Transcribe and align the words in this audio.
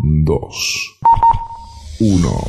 2, 0.00 0.50
1. 2.00 2.48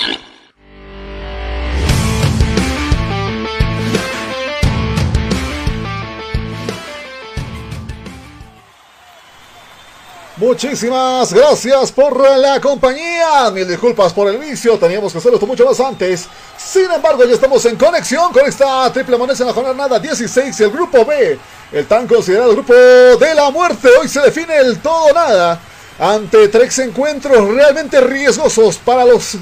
Muchísimas 10.51 11.33
gracias 11.33 11.93
por 11.93 12.37
la 12.37 12.59
compañía. 12.59 13.49
Mil 13.53 13.65
disculpas 13.65 14.11
por 14.11 14.27
el 14.27 14.37
vicio, 14.37 14.77
teníamos 14.77 15.13
que 15.13 15.19
hacerlo 15.19 15.37
esto 15.37 15.47
mucho 15.47 15.65
más 15.65 15.79
antes. 15.79 16.27
Sin 16.57 16.91
embargo, 16.91 17.23
ya 17.23 17.35
estamos 17.35 17.63
en 17.67 17.77
conexión 17.77 18.33
con 18.33 18.45
esta 18.45 18.91
triple 18.91 19.15
moneda 19.15 19.37
en 19.39 19.47
la 19.47 19.53
jornada 19.53 19.97
16 19.97 20.59
y 20.59 20.63
el 20.63 20.71
grupo 20.71 21.05
B, 21.05 21.39
el 21.71 21.85
tan 21.85 22.05
considerado 22.05 22.51
grupo 22.51 22.73
de 22.73 23.33
la 23.33 23.49
muerte. 23.49 23.87
Hoy 24.01 24.09
se 24.09 24.19
define 24.19 24.57
el 24.57 24.79
todo 24.79 25.13
nada 25.13 25.57
ante 25.97 26.49
tres 26.49 26.77
encuentros 26.79 27.47
realmente 27.55 28.01
riesgosos 28.01 28.75
para 28.75 29.05
los 29.05 29.37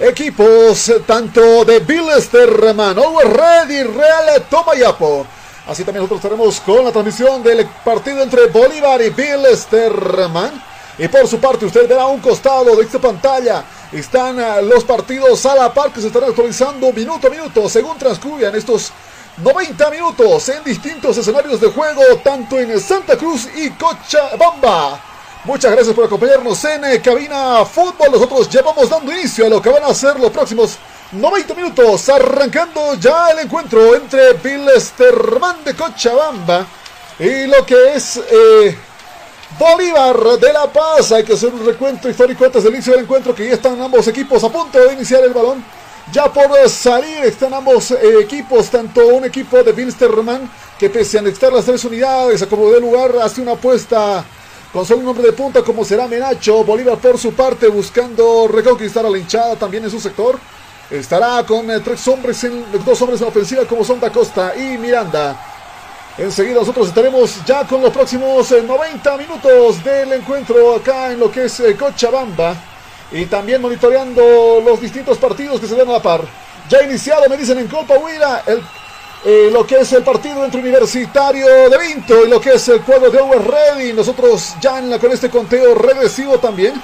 equipos 0.00 0.92
tanto 1.06 1.64
de 1.66 1.78
Bilsterman, 1.78 2.98
Over 2.98 3.28
Red 3.28 3.70
y 3.70 3.82
Real 3.84 4.42
Tomayapo. 4.50 5.24
Así 5.68 5.84
también 5.84 6.02
nosotros 6.02 6.24
estaremos 6.24 6.60
con 6.60 6.82
la 6.82 6.90
transmisión 6.90 7.42
del 7.42 7.66
partido 7.84 8.22
entre 8.22 8.46
Bolívar 8.46 9.02
y 9.02 9.10
Bilsterman. 9.10 10.64
Y 10.96 11.08
por 11.08 11.28
su 11.28 11.38
parte, 11.38 11.66
usted 11.66 11.86
verá 11.86 12.06
un 12.06 12.20
costado 12.20 12.74
de 12.74 12.82
esta 12.82 12.98
pantalla. 12.98 13.64
Están 13.92 14.40
ah, 14.40 14.62
los 14.62 14.82
partidos 14.84 15.44
a 15.44 15.54
la 15.54 15.74
par 15.74 15.92
que 15.92 16.00
se 16.00 16.06
estarán 16.06 16.30
actualizando 16.30 16.90
minuto 16.92 17.26
a 17.26 17.30
minuto 17.30 17.68
según 17.68 17.98
transcurran 17.98 18.54
estos 18.54 18.92
90 19.36 19.90
minutos 19.90 20.48
en 20.48 20.64
distintos 20.64 21.18
escenarios 21.18 21.60
de 21.60 21.68
juego, 21.68 22.02
tanto 22.24 22.58
en 22.58 22.80
Santa 22.80 23.18
Cruz 23.18 23.46
y 23.54 23.68
Cochabamba. 23.70 24.98
Muchas 25.44 25.70
gracias 25.70 25.94
por 25.94 26.06
acompañarnos 26.06 26.64
en 26.64 26.84
eh, 26.86 27.02
Cabina 27.02 27.64
Fútbol. 27.66 28.10
Nosotros 28.10 28.48
ya 28.48 28.62
vamos 28.62 28.88
dando 28.88 29.12
inicio 29.12 29.44
a 29.44 29.50
lo 29.50 29.60
que 29.60 29.68
van 29.68 29.84
a 29.84 29.92
ser 29.92 30.18
los 30.18 30.30
próximos 30.30 30.78
90 31.12 31.54
minutos, 31.54 32.06
arrancando 32.10 32.94
ya 32.96 33.30
el 33.30 33.38
encuentro 33.38 33.96
entre 33.96 34.34
Bilsterman 34.34 35.64
de 35.64 35.74
Cochabamba 35.74 36.66
y 37.18 37.46
lo 37.46 37.64
que 37.64 37.94
es 37.94 38.18
eh, 38.30 38.76
Bolívar 39.58 40.38
de 40.38 40.52
La 40.52 40.70
Paz. 40.70 41.12
Hay 41.12 41.24
que 41.24 41.32
hacer 41.32 41.54
un 41.54 41.64
recuento 41.64 42.10
histórico 42.10 42.44
antes 42.44 42.62
del 42.62 42.74
inicio 42.74 42.92
del 42.92 43.04
encuentro, 43.04 43.34
que 43.34 43.46
ya 43.46 43.54
están 43.54 43.80
ambos 43.80 44.06
equipos 44.06 44.44
a 44.44 44.50
punto 44.50 44.78
de 44.78 44.92
iniciar 44.92 45.24
el 45.24 45.32
balón. 45.32 45.64
Ya 46.12 46.30
por 46.30 46.50
salir 46.68 47.24
están 47.24 47.54
ambos 47.54 47.90
eh, 47.90 48.20
equipos, 48.20 48.68
tanto 48.68 49.06
un 49.06 49.24
equipo 49.24 49.62
de 49.62 49.72
Bilsterman, 49.72 50.50
que 50.78 50.90
pese 50.90 51.20
a 51.20 51.22
necesitar 51.22 51.54
las 51.54 51.64
tres 51.64 51.82
unidades, 51.86 52.42
acomodó 52.42 52.76
el 52.76 52.82
lugar, 52.82 53.12
hace 53.22 53.40
una 53.40 53.52
apuesta 53.52 54.26
con 54.74 54.84
solo 54.84 55.00
un 55.00 55.08
hombre 55.08 55.24
de 55.24 55.32
punta 55.32 55.62
como 55.62 55.86
será 55.86 56.06
Menacho. 56.06 56.64
Bolívar 56.64 56.98
por 56.98 57.16
su 57.16 57.32
parte 57.32 57.68
buscando 57.68 58.46
reconquistar 58.46 59.06
a 59.06 59.08
la 59.08 59.16
hinchada 59.16 59.56
también 59.56 59.84
en 59.84 59.90
su 59.90 60.00
sector. 60.00 60.38
Estará 60.90 61.44
con 61.44 61.70
eh, 61.70 61.80
tres 61.80 62.06
hombres 62.08 62.42
en, 62.44 62.64
dos 62.84 63.00
hombres 63.02 63.20
en 63.20 63.28
ofensiva 63.28 63.64
como 63.66 63.84
son 63.84 64.00
Da 64.00 64.10
Costa 64.10 64.54
y 64.56 64.78
Miranda. 64.78 65.36
Enseguida 66.16 66.60
nosotros 66.60 66.88
estaremos 66.88 67.44
ya 67.44 67.64
con 67.64 67.80
los 67.80 67.92
próximos 67.92 68.50
eh, 68.50 68.62
90 68.62 69.16
minutos 69.18 69.84
del 69.84 70.14
encuentro 70.14 70.74
acá 70.74 71.12
en 71.12 71.20
lo 71.20 71.30
que 71.30 71.44
es 71.44 71.60
eh, 71.60 71.76
Cochabamba. 71.76 72.56
Y 73.12 73.26
también 73.26 73.62
monitoreando 73.62 74.60
los 74.64 74.80
distintos 74.80 75.16
partidos 75.18 75.60
que 75.60 75.66
se 75.66 75.76
dan 75.76 75.88
a 75.88 75.92
la 75.92 76.02
par. 76.02 76.22
Ya 76.68 76.82
iniciado, 76.82 77.28
me 77.28 77.36
dicen 77.36 77.58
en 77.58 77.68
Copa 77.68 77.96
Huila, 77.98 78.42
el, 78.46 78.60
eh, 79.24 79.48
lo 79.52 79.66
que 79.66 79.76
es 79.76 79.92
el 79.92 80.02
partido 80.02 80.44
entre 80.44 80.60
Universitario 80.60 81.70
de 81.70 81.78
Vinto 81.78 82.26
y 82.26 82.28
lo 82.28 82.40
que 82.40 82.54
es 82.54 82.68
el 82.68 82.80
cuadro 82.82 83.10
de 83.10 83.20
Over 83.20 83.42
Ready. 83.42 83.92
Nosotros 83.92 84.54
ya 84.60 84.78
en 84.78 84.90
la, 84.90 84.98
con 84.98 85.12
este 85.12 85.30
conteo 85.30 85.74
regresivo 85.74 86.38
también. 86.38 86.74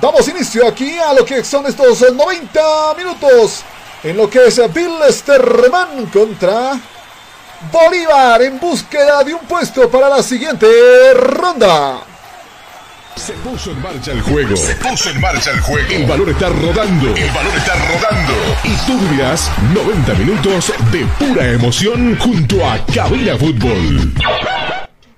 Damos 0.00 0.28
inicio 0.28 0.66
aquí 0.66 0.96
a 0.96 1.12
lo 1.12 1.24
que 1.24 1.42
son 1.42 1.66
estos 1.66 2.02
eh, 2.02 2.12
90 2.12 2.60
minutos. 2.96 3.64
En 4.04 4.16
lo 4.16 4.30
que 4.30 4.46
es 4.46 4.72
Bill 4.72 4.92
Sterman 5.10 6.06
contra 6.06 6.78
Bolívar 7.72 8.40
en 8.42 8.60
búsqueda 8.60 9.24
de 9.24 9.34
un 9.34 9.40
puesto 9.40 9.90
para 9.90 10.08
la 10.08 10.22
siguiente 10.22 10.68
ronda. 11.14 12.00
Se 13.16 13.32
puso 13.32 13.72
en 13.72 13.82
marcha 13.82 14.12
el 14.12 14.22
juego. 14.22 14.56
Se 14.56 14.76
puso 14.76 15.10
en 15.10 15.20
marcha 15.20 15.50
el 15.50 15.60
juego. 15.60 15.88
El 15.90 16.06
balón 16.06 16.28
está 16.28 16.48
rodando. 16.48 17.16
El 17.16 17.30
balón 17.30 17.56
está 17.56 17.74
rodando. 17.74 18.32
Y 18.62 18.76
tú 18.86 18.96
vivirás 19.00 19.50
90 19.74 20.14
minutos 20.14 20.72
de 20.92 21.04
pura 21.18 21.44
emoción 21.48 22.16
junto 22.20 22.64
a 22.64 22.78
Cabina 22.94 23.36
Fútbol. 23.36 24.14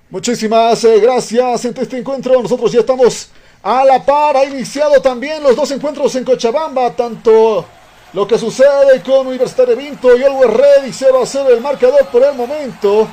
Muchísimas 0.08 0.82
eh, 0.84 1.00
gracias 1.00 1.66
en 1.66 1.76
este 1.76 1.98
encuentro. 1.98 2.42
Nosotros 2.42 2.72
ya 2.72 2.80
estamos 2.80 3.28
a 3.62 3.84
la 3.84 4.04
par. 4.04 4.36
Ha 4.36 4.44
iniciado 4.44 5.00
también 5.00 5.42
los 5.42 5.56
dos 5.56 5.70
encuentros 5.70 6.14
en 6.16 6.24
Cochabamba. 6.24 6.90
Tanto 6.90 7.64
lo 8.12 8.26
que 8.26 8.38
sucede 8.38 9.02
con 9.04 9.26
Universitario 9.26 9.76
Vinto 9.76 10.16
y 10.16 10.24
Always 10.24 10.50
Ready 10.50 10.92
0 10.92 11.22
a 11.22 11.26
0 11.26 11.48
el 11.50 11.60
marcador 11.60 12.06
por 12.06 12.22
el 12.22 12.34
momento. 12.34 13.08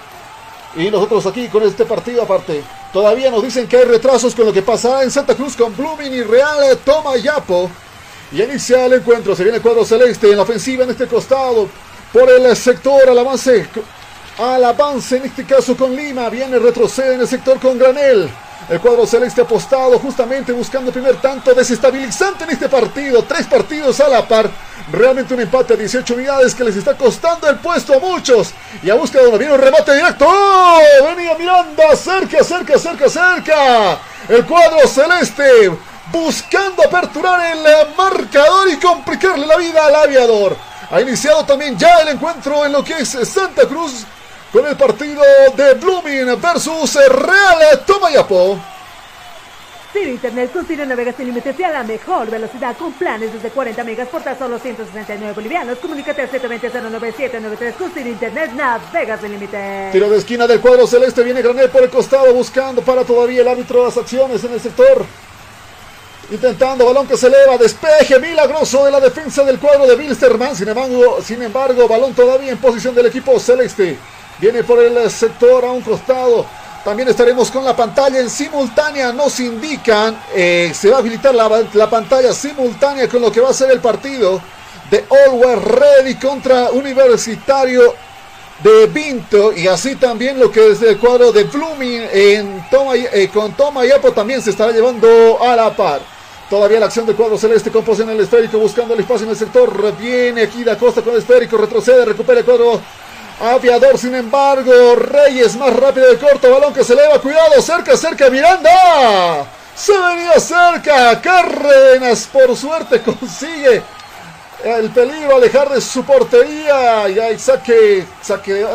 Y 0.75 0.89
nosotros 0.91 1.25
aquí 1.25 1.47
con 1.47 1.63
este 1.63 1.85
partido 1.85 2.23
aparte. 2.23 2.63
Todavía 2.93 3.29
nos 3.29 3.43
dicen 3.43 3.67
que 3.67 3.77
hay 3.77 3.85
retrasos 3.85 4.33
con 4.33 4.45
lo 4.45 4.53
que 4.53 4.61
pasará 4.61 5.03
en 5.03 5.11
Santa 5.11 5.35
Cruz 5.35 5.55
con 5.55 5.75
Blooming 5.75 6.13
y 6.13 6.23
Real 6.23 6.77
Toma 6.83 7.17
Yapo. 7.17 7.69
Y 8.31 8.41
inicia 8.41 8.85
el 8.85 8.93
encuentro. 8.93 9.35
Se 9.35 9.43
viene 9.43 9.57
el 9.57 9.63
cuadro 9.63 9.85
celeste 9.85 10.29
en 10.29 10.37
la 10.37 10.43
ofensiva 10.43 10.83
en 10.83 10.91
este 10.91 11.07
costado. 11.07 11.69
Por 12.11 12.29
el 12.29 12.55
sector 12.55 13.09
al 13.09 13.19
avance. 13.19 13.67
Al 14.37 14.63
avance 14.63 15.17
en 15.17 15.25
este 15.25 15.45
caso 15.45 15.75
con 15.75 15.95
Lima. 15.95 16.29
Viene 16.29 16.59
retrocede 16.59 17.15
en 17.15 17.21
el 17.21 17.27
sector 17.27 17.59
con 17.59 17.77
Granel. 17.77 18.29
El 18.69 18.81
cuadro 18.81 19.07
celeste 19.07 19.41
apostado 19.41 19.97
justamente 19.97 20.51
buscando 20.51 20.89
el 20.89 20.93
primer 20.93 21.15
tanto 21.21 21.53
desestabilizante 21.53 22.43
en 22.43 22.49
este 22.49 22.67
partido. 22.67 23.23
Tres 23.23 23.47
partidos 23.47 23.99
a 24.01 24.09
la 24.09 24.27
par. 24.27 24.49
Realmente 24.91 25.33
un 25.33 25.39
empate 25.39 25.73
a 25.73 25.77
18 25.77 26.13
unidades 26.13 26.53
que 26.53 26.65
les 26.65 26.75
está 26.75 26.97
costando 26.97 27.49
el 27.49 27.57
puesto 27.59 27.93
a 27.93 27.99
muchos. 27.99 28.53
Y 28.83 28.89
a 28.89 28.95
búsqueda 28.95 29.23
de 29.23 29.37
viene 29.37 29.53
un 29.53 29.61
remate 29.61 29.95
directo. 29.95 30.25
¡Oh! 30.27 30.79
Venía 31.15 31.35
Miranda. 31.37 31.95
Cerca, 31.95 32.43
cerca, 32.43 32.77
cerca, 32.77 33.09
cerca. 33.09 33.99
El 34.27 34.45
cuadro 34.45 34.85
celeste 34.85 35.71
buscando 36.11 36.83
aperturar 36.83 37.55
el 37.55 37.95
marcador 37.95 38.69
y 38.69 38.77
complicarle 38.77 39.45
la 39.45 39.57
vida 39.57 39.85
al 39.85 39.95
aviador. 39.95 40.57
Ha 40.91 41.01
iniciado 41.01 41.45
también 41.45 41.77
ya 41.77 41.99
el 41.99 42.09
encuentro 42.09 42.65
en 42.65 42.71
lo 42.71 42.83
que 42.83 42.93
es 42.93 43.09
Santa 43.09 43.67
Cruz 43.67 44.05
con 44.51 44.65
el 44.65 44.75
partido 44.77 45.21
de 45.55 45.73
Blooming 45.75 46.39
versus 46.39 46.95
Real 46.95 47.85
Tomayapo. 47.85 48.59
Ciro 49.93 50.11
Internet 50.11 50.51
con 50.51 50.65
Ciro 50.65 50.85
Navegas 50.85 51.15
sin 51.15 51.27
límites 51.27 51.59
y 51.59 51.63
a 51.63 51.71
la 51.71 51.83
mejor 51.83 52.29
velocidad 52.29 52.75
con 52.77 52.91
planes 52.93 53.33
desde 53.33 53.49
40 53.49 53.83
megas 53.83 54.07
por 54.09 54.21
tan 54.21 54.37
solo 54.37 54.59
169 54.59 55.33
bolivianos. 55.33 55.77
Comunícate 55.79 56.21
al 56.21 56.31
720-09793 56.31 57.73
con 57.73 57.91
Ciro 57.91 58.09
Internet 58.09 58.51
Navegas 58.53 59.21
sin 59.21 59.31
límites. 59.31 59.91
Tiro 59.91 60.09
de 60.09 60.17
esquina 60.17 60.45
del 60.45 60.59
cuadro 60.59 60.85
celeste. 60.85 61.23
Viene 61.23 61.41
Granel 61.41 61.69
por 61.69 61.83
el 61.83 61.89
costado 61.89 62.33
buscando 62.33 62.81
para 62.81 63.03
todavía 63.05 63.41
el 63.41 63.47
árbitro 63.47 63.85
las 63.85 63.97
acciones 63.97 64.43
en 64.43 64.53
el 64.53 64.59
sector. 64.59 65.05
Intentando 66.29 66.85
balón 66.85 67.07
que 67.07 67.15
se 67.15 67.27
eleva, 67.27 67.57
despeje 67.57 68.19
milagroso 68.19 68.83
de 68.83 68.91
la 68.91 68.99
defensa 68.99 69.45
del 69.45 69.57
cuadro 69.59 69.87
de 69.87 69.95
Bilsterman. 69.95 70.55
Sin 70.55 70.67
embargo, 70.67 71.19
sin 71.23 71.41
embargo, 71.41 71.87
balón 71.87 72.13
todavía 72.13 72.51
en 72.51 72.57
posición 72.57 72.93
del 72.93 73.05
equipo 73.05 73.39
celeste. 73.39 73.97
Viene 74.39 74.63
por 74.63 74.79
el 74.79 75.09
sector 75.09 75.65
a 75.65 75.71
un 75.71 75.81
costado. 75.81 76.45
También 76.85 77.09
estaremos 77.09 77.49
con 77.49 77.65
la 77.65 77.75
pantalla 77.75 78.19
en 78.19 78.29
simultánea. 78.29 79.11
Nos 79.11 79.39
indican, 79.39 80.17
eh, 80.33 80.71
se 80.73 80.89
va 80.89 80.97
a 80.97 80.99
habilitar 80.99 81.33
la, 81.33 81.65
la, 81.73 81.89
pantalla 81.89 82.31
simultánea 82.33 83.09
con 83.09 83.21
lo 83.21 83.31
que 83.31 83.41
va 83.41 83.49
a 83.49 83.53
ser 83.53 83.71
el 83.71 83.79
partido 83.79 84.39
de 84.91 85.05
Always 85.09 85.63
Ready 85.63 86.15
contra 86.15 86.69
Universitario 86.71 87.95
de 88.63 88.85
Vinto. 88.87 89.53
Y 89.53 89.67
así 89.67 89.95
también 89.95 90.39
lo 90.39 90.51
que 90.51 90.71
es 90.71 90.81
el 90.81 90.97
cuadro 90.99 91.31
de 91.31 91.43
Blooming 91.45 92.07
en 92.11 92.67
Toma, 92.69 92.95
eh, 92.95 93.29
con 93.33 93.53
también 94.13 94.41
se 94.41 94.51
estará 94.51 94.71
llevando 94.71 95.43
a 95.43 95.55
la 95.55 95.75
par. 95.75 95.99
Todavía 96.49 96.79
la 96.79 96.85
acción 96.85 97.05
del 97.05 97.15
cuadro 97.15 97.37
celeste 97.37 97.71
con 97.71 97.83
en 98.01 98.09
el 98.11 98.21
esférico 98.21 98.57
buscando 98.59 98.93
el 98.93 99.01
espacio 99.01 99.25
en 99.25 99.31
el 99.31 99.37
sector. 99.37 99.97
Viene 99.97 100.43
aquí 100.43 100.63
da 100.63 100.77
Costa 100.77 101.01
con 101.01 101.13
el 101.13 101.19
esférico, 101.19 101.57
retrocede, 101.57 102.05
recupera 102.05 102.39
el 102.39 102.45
cuadro 102.45 102.79
Aviador, 103.39 103.97
sin 103.99 104.15
embargo, 104.15 104.95
Reyes 104.95 105.55
más 105.55 105.75
rápido 105.75 106.09
de 106.09 106.17
corto, 106.17 106.51
balón 106.51 106.73
que 106.73 106.83
se 106.83 106.93
eleva, 106.93 107.21
cuidado, 107.21 107.61
cerca, 107.61 107.95
cerca, 107.95 108.29
Miranda. 108.29 109.45
Se 109.75 109.91
venía 109.95 110.39
cerca, 110.39 111.21
Cárdenas 111.21 112.27
por 112.33 112.55
suerte 112.57 113.01
consigue 113.05 113.83
el 114.63 114.89
peligro 114.89 115.35
alejar 115.35 115.69
de 115.69 115.79
su 115.79 116.03
portería 116.03 117.07
y 117.09 117.19
hay 117.19 117.37
saque, 117.37 118.05
saque, 118.21 118.65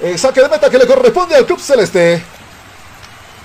eh, 0.00 0.18
saque 0.18 0.42
de 0.42 0.48
meta 0.50 0.68
que 0.68 0.78
le 0.78 0.86
corresponde 0.86 1.34
al 1.34 1.46
club 1.46 1.58
celeste. 1.58 2.22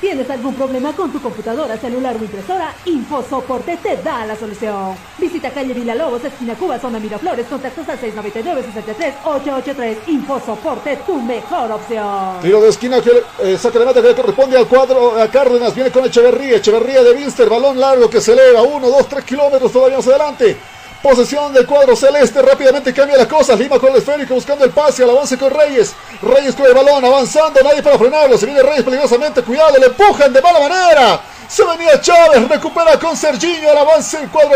¿Tienes 0.02 0.28
algún 0.32 0.56
problema 0.56 0.94
con 0.94 1.12
tu 1.12 1.22
computadora, 1.22 1.78
celular 1.78 2.16
o 2.20 2.24
impresora? 2.24 2.74
InfoSoporte 2.86 3.78
te 3.78 3.98
da 3.98 4.26
la 4.26 4.36
solución. 4.36 4.96
Visita 5.20 5.52
calle 5.52 5.76
Villalobos, 5.76 6.26
esquina 6.26 6.56
Cuba, 6.56 6.80
zona 6.80 6.98
Miraflores, 6.98 7.46
contactos 7.46 7.88
al 7.88 8.00
699-63-883. 8.00 9.98
InfoSoporte, 10.08 10.98
tu 11.06 11.22
mejor 11.22 11.72
opción. 11.74 12.42
Tiro 12.42 12.62
de 12.62 12.70
esquina 12.70 13.00
que 13.00 13.12
eh, 13.44 13.56
saca 13.60 13.78
de 13.78 13.86
meta 13.86 14.02
que 14.02 14.08
le 14.08 14.16
corresponde 14.16 14.58
al 14.58 14.68
cuadro 14.68 15.22
a 15.22 15.28
Cárdenas. 15.28 15.76
Viene 15.76 15.92
con 15.92 16.04
Echeverría, 16.04 16.58
Echeverría 16.58 17.04
de 17.04 17.14
Vinster, 17.14 17.48
balón 17.48 17.80
largo 17.80 18.10
que 18.10 18.22
se 18.22 18.34
eleva, 18.34 18.64
1, 18.64 18.90
2, 18.90 19.08
3 19.08 19.24
kilómetros 19.24 19.72
todavía 19.72 19.98
más 19.98 20.08
adelante. 20.08 20.58
Posesión 21.02 21.52
del 21.52 21.66
cuadro 21.66 21.96
celeste. 21.96 22.42
Rápidamente 22.42 22.94
cambia 22.94 23.18
las 23.18 23.28
cosas. 23.28 23.58
Lima 23.58 23.80
con 23.80 23.90
el 23.92 23.98
esférico 23.98 24.36
buscando 24.36 24.64
el 24.64 24.72
pase. 24.72 25.04
Al 25.04 25.10
avance 25.10 25.38
con 25.38 25.52
Reyes. 25.52 25.94
Reyes 26.22 26.54
con 26.54 26.68
el 26.68 26.74
balón. 26.76 27.04
Avanzando. 27.04 27.62
Nadie 27.64 27.82
para 27.82 27.98
frenarlo. 27.98 28.38
Se 28.38 28.46
viene 28.46 28.62
Reyes 28.62 28.84
peligrosamente. 28.84 29.42
Cuidado. 29.42 29.78
Le 29.80 29.88
empujan 29.88 30.32
de 30.32 30.42
mala 30.42 30.60
manera. 30.60 31.22
Se 31.48 31.64
venía 31.66 32.00
Chávez. 32.00 32.48
Recupera 32.48 33.00
con 33.00 33.18
Serginho. 33.18 33.72
Al 33.72 33.80
avance 33.80 34.22
el 34.22 34.30
cuadro. 34.30 34.52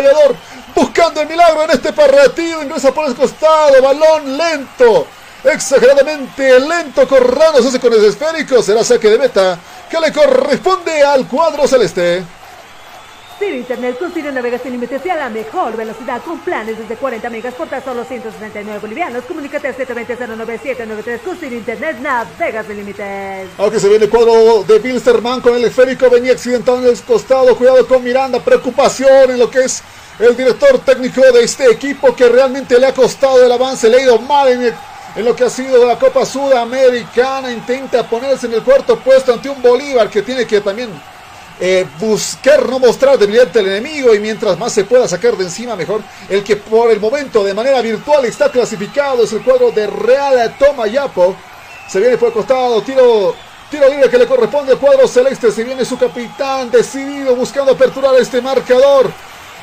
Buscando 0.75 1.21
el 1.21 1.27
milagro 1.27 1.63
en 1.63 1.71
este 1.71 1.91
partido. 1.91 2.61
Ingresa 2.61 2.91
por 2.91 3.07
el 3.07 3.15
costado. 3.15 3.81
Balón 3.81 4.37
lento. 4.37 5.07
Exageradamente 5.43 6.59
lento. 6.59 7.07
Corrano 7.07 7.59
se 7.59 7.69
hace 7.69 7.79
con 7.79 7.91
el 7.91 8.05
esférico. 8.05 8.61
Será 8.61 8.83
saque 8.83 9.09
de 9.09 9.17
meta. 9.17 9.57
Que 9.89 9.99
le 9.99 10.13
corresponde 10.13 11.01
al 11.01 11.27
cuadro 11.27 11.67
celeste. 11.67 12.23
Ciro 13.37 13.55
Internet 13.57 13.99
con 13.99 14.33
Navegas 14.33 14.61
sin 14.61 14.71
límites 14.71 15.05
y 15.05 15.09
a 15.09 15.15
la 15.17 15.29
mejor 15.29 15.75
velocidad 15.75 16.21
con 16.23 16.39
planes 16.39 16.77
desde 16.77 16.95
40 16.95 17.29
megas 17.29 17.53
por 17.53 17.67
tan 17.67 17.83
solo 17.83 18.05
169 18.05 18.79
bolivianos. 18.79 19.25
Comunícate 19.25 19.67
al 19.67 19.75
720-09793 19.75 21.19
con 21.19 21.37
Ciro 21.37 21.55
Internet 21.55 21.97
Navegas 21.99 22.65
sin 22.65 22.77
límites. 22.77 23.49
Aunque 23.57 23.79
se 23.79 23.89
viene 23.89 24.05
el 24.05 24.09
cuadro 24.09 24.63
de 24.63 24.79
Bilsterman 24.79 25.41
con 25.41 25.53
el 25.55 25.65
esférico, 25.65 26.09
venía 26.09 26.31
accidentado 26.31 26.79
en 26.79 26.87
el 26.87 27.01
costado. 27.01 27.57
Cuidado 27.57 27.85
con 27.85 28.03
Miranda, 28.03 28.39
preocupación 28.39 29.31
en 29.31 29.39
lo 29.39 29.49
que 29.49 29.65
es 29.65 29.83
el 30.19 30.37
director 30.37 30.79
técnico 30.79 31.19
de 31.19 31.43
este 31.43 31.69
equipo 31.69 32.15
que 32.15 32.29
realmente 32.29 32.79
le 32.79 32.87
ha 32.87 32.93
costado 32.93 33.43
el 33.43 33.51
avance, 33.51 33.89
le 33.89 33.97
ha 33.97 34.01
ido 34.01 34.17
mal 34.19 34.47
en 34.47 35.25
lo 35.25 35.35
que 35.35 35.43
ha 35.43 35.49
sido 35.49 35.85
la 35.85 35.99
Copa 35.99 36.25
Sudamericana. 36.25 37.51
Intenta 37.51 38.09
ponerse 38.09 38.47
en 38.47 38.53
el 38.53 38.63
cuarto 38.63 38.97
puesto 38.97 39.33
ante 39.33 39.49
un 39.49 39.61
Bolívar 39.61 40.09
que 40.09 40.21
tiene 40.21 40.47
que 40.47 40.61
también 40.61 40.89
eh, 41.59 41.85
buscar 41.99 42.67
no 42.67 42.79
mostrar 42.79 43.17
debilidad 43.17 43.47
del 43.47 43.67
enemigo 43.67 44.13
y 44.13 44.19
mientras 44.19 44.57
más 44.59 44.73
se 44.73 44.83
pueda 44.83 45.07
sacar 45.07 45.37
de 45.37 45.45
encima 45.45 45.75
mejor. 45.75 46.01
El 46.27 46.43
que 46.43 46.57
por 46.57 46.91
el 46.91 46.99
momento 46.99 47.43
de 47.43 47.53
manera 47.53 47.81
virtual 47.81 48.25
está 48.25 48.51
clasificado 48.51 49.23
es 49.23 49.31
el 49.31 49.41
cuadro 49.41 49.71
de 49.71 49.87
Real 49.87 50.55
Tomayapo. 50.57 51.35
Se 51.87 51.99
viene 51.99 52.17
por 52.17 52.29
el 52.29 52.33
costado, 52.33 52.81
tiro, 52.81 53.35
tiro 53.71 53.89
libre 53.89 54.09
que 54.09 54.17
le 54.17 54.27
corresponde 54.27 54.73
al 54.73 54.79
cuadro 54.79 55.07
celeste. 55.07 55.51
Se 55.51 55.63
viene 55.63 55.85
su 55.85 55.97
capitán 55.97 56.69
decidido 56.69 57.35
buscando 57.35 57.71
aperturar 57.71 58.15
este 58.15 58.41
marcador. 58.41 59.09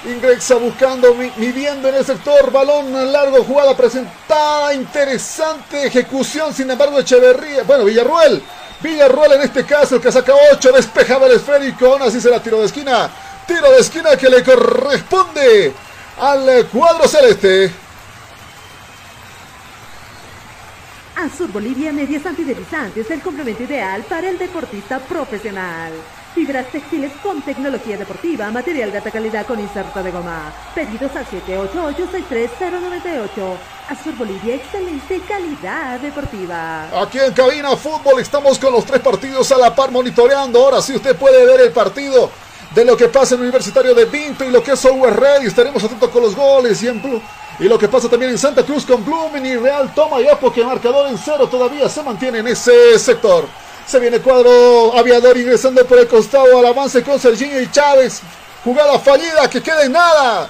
Ingresa 0.04 0.56
buscando, 0.56 1.14
midiendo 1.14 1.88
en 1.88 1.94
el 1.94 2.04
sector, 2.04 2.50
balón 2.50 3.12
largo, 3.12 3.44
jugada 3.44 3.76
presentada, 3.76 4.74
interesante 4.74 5.86
ejecución, 5.86 6.52
sin 6.52 6.68
embargo 6.68 6.98
Echeverría, 6.98 7.62
bueno 7.62 7.84
Villarruel 7.84 8.42
Villarruel 8.82 9.32
en 9.32 9.43
este 9.43 9.64
caso, 9.64 9.96
el 9.96 10.02
que 10.02 10.11
saca 10.11 10.32
8, 10.52 10.73
despejaba 10.73 11.26
el 11.26 11.32
esférico, 11.32 11.87
aún 11.87 12.02
así 12.02 12.20
será 12.20 12.43
tiro 12.43 12.58
de 12.61 12.67
esquina. 12.67 13.11
Tiro 13.46 13.70
de 13.70 13.81
esquina 13.81 14.17
que 14.17 14.29
le 14.29 14.43
corresponde 14.43 15.73
al 16.20 16.67
cuadro 16.67 17.06
celeste. 17.06 17.73
Azur 21.17 21.52
Bolivia 21.52 21.93
Medias 21.93 22.26
Antideslizantes, 22.26 23.11
el 23.11 23.20
complemento 23.20 23.62
ideal 23.62 24.02
para 24.08 24.29
el 24.29 24.38
deportista 24.38 24.99
profesional. 24.99 25.93
Fibras 26.34 26.67
textiles 26.73 27.12
con 27.23 27.43
tecnología 27.43 27.99
deportiva, 27.99 28.50
material 28.50 28.90
de 28.90 28.96
alta 28.99 29.11
calidad 29.11 29.46
con 29.46 29.61
inserto 29.61 30.02
de 30.02 30.11
goma. 30.11 30.50
Pedidos 30.75 31.14
al 31.14 31.26
788-63098. 31.26 33.56
Azur 33.90 34.17
Bolivia, 34.17 34.55
excelente 34.55 35.20
calidad 35.29 36.00
deportiva. 36.00 37.02
Aquí 37.02 37.19
en 37.19 37.34
Cabina 37.34 37.76
Fútbol 37.76 38.19
estamos 38.20 38.58
con 38.58 38.73
los 38.73 38.87
tres 38.87 39.02
partidos 39.02 39.52
a 39.52 39.59
la 39.59 39.75
par 39.75 39.90
monitoreando. 39.90 40.64
Ahora 40.64 40.80
sí 40.80 40.97
usted 40.97 41.14
puede 41.16 41.45
ver 41.45 41.61
el 41.61 41.73
partido 41.73 42.30
de 42.75 42.87
lo 42.87 42.97
que 42.97 43.09
pasa 43.09 43.35
en 43.35 43.42
Universitario 43.42 43.95
de 43.95 44.06
Vinto 44.06 44.45
y 44.45 44.50
lo 44.50 44.62
que 44.62 44.73
es 44.73 44.80
Software 44.80 45.21
Red. 45.21 45.42
Y 45.42 45.49
estaremos 45.49 45.85
atentos 45.85 46.09
con 46.09 46.23
los 46.23 46.35
goles 46.35 46.83
y 46.83 46.88
en 46.88 47.02
Blue. 47.02 47.21
Y 47.59 47.64
lo 47.64 47.78
que 47.78 47.88
pasa 47.88 48.09
también 48.09 48.30
en 48.30 48.38
Santa 48.38 48.64
Cruz 48.64 48.87
con 48.87 49.04
Blumen 49.04 49.45
y 49.45 49.56
Real 49.56 49.92
Toma 49.95 50.23
ya 50.23 50.40
porque 50.40 50.64
marcador 50.64 51.09
en 51.09 51.18
cero 51.18 51.47
todavía 51.47 51.90
se 51.90 52.02
mantiene 52.02 52.38
en 52.38 52.47
ese 52.47 52.99
sector. 52.99 53.47
Se 53.92 54.00
viene 54.00 54.20
cuadro 54.20 54.96
aviador 54.96 55.37
ingresando 55.37 55.84
por 55.84 55.99
el 55.99 56.08
costado 56.08 56.58
al 56.58 56.64
avance 56.64 57.02
con 57.02 57.20
Serginho 57.20 57.61
y 57.61 57.70
Chávez. 57.70 58.22
Jugada 58.64 58.99
fallida 58.99 59.50
que 59.50 59.62
queda 59.62 59.84
en 59.84 59.92
nada. 59.92 60.49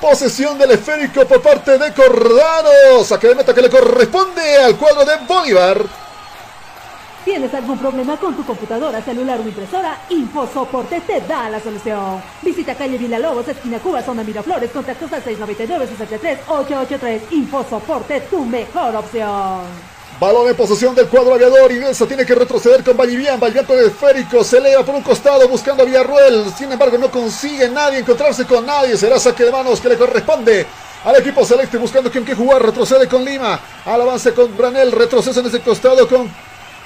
Posesión 0.00 0.58
del 0.58 0.72
esférico 0.72 1.24
por 1.26 1.40
parte 1.40 1.78
de 1.78 1.94
Cordano. 1.94 3.04
Saque 3.04 3.28
de 3.28 3.36
meta 3.36 3.54
que 3.54 3.62
le 3.62 3.70
corresponde 3.70 4.56
al 4.64 4.76
cuadro 4.76 5.04
de 5.04 5.16
Bolívar. 5.28 5.80
¿Tienes 7.24 7.54
algún 7.54 7.78
problema 7.78 8.16
con 8.16 8.34
tu 8.34 8.44
computadora, 8.44 9.00
celular 9.00 9.38
o 9.38 9.42
impresora? 9.44 10.00
InfoSoporte 10.08 11.02
te 11.02 11.20
da 11.20 11.48
la 11.48 11.60
solución. 11.60 12.20
Visita 12.42 12.74
calle 12.74 12.98
Villalobos, 12.98 13.46
esquina 13.46 13.78
Cuba, 13.78 14.02
zona 14.02 14.24
Miraflores, 14.24 14.72
contactos 14.72 15.12
al 15.12 15.22
699-63-883. 15.24 17.20
InfoSoporte, 17.30 18.22
tu 18.22 18.44
mejor 18.44 18.96
opción. 18.96 19.95
Balón 20.18 20.48
en 20.48 20.56
posesión 20.56 20.94
del 20.94 21.08
cuadro 21.08 21.34
aviador. 21.34 21.70
Inglesa 21.70 22.06
tiene 22.06 22.24
que 22.24 22.34
retroceder 22.34 22.82
con 22.82 22.96
Vallivian. 22.96 23.38
Vallivian 23.38 23.66
con 23.66 23.78
el 23.78 23.86
esférico. 23.86 24.42
Se 24.42 24.56
eleva 24.56 24.82
por 24.82 24.94
un 24.94 25.02
costado 25.02 25.46
buscando 25.46 25.82
a 25.82 25.86
Villarruel. 25.86 26.46
Sin 26.56 26.72
embargo, 26.72 26.96
no 26.96 27.10
consigue 27.10 27.68
nadie 27.68 27.98
encontrarse 27.98 28.46
con 28.46 28.64
nadie. 28.64 28.96
Será 28.96 29.18
saque 29.18 29.44
de 29.44 29.52
manos 29.52 29.78
que 29.78 29.90
le 29.90 29.98
corresponde 29.98 30.66
al 31.04 31.16
equipo 31.16 31.44
celeste 31.44 31.76
buscando 31.76 32.10
con 32.10 32.24
qué 32.24 32.34
jugar. 32.34 32.64
Retrocede 32.64 33.06
con 33.08 33.26
Lima. 33.26 33.60
Al 33.84 34.00
avance 34.00 34.32
con 34.32 34.56
Branel. 34.56 34.90
Retroceso 34.90 35.40
en 35.40 35.46
ese 35.46 35.60
costado 35.60 36.08
con 36.08 36.32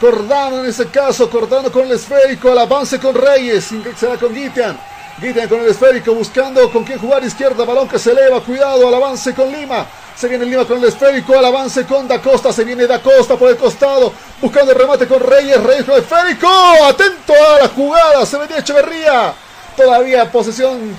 Cordano 0.00 0.58
en 0.58 0.66
ese 0.66 0.88
caso. 0.88 1.30
Cordano 1.30 1.70
con 1.70 1.84
el 1.84 1.92
esférico. 1.92 2.50
Al 2.50 2.58
avance 2.58 2.98
con 2.98 3.14
Reyes. 3.14 3.68
Será 3.96 4.16
con 4.16 4.34
Guitian. 4.34 4.76
Guitian 5.20 5.48
con 5.48 5.60
el 5.60 5.68
esférico 5.68 6.14
buscando 6.14 6.68
con 6.72 6.82
quién 6.82 6.98
jugar. 6.98 7.22
Izquierda. 7.22 7.64
Balón 7.64 7.88
que 7.88 8.00
se 8.00 8.10
eleva. 8.10 8.40
Cuidado. 8.40 8.88
Al 8.88 8.94
avance 8.94 9.32
con 9.36 9.52
Lima. 9.52 9.86
Se 10.16 10.28
viene 10.28 10.44
Lima 10.44 10.66
con 10.66 10.78
el 10.78 10.84
esférico, 10.84 11.38
al 11.38 11.44
avance 11.44 11.86
con 11.86 12.06
Da 12.06 12.20
Costa, 12.20 12.52
se 12.52 12.64
viene 12.64 12.86
Da 12.86 13.00
Costa 13.00 13.36
por 13.36 13.48
el 13.48 13.56
costado, 13.56 14.12
buscando 14.40 14.72
el 14.72 14.78
remate 14.78 15.06
con 15.06 15.20
Reyes, 15.20 15.62
Reyes 15.62 15.84
con 15.84 15.94
el 15.94 16.02
esférico, 16.02 16.48
atento 16.84 17.32
a 17.32 17.62
la 17.62 17.68
jugada, 17.68 18.26
se 18.26 18.36
venía 18.36 18.58
Echeverría, 18.58 19.32
todavía 19.76 20.30
posesión 20.30 20.94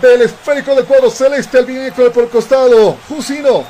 del 0.00 0.22
esférico 0.22 0.74
del 0.74 0.86
cuadro 0.86 1.10
celeste, 1.10 1.58
el 1.58 1.66
viene 1.66 1.92
por 1.92 2.24
el 2.24 2.30
costado, 2.30 2.96
Jusino, 3.08 3.64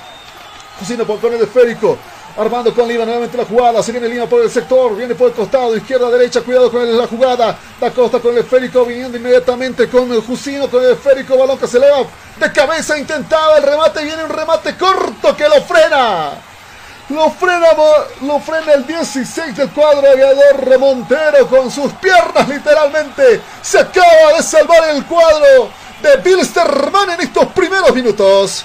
Jusino 0.79 1.05
con 1.05 1.33
el 1.33 1.43
esférico. 1.43 1.99
Armando 2.37 2.75
con 2.75 2.88
Lima 2.88 3.05
nuevamente 3.05 3.37
la 3.37 3.45
jugada. 3.45 3.83
Se 3.83 3.93
viene 3.93 4.09
Lima 4.09 4.26
por 4.26 4.43
el 4.43 4.50
sector. 4.50 4.97
Viene 4.97 5.14
por 5.14 5.29
el 5.29 5.35
costado. 5.35 5.76
Izquierda, 5.76 6.11
derecha. 6.11 6.41
Cuidado 6.41 6.71
con 6.71 6.97
la 6.97 7.07
jugada. 7.07 7.57
Da 7.81 7.91
Costa 7.91 8.19
con 8.19 8.33
el 8.33 8.38
esférico. 8.38 8.85
Viniendo 8.85 9.17
inmediatamente 9.17 9.88
con 9.88 10.11
el 10.12 10.21
Jusino. 10.21 10.69
Con 10.69 10.83
el 10.83 10.93
esférico. 10.93 11.38
Balón 11.38 11.59
que 11.59 11.69
se 11.69 11.76
eleva 11.76 11.99
de 12.38 12.53
cabeza. 12.53 12.99
Intentaba 12.99 13.59
el 13.59 13.62
remate. 13.62 14.05
Viene 14.05 14.25
un 14.25 14.31
remate 14.31 14.76
corto 14.76 15.37
que 15.37 15.49
lo 15.49 15.62
frena. 15.62 16.33
Lo 17.11 17.31
frena, 17.31 17.69
lo 18.23 18.41
frena 18.41 18.73
el 18.73 18.87
16 18.87 19.55
del 19.57 19.71
cuadro 19.71 20.11
aviador 20.11 20.64
Remontero 20.64 21.47
con 21.49 21.71
sus 21.71 21.93
piernas 21.95 22.49
literalmente. 22.49 23.43
Se 23.61 23.79
acaba 23.79 24.33
de 24.35 24.43
salvar 24.43 24.88
el 24.88 25.05
cuadro 25.05 25.69
de 26.00 26.17
Bilsterman 26.17 27.11
en 27.11 27.21
estos 27.21 27.47
primeros 27.53 27.95
minutos. 27.95 28.64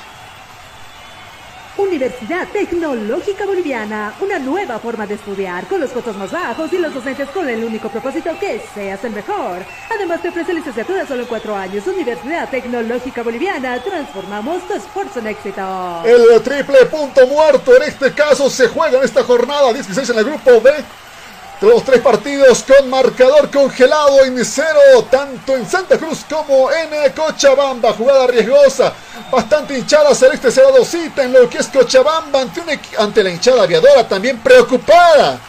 Universidad 1.79 2.45
Tecnológica 2.49 3.45
Boliviana, 3.45 4.13
una 4.19 4.37
nueva 4.37 4.79
forma 4.79 5.07
de 5.07 5.13
estudiar 5.13 5.65
con 5.65 5.79
los 5.79 5.91
costos 5.91 6.17
más 6.17 6.29
bajos 6.29 6.73
y 6.73 6.77
los 6.77 6.93
docentes 6.93 7.29
con 7.29 7.47
el 7.47 7.63
único 7.63 7.87
propósito 7.87 8.37
que 8.37 8.61
seas 8.73 9.01
el 9.05 9.13
mejor. 9.13 9.63
Además 9.89 10.21
te 10.21 10.27
ofrece 10.27 10.53
licenciatura 10.53 11.07
solo 11.07 11.21
en 11.21 11.29
cuatro 11.29 11.55
años. 11.55 11.87
Universidad 11.87 12.49
Tecnológica 12.49 13.23
Boliviana, 13.23 13.81
transformamos 13.81 14.67
tu 14.67 14.73
esfuerzo 14.73 15.19
en 15.19 15.27
éxito. 15.27 16.03
El 16.03 16.41
triple 16.41 16.85
punto 16.87 17.25
muerto 17.27 17.73
en 17.77 17.83
este 17.83 18.13
caso 18.13 18.49
se 18.49 18.67
juega 18.67 18.97
en 18.97 19.05
esta 19.05 19.23
jornada 19.23 19.71
16 19.71 20.09
en 20.09 20.17
el 20.17 20.25
grupo 20.25 20.59
B 20.59 20.71
los 21.61 21.83
tres 21.83 21.99
partidos 21.99 22.63
con 22.63 22.89
marcador 22.89 23.51
congelado 23.51 24.23
en 24.23 24.43
cero, 24.45 25.05
tanto 25.11 25.57
en 25.57 25.69
Santa 25.69 25.97
Cruz 25.97 26.19
como 26.29 26.71
en 26.71 27.11
Cochabamba. 27.11 27.91
Jugada 27.93 28.27
riesgosa, 28.27 28.93
bastante 29.29 29.77
hinchada 29.77 30.15
celeste 30.15 30.51
se 30.51 30.61
en 30.61 31.33
lo 31.33 31.49
que 31.49 31.57
es 31.57 31.67
Cochabamba 31.67 32.45
ante, 32.97 33.23
la 33.23 33.29
hinchada 33.29 33.63
aviadora, 33.63 34.07
también 34.07 34.39
preocupada. 34.39 35.39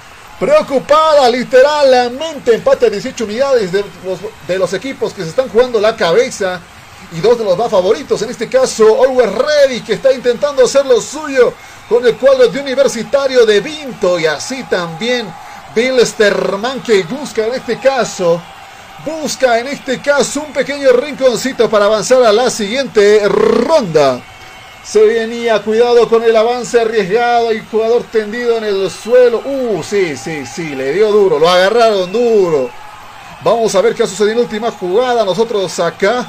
Preocupada 0.41 1.29
literalmente, 1.29 2.55
empate 2.55 2.87
a 2.87 2.91
18 2.91 3.25
unidades 3.25 3.71
de 3.71 3.85
los, 4.05 4.19
de 4.49 4.59
los 4.59 4.73
equipos 4.73 5.13
que 5.13 5.23
se 5.23 5.29
están 5.29 5.49
jugando 5.49 5.79
la 5.79 5.95
cabeza 5.95 6.61
y 7.13 7.21
dos 7.21 7.39
de 7.39 7.45
los 7.45 7.57
más 7.57 7.71
favoritos, 7.71 8.23
en 8.23 8.31
este 8.31 8.49
caso 8.49 9.03
Always 9.05 9.33
Ready, 9.33 9.81
que 9.83 9.93
está 9.93 10.13
intentando 10.13 10.65
hacer 10.65 10.87
lo 10.87 11.01
suyo 11.01 11.53
con 11.89 12.05
el 12.07 12.17
cuadro 12.17 12.49
de 12.49 12.61
Universitario 12.61 13.45
de 13.45 13.61
Vinto 13.61 14.19
y 14.19 14.27
así 14.27 14.65
también 14.65 15.27
Bill 15.75 16.05
Sterman 16.05 16.83
que 16.83 17.05
busca 17.05 17.47
en 17.47 17.55
este 17.55 17.79
caso, 17.79 18.43
busca 19.05 19.61
en 19.61 19.69
este 19.69 20.01
caso 20.01 20.43
un 20.43 20.53
pequeño 20.53 20.93
rinconcito 20.93 21.71
para 21.71 21.85
avanzar 21.85 22.25
a 22.25 22.33
la 22.33 22.51
siguiente 22.51 23.23
ronda. 23.29 24.21
Se 24.83 25.05
venía, 25.05 25.63
cuidado 25.63 26.09
con 26.09 26.25
el 26.25 26.35
avance 26.35 26.81
arriesgado 26.81 27.53
y 27.53 27.61
jugador 27.71 28.03
tendido 28.11 28.57
en 28.57 28.65
el 28.65 28.91
suelo. 28.91 29.43
Uh, 29.45 29.83
sí, 29.85 30.17
sí, 30.17 30.45
sí, 30.45 30.75
le 30.75 30.93
dio 30.93 31.13
duro, 31.13 31.39
lo 31.39 31.49
agarraron 31.49 32.11
duro. 32.11 32.71
Vamos 33.45 33.75
a 33.75 33.81
ver 33.81 33.95
qué 33.95 34.03
ha 34.03 34.07
sucedido 34.07 34.33
en 34.33 34.39
la 34.39 34.45
última 34.45 34.71
jugada. 34.73 35.25
Nosotros 35.25 35.79
acá 35.79 36.27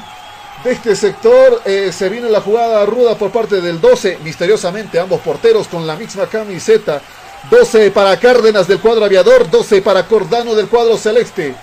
de 0.62 0.72
este 0.72 0.94
sector 0.94 1.62
eh, 1.64 1.90
se 1.92 2.08
viene 2.08 2.28
la 2.28 2.40
jugada 2.40 2.86
ruda 2.86 3.16
por 3.16 3.32
parte 3.32 3.60
del 3.60 3.80
12. 3.80 4.18
Misteriosamente 4.22 5.00
ambos 5.00 5.20
porteros 5.20 5.66
con 5.66 5.84
la 5.84 5.96
misma 5.96 6.26
camiseta 6.26 7.02
12 7.50 7.90
para 7.90 8.18
Cárdenas 8.18 8.68
del 8.68 8.78
cuadro 8.78 9.04
aviador, 9.04 9.50
12 9.50 9.82
para 9.82 10.06
Cordano 10.06 10.54
del 10.54 10.68
cuadro 10.68 10.96
celeste. 10.96 11.54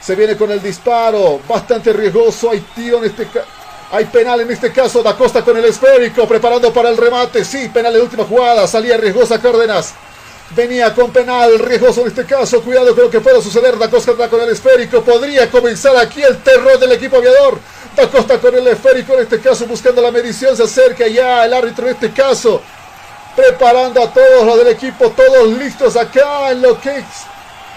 Se 0.00 0.16
viene 0.16 0.36
con 0.36 0.50
el 0.50 0.60
disparo, 0.60 1.40
bastante 1.48 1.92
riesgoso, 1.92 2.50
hay 2.50 2.60
tiro 2.74 2.98
en 2.98 3.04
este 3.04 3.28
hay 3.92 4.06
penal 4.06 4.40
en 4.40 4.50
este 4.50 4.72
caso, 4.72 5.02
Da 5.02 5.16
Costa 5.16 5.44
con 5.44 5.56
el 5.56 5.66
esférico, 5.66 6.26
preparando 6.26 6.72
para 6.72 6.88
el 6.88 6.96
remate, 6.96 7.44
sí, 7.44 7.68
penal 7.68 7.94
en 7.94 8.02
última 8.02 8.24
jugada, 8.24 8.66
salía 8.66 8.96
riesgosa 8.96 9.40
Cárdenas. 9.40 9.94
Venía 10.56 10.92
con 10.94 11.12
penal, 11.12 11.58
riesgoso 11.58 12.00
en 12.00 12.08
este 12.08 12.24
caso, 12.24 12.62
cuidado 12.62 12.94
con 12.94 13.04
lo 13.04 13.10
que 13.10 13.20
pueda 13.20 13.40
suceder, 13.40 13.78
Da 13.78 13.88
Costa 13.88 14.28
con 14.28 14.40
el 14.40 14.48
esférico, 14.48 15.02
podría 15.02 15.50
comenzar 15.50 15.96
aquí 15.96 16.22
el 16.22 16.38
terror 16.38 16.78
del 16.78 16.92
equipo 16.92 17.18
aviador. 17.18 17.58
Da 17.94 18.10
Costa 18.10 18.38
con 18.38 18.54
el 18.54 18.66
esférico 18.66 19.14
en 19.14 19.20
este 19.20 19.40
caso, 19.40 19.66
buscando 19.66 20.02
la 20.02 20.10
medición, 20.10 20.56
se 20.56 20.64
acerca 20.64 21.06
ya 21.06 21.44
el 21.44 21.52
árbitro 21.52 21.86
en 21.86 21.94
este 21.94 22.10
caso 22.10 22.60
preparando 23.34 24.02
a 24.02 24.12
todos 24.12 24.44
los 24.44 24.58
del 24.58 24.68
equipo, 24.68 25.10
todos 25.10 25.48
listos 25.58 25.96
acá 25.96 26.50
en 26.50 26.62
lo 26.62 26.80
que 26.80 26.98
es 26.98 27.04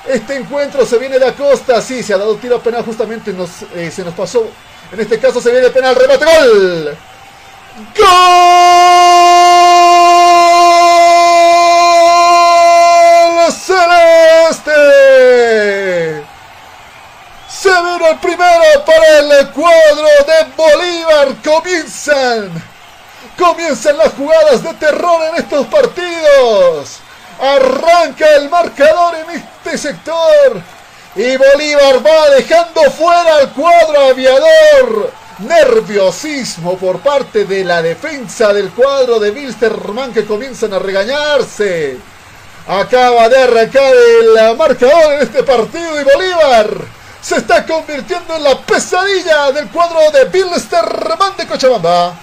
este 0.08 0.36
encuentro. 0.36 0.86
Se 0.86 0.98
viene 0.98 1.20
la 1.20 1.34
costa, 1.34 1.82
sí, 1.82 2.04
se 2.04 2.14
ha 2.14 2.18
dado 2.18 2.36
tiro 2.36 2.60
penal 2.60 2.84
justamente, 2.84 3.34
nos, 3.34 3.64
eh, 3.74 3.92
se 3.92 4.04
nos 4.04 4.14
pasó. 4.14 4.48
En 4.92 5.00
este 5.00 5.20
caso 5.20 5.42
se 5.42 5.52
viene 5.52 5.70
penal, 5.70 5.96
remate, 5.96 6.26
gol. 6.26 6.98
¡Gol! 7.98 8.06
Celeste. 13.52 14.72
Se 17.48 17.70
viene 17.70 18.10
el 18.10 18.18
primero 18.20 18.86
para 18.86 19.20
el 19.20 19.50
cuadro 19.52 20.08
de 20.28 20.44
Bolívar. 20.56 21.36
Comienzan 21.44 22.75
Comienzan 23.38 23.98
las 23.98 24.14
jugadas 24.14 24.64
de 24.64 24.74
terror 24.76 25.22
en 25.30 25.44
estos 25.44 25.68
partidos. 25.68 27.00
Arranca 27.40 28.36
el 28.36 28.50
marcador 28.50 29.16
en 29.16 29.42
este 29.42 29.78
sector. 29.78 30.62
Y 31.16 31.36
Bolívar 31.36 32.06
va 32.06 32.30
dejando 32.30 32.82
fuera 32.92 33.38
al 33.38 33.52
cuadro 33.52 34.10
aviador. 34.10 35.12
Nerviosismo 35.40 36.78
por 36.78 37.00
parte 37.00 37.44
de 37.44 37.66
la 37.66 37.82
defensa 37.82 38.54
del 38.54 38.70
cuadro 38.72 39.20
de 39.20 39.32
Wilstermann 39.32 40.14
que 40.14 40.26
comienzan 40.26 40.74
a 40.74 40.80
regañarse. 40.80 41.98
Acaba 42.68 43.28
de 43.28 43.44
arrancar 43.44 43.94
el 43.94 44.58
marcador 44.58 45.14
en 45.14 45.22
este 45.22 45.44
partido 45.44 46.00
y 46.00 46.04
Bolívar 46.04 46.70
se 47.22 47.38
está 47.38 47.66
convirtiendo 47.66 48.36
en 48.36 48.44
la 48.44 48.60
pesadilla 48.60 49.52
del 49.52 49.68
cuadro 49.70 50.00
de 50.12 50.24
Wilstermann 50.26 51.36
de 51.36 51.48
Cochabamba. 51.48 52.14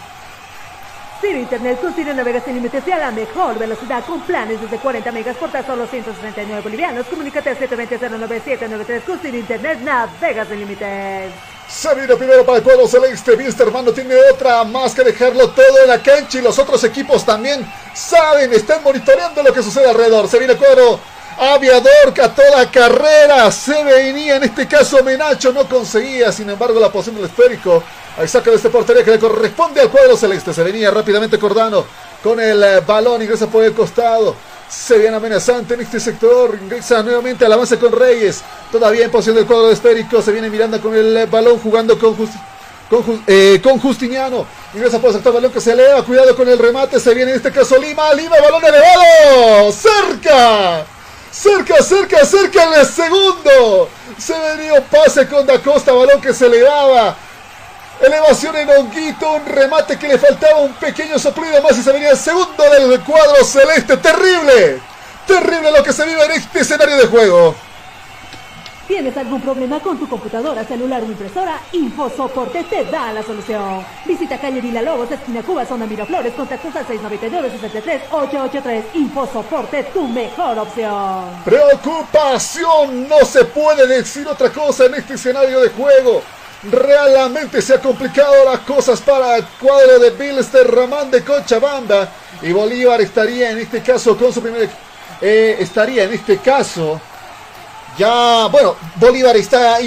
Ciro 1.23 1.38
Internet 1.38 1.81
con 1.81 1.95
Ciro 1.95 2.12
Navega 2.12 2.41
sin 2.41 2.55
límites 2.57 2.83
y 2.85 2.91
a 2.91 2.99
la 2.99 3.12
mejor 3.12 3.57
velocidad 3.57 4.05
con 4.05 4.21
planes 4.23 4.61
desde 4.61 4.76
40 4.76 5.12
megas 5.12 5.37
por 5.37 5.52
tan 5.52 5.64
solo 5.64 5.87
169 5.87 6.62
bolivianos. 6.62 7.07
Comunícate 7.07 7.50
al 7.50 7.59
720-09793 7.61 9.05
con 9.05 9.21
Ciro 9.21 9.37
Internet 9.37 9.79
Navega 9.83 10.45
sin 10.45 10.59
límites. 10.59 11.33
Se 11.69 11.95
vino 11.95 12.17
primero 12.17 12.45
para 12.45 12.59
el 12.59 12.64
cuadro 12.64 12.88
celeste. 12.88 13.37
Viste, 13.37 13.62
hermano, 13.62 13.93
tiene 13.93 14.17
otra 14.33 14.64
más 14.64 14.97
que 14.97 15.05
dejarlo 15.05 15.50
todo 15.50 15.83
en 15.83 15.88
la 15.91 16.02
cancha. 16.02 16.38
Y 16.38 16.43
los 16.43 16.59
otros 16.59 16.83
equipos 16.83 17.25
también 17.25 17.64
saben, 17.95 18.52
están 18.52 18.83
monitoreando 18.83 19.45
lo 19.45 19.52
que 19.52 19.62
sucede 19.62 19.88
alrededor. 19.88 20.26
Se 20.26 20.41
viene 20.41 20.57
cuadro 20.57 20.99
aviador 21.38 22.12
que 22.12 22.23
a 22.23 22.35
toda 22.35 22.69
carrera 22.69 23.49
se 23.52 23.85
venía. 23.85 24.37
En 24.37 24.43
este 24.43 24.67
caso, 24.67 25.05
Menacho 25.05 25.52
no 25.52 25.69
conseguía, 25.69 26.33
sin 26.33 26.50
embargo, 26.50 26.81
la 26.81 26.91
posición 26.91 27.14
del 27.14 27.26
esférico. 27.26 27.85
Ahí 28.16 28.28
saca 28.28 28.50
de 28.50 28.57
este 28.57 28.69
portería 28.69 29.02
que 29.02 29.12
le 29.12 29.19
corresponde 29.19 29.81
al 29.81 29.90
cuadro 29.90 30.16
celeste. 30.16 30.52
Se 30.52 30.62
venía 30.62 30.90
rápidamente 30.90 31.38
Cordano 31.38 31.85
con 32.23 32.38
el 32.38 32.62
eh, 32.62 32.81
balón, 32.81 33.23
ingresa 33.23 33.47
por 33.47 33.64
el 33.64 33.73
costado. 33.73 34.37
Se 34.69 34.99
viene 34.99 35.16
amenazante 35.16 35.75
en 35.75 35.81
este 35.81 35.99
sector. 36.00 36.59
Ingresa 36.62 37.02
nuevamente 37.02 37.45
al 37.45 37.52
avance 37.52 37.78
con 37.78 37.92
Reyes. 37.92 38.42
Todavía 38.71 39.04
en 39.04 39.11
posición 39.11 39.37
del 39.37 39.47
cuadro 39.47 39.71
esférico. 39.71 40.23
Se 40.23 40.33
viene 40.33 40.49
Miranda 40.49 40.81
con 40.81 40.95
el 40.95 41.16
eh, 41.16 41.26
balón 41.26 41.59
jugando 41.59 41.99
eh, 43.26 43.61
con, 43.62 43.78
Justiniano. 43.78 44.47
Ingresa 44.75 44.99
por 44.99 45.09
el 45.09 45.16
sector 45.16 45.35
balón 45.35 45.52
que 45.52 45.61
se 45.61 45.73
eleva. 45.73 46.02
Cuidado 46.04 46.35
con 46.37 46.49
el 46.49 46.59
remate. 46.59 47.00
Se 47.00 47.14
viene 47.14 47.33
en 47.33 47.37
este 47.38 47.52
caso 47.52 47.78
Lima. 47.78 48.14
Lima, 48.14 48.37
balón 48.40 48.62
elevado. 48.64 49.73
Cerca. 49.73 50.87
Cerca, 51.31 51.83
cerca, 51.83 52.25
cerca 52.25 52.64
en 52.64 52.81
el 52.81 52.87
segundo. 52.87 53.88
Se 54.19 54.38
venía 54.38 54.75
un 54.75 54.85
pase 54.85 55.26
con 55.28 55.47
Da 55.47 55.59
Costa. 55.62 55.92
Balón 55.92 56.21
que 56.21 56.33
se 56.33 56.47
elevaba. 56.47 57.16
Elevación 58.00 58.56
en 58.56 58.68
Honguito, 58.68 59.32
un 59.32 59.46
remate 59.46 59.99
que 59.99 60.08
le 60.08 60.18
faltaba 60.18 60.61
un 60.61 60.72
pequeño 60.75 61.18
soplido 61.18 61.62
más 61.62 61.78
y 61.78 61.82
se 61.82 61.92
venía 61.92 62.11
el 62.11 62.16
segundo 62.16 62.64
del 62.70 63.00
cuadro 63.00 63.44
celeste. 63.44 63.96
Terrible, 63.96 64.80
terrible 65.26 65.70
lo 65.70 65.84
que 65.84 65.92
se 65.92 66.04
vive 66.04 66.25
en 66.25 66.32
este 66.32 66.61
escenario 66.61 66.96
de 66.96 67.06
juego. 67.06 67.54
¿Tienes 68.88 69.16
algún 69.16 69.40
problema 69.40 69.78
con 69.80 69.96
tu 69.99 70.08
computadora, 70.08 70.64
celular 70.64 71.02
o 71.02 71.06
impresora? 71.06 71.61
InfoSoporte 71.72 72.64
te 72.64 72.84
da 72.87 73.12
la 73.12 73.22
solución. 73.22 73.87
Visita 74.04 74.38
calle 74.38 74.61
Vila 74.61 74.82
Lobos, 74.82 75.11
esquina 75.11 75.42
Cuba, 75.42 75.64
zona 75.64 75.87
Miraflores, 75.87 76.34
contactos 76.34 76.75
al 76.75 76.87
699-63-883. 76.88 78.82
InfoSoporte, 78.94 79.84
tu 79.84 80.08
mejor 80.08 80.58
opción. 80.58 81.30
Preocupación, 81.44 83.08
no 83.08 83.25
se 83.25 83.44
puede 83.44 83.87
decir 83.87 84.26
otra 84.26 84.50
cosa 84.50 84.87
en 84.87 84.96
este 84.96 85.14
escenario 85.14 85.61
de 85.61 85.68
juego. 85.70 86.22
Realmente 86.71 87.61
se 87.61 87.75
ha 87.75 87.81
complicado 87.81 88.45
las 88.45 88.61
cosas 88.61 89.00
para 89.00 89.37
el 89.37 89.45
cuadro 89.61 89.99
de 89.99 90.11
Bilster 90.11 90.71
Ramán 90.71 91.11
de 91.11 91.25
Cochabamba. 91.25 92.09
Y 92.40 92.52
Bolívar 92.52 93.00
estaría 93.00 93.50
en 93.50 93.59
este 93.59 93.83
caso 93.83 94.16
con 94.16 94.33
su 94.33 94.40
primer... 94.40 94.71
Eh, 95.21 95.57
estaría 95.59 96.04
en 96.04 96.12
este 96.12 96.38
caso... 96.38 97.00
Ya, 97.99 98.47
bueno, 98.50 98.76
Bolívar 98.97 99.37
está 99.37 99.78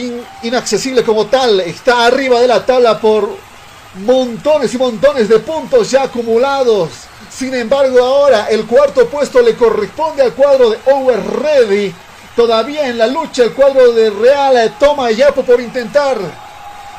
inaccesible 0.44 1.04
como 1.04 1.26
tal. 1.28 1.62
Está 1.62 2.06
arriba 2.06 2.40
de 2.40 2.48
la 2.48 2.66
tabla 2.66 3.00
por 3.00 3.36
montones 4.06 4.74
y 4.74 4.78
montones 4.78 5.30
de 5.30 5.40
puntos 5.40 5.90
ya 5.90 6.04
acumulados. 6.04 6.90
Sin 7.32 7.54
embargo, 7.56 8.00
ahora 8.04 8.48
el 8.50 8.66
cuarto 8.66 9.08
puesto 9.08 9.42
le 9.42 9.56
corresponde 9.56 10.22
al 10.22 10.34
cuadro 10.34 10.70
de 10.70 10.80
Over 10.86 11.20
Ready. 11.42 11.96
Todavía 12.36 12.88
en 12.88 12.98
la 12.98 13.08
lucha 13.08 13.44
el 13.44 13.54
cuadro 13.54 13.94
de 13.94 14.10
Real 14.10 14.76
toma 14.78 15.10
Yapo 15.10 15.44
por 15.44 15.60
intentar 15.60 16.18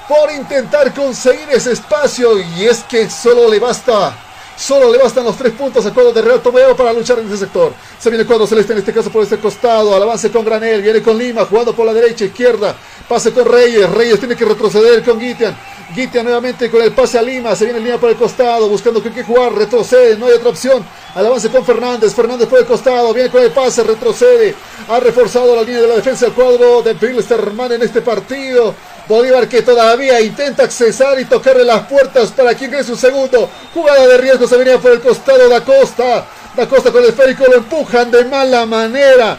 por 0.08 0.30
intentar 0.32 0.94
conseguir 0.94 1.48
ese 1.50 1.72
espacio 1.72 2.38
y 2.38 2.64
es 2.64 2.84
que 2.84 3.10
solo 3.10 3.48
le 3.48 3.58
basta 3.58 4.16
Solo 4.56 4.90
le 4.90 4.96
bastan 4.96 5.24
los 5.24 5.36
tres 5.36 5.52
puntos 5.52 5.84
al 5.84 5.92
cuadro 5.92 6.12
de 6.14 6.22
Real 6.22 6.40
Tomeo 6.40 6.74
para 6.74 6.90
luchar 6.90 7.18
en 7.18 7.26
ese 7.26 7.36
sector. 7.36 7.74
Se 7.98 8.08
viene 8.08 8.24
cuadro 8.24 8.46
celeste 8.46 8.72
en 8.72 8.78
este 8.78 8.92
caso 8.92 9.10
por 9.10 9.22
este 9.22 9.36
costado. 9.36 9.94
Al 9.94 10.02
avance 10.02 10.30
con 10.30 10.46
Granel. 10.46 10.80
Viene 10.80 11.02
con 11.02 11.18
Lima 11.18 11.44
jugando 11.44 11.74
por 11.74 11.84
la 11.84 11.92
derecha, 11.92 12.24
izquierda. 12.24 12.74
Pase 13.06 13.32
con 13.32 13.44
Reyes. 13.44 13.88
Reyes 13.90 14.18
tiene 14.18 14.34
que 14.34 14.46
retroceder 14.46 15.04
con 15.04 15.20
Gitian. 15.20 15.54
Gitian 15.94 16.24
nuevamente 16.24 16.70
con 16.70 16.80
el 16.80 16.92
pase 16.92 17.18
a 17.18 17.22
Lima. 17.22 17.54
Se 17.54 17.66
viene 17.66 17.80
Lima 17.80 17.98
por 17.98 18.08
el 18.08 18.16
costado. 18.16 18.66
Buscando 18.66 19.02
con 19.02 19.12
qué 19.12 19.22
jugar. 19.22 19.52
Retrocede. 19.52 20.16
No 20.16 20.24
hay 20.24 20.32
otra 20.32 20.48
opción. 20.48 20.82
Al 21.14 21.26
avance 21.26 21.50
con 21.50 21.62
Fernández. 21.62 22.14
Fernández 22.14 22.48
por 22.48 22.58
el 22.58 22.64
costado. 22.64 23.12
Viene 23.12 23.28
con 23.28 23.42
el 23.42 23.50
pase. 23.50 23.84
Retrocede. 23.84 24.54
Ha 24.88 24.98
reforzado 25.00 25.54
la 25.54 25.62
línea 25.64 25.82
de 25.82 25.88
la 25.88 25.96
defensa 25.96 26.24
del 26.24 26.34
cuadro 26.34 26.80
de 26.80 26.94
Pilsterman 26.94 27.72
en 27.72 27.82
este 27.82 28.00
partido. 28.00 28.74
Bolívar 29.08 29.48
que 29.48 29.62
todavía 29.62 30.20
intenta 30.20 30.64
accesar 30.64 31.20
y 31.20 31.24
tocarle 31.26 31.64
las 31.64 31.86
puertas 31.86 32.32
para 32.32 32.54
quien 32.54 32.70
cree 32.70 32.82
su 32.82 32.96
segundo. 32.96 33.48
Jugada 33.72 34.06
de 34.06 34.18
riesgo 34.18 34.48
se 34.48 34.56
venía 34.56 34.78
por 34.78 34.92
el 34.92 35.00
costado 35.00 35.48
de 35.48 35.54
Acosta. 35.54 36.26
Da 36.56 36.66
Costa 36.66 36.90
con 36.90 37.02
el 37.02 37.10
esférico 37.10 37.44
lo 37.48 37.58
empujan 37.58 38.10
de 38.10 38.24
mala 38.24 38.66
manera. 38.66 39.38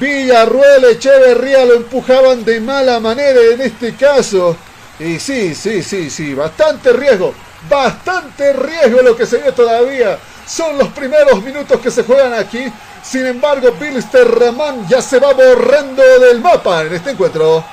Villarruel, 0.00 0.84
Echeverría 0.86 1.64
lo 1.64 1.74
empujaban 1.74 2.44
de 2.44 2.60
mala 2.60 2.98
manera 2.98 3.40
en 3.52 3.60
este 3.60 3.94
caso. 3.94 4.56
Y 4.98 5.20
sí, 5.20 5.54
sí, 5.54 5.82
sí, 5.82 6.10
sí, 6.10 6.34
bastante 6.34 6.92
riesgo. 6.92 7.34
Bastante 7.68 8.52
riesgo 8.52 9.02
lo 9.02 9.16
que 9.16 9.26
se 9.26 9.38
ve 9.38 9.52
todavía. 9.52 10.18
Son 10.46 10.76
los 10.76 10.88
primeros 10.88 11.42
minutos 11.42 11.80
que 11.80 11.90
se 11.90 12.02
juegan 12.02 12.34
aquí. 12.34 12.64
Sin 13.02 13.26
embargo, 13.26 13.70
Bilster 13.78 14.28
Ramón 14.28 14.88
ya 14.88 15.00
se 15.00 15.20
va 15.20 15.32
borrando 15.32 16.02
del 16.20 16.40
mapa 16.40 16.82
en 16.82 16.94
este 16.94 17.10
encuentro. 17.10 17.64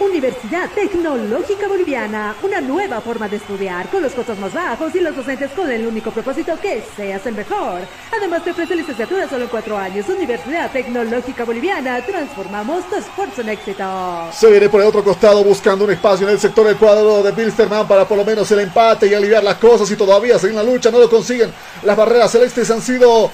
Universidad 0.00 0.70
Tecnológica 0.70 1.66
Boliviana, 1.66 2.36
una 2.44 2.60
nueva 2.60 3.00
forma 3.00 3.28
de 3.28 3.36
estudiar 3.36 3.88
con 3.88 4.00
los 4.00 4.12
costos 4.12 4.38
más 4.38 4.54
bajos 4.54 4.94
y 4.94 5.00
los 5.00 5.16
docentes 5.16 5.50
con 5.50 5.68
el 5.68 5.84
único 5.84 6.12
propósito 6.12 6.56
que 6.60 6.84
seas 6.96 7.26
el 7.26 7.34
mejor. 7.34 7.80
Además 8.16 8.44
te 8.44 8.52
ofrece 8.52 8.76
licenciatura 8.76 9.28
solo 9.28 9.44
en 9.44 9.50
cuatro 9.50 9.76
años. 9.76 10.08
Universidad 10.08 10.70
Tecnológica 10.70 11.44
Boliviana, 11.44 12.00
transformamos 12.06 12.88
tu 12.88 12.94
esfuerzo 12.94 13.40
en 13.40 13.48
éxito. 13.48 13.84
Se 14.32 14.48
viene 14.48 14.68
por 14.68 14.80
el 14.80 14.86
otro 14.86 15.02
costado 15.02 15.42
buscando 15.42 15.84
un 15.84 15.90
espacio 15.90 16.28
en 16.28 16.34
el 16.34 16.38
sector 16.38 16.64
del 16.64 16.76
cuadro 16.76 17.24
de 17.24 17.32
Bilsterman 17.32 17.88
para 17.88 18.06
por 18.06 18.18
lo 18.18 18.24
menos 18.24 18.48
el 18.52 18.60
empate 18.60 19.08
y 19.08 19.14
aliviar 19.14 19.42
las 19.42 19.56
cosas 19.56 19.90
y 19.90 19.96
todavía 19.96 20.38
seguir 20.38 20.54
la 20.54 20.62
lucha, 20.62 20.92
no 20.92 21.00
lo 21.00 21.10
consiguen. 21.10 21.52
Las 21.82 21.96
barreras 21.96 22.30
celestes 22.30 22.70
han 22.70 22.82
sido 22.82 23.32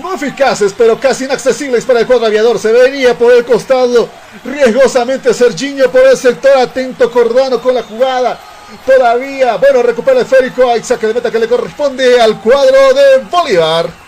no 0.00 0.14
eficaces, 0.14 0.74
pero 0.76 0.98
casi 0.98 1.24
inaccesibles 1.24 1.84
para 1.84 2.00
el 2.00 2.06
cuadro 2.06 2.26
aviador. 2.26 2.58
Se 2.58 2.72
venía 2.72 3.16
por 3.16 3.32
el 3.32 3.44
costado 3.44 4.08
riesgosamente 4.44 5.32
Serginho 5.34 5.90
por 5.90 6.02
el 6.02 6.16
sector. 6.16 6.56
Atento 6.56 7.10
Cordano 7.10 7.60
con 7.60 7.74
la 7.74 7.82
jugada. 7.82 8.38
Todavía, 8.86 9.56
bueno, 9.56 9.82
recupera 9.82 10.18
el 10.20 10.24
esférico. 10.24 10.68
Hay 10.70 10.82
saque 10.82 11.06
de 11.06 11.14
meta 11.14 11.30
que 11.30 11.38
le 11.38 11.48
corresponde 11.48 12.20
al 12.20 12.40
cuadro 12.40 12.94
de 12.94 13.18
Bolívar. 13.30 14.03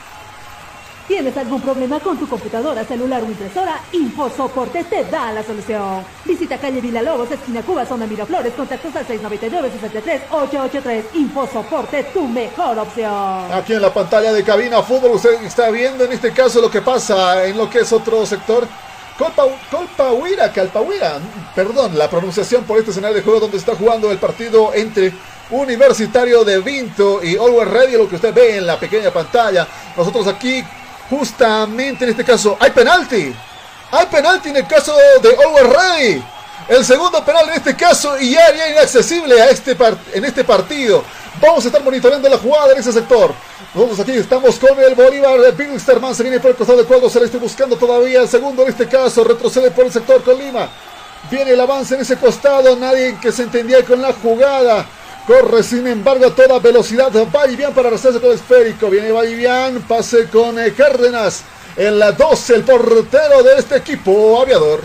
¿Tienes 1.07 1.37
algún 1.37 1.61
problema 1.61 2.01
con 2.01 2.19
tu 2.19 2.29
computadora, 2.29 2.85
celular 2.85 3.23
o 3.23 3.27
impresora? 3.27 3.81
InfoSoporte 3.93 4.83
te 4.85 5.05
da 5.05 5.33
la 5.33 5.45
solución. 5.45 6.05
Visita 6.25 6.59
calle 6.59 6.83
Lobos, 7.01 7.31
esquina 7.31 7.63
Cuba, 7.63 7.87
zona 7.87 8.09
Miraflores, 8.09 8.53
contactos 8.55 8.97
al 8.97 9.07
699-63-883. 9.07 11.05
InfoSoporte, 11.15 12.03
tu 12.13 12.27
mejor 12.27 12.81
opción. 12.81 13.53
Aquí 13.53 13.75
en 13.75 13.83
la 13.83 13.95
pantalla 13.95 14.33
de 14.33 14.43
cabina 14.43 14.83
fútbol, 14.83 15.13
usted 15.13 15.41
está 15.45 15.71
viendo 15.71 16.05
en 16.05 16.13
este 16.13 16.33
caso 16.33 16.61
lo 16.61 16.73
que 16.73 16.83
pasa 16.83 17.47
en 17.47 17.57
lo 17.57 17.71
que 17.71 17.79
es 17.81 17.93
otro 17.93 18.27
sector. 18.27 18.67
Colpahuira, 19.71 20.53
Calpahuira, 20.53 21.21
perdón, 21.55 21.97
la 21.97 22.11
pronunciación 22.11 22.65
por 22.65 22.79
este 22.79 22.91
escenario 22.91 23.17
de 23.17 23.23
juego 23.23 23.41
donde 23.41 23.59
está 23.59 23.77
jugando 23.77 24.11
el 24.11 24.19
partido 24.19 24.75
entre 24.75 25.15
Universitario 25.51 26.45
de 26.45 26.59
Vinto 26.59 27.23
y 27.23 27.37
Always 27.37 27.71
Ready, 27.71 27.97
lo 27.97 28.09
que 28.09 28.17
usted 28.17 28.35
ve 28.35 28.57
en 28.57 28.67
la 28.67 28.79
pequeña 28.79 29.11
pantalla. 29.13 29.67
Nosotros 29.97 30.27
aquí 30.27 30.63
Justamente 31.11 32.05
en 32.05 32.11
este 32.11 32.25
caso 32.25 32.57
hay 32.59 32.71
penalti. 32.71 33.35
Hay 33.91 34.07
penalti 34.07 34.49
en 34.49 34.57
el 34.57 34.67
caso 34.67 34.95
de 35.23 35.29
Always 35.31 35.69
Ready. 35.69 36.25
El 36.69 36.85
segundo 36.85 37.25
penal 37.25 37.49
en 37.49 37.55
este 37.55 37.77
caso 37.77 38.19
y 38.19 38.35
era 38.35 38.69
inaccesible 38.69 39.41
a 39.41 39.51
este 39.51 39.77
en 40.13 40.25
este 40.25 40.43
partido. 40.43 41.05
Vamos 41.41 41.65
a 41.65 41.69
estar 41.69 41.83
monitoreando 41.83 42.29
la 42.29 42.39
jugada 42.39 42.73
en 42.73 42.79
ese 42.79 42.93
sector. 42.93 43.33
Nosotros 43.75 44.01
aquí 44.01 44.13
estamos 44.13 44.57
con 44.57 44.79
el 44.81 44.95
Bolívar 44.95 45.39
de 45.39 45.53
Bilsterman. 45.53 46.15
Se 46.15 46.23
viene 46.23 46.41
por 46.41 46.51
el 46.51 46.57
costado 46.57 46.79
del 46.79 46.87
cuadro 46.87 47.11
celeste 47.11 47.37
buscando 47.39 47.77
todavía 47.77 48.23
el 48.23 48.29
segundo 48.29 48.63
en 48.63 48.71
este 48.71 48.89
caso. 48.89 49.23
Retrocede 49.23 49.71
por 49.71 49.85
el 49.85 49.93
sector 49.93 50.25
con 50.25 50.39
Lima. 50.39 50.69
Viene 51.31 51.53
el 51.53 51.61
avance 51.61 51.95
en 51.95 52.01
ese 52.01 52.17
costado. 52.17 52.75
Nadie 52.75 53.19
que 53.21 53.31
se 53.31 53.43
entendía 53.43 53.85
con 53.85 54.01
la 54.01 54.13
jugada. 54.15 54.87
Corre 55.27 55.63
sin 55.65 55.87
embargo 55.89 56.27
a 56.27 56.35
toda 56.35 56.61
velocidad. 56.61 57.11
bien 57.57 57.73
para 57.73 57.91
rezarse 57.91 58.21
con 58.21 58.31
el 58.31 58.37
esférico. 58.37 58.89
Viene 58.89 59.11
bien 59.35 59.83
Pase 59.83 60.29
con 60.29 60.59
eh, 60.59 60.73
Cárdenas. 60.73 61.43
En 61.77 61.99
la 61.99 62.13
12 62.13 62.55
el 62.55 62.63
portero 62.63 63.43
de 63.43 63.59
este 63.59 63.77
equipo 63.77 64.41
aviador. 64.41 64.81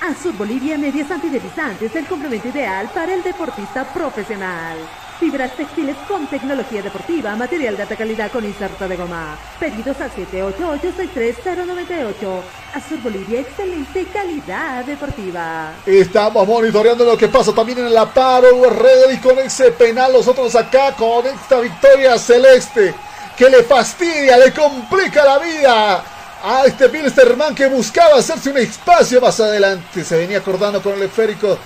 Azul 0.00 0.32
Bolivia 0.32 0.78
Medias 0.78 1.10
Antideslizantes, 1.10 1.94
el 1.96 2.06
complemento 2.06 2.48
ideal 2.48 2.88
para 2.94 3.12
el 3.12 3.22
deportista 3.24 3.84
profesional. 3.92 4.78
Fibras 5.18 5.56
textiles 5.56 5.96
con 6.06 6.26
tecnología 6.26 6.82
deportiva, 6.82 7.34
material 7.36 7.74
de 7.74 7.82
alta 7.82 7.96
calidad 7.96 8.30
con 8.30 8.44
inserto 8.44 8.86
de 8.86 8.96
goma. 8.96 9.38
Pedidos 9.58 9.98
al 9.98 10.12
788-63098. 10.12 12.42
Azul 12.74 12.98
Bolivia, 13.02 13.40
excelente 13.40 14.04
calidad 14.12 14.84
deportiva. 14.84 15.72
Estamos 15.86 16.46
monitoreando 16.46 17.06
lo 17.06 17.16
que 17.16 17.28
pasa 17.28 17.54
también 17.54 17.78
en 17.78 17.94
la 17.94 18.12
paro 18.12 18.68
red 18.68 19.12
y 19.14 19.16
con 19.16 19.38
ese 19.38 19.70
penal 19.70 20.12
nosotros 20.12 20.54
acá 20.54 20.94
con 20.94 21.26
esta 21.26 21.60
victoria 21.60 22.18
celeste 22.18 22.94
que 23.38 23.48
le 23.48 23.62
fastidia, 23.62 24.36
le 24.36 24.52
complica 24.52 25.24
la 25.24 25.38
vida 25.38 26.04
a 26.42 26.64
este 26.66 26.88
Bilsterman 26.88 27.54
que 27.54 27.66
buscaba 27.66 28.18
hacerse 28.18 28.50
un 28.50 28.58
espacio 28.58 29.20
más 29.20 29.38
adelante. 29.40 30.04
Se 30.04 30.16
venía 30.16 30.38
acordando 30.38 30.82
con 30.82 30.94
el 30.94 31.02
esférico 31.02 31.58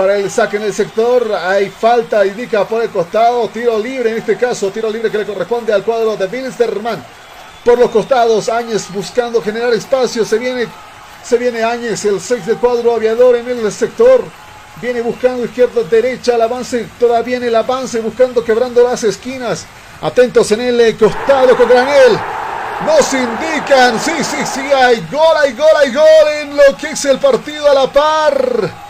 para 0.00 0.16
el 0.16 0.30
saque 0.30 0.56
en 0.56 0.62
el 0.62 0.72
sector. 0.72 1.30
Hay 1.34 1.68
falta, 1.68 2.24
indica 2.24 2.66
por 2.66 2.82
el 2.82 2.88
costado. 2.88 3.46
Tiro 3.50 3.78
libre 3.78 4.12
en 4.12 4.16
este 4.16 4.34
caso. 4.34 4.70
Tiro 4.70 4.88
libre 4.88 5.10
que 5.10 5.18
le 5.18 5.26
corresponde 5.26 5.74
al 5.74 5.84
cuadro 5.84 6.16
de 6.16 6.26
Bilsterman. 6.26 7.04
Por 7.62 7.78
los 7.78 7.90
costados, 7.90 8.48
Áñez 8.48 8.90
buscando 8.90 9.42
generar 9.42 9.74
espacio. 9.74 10.24
Se 10.24 10.38
viene, 10.38 10.66
se 11.22 11.36
viene 11.36 11.62
Áñez, 11.62 12.02
el 12.06 12.18
6 12.18 12.46
del 12.46 12.56
cuadro 12.56 12.94
aviador 12.94 13.36
en 13.36 13.46
el 13.50 13.70
sector. 13.70 14.24
Viene 14.80 15.02
buscando 15.02 15.44
izquierda, 15.44 15.82
derecha, 15.82 16.36
el 16.36 16.42
avance. 16.42 16.88
Todavía 16.98 17.36
en 17.36 17.44
el 17.44 17.54
avance, 17.54 18.00
buscando, 18.00 18.42
quebrando 18.42 18.82
las 18.82 19.04
esquinas. 19.04 19.66
Atentos 20.00 20.50
en 20.52 20.62
el 20.62 20.96
costado 20.96 21.54
con 21.58 21.68
Granel. 21.68 22.18
Nos 22.86 23.12
indican, 23.12 24.00
sí, 24.00 24.24
sí, 24.24 24.46
sí, 24.46 24.62
hay 24.72 25.06
gol, 25.12 25.36
hay 25.42 25.52
gol, 25.52 25.68
hay 25.78 25.92
gol 25.92 26.32
en 26.40 26.56
lo 26.56 26.74
que 26.78 26.92
es 26.92 27.04
el 27.04 27.18
partido 27.18 27.70
a 27.70 27.74
la 27.74 27.92
par. 27.92 28.89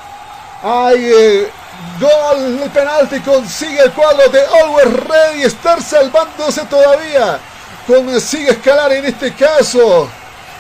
Hay 0.63 1.05
eh, 1.05 1.51
gol, 1.99 2.61
el 2.63 2.71
penalti 2.71 3.21
consigue 3.21 3.81
el 3.83 3.93
cuadro 3.93 4.29
de 4.29 4.41
Always 4.45 4.93
Ready 5.05 5.43
estar 5.43 5.83
salvándose 5.83 6.65
todavía. 6.67 7.39
Consigue 7.87 8.51
escalar 8.51 8.93
en 8.93 9.07
este 9.07 9.33
caso. 9.35 10.09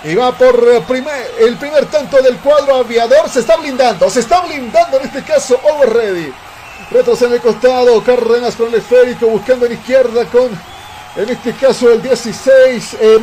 Y 0.02 0.14
va 0.14 0.32
por 0.32 0.56
eh, 0.56 0.82
el 1.40 1.56
primer 1.56 1.84
tanto 1.86 2.22
del 2.22 2.38
cuadro 2.38 2.76
aviador. 2.76 3.28
Se 3.28 3.40
está 3.40 3.56
blindando, 3.56 4.08
se 4.08 4.20
está 4.20 4.40
blindando 4.40 4.98
en 4.98 5.06
este 5.06 5.22
caso 5.22 5.60
Always 5.68 5.92
Ready. 5.92 6.32
Retrocede 6.90 7.28
en 7.28 7.34
el 7.34 7.40
costado, 7.40 8.02
Cárdenas 8.02 8.56
con 8.56 8.68
el 8.68 8.76
esférico, 8.76 9.26
buscando 9.26 9.66
en 9.66 9.72
izquierda 9.72 10.24
con, 10.24 10.48
en 11.16 11.28
este 11.28 11.52
caso, 11.52 11.92
el 11.92 12.02
16, 12.02 12.96
eh, 13.00 13.18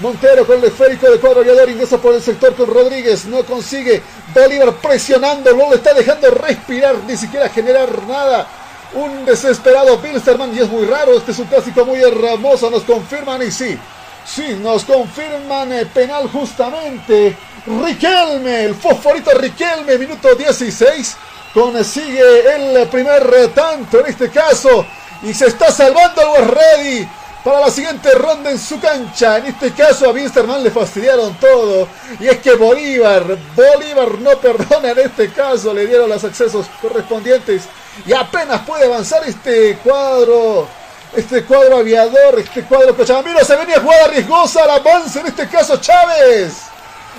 Montero 0.00 0.46
con 0.46 0.58
el 0.58 0.64
esférico 0.64 1.10
de 1.10 1.20
cuadro 1.20 1.40
aviador 1.40 1.68
ingresa 1.68 1.98
por 1.98 2.14
el 2.14 2.22
sector 2.22 2.54
con 2.54 2.72
Rodríguez. 2.72 3.26
No 3.26 3.44
consigue. 3.44 4.02
Bolívar 4.34 4.72
presionando. 4.76 5.54
No 5.54 5.68
le 5.68 5.76
está 5.76 5.92
dejando 5.92 6.30
respirar. 6.30 6.96
Ni 7.06 7.18
siquiera 7.18 7.50
generar 7.50 8.02
nada. 8.04 8.46
Un 8.94 9.26
desesperado 9.26 9.98
Bilsterman. 9.98 10.56
Y 10.56 10.60
es 10.60 10.70
muy 10.70 10.86
raro. 10.86 11.18
Este 11.18 11.32
es 11.32 11.38
un 11.38 11.46
clásico 11.48 11.84
muy 11.84 12.00
hermoso. 12.00 12.70
Nos 12.70 12.84
confirman. 12.84 13.42
Y 13.42 13.50
sí. 13.50 13.78
Sí, 14.24 14.58
nos 14.62 14.84
confirman 14.84 15.70
el 15.72 15.86
penal 15.88 16.30
justamente. 16.30 17.36
Riquelme. 17.66 18.64
El 18.64 18.74
fosforito 18.76 19.32
Riquelme. 19.32 19.98
Minuto 19.98 20.34
16. 20.34 21.16
Consigue 21.52 22.54
el 22.54 22.88
primer 22.88 23.48
tanto 23.48 24.00
en 24.00 24.06
este 24.06 24.30
caso. 24.30 24.86
Y 25.22 25.34
se 25.34 25.48
está 25.48 25.70
salvando 25.70 26.22
el 26.36 26.48
Ready 26.48 27.08
para 27.44 27.60
la 27.60 27.70
siguiente 27.70 28.12
ronda 28.14 28.50
en 28.50 28.58
su 28.58 28.78
cancha. 28.80 29.38
En 29.38 29.46
este 29.46 29.72
caso 29.72 30.06
a 30.06 30.12
Winsterman 30.12 30.62
le 30.62 30.70
fastidiaron 30.70 31.34
todo. 31.34 31.88
Y 32.18 32.28
es 32.28 32.38
que 32.38 32.54
Bolívar, 32.54 33.24
Bolívar 33.54 34.18
no 34.18 34.38
perdona 34.38 34.90
en 34.90 34.98
este 34.98 35.32
caso. 35.32 35.72
Le 35.72 35.86
dieron 35.86 36.08
los 36.08 36.22
accesos 36.22 36.66
correspondientes. 36.80 37.62
Y 38.06 38.12
apenas 38.12 38.60
puede 38.62 38.86
avanzar 38.86 39.22
este 39.26 39.78
cuadro. 39.78 40.68
Este 41.16 41.44
cuadro 41.44 41.78
aviador, 41.78 42.38
este 42.38 42.62
cuadro 42.64 42.96
cochabambino. 42.96 43.42
Se 43.44 43.56
venía 43.56 43.80
jugada 43.80 44.08
riesgosa 44.08 44.62
al 44.64 44.70
avance 44.70 45.20
en 45.20 45.26
este 45.26 45.48
caso 45.48 45.78
Chávez. 45.78 46.52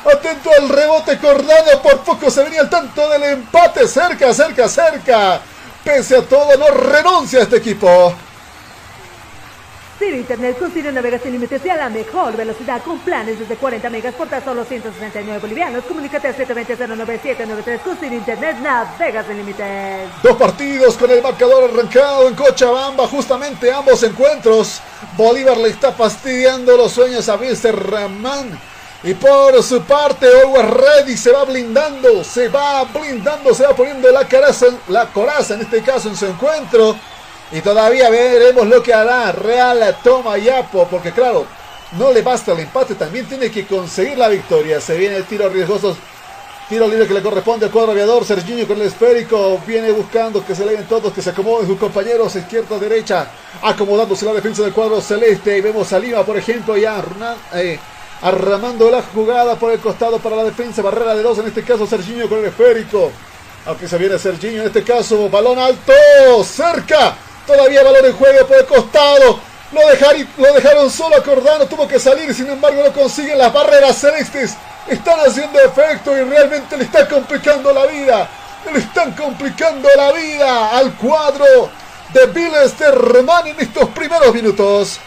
Atento 0.05 0.49
al 0.57 0.69
rebote 0.69 1.17
Cordano. 1.17 1.81
Por 1.81 1.99
poco 2.01 2.29
se 2.29 2.43
venía 2.43 2.61
el 2.61 2.69
tanto 2.69 3.09
del 3.09 3.23
empate. 3.23 3.87
Cerca, 3.87 4.33
cerca, 4.33 4.69
cerca. 4.69 5.41
Pese 5.83 6.17
a 6.17 6.21
todo, 6.21 6.55
no 6.57 6.67
renuncia 6.67 7.39
a 7.39 7.43
este 7.43 7.57
equipo. 7.57 8.15
Ciro 10.01 10.17
Internet 10.17 10.57
con 10.57 10.71
Ciro 10.71 10.91
navegas 10.91 11.21
sin 11.21 11.31
límites 11.31 11.63
y 11.63 11.69
a 11.69 11.75
la 11.75 11.87
mejor 11.87 12.35
velocidad 12.35 12.81
con 12.81 12.97
planes 13.01 13.37
desde 13.37 13.55
40 13.55 13.87
megas 13.91 14.15
por 14.15 14.27
tan 14.27 14.43
solo 14.43 14.65
169 14.65 15.39
bolivianos. 15.39 15.83
Comunícate 15.83 16.27
al 16.27 16.35
720-09793 16.37 17.79
con 17.81 17.95
Ciro 17.97 18.15
Internet 18.15 18.57
navegas 18.63 19.27
sin 19.27 19.37
límites. 19.37 20.09
Dos 20.23 20.35
partidos 20.37 20.97
con 20.97 21.11
el 21.11 21.21
marcador 21.21 21.69
arrancado 21.69 22.27
en 22.27 22.33
Cochabamba, 22.33 23.07
justamente 23.07 23.71
ambos 23.71 24.01
encuentros. 24.01 24.81
Bolívar 25.15 25.57
le 25.57 25.69
está 25.69 25.91
fastidiando 25.91 26.75
los 26.75 26.93
sueños 26.93 27.29
a 27.29 27.35
Wilster 27.35 27.75
Ramán. 27.75 28.59
Y 29.03 29.13
por 29.13 29.61
su 29.61 29.83
parte, 29.83 30.25
Always 30.25 30.67
Ready 30.67 31.15
se 31.15 31.31
va 31.31 31.43
blindando, 31.43 32.23
se 32.23 32.47
va 32.47 32.85
blindando, 32.85 33.53
se 33.53 33.67
va 33.67 33.75
poniendo 33.75 34.11
la, 34.11 34.27
la 34.87 35.05
coraza 35.13 35.53
en 35.53 35.61
este 35.61 35.83
caso 35.83 36.09
en 36.09 36.17
su 36.17 36.25
encuentro. 36.25 36.95
Y 37.51 37.59
todavía 37.59 38.09
veremos 38.09 38.65
lo 38.65 38.81
que 38.81 38.93
hará 38.93 39.31
Real 39.33 39.97
Toma 40.01 40.37
Yapo, 40.37 40.87
porque 40.89 41.11
claro, 41.11 41.45
no 41.97 42.13
le 42.13 42.21
basta 42.21 42.53
el 42.53 42.59
empate, 42.59 42.95
también 42.95 43.25
tiene 43.25 43.51
que 43.51 43.65
conseguir 43.65 44.17
la 44.17 44.29
victoria. 44.29 44.79
Se 44.79 44.97
viene 44.97 45.17
el 45.17 45.25
tiro 45.25 45.49
riesgoso, 45.49 45.97
tiro 46.69 46.87
libre 46.87 47.07
que 47.07 47.13
le 47.13 47.21
corresponde 47.21 47.65
al 47.65 47.71
cuadro 47.71 47.91
aviador. 47.91 48.23
Serginho 48.23 48.65
con 48.65 48.79
el 48.79 48.87
esférico 48.87 49.59
viene 49.67 49.91
buscando 49.91 50.45
que 50.45 50.55
se 50.55 50.63
den 50.63 50.85
todos, 50.85 51.11
que 51.11 51.21
se 51.21 51.31
acomoden 51.31 51.67
sus 51.67 51.77
compañeros 51.77 52.33
izquierda, 52.37 52.79
derecha, 52.79 53.27
acomodándose 53.61 54.25
la 54.25 54.33
defensa 54.33 54.63
del 54.63 54.71
cuadro 54.71 55.01
celeste. 55.01 55.57
Y 55.57 55.61
vemos 55.61 55.91
a 55.91 55.99
Lima, 55.99 56.23
por 56.23 56.37
ejemplo, 56.37 56.77
ya 56.77 57.03
eh, 57.55 57.77
arramando 58.21 58.89
la 58.89 59.01
jugada 59.01 59.55
por 59.55 59.73
el 59.73 59.79
costado 59.79 60.19
para 60.19 60.37
la 60.37 60.45
defensa, 60.45 60.81
barrera 60.81 61.15
de 61.15 61.23
dos, 61.23 61.37
en 61.39 61.47
este 61.47 61.63
caso 61.63 61.85
Serginho 61.85 62.29
con 62.29 62.39
el 62.39 62.45
esférico. 62.45 63.11
Aunque 63.65 63.89
se 63.89 63.97
viene 63.97 64.17
Serginho, 64.17 64.61
en 64.61 64.67
este 64.67 64.83
caso, 64.83 65.27
balón 65.27 65.59
alto, 65.59 65.91
cerca 66.45 67.17
Todavía 67.45 67.83
valor 67.83 68.05
en 68.05 68.13
juego 68.13 68.47
por 68.47 68.57
el 68.57 68.65
costado. 68.65 69.39
Lo, 69.71 69.81
lo 70.37 70.53
dejaron 70.53 70.89
solo 70.89 71.15
a 71.15 71.23
Cordano. 71.23 71.65
Tuvo 71.65 71.87
que 71.87 71.99
salir. 71.99 72.33
Sin 72.33 72.47
embargo, 72.47 72.83
no 72.83 72.93
consiguen 72.93 73.37
las 73.37 73.53
barreras 73.53 73.97
celestes. 73.97 74.55
Están 74.87 75.19
haciendo 75.19 75.59
efecto 75.59 76.17
y 76.17 76.21
realmente 76.21 76.77
le 76.77 76.83
está 76.83 77.07
complicando 77.07 77.71
la 77.73 77.85
vida. 77.85 78.29
Le 78.71 78.79
están 78.79 79.13
complicando 79.13 79.89
la 79.95 80.11
vida 80.11 80.77
al 80.77 80.93
cuadro 80.93 81.69
de 82.13 82.25
Viles 82.27 82.77
de 82.77 82.87
en 82.87 83.59
estos 83.59 83.89
primeros 83.89 84.33
minutos. 84.33 84.99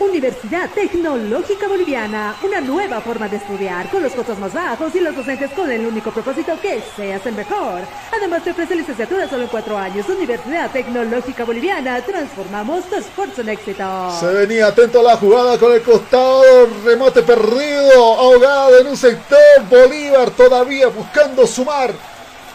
Universidad 0.00 0.70
Tecnológica 0.70 1.68
Boliviana, 1.68 2.34
una 2.42 2.62
nueva 2.62 3.02
forma 3.02 3.28
de 3.28 3.36
estudiar, 3.36 3.90
con 3.90 4.02
los 4.02 4.12
costos 4.12 4.38
más 4.38 4.54
bajos 4.54 4.94
y 4.94 5.00
los 5.00 5.14
docentes 5.14 5.50
con 5.50 5.70
el 5.70 5.84
único 5.84 6.10
propósito 6.10 6.58
que 6.58 6.82
seas 6.96 7.24
el 7.26 7.34
mejor. 7.34 7.82
Además 8.10 8.42
te 8.42 8.52
ofrece 8.52 8.76
licenciatura 8.76 9.28
solo 9.28 9.42
en 9.42 9.48
cuatro 9.50 9.76
años. 9.76 10.08
Universidad 10.08 10.70
Tecnológica 10.70 11.44
Boliviana, 11.44 12.00
transformamos 12.00 12.84
tu 12.86 12.96
esfuerzo 12.96 13.42
en 13.42 13.50
éxito. 13.50 13.84
Se 14.18 14.26
venía 14.26 14.68
atento 14.68 15.00
a 15.00 15.02
la 15.02 15.16
jugada 15.18 15.58
con 15.58 15.70
el 15.70 15.82
costado, 15.82 16.66
remate 16.82 17.22
perdido, 17.22 18.02
ahogado 18.14 18.80
en 18.80 18.86
un 18.86 18.96
sector, 18.96 19.38
Bolívar 19.68 20.30
todavía 20.30 20.88
buscando 20.88 21.46
sumar. 21.46 21.92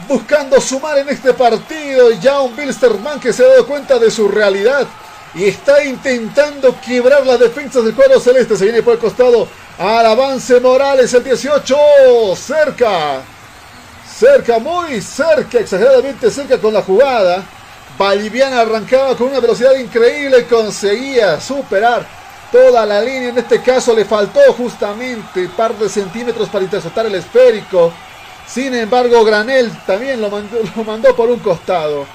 Buscando 0.08 0.60
sumar 0.60 0.98
en 0.98 1.10
este 1.10 1.32
partido, 1.34 2.12
ya 2.12 2.42
un 2.42 2.56
Bilsterman 2.56 3.20
que 3.20 3.32
se 3.32 3.46
ha 3.46 3.50
dado 3.50 3.68
cuenta 3.68 4.00
de 4.00 4.10
su 4.10 4.28
realidad 4.28 4.88
y 5.36 5.44
está 5.44 5.84
intentando 5.84 6.80
quebrar 6.80 7.26
las 7.26 7.40
defensas 7.40 7.84
del 7.84 7.94
cuadro 7.94 8.20
celeste. 8.20 8.56
Se 8.56 8.64
viene 8.64 8.82
por 8.82 8.94
el 8.94 9.00
costado 9.00 9.48
al 9.78 10.06
avance 10.06 10.60
Morales, 10.62 11.14
el 11.14 11.24
18, 11.26 11.76
cerca, 12.38 13.22
cerca, 14.08 14.60
muy 14.60 15.02
cerca, 15.02 15.60
exageradamente 15.60 16.32
cerca 16.32 16.58
con 16.58 16.74
la 16.74 16.82
jugada. 16.82 17.44
Boliviana 17.98 18.62
arrancaba 18.62 19.16
con 19.16 19.28
una 19.28 19.40
velocidad 19.40 19.76
increíble 19.76 20.46
conseguía 20.48 21.40
superar 21.40 22.08
toda 22.52 22.86
la 22.86 23.02
línea. 23.02 23.30
En 23.30 23.38
este 23.38 23.62
caso 23.62 23.94
le 23.94 24.06
faltó 24.06 24.40
justamente 24.54 25.42
un 25.42 25.52
par 25.52 25.76
de 25.76 25.90
centímetros 25.90 26.48
para 26.48 26.64
interceptar 26.64 27.06
el 27.06 27.16
esférico. 27.16 27.92
Sin 28.48 28.74
embargo, 28.74 29.24
Granel 29.26 29.72
también 29.86 30.22
lo 30.22 30.30
mandó 30.86 31.16
por 31.16 31.30
un 31.30 31.40
costado 31.40 32.06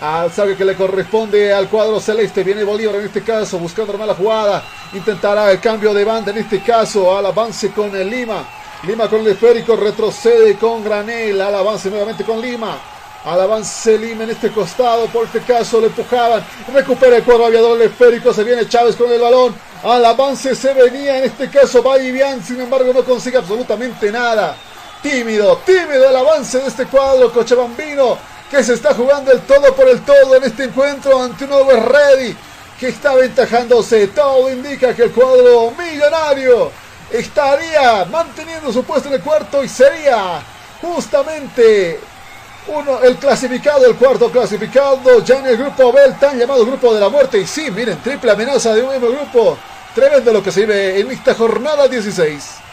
al 0.00 0.32
saque 0.32 0.56
que 0.56 0.64
le 0.64 0.76
corresponde 0.76 1.52
al 1.52 1.68
cuadro 1.68 2.00
celeste. 2.00 2.44
Viene 2.44 2.62
Bolívar 2.62 2.96
en 2.96 3.06
este 3.06 3.22
caso 3.22 3.58
buscando 3.58 3.92
la 3.92 3.98
mala 3.98 4.14
jugada. 4.14 4.62
Intentará 4.92 5.50
el 5.50 5.60
cambio 5.60 5.92
de 5.92 6.04
banda 6.04 6.30
en 6.30 6.38
este 6.38 6.60
caso 6.60 7.16
al 7.16 7.26
avance 7.26 7.70
con 7.72 7.94
el 7.96 8.08
Lima. 8.08 8.44
Lima 8.84 9.08
con 9.08 9.20
el 9.20 9.28
esférico 9.28 9.74
retrocede 9.74 10.56
con 10.56 10.84
Granel. 10.84 11.40
Al 11.40 11.54
avance 11.54 11.90
nuevamente 11.90 12.24
con 12.24 12.40
Lima. 12.40 12.78
Al 13.24 13.40
avance 13.40 13.98
Lima 13.98 14.22
en 14.22 14.30
este 14.30 14.50
costado. 14.50 15.06
Por 15.06 15.26
este 15.26 15.40
caso 15.40 15.80
le 15.80 15.86
empujaban. 15.86 16.44
Recupera 16.72 17.16
el 17.16 17.24
cuadro 17.24 17.46
aviador 17.46 17.80
el 17.80 17.88
esférico. 17.88 18.32
Se 18.32 18.44
viene 18.44 18.68
Chávez 18.68 18.94
con 18.94 19.10
el 19.10 19.20
balón. 19.20 19.54
Al 19.82 20.04
avance 20.04 20.54
se 20.54 20.74
venía 20.74 21.18
en 21.18 21.24
este 21.24 21.50
caso 21.50 21.82
Vallivian. 21.82 22.40
Sin 22.42 22.60
embargo 22.60 22.92
no 22.92 23.02
consigue 23.02 23.38
absolutamente 23.38 24.12
nada. 24.12 24.54
Tímido, 25.02 25.58
tímido 25.64 26.08
el 26.10 26.16
avance 26.16 26.58
de 26.58 26.66
este 26.66 26.86
cuadro 26.86 27.32
cochabambino 27.32 28.18
que 28.50 28.64
se 28.64 28.74
está 28.74 28.94
jugando 28.94 29.30
el 29.30 29.40
todo 29.42 29.74
por 29.74 29.88
el 29.88 30.00
todo 30.02 30.36
en 30.36 30.44
este 30.44 30.64
encuentro 30.64 31.22
ante 31.22 31.44
un 31.44 31.50
Ready 31.52 32.36
que 32.78 32.88
está 32.88 33.10
aventajándose. 33.10 34.08
Todo 34.08 34.50
indica 34.50 34.94
que 34.94 35.04
el 35.04 35.12
cuadro 35.12 35.72
millonario 35.72 36.70
estaría 37.10 38.04
manteniendo 38.06 38.72
su 38.72 38.84
puesto 38.84 39.08
en 39.08 39.16
el 39.16 39.20
cuarto 39.20 39.62
y 39.62 39.68
sería 39.68 40.40
justamente 40.80 42.00
uno, 42.68 43.00
el 43.02 43.16
clasificado, 43.16 43.86
el 43.86 43.96
cuarto 43.96 44.30
clasificado 44.30 45.22
ya 45.24 45.38
en 45.38 45.46
el 45.46 45.56
grupo 45.56 45.92
B, 45.92 46.04
el 46.04 46.18
tan 46.18 46.38
llamado 46.38 46.64
grupo 46.64 46.94
de 46.94 47.00
la 47.00 47.08
muerte. 47.08 47.38
Y 47.38 47.46
sí, 47.46 47.70
miren, 47.70 47.98
triple 47.98 48.30
amenaza 48.30 48.74
de 48.74 48.82
un 48.82 48.92
mismo 48.92 49.08
grupo. 49.08 49.58
Tremendo 49.94 50.32
lo 50.32 50.42
que 50.42 50.52
se 50.52 50.60
vive 50.60 51.00
en 51.00 51.10
esta 51.10 51.34
jornada 51.34 51.88
16. 51.88 52.67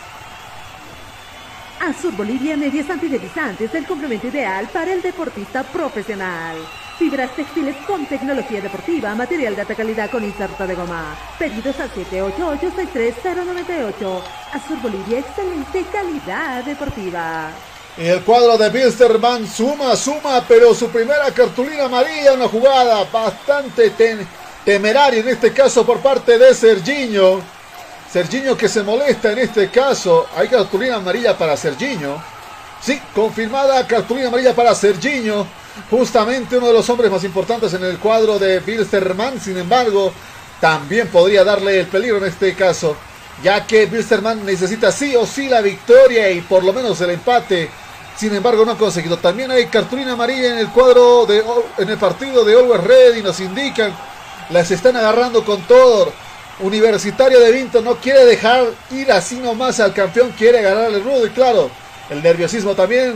Azur 1.79 2.15
Bolivia 2.15 2.57
Medias 2.57 2.89
Antideslizantes, 2.89 3.73
el 3.75 3.85
complemento 3.85 4.27
ideal 4.27 4.67
para 4.71 4.93
el 4.93 5.01
deportista 5.01 5.63
profesional. 5.63 6.55
Fibras 6.97 7.35
textiles 7.35 7.75
con 7.85 8.05
tecnología 8.05 8.61
deportiva, 8.61 9.13
material 9.15 9.55
de 9.55 9.61
alta 9.61 9.75
calidad 9.75 10.09
con 10.09 10.23
inserto 10.23 10.65
de 10.65 10.75
goma. 10.75 11.15
Pedidos 11.37 11.77
al 11.79 11.91
788-63098. 11.93 14.21
Azur 14.53 14.81
Bolivia, 14.81 15.19
excelente 15.19 15.83
calidad 15.91 16.63
deportiva. 16.63 17.51
El 17.97 18.21
cuadro 18.21 18.57
de 18.57 18.69
Bilsterman 18.69 19.45
suma, 19.47 19.95
suma, 19.95 20.43
pero 20.47 20.73
su 20.73 20.89
primera 20.89 21.31
cartulina 21.31 21.85
amarilla, 21.85 22.33
una 22.33 22.47
jugada 22.47 23.03
bastante 23.11 23.91
temeraria 24.63 25.19
en 25.19 25.29
este 25.29 25.53
caso 25.53 25.85
por 25.85 25.99
parte 25.99 26.37
de 26.37 26.53
Serginho. 26.53 27.54
Serginho 28.15 28.55
que 28.55 28.69
se 28.69 28.81
molesta 28.81 29.33
en 29.33 29.39
este 29.39 29.69
caso. 29.69 30.27
Hay 30.37 30.47
cartulina 30.47 30.95
amarilla 30.95 31.37
para 31.37 31.57
Serginho. 31.57 32.23
Sí, 32.81 32.97
confirmada 33.13 33.85
cartulina 33.85 34.29
amarilla 34.29 34.55
para 34.55 34.73
Serginho. 34.73 35.45
Justamente 35.89 36.57
uno 36.57 36.67
de 36.67 36.73
los 36.75 36.89
hombres 36.89 37.11
más 37.11 37.25
importantes 37.25 37.73
en 37.73 37.83
el 37.83 37.97
cuadro 37.97 38.39
de 38.39 38.61
Bilsterman. 38.61 39.41
Sin 39.41 39.57
embargo, 39.57 40.13
también 40.61 41.09
podría 41.09 41.43
darle 41.43 41.81
el 41.81 41.87
peligro 41.87 42.19
en 42.19 42.23
este 42.23 42.55
caso. 42.55 42.95
Ya 43.43 43.67
que 43.67 43.85
Bilsterman 43.85 44.45
necesita 44.45 44.93
sí 44.93 45.13
o 45.17 45.25
sí 45.25 45.49
la 45.49 45.59
victoria 45.59 46.31
y 46.31 46.39
por 46.39 46.63
lo 46.63 46.71
menos 46.71 47.01
el 47.01 47.09
empate. 47.09 47.69
Sin 48.15 48.33
embargo, 48.33 48.63
no 48.63 48.71
ha 48.71 48.77
conseguido. 48.77 49.17
También 49.17 49.51
hay 49.51 49.65
cartulina 49.65 50.13
amarilla 50.13 50.53
en 50.53 50.59
el 50.59 50.69
cuadro 50.69 51.25
de 51.25 51.43
en 51.79 51.89
el 51.89 51.97
partido 51.97 52.45
de 52.45 52.57
Always 52.57 52.81
Ready. 52.81 53.21
Nos 53.21 53.41
indican. 53.41 53.93
Las 54.51 54.71
están 54.71 54.95
agarrando 54.95 55.43
con 55.43 55.61
todo. 55.63 56.13
Universitario 56.59 57.39
de 57.39 57.51
Vinto 57.51 57.81
no 57.81 57.95
quiere 57.95 58.25
dejar 58.25 58.65
ir 58.91 59.11
así 59.11 59.35
nomás 59.35 59.79
al 59.79 59.93
campeón, 59.93 60.33
quiere 60.37 60.61
ganarle 60.61 60.99
rudo 60.99 61.25
y 61.25 61.29
claro, 61.31 61.69
el 62.09 62.23
nerviosismo 62.23 62.73
también 62.73 63.15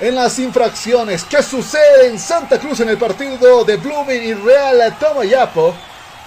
en 0.00 0.14
las 0.14 0.38
infracciones. 0.38 1.24
¿Qué 1.24 1.42
sucede 1.42 2.06
en 2.06 2.18
Santa 2.18 2.58
Cruz 2.58 2.80
en 2.80 2.88
el 2.88 2.96
partido 2.96 3.64
de 3.64 3.76
Blooming 3.76 4.22
y 4.22 4.34
Real 4.34 4.96
Tomayapo? 4.98 5.74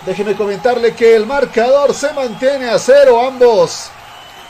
Déjeme 0.06 0.36
comentarle 0.36 0.94
que 0.94 1.16
el 1.16 1.26
marcador 1.26 1.94
se 1.94 2.14
mantiene 2.14 2.70
a 2.70 2.78
cero 2.78 3.26
ambos. 3.26 3.90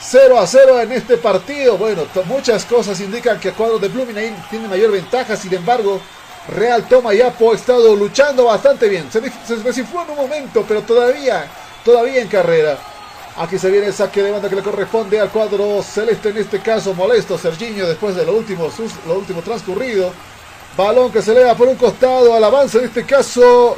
0 0.06 0.38
a 0.38 0.46
0 0.46 0.82
en 0.82 0.92
este 0.92 1.18
partido. 1.18 1.78
Bueno, 1.78 2.04
muchas 2.26 2.66
cosas 2.66 3.00
indican 3.00 3.40
que 3.40 3.50
el 3.50 3.54
cuadro 3.54 3.80
de 3.80 3.88
Blooming 3.88 4.18
ahí 4.18 4.36
tiene 4.50 4.68
mayor 4.68 4.92
ventaja. 4.92 5.38
Sin 5.38 5.54
embargo, 5.54 6.02
Real 6.50 6.84
Toma 6.88 7.14
y 7.14 7.22
Apo 7.22 7.54
ha 7.54 7.56
estado 7.56 7.96
luchando 7.96 8.46
bastante 8.46 8.90
bien. 8.90 9.10
Se 9.10 9.22
desinfló 9.22 10.04
en 10.04 10.10
un 10.10 10.18
momento, 10.18 10.66
pero 10.68 10.82
todavía, 10.82 11.48
todavía 11.84 12.22
en 12.22 12.28
carrera. 12.28 12.78
Aquí 13.36 13.58
se 13.58 13.72
viene 13.72 13.88
el 13.88 13.94
saque 13.94 14.22
de 14.22 14.32
banda 14.32 14.48
que 14.48 14.56
le 14.56 14.62
corresponde 14.62 15.20
al 15.20 15.30
cuadro 15.30 15.82
celeste, 15.82 16.30
en 16.30 16.38
este 16.38 16.60
caso 16.60 16.94
molesto 16.94 17.38
Serginho 17.38 17.88
después 17.88 18.16
de 18.16 18.26
lo 18.26 18.34
último, 18.34 18.70
lo 19.08 19.18
último 19.18 19.42
transcurrido. 19.42 20.12
Balón 20.78 21.12
que 21.12 21.22
se 21.22 21.32
eleva 21.32 21.56
por 21.56 21.68
un 21.68 21.76
costado 21.76 22.34
al 22.34 22.44
avance 22.44 22.78
en 22.78 22.86
este 22.86 23.06
caso. 23.06 23.78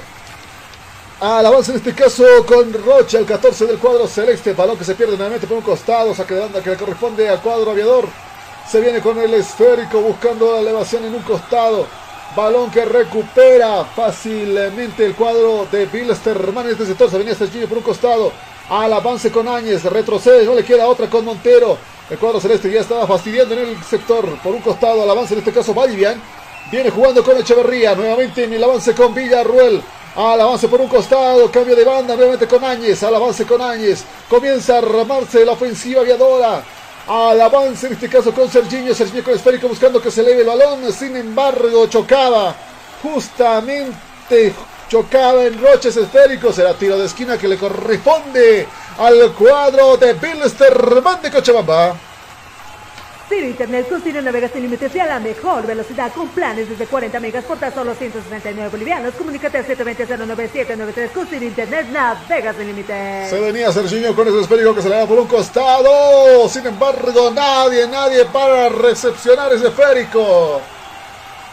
Al 1.22 1.46
avance 1.46 1.72
en 1.72 1.78
este 1.78 1.94
caso 1.94 2.24
con 2.46 2.72
Rocha, 2.74 3.18
el 3.18 3.26
14 3.26 3.66
del 3.66 3.78
cuadro 3.78 4.08
celeste. 4.08 4.54
Balón 4.54 4.78
que 4.78 4.84
se 4.84 4.96
pierde 4.96 5.16
nuevamente 5.16 5.48
por 5.48 5.58
un 5.58 5.64
costado. 5.64 6.14
Saque 6.14 6.36
de 6.36 6.42
banda 6.42 6.62
que 6.62 6.72
le 6.72 6.78
corresponde 6.78 7.30
al 7.30 7.42
cuadro 7.42 7.72
aviador. 7.72 8.08
Se 8.70 8.82
viene 8.82 9.00
con 9.00 9.18
el 9.20 9.34
esférico 9.34 10.02
buscando 10.02 10.54
la 10.54 10.60
elevación 10.60 11.06
en 11.06 11.16
un 11.16 11.22
costado. 11.22 11.88
Balón 12.36 12.70
que 12.70 12.84
recupera 12.84 13.86
fácilmente 13.86 15.06
el 15.06 15.16
cuadro 15.16 15.68
de 15.72 15.86
Bilsterman 15.86 16.66
en 16.66 16.74
este 16.74 16.86
sector. 16.86 17.10
Se 17.10 17.18
venía 17.18 17.34
Serginho 17.34 17.68
por 17.68 17.78
un 17.78 17.84
costado. 17.84 18.34
Al 18.70 18.92
avance 18.92 19.32
con 19.32 19.48
Áñez, 19.48 19.84
retrocede, 19.86 20.44
no 20.44 20.54
le 20.54 20.66
queda 20.66 20.88
otra 20.88 21.10
con 21.10 21.24
Montero. 21.24 21.78
El 22.10 22.18
cuadro 22.18 22.42
celeste 22.42 22.70
ya 22.70 22.82
estaba 22.82 23.08
fastidiando 23.08 23.54
en 23.56 23.70
el 23.70 23.84
sector 23.84 24.38
por 24.40 24.54
un 24.54 24.62
costado. 24.62 25.04
Al 25.04 25.10
avance 25.10 25.34
en 25.34 25.40
este 25.40 25.54
caso 25.54 25.74
Valdivian. 25.74 26.22
Viene 26.70 26.90
jugando 26.90 27.24
con 27.24 27.38
Echeverría. 27.38 27.96
Nuevamente 27.96 28.44
en 28.44 28.52
el 28.52 28.64
avance 28.64 28.94
con 28.94 29.14
Villarruel. 29.14 29.82
Al 30.18 30.42
avance 30.42 30.68
por 30.68 30.82
un 30.82 30.90
costado. 30.90 31.50
Cambio 31.50 31.76
de 31.76 31.86
banda 31.86 32.16
nuevamente 32.16 32.48
con 32.48 32.66
Áñez. 32.66 33.02
Al 33.04 33.16
avance 33.16 33.46
con 33.46 33.62
Áñez. 33.62 34.04
Comienza 34.30 34.80
a 34.80 34.82
ramarse 34.82 35.46
la 35.46 35.54
ofensiva 35.54 36.02
aviadora. 36.02 36.64
Al 37.08 37.40
avance 37.40 37.86
en 37.86 37.94
este 37.94 38.10
caso 38.10 38.34
con 38.34 38.50
Serginho. 38.50 38.94
Serginho 38.96 39.24
con 39.24 39.34
esférico 39.34 39.68
buscando 39.68 40.02
que 40.02 40.10
se 40.10 40.22
eleve 40.22 40.42
el 40.42 40.48
balón. 40.48 40.92
Sin 40.92 41.16
embargo 41.16 41.88
chocaba 41.88 42.56
justamente 43.04 44.54
chocaba 44.90 45.44
en 45.44 45.62
roches 45.62 45.96
esféricos. 45.98 46.58
Era 46.58 46.74
tiro 46.74 46.98
de 46.98 47.06
esquina 47.06 47.38
que 47.38 47.48
le 47.48 47.58
corresponde 47.58 48.68
al 48.98 49.34
cuadro 49.34 49.98
de 49.98 50.14
Bilsterman 50.14 51.22
de 51.22 51.32
Cochabamba. 51.32 51.96
Ciro 53.28 53.48
Internet 53.48 53.90
con 53.90 54.24
navegas 54.24 54.52
sin 54.52 54.62
límites 54.62 54.94
y 54.96 55.00
a 55.00 55.08
la 55.08 55.20
mejor 55.20 55.66
velocidad 55.66 56.14
con 56.14 56.28
planes 56.30 56.70
desde 56.70 56.86
40 56.86 57.20
megas 57.20 57.44
por 57.46 57.58
tan 57.58 57.74
solo 57.74 57.96
169 57.96 58.70
bolivianos. 58.70 59.16
Comunícate 59.16 59.58
al 59.58 59.66
720-09793 59.66 61.12
con 61.12 61.28
Ciro 61.28 61.46
Internet 61.46 61.88
navegas 61.92 62.56
sin 62.56 62.68
límites. 62.68 63.30
Se 63.30 63.40
venía 63.40 63.72
Serginho 63.72 64.16
con 64.16 64.28
ese 64.28 64.42
esférico 64.42 64.76
que 64.76 64.84
se 64.84 64.90
le 64.90 64.98
da 64.98 65.08
por 65.08 65.18
un 65.18 65.28
costado. 65.28 66.48
Sin 66.50 66.68
embargo, 66.68 67.32
nadie, 67.32 67.88
nadie 67.88 68.26
para 68.26 68.70
recepcionar 68.70 69.52
ese 69.54 69.68
esférico. 69.68 70.62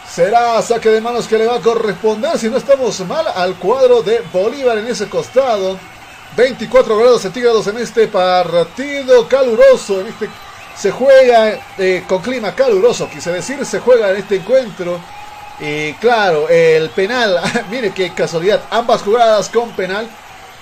Será 0.07 0.61
saque 0.61 0.89
de 0.89 1.01
manos 1.01 1.27
que 1.27 1.39
le 1.39 1.47
va 1.47 1.55
a 1.55 1.59
corresponder, 1.59 2.37
si 2.37 2.49
no 2.49 2.57
estamos 2.57 2.99
mal, 3.07 3.25
al 3.33 3.55
cuadro 3.55 4.03
de 4.03 4.21
Bolívar 4.31 4.77
en 4.77 4.87
ese 4.87 5.09
costado. 5.09 5.79
24 6.37 6.97
grados 6.97 7.21
centígrados 7.23 7.65
en 7.65 7.77
este 7.79 8.07
partido 8.07 9.27
caluroso. 9.27 10.01
En 10.01 10.07
este 10.07 10.29
se 10.75 10.91
juega 10.91 11.59
eh, 11.77 12.03
con 12.07 12.21
clima 12.21 12.55
caluroso, 12.55 13.09
quise 13.09 13.31
decir, 13.31 13.65
se 13.65 13.79
juega 13.79 14.09
en 14.11 14.17
este 14.17 14.37
encuentro. 14.37 14.99
Y 15.59 15.93
claro, 15.93 16.49
el 16.49 16.89
penal, 16.89 17.39
mire 17.71 17.91
qué 17.91 18.13
casualidad, 18.13 18.61
ambas 18.69 19.01
jugadas 19.01 19.49
con 19.49 19.71
penal. 19.71 20.07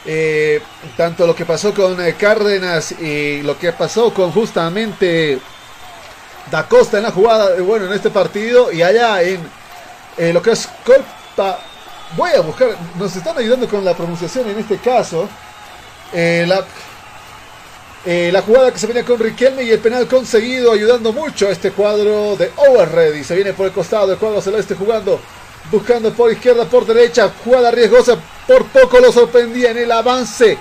Eh, 0.03 0.61
tanto 0.97 1.27
lo 1.27 1.35
que 1.35 1.45
pasó 1.45 1.73
con 1.75 2.03
eh, 2.03 2.15
Cárdenas 2.15 2.91
y 2.93 3.43
lo 3.43 3.59
que 3.59 3.71
pasó 3.71 4.11
con 4.11 4.31
justamente 4.31 5.39
Da 6.49 6.67
Costa 6.67 6.97
en 6.97 7.03
la 7.03 7.11
jugada, 7.11 7.61
bueno, 7.61 7.85
en 7.85 7.93
este 7.93 8.09
partido 8.09 8.71
y 8.71 8.81
allá 8.81 9.21
en 9.21 9.39
lo 10.33 10.41
que 10.41 10.51
es 10.51 10.67
Colpa. 10.83 11.59
Voy 12.17 12.31
a 12.31 12.41
buscar, 12.41 12.69
nos 12.97 13.15
están 13.15 13.37
ayudando 13.37 13.69
con 13.69 13.85
la 13.85 13.93
pronunciación 13.93 14.49
en 14.49 14.59
este 14.59 14.77
caso. 14.77 15.29
Eh, 16.13 16.45
la, 16.47 16.65
la 18.05 18.41
jugada 18.41 18.71
que 18.71 18.79
se 18.79 18.87
viene 18.87 19.03
con 19.03 19.19
Riquelme 19.19 19.63
y 19.63 19.71
el 19.71 19.79
penal 19.79 20.07
conseguido, 20.07 20.71
ayudando 20.71 21.13
mucho 21.13 21.47
a 21.47 21.51
este 21.51 21.71
cuadro 21.71 22.35
de 22.35 22.51
Overready. 22.55 23.23
Se 23.23 23.35
viene 23.35 23.53
por 23.53 23.67
el 23.67 23.71
costado 23.71 24.07
del 24.07 24.17
cuadro 24.17 24.41
celeste 24.41 24.75
jugando, 24.75 25.19
buscando 25.71 26.11
por 26.11 26.31
izquierda, 26.31 26.65
por 26.65 26.85
derecha. 26.85 27.31
Jugada 27.43 27.69
riesgosa, 27.69 28.17
por 28.47 28.65
poco 28.65 28.99
lo 28.99 29.11
sorprendía 29.11 29.71
en 29.71 29.77
el 29.77 29.91
avance 29.91 30.57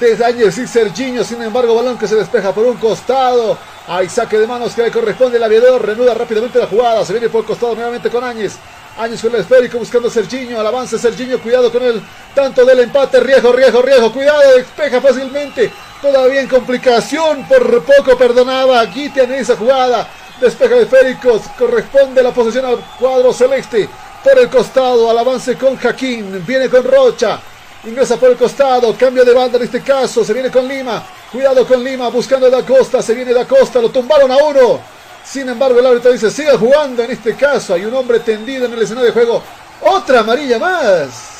de 0.00 0.24
Áñez 0.24 0.56
y 0.58 0.66
Serginho. 0.66 1.24
Sin 1.24 1.42
embargo, 1.42 1.74
balón 1.74 1.98
que 1.98 2.08
se 2.08 2.16
despeja 2.16 2.52
por 2.54 2.64
un 2.64 2.76
costado. 2.76 3.58
Hay 3.86 4.08
saque 4.08 4.38
de 4.38 4.46
manos 4.46 4.74
que 4.74 4.82
le 4.82 4.90
corresponde 4.90 5.36
al 5.36 5.44
aviador. 5.44 5.84
Reanuda 5.84 6.14
rápidamente 6.14 6.58
la 6.58 6.66
jugada. 6.66 7.04
Se 7.04 7.12
viene 7.12 7.28
por 7.28 7.42
el 7.42 7.46
costado 7.46 7.74
nuevamente 7.74 8.08
con 8.08 8.24
Áñez. 8.24 8.54
Áñez 8.98 9.20
con 9.20 9.34
el 9.34 9.42
esférico 9.42 9.78
buscando 9.78 10.08
a 10.08 10.10
Serginho. 10.10 10.58
Al 10.58 10.66
avance 10.66 10.98
Serginho. 10.98 11.38
Cuidado 11.38 11.70
con 11.70 11.82
el 11.82 12.02
tanto 12.34 12.64
del 12.64 12.80
empate. 12.80 13.20
Riesgo, 13.20 13.52
riesgo, 13.52 13.82
riesgo. 13.82 14.12
Cuidado. 14.12 14.56
Despeja 14.56 15.00
fácilmente. 15.00 15.70
Todavía 16.02 16.40
en 16.40 16.48
complicación. 16.48 17.46
Por 17.48 17.82
poco 17.84 18.16
perdonaba 18.16 18.80
a 18.80 18.86
Guitian 18.86 19.32
en 19.32 19.40
esa 19.40 19.56
jugada. 19.56 20.08
Despeja 20.40 20.76
de 20.76 20.82
esféricos. 20.82 21.42
Corresponde 21.58 22.22
la 22.22 22.32
posesión 22.32 22.64
al 22.66 22.78
cuadro 22.98 23.32
celeste. 23.32 23.88
Por 24.22 24.38
el 24.38 24.48
costado. 24.48 25.10
Al 25.10 25.18
avance 25.18 25.56
con 25.56 25.76
Jaquín. 25.76 26.44
Viene 26.46 26.68
con 26.68 26.84
Rocha. 26.84 27.40
Ingresa 27.84 28.16
por 28.16 28.30
el 28.30 28.36
costado, 28.36 28.94
cambio 28.98 29.24
de 29.24 29.32
banda 29.32 29.56
en 29.56 29.62
este 29.62 29.80
caso, 29.80 30.24
se 30.24 30.34
viene 30.34 30.50
con 30.50 30.66
Lima, 30.66 31.00
cuidado 31.30 31.64
con 31.64 31.82
Lima, 31.82 32.08
buscando 32.08 32.50
Da 32.50 32.66
Costa, 32.66 33.00
se 33.00 33.14
viene 33.14 33.32
Da 33.32 33.46
Costa, 33.46 33.80
lo 33.80 33.88
tumbaron 33.90 34.32
a 34.32 34.36
uno. 34.36 34.80
Sin 35.24 35.48
embargo, 35.48 35.78
el 35.78 35.86
árbitro 35.86 36.10
dice, 36.10 36.28
siga 36.28 36.58
jugando 36.58 37.04
en 37.04 37.12
este 37.12 37.36
caso, 37.36 37.74
hay 37.74 37.84
un 37.84 37.94
hombre 37.94 38.18
tendido 38.20 38.66
en 38.66 38.72
el 38.72 38.82
escenario 38.82 39.06
de 39.06 39.12
juego. 39.12 39.42
Otra 39.80 40.20
amarilla 40.20 40.58
más. 40.58 41.37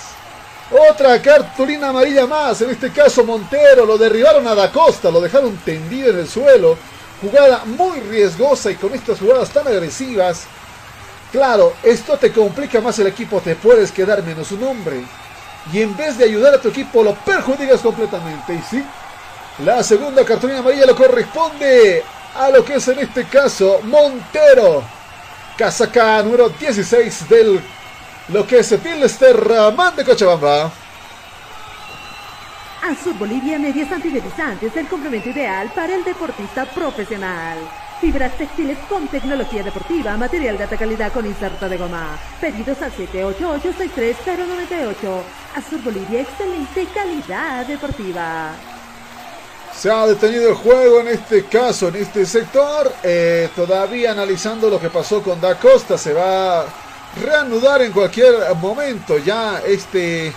Otra 0.70 1.20
cartulina 1.22 1.88
amarilla 1.88 2.26
más, 2.26 2.60
en 2.60 2.70
este 2.70 2.90
caso 2.90 3.24
Montero, 3.24 3.86
lo 3.86 3.96
derribaron 3.96 4.46
a 4.46 4.54
Da 4.54 4.70
Costa, 4.70 5.10
lo 5.10 5.20
dejaron 5.20 5.56
tendido 5.58 6.10
en 6.10 6.18
el 6.18 6.28
suelo. 6.28 6.76
Jugada 7.22 7.64
muy 7.64 8.00
riesgosa 8.00 8.70
y 8.70 8.74
con 8.74 8.92
estas 8.94 9.18
jugadas 9.18 9.50
tan 9.50 9.66
agresivas. 9.66 10.44
Claro, 11.32 11.72
esto 11.82 12.16
te 12.18 12.32
complica 12.32 12.80
más 12.80 12.98
el 12.98 13.06
equipo, 13.06 13.40
te 13.40 13.56
puedes 13.56 13.90
quedar 13.92 14.22
menos 14.22 14.52
un 14.52 14.64
hombre 14.64 15.04
y 15.72 15.82
en 15.82 15.96
vez 15.96 16.16
de 16.16 16.24
ayudar 16.24 16.54
a 16.54 16.60
tu 16.60 16.68
equipo 16.68 17.02
lo 17.02 17.14
perjudicas 17.14 17.80
completamente. 17.80 18.54
Y 18.54 18.62
sí, 18.62 18.84
la 19.64 19.82
segunda 19.82 20.24
cartulina 20.24 20.60
amarilla 20.60 20.86
lo 20.86 20.96
corresponde 20.96 22.02
a 22.34 22.50
lo 22.50 22.64
que 22.64 22.74
es 22.74 22.88
en 22.88 22.98
este 23.00 23.24
caso 23.24 23.80
Montero. 23.84 24.82
Casaca 25.56 26.22
número 26.22 26.50
16 26.50 27.28
del 27.28 27.60
lo 28.28 28.46
que 28.46 28.58
es 28.58 28.74
Pilsterman 28.74 29.96
de 29.96 30.04
Cochabamba. 30.04 30.70
Azul 32.82 33.14
Bolivia 33.14 33.58
Medias 33.58 33.90
Antideslizantes, 33.90 34.76
el 34.76 34.86
complemento 34.86 35.30
ideal 35.30 35.72
para 35.74 35.94
el 35.94 36.04
deportista 36.04 36.66
profesional. 36.66 37.56
Fibras 38.00 38.36
textiles 38.38 38.78
con 38.88 39.08
tecnología 39.08 39.64
deportiva, 39.64 40.16
material 40.16 40.56
de 40.56 40.62
alta 40.64 40.76
calidad 40.76 41.12
con 41.12 41.26
inserto 41.26 41.68
de 41.68 41.76
goma. 41.76 42.16
Pedidos 42.40 42.80
al 42.80 42.92
788-63098. 42.92 44.94
Azul 45.56 45.80
Bolivia, 45.82 46.20
excelente 46.20 46.86
calidad 46.94 47.66
deportiva. 47.66 48.52
Se 49.76 49.90
ha 49.90 50.06
detenido 50.06 50.50
el 50.50 50.54
juego 50.54 51.00
en 51.00 51.08
este 51.08 51.46
caso, 51.46 51.88
en 51.88 51.96
este 51.96 52.24
sector. 52.24 52.94
Eh, 53.02 53.48
todavía 53.56 54.12
analizando 54.12 54.70
lo 54.70 54.78
que 54.80 54.90
pasó 54.90 55.20
con 55.22 55.40
Da 55.40 55.58
Costa. 55.58 55.98
Se 55.98 56.12
va 56.12 56.66
reanudar 57.18 57.82
en 57.82 57.92
cualquier 57.92 58.34
momento 58.56 59.18
ya 59.18 59.60
este, 59.66 60.32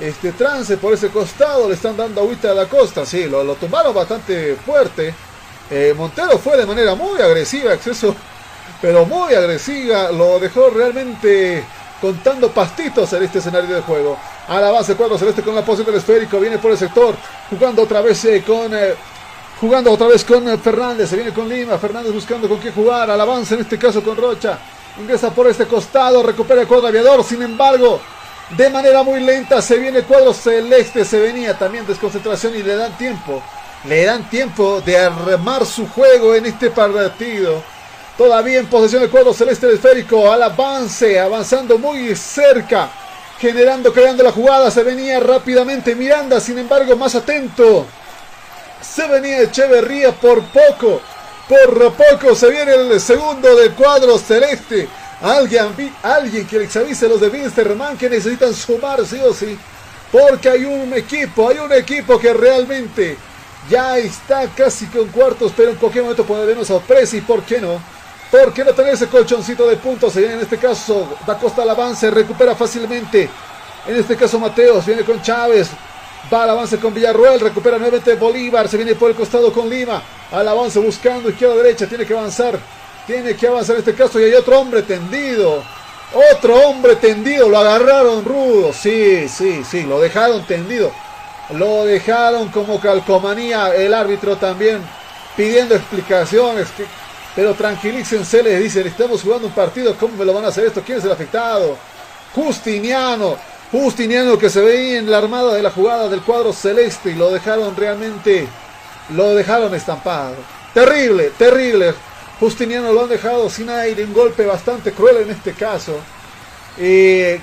este 0.00 0.32
trance 0.32 0.76
por 0.76 0.94
ese 0.94 1.08
costado. 1.08 1.68
Le 1.68 1.74
están 1.74 1.96
dando 1.96 2.20
agüita 2.20 2.50
a 2.50 2.54
Da 2.54 2.66
Costa. 2.66 3.04
Sí, 3.06 3.24
lo, 3.24 3.44
lo 3.44 3.54
tumbaron 3.54 3.94
bastante 3.94 4.56
fuerte. 4.56 5.14
Eh, 5.70 5.94
Montero 5.96 6.38
fue 6.38 6.56
de 6.56 6.66
manera 6.66 6.94
muy 6.94 7.20
agresiva, 7.20 7.72
exceso, 7.72 8.14
pero 8.82 9.06
muy 9.06 9.34
agresiva. 9.34 10.10
Lo 10.10 10.38
dejó 10.38 10.70
realmente 10.70 11.64
contando 12.00 12.50
pastitos 12.50 13.12
en 13.12 13.22
este 13.22 13.38
escenario 13.38 13.74
de 13.74 13.82
juego. 13.82 14.18
A 14.48 14.60
la 14.60 14.70
base 14.70 14.96
cuadro 14.96 15.16
celeste 15.16 15.42
con 15.42 15.54
la 15.54 15.64
posición 15.64 15.86
del 15.86 16.00
esférico. 16.00 16.40
Viene 16.40 16.58
por 16.58 16.72
el 16.72 16.78
sector. 16.78 17.14
Jugando 17.48 17.82
otra 17.82 18.00
vez 18.00 18.24
eh, 18.24 18.42
con. 18.46 18.74
Eh, 18.74 18.94
jugando 19.60 19.92
otra 19.92 20.08
vez 20.08 20.24
con 20.24 20.58
Fernández. 20.58 21.08
Se 21.08 21.16
viene 21.16 21.32
con 21.32 21.48
Lima. 21.48 21.78
Fernández 21.78 22.12
buscando 22.12 22.48
con 22.48 22.58
qué 22.58 22.72
jugar. 22.72 23.10
Al 23.10 23.20
avance 23.20 23.54
en 23.54 23.60
este 23.60 23.78
caso 23.78 24.02
con 24.02 24.16
Rocha. 24.16 24.58
Ingresa 24.98 25.30
por 25.30 25.48
este 25.48 25.66
costado. 25.66 26.22
Recupera 26.22 26.62
el 26.62 26.68
cuadro 26.68 26.88
aviador. 26.88 27.24
Sin 27.24 27.42
embargo. 27.42 28.00
De 28.56 28.68
manera 28.68 29.02
muy 29.02 29.20
lenta 29.20 29.62
se 29.62 29.78
viene 29.78 29.98
el 29.98 30.04
cuadro 30.04 30.34
celeste. 30.34 31.04
Se 31.04 31.18
venía 31.18 31.58
también 31.58 31.86
desconcentración 31.86 32.54
y 32.54 32.62
le 32.62 32.76
dan 32.76 32.96
tiempo 32.98 33.42
le 33.84 34.04
dan 34.04 34.28
tiempo 34.30 34.80
de 34.80 34.96
armar 34.96 35.66
su 35.66 35.88
juego 35.88 36.34
en 36.34 36.46
este 36.46 36.70
partido. 36.70 37.62
Todavía 38.16 38.60
en 38.60 38.66
posesión 38.66 39.02
del 39.02 39.10
cuadro 39.10 39.32
celeste 39.32 39.72
esférico, 39.72 40.30
al 40.30 40.42
avance, 40.42 41.18
avanzando 41.18 41.78
muy 41.78 42.14
cerca, 42.14 42.90
generando, 43.38 43.92
creando 43.92 44.22
la 44.22 44.32
jugada. 44.32 44.70
Se 44.70 44.82
venía 44.82 45.18
rápidamente 45.18 45.94
Miranda, 45.94 46.40
sin 46.40 46.58
embargo, 46.58 46.94
más 46.96 47.14
atento. 47.14 47.86
Se 48.80 49.06
venía 49.08 49.42
Echeverría 49.42 50.12
por 50.12 50.42
poco, 50.44 51.00
por 51.52 51.92
poco 51.92 52.34
se 52.34 52.50
viene 52.50 52.72
el 52.72 53.00
segundo 53.00 53.54
del 53.54 53.72
cuadro 53.72 54.16
celeste. 54.18 54.88
Alguien, 55.20 55.94
alguien 56.02 56.46
que 56.46 56.58
les 56.58 56.74
avise 56.76 57.04
a 57.04 57.10
los 57.10 57.20
de 57.20 57.28
Winsterman 57.28 57.98
que 57.98 58.08
necesitan 58.08 58.54
sumar 58.54 59.04
sí 59.06 59.20
o 59.20 59.34
sí. 59.34 59.58
Porque 60.10 60.48
hay 60.48 60.64
un 60.64 60.94
equipo, 60.94 61.50
hay 61.50 61.58
un 61.58 61.72
equipo 61.72 62.18
que 62.18 62.32
realmente 62.32 63.18
ya 63.68 63.98
está 63.98 64.46
casi 64.46 64.86
con 64.86 65.08
cuartos, 65.08 65.52
pero 65.54 65.70
en 65.70 65.76
cualquier 65.76 66.04
momento 66.04 66.24
puede 66.24 66.42
haber 66.42 66.64
sorpresa. 66.64 67.16
¿Y 67.16 67.20
por 67.20 67.42
qué 67.42 67.60
no? 67.60 67.80
¿Por 68.30 68.54
qué 68.54 68.64
no 68.64 68.72
tener 68.72 68.94
ese 68.94 69.08
colchoncito 69.08 69.68
de 69.68 69.76
puntos? 69.76 70.16
En 70.16 70.40
este 70.40 70.56
caso, 70.56 71.18
Da 71.26 71.36
Costa 71.38 71.62
al 71.62 71.70
avance, 71.70 72.10
recupera 72.10 72.54
fácilmente. 72.54 73.28
En 73.86 73.96
este 73.96 74.16
caso, 74.16 74.38
Mateos 74.38 74.86
viene 74.86 75.04
con 75.04 75.20
Chávez. 75.20 75.68
Va 76.30 76.44
al 76.44 76.50
avance 76.50 76.78
con 76.78 76.92
Villarruel, 76.92 77.40
recupera 77.40 77.78
nuevamente 77.78 78.14
Bolívar, 78.14 78.68
se 78.68 78.76
viene 78.76 78.94
por 78.94 79.10
el 79.10 79.16
costado 79.16 79.52
con 79.52 79.68
Lima. 79.68 80.02
Al 80.30 80.46
avance 80.48 80.78
buscando 80.78 81.30
izquierda-derecha, 81.30 81.86
tiene 81.86 82.06
que 82.06 82.14
avanzar. 82.14 82.58
Tiene 83.06 83.34
que 83.34 83.46
avanzar 83.46 83.76
en 83.76 83.80
este 83.80 83.94
caso 83.94 84.20
y 84.20 84.24
hay 84.24 84.34
otro 84.34 84.60
hombre 84.60 84.82
tendido. 84.82 85.62
Otro 86.32 86.56
hombre 86.56 86.96
tendido, 86.96 87.48
lo 87.48 87.58
agarraron 87.58 88.24
rudo. 88.24 88.72
Sí, 88.72 89.28
sí, 89.28 89.62
sí, 89.64 89.82
lo 89.84 90.00
dejaron 90.00 90.44
tendido. 90.44 90.92
Lo 91.50 91.84
dejaron 91.84 92.48
como 92.48 92.80
calcomanía. 92.80 93.74
El 93.74 93.92
árbitro 93.92 94.36
también 94.36 94.80
pidiendo 95.36 95.74
explicaciones. 95.74 96.68
Pero 97.34 97.54
tranquilícense, 97.54 98.42
les 98.42 98.60
dicen, 98.60 98.86
estamos 98.86 99.22
jugando 99.22 99.46
un 99.46 99.54
partido, 99.54 99.96
¿cómo 99.98 100.16
me 100.18 100.24
lo 100.24 100.34
van 100.34 100.44
a 100.44 100.48
hacer 100.48 100.66
esto? 100.66 100.82
¿Quién 100.84 100.98
es 100.98 101.04
el 101.04 101.12
afectado? 101.12 101.76
Justiniano. 102.34 103.36
Justiniano 103.72 104.36
que 104.36 104.50
se 104.50 104.60
veía 104.60 104.98
en 104.98 105.10
la 105.10 105.16
armada 105.16 105.54
de 105.54 105.62
la 105.62 105.70
jugada 105.70 106.10
del 106.10 106.20
cuadro 106.20 106.52
celeste 106.52 107.10
y 107.10 107.14
lo 107.14 107.30
dejaron 107.30 107.74
realmente, 107.74 108.46
lo 109.14 109.34
dejaron 109.34 109.74
estampado. 109.74 110.36
Terrible, 110.74 111.30
terrible. 111.38 111.94
Justiniano 112.38 112.92
lo 112.92 113.04
han 113.04 113.08
dejado 113.08 113.48
sin 113.48 113.70
aire, 113.70 114.04
un 114.04 114.12
golpe 114.12 114.44
bastante 114.44 114.92
cruel 114.92 115.22
en 115.22 115.30
este 115.30 115.52
caso. 115.52 115.96
Eh, 116.76 117.40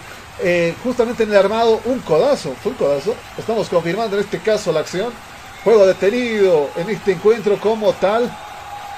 justamente 0.83 1.23
en 1.23 1.31
el 1.31 1.37
armado, 1.37 1.81
un 1.85 1.99
codazo, 2.01 2.53
fue 2.61 2.73
un 2.73 2.77
codazo. 2.77 3.15
Estamos 3.35 3.67
confirmando 3.67 4.15
en 4.15 4.23
este 4.23 4.37
caso 4.37 4.71
la 4.71 4.81
acción. 4.81 5.11
Juego 5.63 5.87
detenido 5.87 6.69
en 6.75 6.91
este 6.91 7.13
encuentro 7.13 7.59
como 7.59 7.91
tal. 7.93 8.31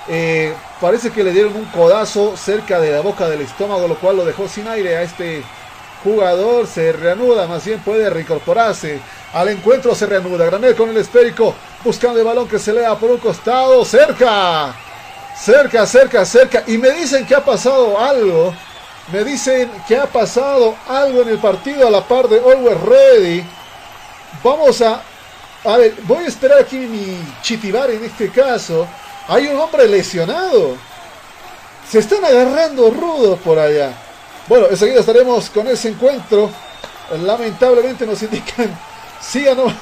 Eh, 0.10 0.54
parece 0.82 1.12
que 1.12 1.24
le 1.24 1.32
dieron 1.32 1.56
un 1.56 1.66
codazo 1.66 2.36
cerca 2.36 2.80
de 2.82 2.92
la 2.92 3.00
boca 3.00 3.30
del 3.30 3.40
estómago, 3.40 3.88
lo 3.88 3.96
cual 3.96 4.18
lo 4.18 4.26
dejó 4.26 4.50
sin 4.50 4.68
aire 4.68 4.98
a 4.98 5.04
este 5.04 5.44
jugador. 6.04 6.68
Se 6.68 6.92
reanuda, 6.92 7.48
más 7.48 7.66
bien 7.66 7.80
puede 7.80 8.10
reincorporarse 8.10 9.00
al 9.34 9.50
encuentro. 9.50 9.96
Se 9.96 10.06
reanuda. 10.06 10.46
Granel 10.46 10.76
con 10.76 10.90
el 10.90 10.98
esférico, 10.98 11.56
buscando 11.84 12.20
el 12.20 12.26
balón 12.26 12.48
que 12.48 12.60
se 12.60 12.74
lea 12.74 12.96
por 12.96 13.12
un 13.12 13.18
costado. 13.18 13.84
Cerca. 13.86 14.76
Cerca, 15.38 15.86
cerca, 15.86 16.26
cerca. 16.26 16.64
Y 16.68 16.78
me 16.78 16.92
dicen 16.92 17.26
que 17.26 17.36
ha 17.36 17.44
pasado 17.44 18.00
algo. 18.00 18.54
Me 19.12 19.24
dicen 19.24 19.72
que 19.88 19.98
ha 19.98 20.06
pasado 20.06 20.76
algo 20.88 21.22
en 21.24 21.30
el 21.30 21.40
partido 21.40 21.88
a 21.88 21.92
la 21.92 22.08
par 22.08 22.28
de 22.30 22.38
Always 22.38 22.82
Ready. 22.82 23.44
Vamos 24.44 24.82
a... 24.82 25.02
A 25.64 25.78
ver, 25.78 25.96
voy 26.04 26.24
a 26.24 26.28
esperar 26.28 26.60
aquí 26.60 26.78
mi 26.78 27.18
chitibar 27.42 27.90
en 27.92 28.04
este 28.04 28.30
caso. 28.30 28.88
Hay 29.28 29.48
un 29.48 29.60
hombre 29.60 29.88
lesionado. 29.88 30.76
Se 31.90 32.00
están 32.00 32.24
agarrando 32.24 32.90
rudos 32.90 33.40
por 33.40 33.60
allá. 33.60 33.94
Bueno, 34.48 34.68
enseguida 34.70 35.00
estaremos 35.00 35.50
con 35.50 35.68
ese 35.68 35.90
encuentro. 35.90 36.50
Lamentablemente 37.24 38.06
nos 38.06 38.22
indican... 38.24 38.78
Sigan 39.22 39.58
nomás. 39.58 39.76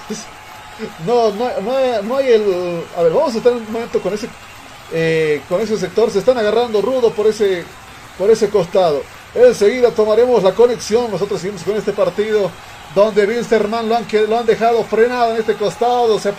No, 1.06 1.32
no, 1.32 1.50
no, 1.62 2.02
no 2.02 2.18
hay 2.18 2.28
el... 2.32 2.84
A 2.98 3.04
ver, 3.04 3.14
vamos 3.14 3.34
a 3.36 3.38
estar 3.38 3.54
un 3.54 3.72
momento 3.72 4.02
con 4.02 4.14
ese 4.14 4.28
eh, 4.92 5.42
con 5.48 5.62
ese 5.62 5.78
sector. 5.78 6.10
Se 6.12 6.20
están 6.20 6.38
agarrando 6.38 6.82
rudo 6.82 7.12
por 7.12 7.28
ese, 7.28 7.64
por 8.18 8.30
ese 8.30 8.50
costado. 8.50 9.02
Enseguida 9.36 9.92
tomaremos 9.92 10.44
la 10.44 10.54
conexión. 10.54 11.12
Nosotros 11.12 11.40
seguimos 11.42 11.64
con 11.64 11.76
este 11.76 11.94
partido 11.94 12.50
donde 12.96 13.26
Wilstermann 13.26 13.88
lo 13.88 13.96
han, 13.96 14.08
lo 14.28 14.38
han 14.38 14.46
dejado 14.46 14.84
frenado 14.84 15.32
en 15.32 15.38
este 15.38 15.56
costado. 15.56 16.20
Se 16.20 16.34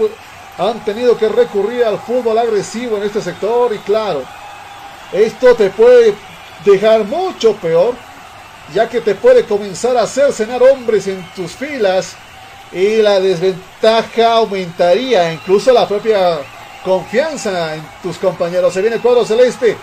han 0.59 0.85
tenido 0.85 1.17
que 1.17 1.29
recurrir 1.29 1.85
al 1.85 1.99
fútbol 1.99 2.39
agresivo 2.39 2.97
en 2.97 3.05
este 3.05 3.21
sector. 3.21 3.73
Y 3.73 3.79
claro, 3.79 4.23
esto 5.13 5.55
te 5.55 5.71
puede 5.71 6.15
dejar 6.65 7.05
mucho 7.05 7.55
peor, 7.55 7.95
ya 8.75 8.89
que 8.89 9.01
te 9.01 9.15
puede 9.15 9.45
comenzar 9.45 9.97
a 9.97 10.03
hacer 10.03 10.33
cenar 10.33 10.63
hombres 10.63 11.07
en 11.07 11.25
tus 11.35 11.53
filas. 11.53 12.15
Y 12.73 13.03
la 13.03 13.19
desventaja 13.19 14.35
aumentaría, 14.35 15.33
incluso 15.33 15.73
la 15.73 15.89
propia 15.89 16.39
confianza 16.85 17.75
en 17.75 17.83
tus 18.03 18.17
compañeros. 18.19 18.73
Se 18.73 18.81
viene 18.81 18.99
cuadro 18.99 19.25
celeste. 19.25 19.77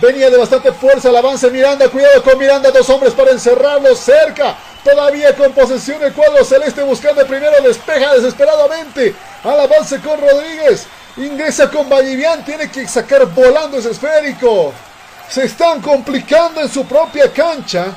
Venía 0.00 0.28
de 0.28 0.36
bastante 0.36 0.72
fuerza 0.72 1.08
el 1.08 1.16
avance 1.16 1.50
Miranda. 1.50 1.88
Cuidado 1.88 2.22
con 2.22 2.38
Miranda. 2.38 2.70
Dos 2.72 2.90
hombres 2.90 3.12
para 3.12 3.30
encerrarlo 3.30 3.94
cerca. 3.94 4.56
Todavía 4.82 5.34
con 5.36 5.52
posesión 5.52 6.02
el 6.02 6.12
cuadro 6.12 6.44
celeste 6.44 6.82
buscando 6.82 7.20
el 7.20 7.28
primero. 7.28 7.52
Despeja 7.62 8.14
desesperadamente. 8.14 9.14
Al 9.44 9.60
avance 9.60 10.00
con 10.00 10.20
Rodríguez. 10.20 10.86
Ingresa 11.16 11.70
con 11.70 11.88
Vallivian. 11.88 12.44
Tiene 12.44 12.68
que 12.68 12.88
sacar 12.88 13.26
volando 13.26 13.78
ese 13.78 13.92
esférico. 13.92 14.72
Se 15.28 15.44
están 15.44 15.80
complicando 15.80 16.60
en 16.60 16.68
su 16.68 16.84
propia 16.84 17.32
cancha. 17.32 17.94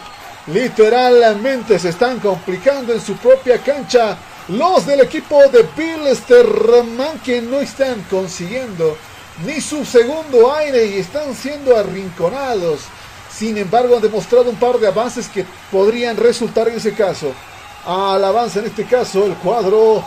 Literalmente 0.47 1.77
se 1.77 1.89
están 1.89 2.19
complicando 2.19 2.93
en 2.93 3.01
su 3.01 3.17
propia 3.17 3.57
cancha 3.57 4.17
los 4.47 4.85
del 4.85 5.01
equipo 5.01 5.41
de 5.49 5.67
Bill 5.75 6.15
Sterman 6.15 7.19
que 7.19 7.41
no 7.41 7.59
están 7.59 8.01
consiguiendo 8.09 8.97
ni 9.45 9.59
su 9.59 9.83
segundo 9.83 10.53
aire 10.53 10.85
y 10.85 10.99
están 10.99 11.35
siendo 11.35 11.75
arrinconados. 11.75 12.81
Sin 13.29 13.57
embargo, 13.57 13.97
han 13.97 14.01
demostrado 14.01 14.49
un 14.49 14.55
par 14.55 14.79
de 14.79 14.87
avances 14.87 15.27
que 15.27 15.45
podrían 15.69 16.15
resultar 16.15 16.69
en 16.69 16.77
ese 16.77 16.93
caso. 16.93 17.33
Al 17.85 18.23
avance 18.23 18.59
en 18.59 18.65
este 18.65 18.85
caso, 18.85 19.25
el 19.25 19.33
cuadro 19.35 20.03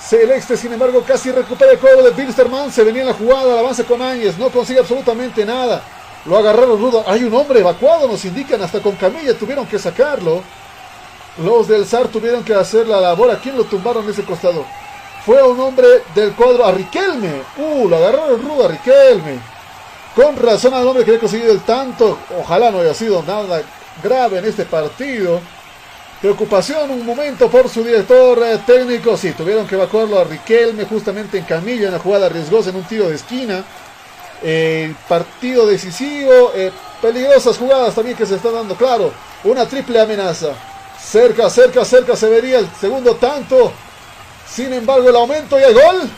celeste, 0.00 0.56
sin 0.56 0.72
embargo, 0.72 1.02
casi 1.06 1.32
recupera 1.32 1.72
el 1.72 1.78
cuadro 1.78 2.04
de 2.04 2.12
Bilsterman. 2.12 2.72
Se 2.72 2.84
venía 2.84 3.02
en 3.02 3.08
la 3.08 3.14
jugada, 3.14 3.52
el 3.54 3.58
avance 3.58 3.84
con 3.84 4.00
Áñez, 4.00 4.38
no 4.38 4.50
consigue 4.50 4.78
absolutamente 4.78 5.44
nada. 5.44 5.82
Lo 6.26 6.36
agarraron 6.36 6.80
rudo. 6.80 7.04
Hay 7.06 7.24
un 7.24 7.34
hombre 7.34 7.60
evacuado, 7.60 8.08
nos 8.08 8.24
indican, 8.24 8.60
hasta 8.62 8.80
con 8.80 8.96
camilla 8.96 9.36
tuvieron 9.36 9.66
que 9.66 9.78
sacarlo. 9.78 10.42
Los 11.42 11.68
del 11.68 11.86
SAR 11.86 12.08
tuvieron 12.08 12.42
que 12.42 12.54
hacer 12.54 12.86
la 12.86 13.00
labor. 13.00 13.30
¿A 13.30 13.38
quién 13.38 13.56
lo 13.56 13.64
tumbaron 13.64 14.04
en 14.04 14.10
ese 14.10 14.24
costado? 14.24 14.64
Fue 15.24 15.42
un 15.42 15.58
hombre 15.60 15.86
del 16.14 16.32
cuadro 16.32 16.64
a 16.64 16.72
Riquelme. 16.72 17.42
Uh, 17.58 17.88
lo 17.88 17.96
agarraron 17.96 18.42
rudo 18.42 18.64
a 18.64 18.68
Riquelme. 18.68 19.38
Con 20.16 20.36
razón 20.36 20.74
al 20.74 20.86
hombre 20.86 21.04
que 21.04 21.10
había 21.10 21.20
conseguido 21.20 21.52
el 21.52 21.60
tanto. 21.60 22.18
Ojalá 22.40 22.70
no 22.70 22.80
haya 22.80 22.94
sido 22.94 23.22
nada 23.22 23.62
grave 24.02 24.38
en 24.38 24.46
este 24.46 24.64
partido. 24.64 25.40
Preocupación 26.20 26.90
un 26.90 27.06
momento 27.06 27.48
por 27.48 27.68
su 27.68 27.84
director 27.84 28.42
eh, 28.42 28.58
técnico. 28.66 29.16
Sí, 29.16 29.32
tuvieron 29.32 29.66
que 29.68 29.76
evacuarlo 29.76 30.18
a 30.18 30.24
Riquelme 30.24 30.84
justamente 30.84 31.38
en 31.38 31.44
camilla 31.44 31.86
en 31.86 31.92
la 31.92 32.00
jugada 32.00 32.28
riesgosa 32.28 32.70
en 32.70 32.76
un 32.76 32.84
tiro 32.84 33.08
de 33.08 33.14
esquina. 33.14 33.64
El 34.42 34.94
partido 35.08 35.66
decisivo. 35.66 36.52
Eh, 36.54 36.72
peligrosas 37.00 37.56
jugadas 37.58 37.94
también 37.94 38.16
que 38.16 38.26
se 38.26 38.36
están 38.36 38.54
dando. 38.54 38.74
Claro, 38.74 39.12
una 39.44 39.66
triple 39.66 40.00
amenaza. 40.00 40.48
Cerca, 41.00 41.48
cerca, 41.48 41.84
cerca 41.84 42.16
se 42.16 42.28
vería 42.28 42.58
el 42.58 42.68
segundo 42.80 43.16
tanto. 43.16 43.72
Sin 44.50 44.72
embargo, 44.72 45.08
el 45.08 45.16
aumento 45.16 45.58
y 45.58 45.62
el 45.62 45.74
gol. 45.74 46.10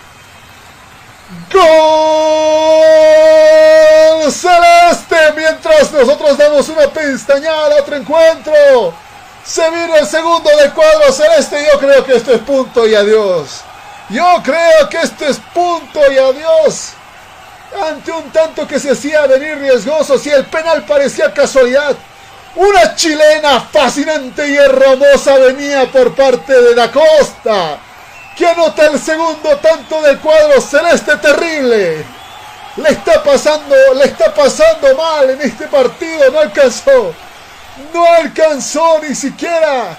¡Gol! 1.53 2.91
Celeste. 4.31 5.17
Mientras 5.37 5.93
nosotros 5.93 6.39
damos 6.39 6.69
una 6.69 6.89
pestañada 6.89 7.77
a 7.77 7.81
otro 7.81 7.97
encuentro. 7.97 8.95
Se 9.45 9.69
viene 9.71 9.99
el 9.99 10.07
segundo 10.07 10.51
del 10.57 10.73
cuadro 10.73 11.13
celeste. 11.13 11.67
Yo 11.73 11.79
creo 11.79 12.05
que 12.05 12.17
esto 12.17 12.33
es 12.33 12.41
punto 12.41 12.87
y 12.87 12.95
adiós. 12.95 13.63
Yo 14.09 14.25
creo 14.43 14.89
que 14.89 14.99
esto 14.99 15.27
es 15.27 15.39
punto 15.53 16.01
y 16.11 16.19
adiós. 16.19 16.93
Ante 17.79 18.11
un 18.11 18.31
tanto 18.33 18.67
que 18.67 18.81
se 18.81 18.91
hacía 18.91 19.27
venir 19.27 19.59
riesgoso, 19.59 20.19
si 20.19 20.29
el 20.31 20.45
penal 20.47 20.85
parecía 20.85 21.33
casualidad, 21.33 21.97
una 22.57 22.97
chilena 22.97 23.61
fascinante 23.61 24.49
y 24.49 24.57
hermosa 24.57 25.37
venía 25.39 25.91
por 25.91 26.13
parte 26.15 26.53
de 26.53 26.75
Da 26.75 26.91
Costa, 26.91 27.79
que 28.37 28.47
anota 28.47 28.87
el 28.87 28.99
segundo 28.99 29.57
tanto 29.59 30.03
del 30.03 30.19
cuadro 30.19 30.61
celeste 30.61 31.17
terrible. 31.19 32.05
Le 32.77 32.89
está 32.89 33.23
pasando, 33.23 33.75
le 33.95 34.05
está 34.05 34.35
pasando 34.35 34.97
mal 34.97 35.31
en 35.31 35.41
este 35.41 35.67
partido, 35.69 36.31
no 36.33 36.41
alcanzó. 36.41 37.15
No 37.95 38.05
alcanzó 38.05 39.01
ni 39.01 39.15
siquiera, 39.15 39.97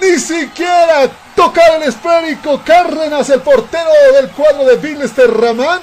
ni 0.00 0.18
siquiera 0.18 1.08
tocar 1.34 1.76
el 1.76 1.84
esférico 1.84 2.60
Cárdenas, 2.64 3.30
el 3.30 3.40
portero 3.40 3.90
del 4.14 4.30
cuadro 4.30 4.64
de 4.64 4.76
Bilester 4.76 5.30
Ramán. 5.32 5.80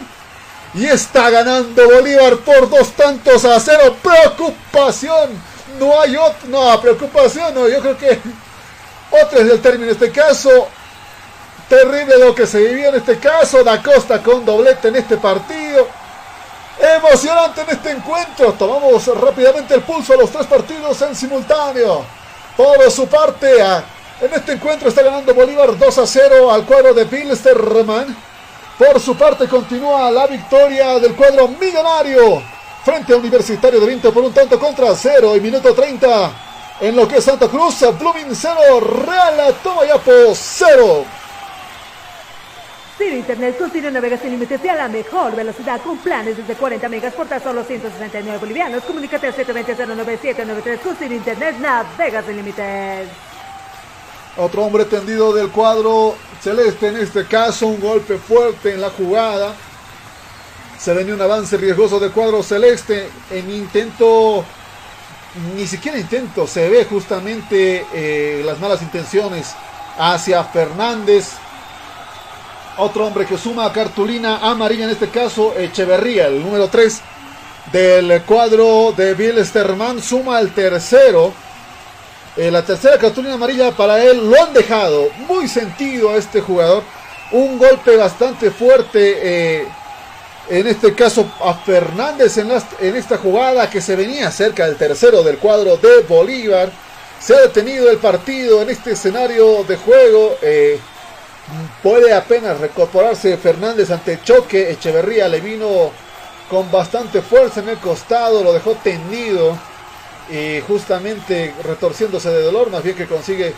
Y 0.73 0.85
está 0.85 1.29
ganando 1.29 1.85
Bolívar 1.89 2.37
por 2.37 2.69
dos 2.69 2.91
tantos 2.91 3.43
a 3.45 3.59
cero. 3.59 3.95
Preocupación 4.01 5.51
no 5.79 5.99
hay 5.99 6.15
otra, 6.15 6.47
no, 6.47 6.81
preocupación, 6.81 7.53
no, 7.53 7.67
yo 7.67 7.79
creo 7.81 7.97
que 7.97 8.19
otro 9.11 9.39
es 9.39 9.49
el 9.49 9.61
término 9.61 9.85
en 9.85 9.91
este 9.91 10.11
caso. 10.11 10.67
Terrible 11.67 12.17
lo 12.17 12.35
que 12.35 12.45
se 12.45 12.59
vivió 12.59 12.89
en 12.89 12.95
este 12.95 13.17
caso. 13.17 13.63
Da 13.63 13.81
Costa 13.81 14.21
con 14.21 14.45
doblete 14.45 14.89
en 14.89 14.97
este 14.97 15.17
partido. 15.17 15.87
Emocionante 16.77 17.61
en 17.61 17.69
este 17.69 17.91
encuentro. 17.91 18.53
Tomamos 18.53 19.07
rápidamente 19.19 19.73
el 19.73 19.81
pulso 19.81 20.13
a 20.13 20.17
los 20.17 20.31
tres 20.31 20.47
partidos 20.47 21.01
en 21.01 21.15
simultáneo. 21.15 22.05
Por 22.57 22.91
su 22.91 23.07
parte, 23.07 23.59
en 23.59 24.33
este 24.33 24.53
encuentro 24.53 24.89
está 24.89 25.01
ganando 25.01 25.33
Bolívar 25.33 25.77
2 25.77 25.97
a 25.97 26.05
0 26.05 26.51
al 26.51 26.65
cuadro 26.65 26.93
de 26.93 27.05
Bilsterman. 27.05 28.30
Por 28.81 28.99
su 28.99 29.15
parte 29.15 29.47
continúa 29.47 30.09
la 30.09 30.25
victoria 30.25 30.97
del 30.97 31.13
cuadro 31.13 31.47
millonario 31.47 32.41
frente 32.83 33.13
a 33.13 33.17
Universitario 33.17 33.79
de 33.79 33.85
Vinto 33.85 34.11
por 34.11 34.23
un 34.23 34.33
tanto 34.33 34.59
contra 34.59 34.95
0 34.95 35.37
y 35.37 35.39
minuto 35.39 35.71
30 35.71 36.31
en 36.79 36.95
lo 36.95 37.07
que 37.07 37.17
es 37.17 37.23
Santa 37.23 37.47
Cruz, 37.47 37.79
Blooming 37.99 38.33
0, 38.33 38.79
Real 39.05 39.55
Tomayapo 39.61 40.33
0. 40.33 41.05
Ciro 42.97 43.15
Internet 43.17 43.59
con 43.59 43.69
Ciro 43.69 43.91
navega 43.91 44.17
sin 44.17 44.31
límites 44.31 44.59
y 44.65 44.69
a 44.69 44.73
la 44.73 44.87
mejor 44.87 45.35
velocidad 45.35 45.79
con 45.81 45.99
planes 45.99 46.37
desde 46.37 46.55
40 46.55 46.89
megas 46.89 47.13
por 47.13 47.27
tan 47.27 47.43
solo 47.43 47.63
169 47.63 48.39
bolivianos. 48.39 48.81
Comunícate 48.81 49.27
al 49.27 49.35
720-09793 49.35 50.79
con 50.79 50.95
Ciro 50.95 51.13
Internet 51.13 51.55
navega 51.59 52.23
sin 52.23 52.35
límites. 52.35 53.30
Otro 54.37 54.63
hombre 54.63 54.85
tendido 54.85 55.33
del 55.33 55.49
cuadro 55.49 56.15
celeste, 56.41 56.87
en 56.87 56.97
este 56.97 57.25
caso 57.25 57.67
un 57.67 57.81
golpe 57.81 58.17
fuerte 58.17 58.73
en 58.73 58.79
la 58.79 58.89
jugada. 58.89 59.53
Se 60.79 60.93
venía 60.93 61.13
un 61.13 61.21
avance 61.21 61.57
riesgoso 61.57 61.99
del 61.99 62.11
cuadro 62.11 62.41
celeste 62.41 63.09
en 63.29 63.51
intento, 63.51 64.43
ni 65.55 65.67
siquiera 65.67 65.99
intento, 65.99 66.47
se 66.47 66.69
ve 66.69 66.85
justamente 66.85 67.85
eh, 67.93 68.41
las 68.45 68.59
malas 68.59 68.81
intenciones 68.81 69.53
hacia 69.97 70.43
Fernández. 70.45 71.33
Otro 72.77 73.05
hombre 73.05 73.25
que 73.25 73.37
suma 73.37 73.71
cartulina 73.73 74.37
amarilla, 74.37 74.85
en 74.85 74.91
este 74.91 75.09
caso 75.09 75.53
Echeverría, 75.57 76.27
el 76.27 76.41
número 76.41 76.69
3 76.69 77.01
del 77.73 78.21
cuadro 78.23 78.93
de 78.95 79.13
Bielsterman, 79.13 80.01
suma 80.01 80.37
al 80.37 80.51
tercero. 80.51 81.33
Eh, 82.37 82.49
la 82.49 82.63
tercera 82.63 82.97
cartulina 82.97 83.33
amarilla 83.33 83.71
para 83.71 84.01
él 84.01 84.29
lo 84.29 84.41
han 84.41 84.53
dejado 84.53 85.09
muy 85.27 85.47
sentido 85.47 86.11
a 86.11 86.15
este 86.15 86.39
jugador. 86.39 86.83
Un 87.31 87.57
golpe 87.57 87.97
bastante 87.97 88.51
fuerte, 88.51 89.59
eh, 89.61 89.67
en 90.49 90.67
este 90.67 90.93
caso 90.93 91.29
a 91.43 91.53
Fernández 91.55 92.37
en, 92.37 92.51
en, 92.79 92.95
esta 92.95 93.17
jugada 93.17 93.69
que 93.69 93.81
se 93.81 93.95
venía 93.95 94.31
cerca 94.31 94.65
del 94.65 94.77
tercero 94.77 95.23
del 95.23 95.37
cuadro 95.39 95.75
de 95.77 96.03
Bolívar. 96.07 96.71
Se 97.19 97.35
ha 97.35 97.41
detenido 97.41 97.89
el 97.89 97.97
partido 97.97 98.61
en 98.61 98.69
este 98.69 98.91
escenario 98.91 99.63
de 99.65 99.75
juego. 99.75 100.37
Eh, 100.41 100.79
puede 101.83 102.13
apenas 102.13 102.59
recorporarse 102.59 103.37
Fernández 103.37 103.91
ante 103.91 104.21
choque. 104.23 104.71
Echeverría 104.71 105.27
le 105.27 105.41
vino 105.41 105.91
con 106.49 106.71
bastante 106.71 107.21
fuerza 107.21 107.59
en 107.59 107.69
el 107.69 107.77
costado, 107.77 108.43
lo 108.43 108.53
dejó 108.53 108.75
tendido 108.75 109.57
y 110.29 110.61
justamente 110.61 111.53
retorciéndose 111.63 112.29
de 112.29 112.43
dolor, 112.43 112.69
más 112.69 112.83
bien 112.83 112.95
que 112.95 113.07
consigue 113.07 113.53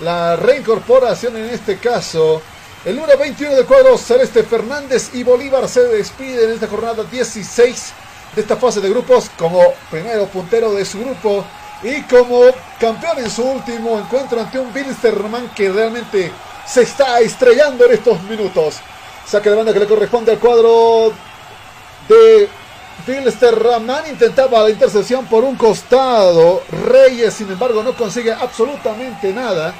la 0.00 0.36
reincorporación 0.36 1.36
en 1.36 1.46
este 1.46 1.78
caso. 1.78 2.42
El 2.84 2.96
número 2.96 3.18
21 3.18 3.54
del 3.54 3.66
cuadro 3.66 3.98
Celeste 3.98 4.42
Fernández 4.44 5.10
y 5.14 5.22
Bolívar 5.22 5.68
se 5.68 5.82
despide 5.84 6.44
en 6.44 6.52
esta 6.52 6.68
jornada 6.68 7.02
16 7.04 7.92
de 8.34 8.40
esta 8.40 8.56
fase 8.56 8.80
de 8.80 8.88
grupos 8.88 9.30
como 9.36 9.60
primero 9.90 10.26
puntero 10.26 10.72
de 10.72 10.84
su 10.84 11.00
grupo 11.00 11.44
y 11.82 12.02
como 12.02 12.42
campeón 12.80 13.18
en 13.18 13.30
su 13.30 13.42
último 13.42 13.98
encuentro 13.98 14.40
ante 14.40 14.58
un 14.58 14.72
Bilsterman 14.72 15.50
que 15.54 15.70
realmente 15.70 16.30
se 16.66 16.82
está 16.82 17.20
estrellando 17.20 17.86
en 17.86 17.92
estos 17.92 18.22
minutos. 18.24 18.76
Saque 19.26 19.50
de 19.50 19.56
banda 19.56 19.72
que 19.72 19.80
le 19.80 19.86
corresponde 19.86 20.32
al 20.32 20.38
cuadro 20.38 21.12
de 22.08 22.48
Ramán 23.52 24.04
intentaba 24.10 24.62
la 24.62 24.70
intercepción 24.70 25.24
por 25.26 25.42
un 25.42 25.56
costado. 25.56 26.62
Reyes, 26.86 27.32
sin 27.32 27.50
embargo, 27.50 27.82
no 27.82 27.94
consigue 27.96 28.32
absolutamente 28.32 29.32
nada. 29.32 29.72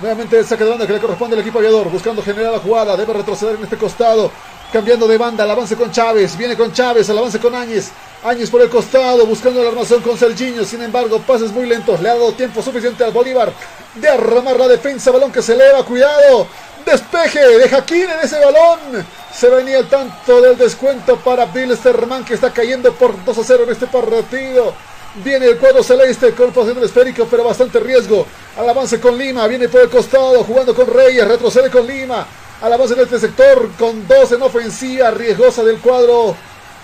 Nuevamente 0.00 0.36
el 0.36 0.44
saque 0.44 0.64
de 0.64 0.70
banda 0.70 0.84
que 0.84 0.92
le 0.92 0.98
corresponde 0.98 1.36
al 1.36 1.42
equipo 1.42 1.60
aviador. 1.60 1.88
Buscando 1.88 2.20
generar 2.20 2.52
la 2.52 2.58
jugada. 2.58 2.96
Debe 2.96 3.12
retroceder 3.12 3.54
en 3.54 3.62
este 3.62 3.76
costado. 3.76 4.32
Cambiando 4.72 5.06
de 5.06 5.16
banda. 5.16 5.44
El 5.44 5.52
avance 5.52 5.76
con 5.76 5.92
Chávez. 5.92 6.36
Viene 6.36 6.56
con 6.56 6.72
Chávez. 6.72 7.08
El 7.08 7.18
avance 7.18 7.38
con 7.38 7.54
Áñez. 7.54 7.92
Áñez 8.24 8.50
por 8.50 8.60
el 8.60 8.68
costado. 8.68 9.24
Buscando 9.24 9.62
la 9.62 9.68
armación 9.68 10.02
con 10.02 10.18
Serginho. 10.18 10.64
Sin 10.64 10.82
embargo, 10.82 11.20
pases 11.20 11.52
muy 11.52 11.66
lentos. 11.66 12.00
Le 12.00 12.10
ha 12.10 12.14
dado 12.14 12.32
tiempo 12.32 12.60
suficiente 12.60 13.04
al 13.04 13.12
Bolívar 13.12 13.52
de 13.94 14.08
arramar 14.08 14.58
la 14.58 14.66
defensa. 14.66 15.12
Balón 15.12 15.30
que 15.30 15.42
se 15.42 15.54
eleva. 15.54 15.84
Cuidado. 15.84 16.48
Despeje 16.84 17.40
de 17.40 17.68
Jaquín 17.68 18.02
en 18.10 18.20
ese 18.22 18.38
balón. 18.38 19.06
Se 19.32 19.48
venía 19.48 19.78
el 19.78 19.88
tanto 19.88 20.40
del 20.40 20.56
descuento 20.56 21.16
para 21.16 21.46
Bill 21.46 21.76
Sterman 21.76 22.24
que 22.24 22.34
está 22.34 22.52
cayendo 22.52 22.92
por 22.92 23.24
2 23.24 23.38
a 23.38 23.44
0 23.44 23.64
en 23.64 23.72
este 23.72 23.86
partido. 23.86 24.74
Viene 25.16 25.46
el 25.46 25.58
cuadro 25.58 25.82
celeste 25.82 26.34
con 26.34 26.52
posición 26.52 26.84
esférico, 26.84 27.26
pero 27.30 27.44
bastante 27.44 27.80
riesgo. 27.80 28.26
Al 28.58 28.68
avance 28.68 29.00
con 29.00 29.16
Lima, 29.16 29.46
viene 29.46 29.68
por 29.68 29.80
el 29.80 29.88
costado, 29.88 30.44
jugando 30.44 30.74
con 30.74 30.86
Reyes, 30.86 31.26
retrocede 31.26 31.70
con 31.70 31.86
Lima. 31.86 32.26
Al 32.60 32.72
avance 32.72 32.94
en 32.94 33.00
este 33.00 33.18
sector, 33.18 33.70
con 33.78 34.06
dos 34.06 34.32
en 34.32 34.42
ofensiva, 34.42 35.10
riesgosa 35.10 35.62
del 35.62 35.78
cuadro 35.78 36.36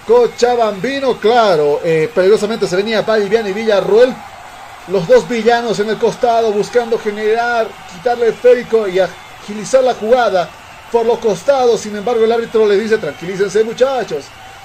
Cochabambino. 0.06 1.18
Claro, 1.18 1.80
eh, 1.84 2.10
peligrosamente 2.14 2.66
se 2.66 2.76
venía 2.76 3.02
Vallivian 3.02 3.46
y 3.48 3.52
Villarruel. 3.52 4.14
Los 4.88 5.06
dos 5.06 5.28
villanos 5.28 5.78
en 5.78 5.90
el 5.90 5.98
costado, 5.98 6.52
buscando 6.52 6.98
generar, 6.98 7.68
quitarle 7.92 8.26
el 8.26 8.32
esférico 8.32 8.88
y 8.88 9.00
agilizar 9.50 9.82
la 9.82 9.94
jugada 9.94 10.48
por 10.92 11.04
los 11.04 11.18
costados. 11.18 11.80
Sin 11.80 11.96
embargo, 11.96 12.24
el 12.24 12.32
árbitro 12.32 12.66
le 12.66 12.78
dice: 12.78 12.98
tranquilícense, 12.98 13.64
muchachos. 13.64 14.24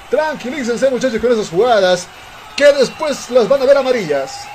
Tranquilícense, 0.09 0.89
muchachos, 0.89 1.19
con 1.19 1.31
esas 1.31 1.49
jugadas 1.49 2.07
que 2.55 2.71
después 2.73 3.29
las 3.31 3.49
van 3.49 3.61
a 3.61 3.65
ver 3.65 3.77
amarillas. 3.77 4.47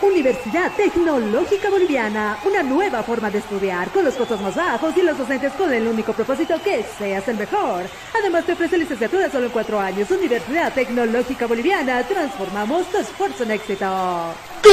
Universidad 0.00 0.70
Tecnológica 0.76 1.70
Boliviana, 1.70 2.38
una 2.44 2.62
nueva 2.62 3.02
forma 3.02 3.30
de 3.30 3.38
estudiar 3.38 3.90
con 3.90 4.04
los 4.04 4.14
costos 4.14 4.40
más 4.40 4.54
bajos 4.54 4.96
y 4.96 5.02
los 5.02 5.18
docentes 5.18 5.52
con 5.54 5.72
el 5.72 5.88
único 5.88 6.12
propósito 6.12 6.54
que 6.62 6.86
seas 6.96 7.26
el 7.26 7.36
mejor. 7.36 7.82
Además 8.16 8.44
te 8.44 8.52
ofrece 8.52 8.78
licenciatura 8.78 9.28
solo 9.28 9.46
en 9.46 9.50
cuatro 9.50 9.80
años. 9.80 10.08
Universidad 10.10 10.72
Tecnológica 10.72 11.48
Boliviana, 11.48 12.04
transformamos 12.04 12.86
tu 12.86 12.98
esfuerzo 12.98 13.42
en 13.42 13.50
éxito. 13.50 13.86
¡Gol 14.62 14.72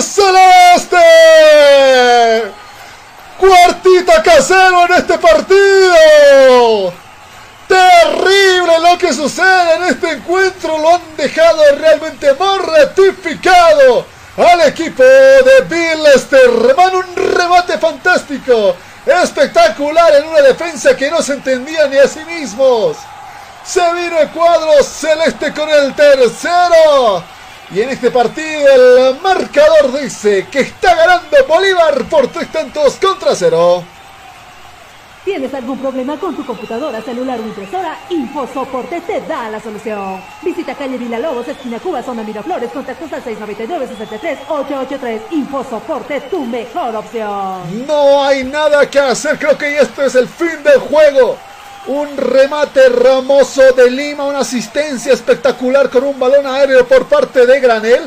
Celeste! 0.00 0.59
Cuartita 3.38 4.22
casero 4.22 4.84
en 4.86 4.92
este 4.94 5.18
partido. 5.18 6.92
Terrible 7.66 8.78
lo 8.80 8.98
que 8.98 9.12
sucede 9.12 9.76
en 9.76 9.84
este 9.84 10.10
encuentro. 10.10 10.78
Lo 10.78 10.94
han 10.94 11.16
dejado 11.16 11.62
realmente 11.76 12.34
más 12.34 12.58
ratificado 12.58 14.04
al 14.36 14.60
equipo 14.68 15.02
de 15.02 15.60
Bill 15.68 16.06
Sterman. 16.16 16.96
Un 16.96 17.16
remate 17.16 17.78
fantástico. 17.78 18.76
Espectacular 19.06 20.14
en 20.16 20.28
una 20.28 20.42
defensa 20.42 20.94
que 20.96 21.10
no 21.10 21.22
se 21.22 21.32
entendía 21.32 21.86
ni 21.86 21.96
a 21.96 22.06
sí 22.06 22.24
mismos. 22.26 22.96
Se 23.64 23.80
vino 23.94 24.18
el 24.18 24.28
cuadro 24.30 24.82
celeste 24.82 25.52
con 25.52 25.68
el 25.68 25.94
tercero. 25.94 27.24
Y 27.72 27.82
en 27.82 27.90
este 27.90 28.10
partido 28.10 28.66
el 28.74 29.20
marcador 29.20 30.00
dice 30.00 30.48
que 30.50 30.60
está 30.60 30.92
ganando 30.94 31.36
Bolívar 31.46 32.04
por 32.04 32.26
tres 32.28 32.50
tantos 32.50 32.96
contra 32.96 33.34
cero. 33.36 33.84
¿Tienes 35.24 35.54
algún 35.54 35.78
problema 35.78 36.18
con 36.18 36.34
tu 36.34 36.44
computadora, 36.44 37.00
celular 37.02 37.38
o 37.38 37.42
impresora? 37.42 37.96
InfoSoporte 38.08 39.02
te 39.02 39.20
da 39.20 39.50
la 39.50 39.60
solución. 39.60 40.20
Visita 40.42 40.74
calle 40.74 40.98
Lobos, 40.98 41.46
esquina 41.46 41.78
Cuba, 41.78 42.02
zona 42.02 42.24
Miraflores, 42.24 42.72
contactos 42.72 43.12
al 43.12 43.22
699-63-883. 43.24 45.20
InfoSoporte, 45.30 46.22
tu 46.22 46.44
mejor 46.46 46.96
opción. 46.96 47.86
No 47.86 48.24
hay 48.24 48.42
nada 48.42 48.88
que 48.90 48.98
hacer, 48.98 49.38
creo 49.38 49.56
que 49.56 49.78
esto 49.78 50.02
es 50.02 50.16
el 50.16 50.26
fin 50.26 50.62
del 50.64 50.80
juego. 50.80 51.36
Un 51.86 52.14
remate 52.16 52.88
ramoso 52.90 53.72
de 53.72 53.90
Lima, 53.90 54.26
una 54.26 54.40
asistencia 54.40 55.14
espectacular 55.14 55.88
con 55.88 56.04
un 56.04 56.18
balón 56.20 56.46
aéreo 56.46 56.86
por 56.86 57.06
parte 57.06 57.46
de 57.46 57.58
Granel. 57.58 58.02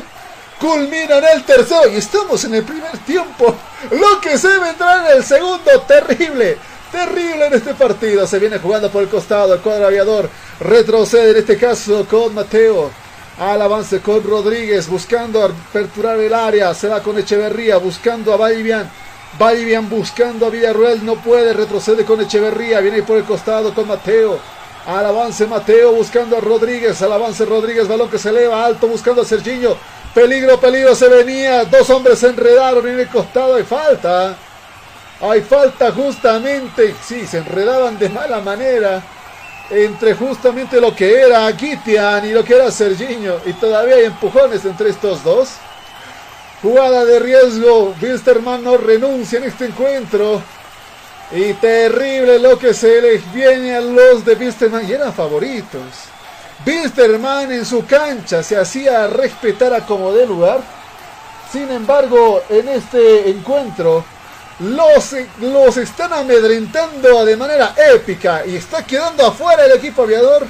Culmina 0.60 1.18
en 1.18 1.24
el 1.24 1.42
tercero 1.44 1.88
y 1.92 1.96
estamos 1.96 2.44
en 2.44 2.54
el 2.54 2.62
primer 2.62 2.96
tiempo. 2.98 3.54
Lo 3.90 4.20
que 4.20 4.38
se 4.38 4.48
vendrá 4.58 5.04
en 5.06 5.16
el 5.16 5.24
segundo, 5.24 5.80
terrible. 5.88 6.56
Terrible 6.92 7.46
en 7.48 7.54
este 7.54 7.74
partido. 7.74 8.24
Se 8.28 8.38
viene 8.38 8.60
jugando 8.60 8.90
por 8.90 9.02
el 9.02 9.08
costado. 9.08 9.54
El 9.54 9.60
cuadro 9.60 9.88
aviador 9.88 10.30
retrocede 10.60 11.32
en 11.32 11.36
este 11.38 11.58
caso 11.58 12.06
con 12.08 12.32
Mateo. 12.32 12.92
Al 13.40 13.60
avance 13.60 14.00
con 14.00 14.22
Rodríguez. 14.22 14.88
Buscando 14.88 15.42
aperturar 15.42 16.20
el 16.20 16.32
área. 16.32 16.72
Se 16.72 16.86
va 16.86 17.02
con 17.02 17.18
Echeverría. 17.18 17.78
Buscando 17.78 18.32
a 18.32 18.36
Vallivian. 18.36 18.88
Vallivian 19.38 19.88
buscando 19.88 20.46
a 20.46 20.50
Villarruel. 20.50 21.04
No 21.04 21.16
puede. 21.16 21.52
Retrocede 21.52 22.04
con 22.04 22.20
Echeverría. 22.20 22.80
Viene 22.80 23.02
por 23.02 23.18
el 23.18 23.24
costado 23.24 23.74
con 23.74 23.88
Mateo. 23.88 24.38
Al 24.86 25.06
avance 25.06 25.46
Mateo 25.46 25.92
buscando 25.92 26.36
a 26.36 26.40
Rodríguez. 26.40 27.00
Al 27.02 27.12
avance 27.12 27.44
Rodríguez. 27.44 27.88
Balón 27.88 28.10
que 28.10 28.18
se 28.18 28.30
eleva 28.30 28.64
alto 28.64 28.86
buscando 28.86 29.22
a 29.22 29.24
Serginho. 29.24 29.76
Peligro, 30.14 30.60
peligro 30.60 30.94
se 30.94 31.08
venía. 31.08 31.64
Dos 31.64 31.88
hombres 31.90 32.18
se 32.18 32.28
enredaron 32.28 32.86
en 32.88 33.00
el 33.00 33.08
costado. 33.08 33.58
y 33.58 33.64
falta. 33.64 34.36
Hay 35.20 35.40
falta 35.42 35.92
justamente, 35.92 36.94
sí, 37.02 37.26
se 37.26 37.38
enredaban 37.38 37.98
de 37.98 38.08
mala 38.08 38.40
manera 38.40 39.02
entre 39.70 40.14
justamente 40.14 40.80
lo 40.80 40.94
que 40.94 41.22
era 41.22 41.50
Gitian 41.56 42.26
y 42.26 42.32
lo 42.32 42.44
que 42.44 42.54
era 42.54 42.70
Serginho. 42.70 43.36
Y 43.46 43.52
todavía 43.54 43.96
hay 43.96 44.04
empujones 44.04 44.64
entre 44.64 44.90
estos 44.90 45.22
dos. 45.24 45.54
Jugada 46.64 47.04
de 47.04 47.18
riesgo. 47.18 47.94
Wilstermann 48.00 48.64
no 48.64 48.78
renuncia 48.78 49.36
en 49.36 49.44
este 49.44 49.66
encuentro. 49.66 50.42
Y 51.30 51.52
terrible 51.54 52.38
lo 52.38 52.58
que 52.58 52.72
se 52.72 53.02
les 53.02 53.32
viene 53.34 53.76
a 53.76 53.82
los 53.82 54.24
de 54.24 54.34
Wilstermann. 54.34 54.88
Y 54.88 54.92
eran 54.92 55.12
favoritos. 55.12 55.82
Wilstermann 56.66 57.52
en 57.52 57.66
su 57.66 57.84
cancha 57.84 58.42
se 58.42 58.56
hacía 58.56 59.06
respetar 59.08 59.74
a 59.74 59.84
como 59.84 60.10
de 60.14 60.24
lugar. 60.24 60.60
Sin 61.52 61.70
embargo, 61.70 62.42
en 62.48 62.66
este 62.68 63.28
encuentro 63.28 64.02
los, 64.60 65.14
los 65.42 65.76
están 65.76 66.14
amedrentando 66.14 67.26
de 67.26 67.36
manera 67.36 67.74
épica 67.92 68.46
y 68.46 68.56
está 68.56 68.82
quedando 68.86 69.26
afuera 69.26 69.66
el 69.66 69.72
equipo 69.72 70.04
aviador. 70.04 70.46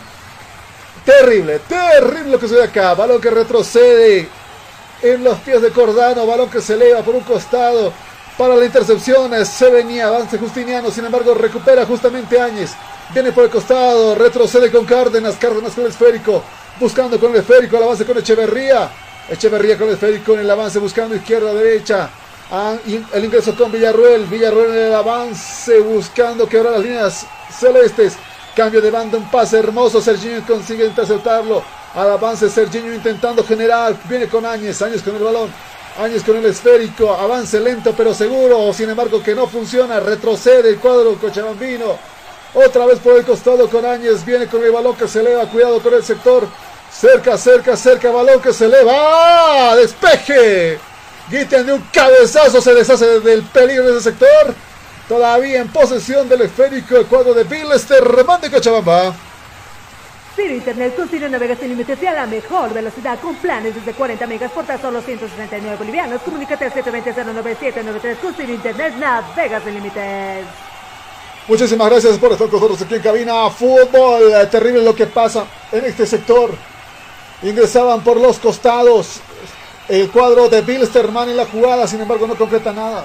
Terrible, 1.05 1.59
terrible 1.59 2.31
lo 2.31 2.39
que 2.39 2.47
se 2.47 2.55
ve 2.55 2.63
acá. 2.63 2.95
Balón 2.95 3.21
que 3.21 3.31
retrocede 3.31 4.29
en 5.03 5.25
los 5.25 5.39
pies 5.41 5.63
de 5.63 5.71
Cordano. 5.71 6.27
Balón 6.27 6.51
que 6.51 6.61
se 6.61 6.75
eleva 6.75 7.03
por 7.03 7.15
un 7.15 7.23
costado 7.23 7.93
para 8.37 8.57
la 8.57 8.65
intercepción. 8.65 9.33
Se 9.45 9.71
venía, 9.71 10.09
avance 10.09 10.39
Justiniano. 10.39 10.91
Sin 10.91 11.05
embargo, 11.05 11.35
recupera 11.35 11.87
justamente 11.87 12.41
Áñez. 12.41 12.73
Viene 13.13 13.33
por 13.33 13.45
el 13.45 13.51
costado, 13.51 14.15
retrocede 14.15 14.71
con 14.71 14.85
Cárdenas. 14.85 15.37
Cárdenas 15.37 15.73
con 15.73 15.85
el 15.85 15.91
esférico. 15.91 16.43
Buscando 16.81 17.19
con 17.21 17.33
el 17.33 17.41
esférico. 17.41 17.77
El 17.77 17.85
avance 17.85 18.05
con 18.05 18.19
Echeverría. 18.19 18.91
Echeverría 19.29 19.79
con 19.79 19.89
el 19.89 19.95
esférico 19.95 20.35
en 20.35 20.41
el 20.41 20.51
avance 20.51 20.79
buscando 20.79 21.15
izquierda, 21.15 21.55
derecha. 21.55 22.11
Ah, 22.51 22.77
el 22.87 23.25
ingreso 23.25 23.55
con 23.57 23.73
Villarruel. 23.73 24.27
Villarruel 24.27 24.71
en 24.71 24.87
el 24.87 24.95
avance 24.95 25.81
buscando 25.81 26.49
quebrar 26.49 26.73
las 26.75 26.83
líneas 26.83 27.27
celestes. 27.51 28.17
Cambio 28.55 28.81
de 28.81 28.91
banda, 28.91 29.19
un 29.19 29.31
pase 29.31 29.59
hermoso. 29.59 30.01
Serginho 30.01 30.45
consigue 30.47 30.87
interceptarlo. 30.87 31.65
Al 31.95 32.11
avance 32.11 32.51
Serginho 32.51 32.93
intentando 32.93 33.45
generar. 33.45 33.97
Viene 34.09 34.29
con 34.29 34.45
Áñez. 34.45 34.81
Áñez 34.83 35.03
con 35.03 35.17
el 35.17 35.23
balón. 35.23 35.53
Áñez 35.99 36.23
con 36.25 36.37
el 36.37 36.45
esférico. 36.47 37.13
Avance 37.13 37.61
lento 37.61 37.95
pero 37.97 38.13
seguro. 38.13 38.73
Sin 38.73 38.91
embargo 38.91 39.23
que 39.23 39.35
no 39.35 39.47
funciona. 39.47 40.01
Retrocede 40.01 40.71
el 40.71 40.79
cuadro 40.79 41.15
Cochabambino. 41.17 41.99
Otra 42.55 42.87
vez 42.87 42.99
por 42.99 43.17
el 43.17 43.25
costado 43.25 43.69
con 43.69 43.85
Áñez. 43.85 44.25
Viene 44.25 44.47
con 44.47 44.63
el 44.65 44.73
balón 44.73 44.97
que 44.97 45.07
se 45.07 45.21
eleva. 45.21 45.47
Cuidado 45.47 45.81
con 45.81 45.95
el 45.95 46.03
sector. 46.03 46.47
Cerca, 46.93 47.39
cerca, 47.39 47.77
cerca. 47.77 48.11
Balón 48.11 48.41
que 48.41 48.53
se 48.53 48.65
eleva. 48.65 48.93
¡Ah! 48.95 49.77
¡Despeje! 49.77 50.79
Guitian 51.31 51.65
de 51.65 51.73
un 51.73 51.81
cabezazo 51.91 52.61
se 52.61 52.75
deshace 52.75 53.21
del 53.21 53.43
peligro 53.45 53.87
de 53.87 53.93
ese 53.93 54.11
sector. 54.11 54.55
Todavía 55.09 55.61
en 55.61 55.69
posesión 55.69 56.29
del 56.29 56.43
esférico 56.43 56.97
el 56.97 57.07
cuadro 57.07 57.35
de 57.35 57.45
Bilester 57.45 58.05
de 58.05 58.51
Cochabamba. 58.51 59.15
Ciro 60.35 60.55
Internet 60.55 60.97
con 60.97 61.09
Ciro 61.09 61.29
Navegas 61.29 61.59
sin 61.61 61.69
límites 61.69 62.03
y 62.03 62.07
a 62.07 62.13
la 62.13 62.27
mejor 62.27 62.75
velocidad 62.75 63.21
con 63.21 63.37
planes 63.37 63.75
desde 63.75 63.93
40 63.93 64.27
megas 64.27 64.51
por 64.51 64.65
tan 64.65 64.81
solo 64.81 65.01
169 65.01 65.77
bolivianos. 65.77 66.23
Comunícate 66.23 66.65
al 66.65 66.73
720-09793 66.73 68.17
con 68.17 68.35
Ciro 68.35 68.53
Internet 68.53 68.95
Navegas 68.99 69.63
sin 69.63 69.75
límites. 69.75 70.47
Muchísimas 71.47 71.89
gracias 71.89 72.19
por 72.19 72.33
estar 72.33 72.49
con 72.49 72.59
nosotros 72.59 72.83
aquí 72.83 72.95
en 72.97 73.03
cabina. 73.03 73.49
Fútbol, 73.51 74.33
eh, 74.33 74.47
terrible 74.51 74.83
lo 74.83 74.95
que 74.95 75.07
pasa 75.07 75.47
en 75.71 75.85
este 75.85 76.05
sector. 76.07 76.51
Ingresaban 77.43 78.03
por 78.03 78.17
los 78.17 78.39
costados 78.39 79.21
el 79.89 80.11
cuadro 80.11 80.49
de 80.49 80.63
Bilsterman 80.63 81.29
en 81.29 81.37
la 81.37 81.47
jugada, 81.47 81.87
sin 81.87 82.01
embargo 82.01 82.27
no 82.27 82.35
concreta 82.35 82.73
nada. 82.73 83.05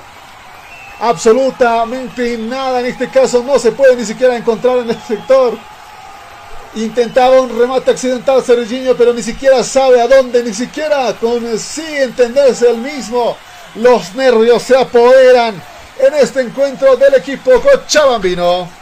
Absolutamente 1.00 2.38
nada 2.38 2.80
en 2.80 2.88
este 2.88 3.08
caso 3.10 3.44
no 3.44 3.60
se 3.60 3.72
puede 3.72 3.96
ni 3.96 4.06
siquiera 4.06 4.36
encontrar 4.36 4.80
en 4.80 4.90
el 4.90 5.02
sector. 5.04 5.58
Intentaba 6.76 7.42
un 7.42 7.58
remate 7.58 7.92
accidental 7.92 8.44
Serginho, 8.44 8.96
pero 8.96 9.14
ni 9.14 9.24
siquiera 9.24 9.64
sabe 9.64 10.00
a 10.00 10.08
dónde, 10.08 10.44
ni 10.44 10.54
siquiera 10.54 11.14
con 11.20 11.58
sí 11.58 11.86
entenderse 11.98 12.70
el 12.70 12.78
mismo. 12.78 13.36
Los 13.76 14.14
nervios 14.16 14.62
se 14.64 14.78
apoderan 14.78 15.62
en 16.00 16.14
este 16.16 16.42
encuentro 16.42 16.96
del 16.96 17.16
equipo 17.16 17.52
Cochabambino. 17.62 18.79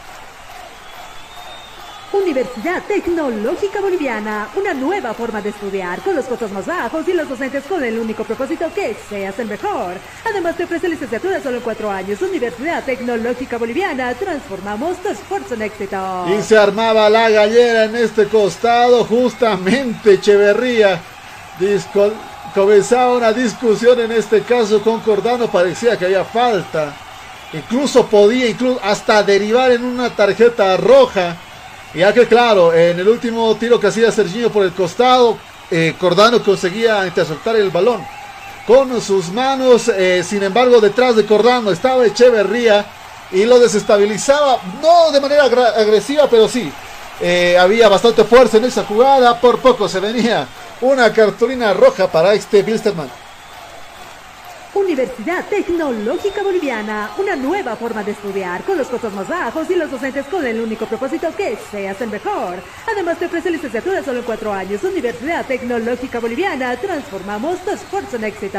Universidad 2.12 2.82
Tecnológica 2.84 3.82
Boliviana, 3.82 4.48
una 4.56 4.72
nueva 4.72 5.12
forma 5.12 5.42
de 5.42 5.50
estudiar 5.50 6.00
con 6.00 6.16
los 6.16 6.24
costos 6.24 6.50
más 6.52 6.64
bajos 6.64 7.06
y 7.06 7.12
los 7.12 7.28
docentes 7.28 7.64
con 7.64 7.84
el 7.84 7.98
único 7.98 8.24
propósito 8.24 8.72
que 8.74 8.96
seas 9.10 9.38
el 9.38 9.46
mejor. 9.46 9.94
Además 10.24 10.56
te 10.56 10.64
ofrece 10.64 10.88
licenciatura 10.88 11.42
solo 11.42 11.58
en 11.58 11.62
cuatro 11.62 11.90
años. 11.90 12.22
Universidad 12.22 12.82
Tecnológica 12.82 13.58
Boliviana, 13.58 14.14
transformamos 14.14 14.96
tu 15.02 15.10
esfuerzo 15.10 15.52
en 15.52 15.62
éxito. 15.62 16.26
Y 16.28 16.42
se 16.42 16.56
armaba 16.56 17.10
la 17.10 17.28
gallera 17.28 17.84
en 17.84 17.96
este 17.96 18.26
costado, 18.26 19.04
justamente 19.04 20.14
Echeverría. 20.14 21.02
comenzaba 22.54 23.16
una 23.16 23.34
discusión 23.34 24.00
en 24.00 24.12
este 24.12 24.40
caso 24.40 24.80
con 24.80 25.00
Cordano, 25.00 25.46
parecía 25.48 25.98
que 25.98 26.06
había 26.06 26.24
falta. 26.24 26.96
Incluso 27.52 28.06
podía 28.06 28.48
incluso 28.48 28.80
hasta 28.82 29.22
derivar 29.22 29.72
en 29.72 29.84
una 29.84 30.08
tarjeta 30.08 30.74
roja. 30.78 31.36
Ya 31.94 32.12
que 32.12 32.26
claro, 32.26 32.72
en 32.72 32.98
el 33.00 33.08
último 33.08 33.56
tiro 33.56 33.80
que 33.80 33.86
hacía 33.86 34.12
Serginho 34.12 34.50
por 34.50 34.64
el 34.64 34.72
costado, 34.72 35.38
eh, 35.70 35.94
Cordano 35.98 36.42
conseguía 36.42 37.06
interceptar 37.06 37.56
el 37.56 37.70
balón 37.70 38.04
con 38.66 39.00
sus 39.00 39.30
manos. 39.32 39.88
Eh, 39.88 40.22
sin 40.22 40.42
embargo, 40.42 40.80
detrás 40.80 41.16
de 41.16 41.24
Cordano 41.24 41.70
estaba 41.70 42.04
Echeverría 42.04 42.84
y 43.32 43.44
lo 43.44 43.58
desestabilizaba, 43.58 44.58
no 44.82 45.10
de 45.10 45.20
manera 45.20 45.44
agresiva, 45.44 46.28
pero 46.28 46.48
sí. 46.48 46.70
Eh, 47.20 47.56
había 47.58 47.88
bastante 47.88 48.22
fuerza 48.24 48.58
en 48.58 48.66
esa 48.66 48.84
jugada. 48.84 49.40
Por 49.40 49.58
poco 49.58 49.88
se 49.88 49.98
venía 49.98 50.46
una 50.82 51.12
cartulina 51.12 51.72
roja 51.72 52.06
para 52.06 52.34
este 52.34 52.62
Bilsterman. 52.62 53.10
Universidad 54.78 55.44
Tecnológica 55.46 56.42
Boliviana, 56.42 57.10
una 57.18 57.34
nueva 57.34 57.74
forma 57.74 58.04
de 58.04 58.12
estudiar 58.12 58.62
con 58.62 58.78
los 58.78 58.86
costos 58.86 59.12
más 59.12 59.28
bajos 59.28 59.68
y 59.70 59.74
los 59.74 59.90
docentes 59.90 60.24
con 60.26 60.46
el 60.46 60.60
único 60.60 60.86
propósito 60.86 61.34
que 61.36 61.58
seas 61.70 62.00
el 62.00 62.10
mejor. 62.10 62.62
Además 62.90 63.18
te 63.18 63.26
ofrece 63.26 63.50
licenciatura 63.50 64.02
solo 64.04 64.20
en 64.20 64.24
cuatro 64.24 64.52
años. 64.52 64.82
Universidad 64.84 65.44
Tecnológica 65.46 66.20
Boliviana, 66.20 66.76
transformamos 66.76 67.58
tu 67.64 67.70
esfuerzo 67.70 68.16
en 68.16 68.24
éxito. 68.24 68.58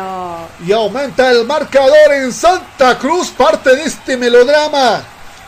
Y 0.66 0.72
aumenta 0.74 1.32
el 1.32 1.46
marcador 1.46 2.12
en 2.14 2.34
Santa 2.34 2.98
Cruz, 2.98 3.30
parte 3.30 3.76
de 3.76 3.84
este 3.84 4.18
melodrama. 4.18 5.02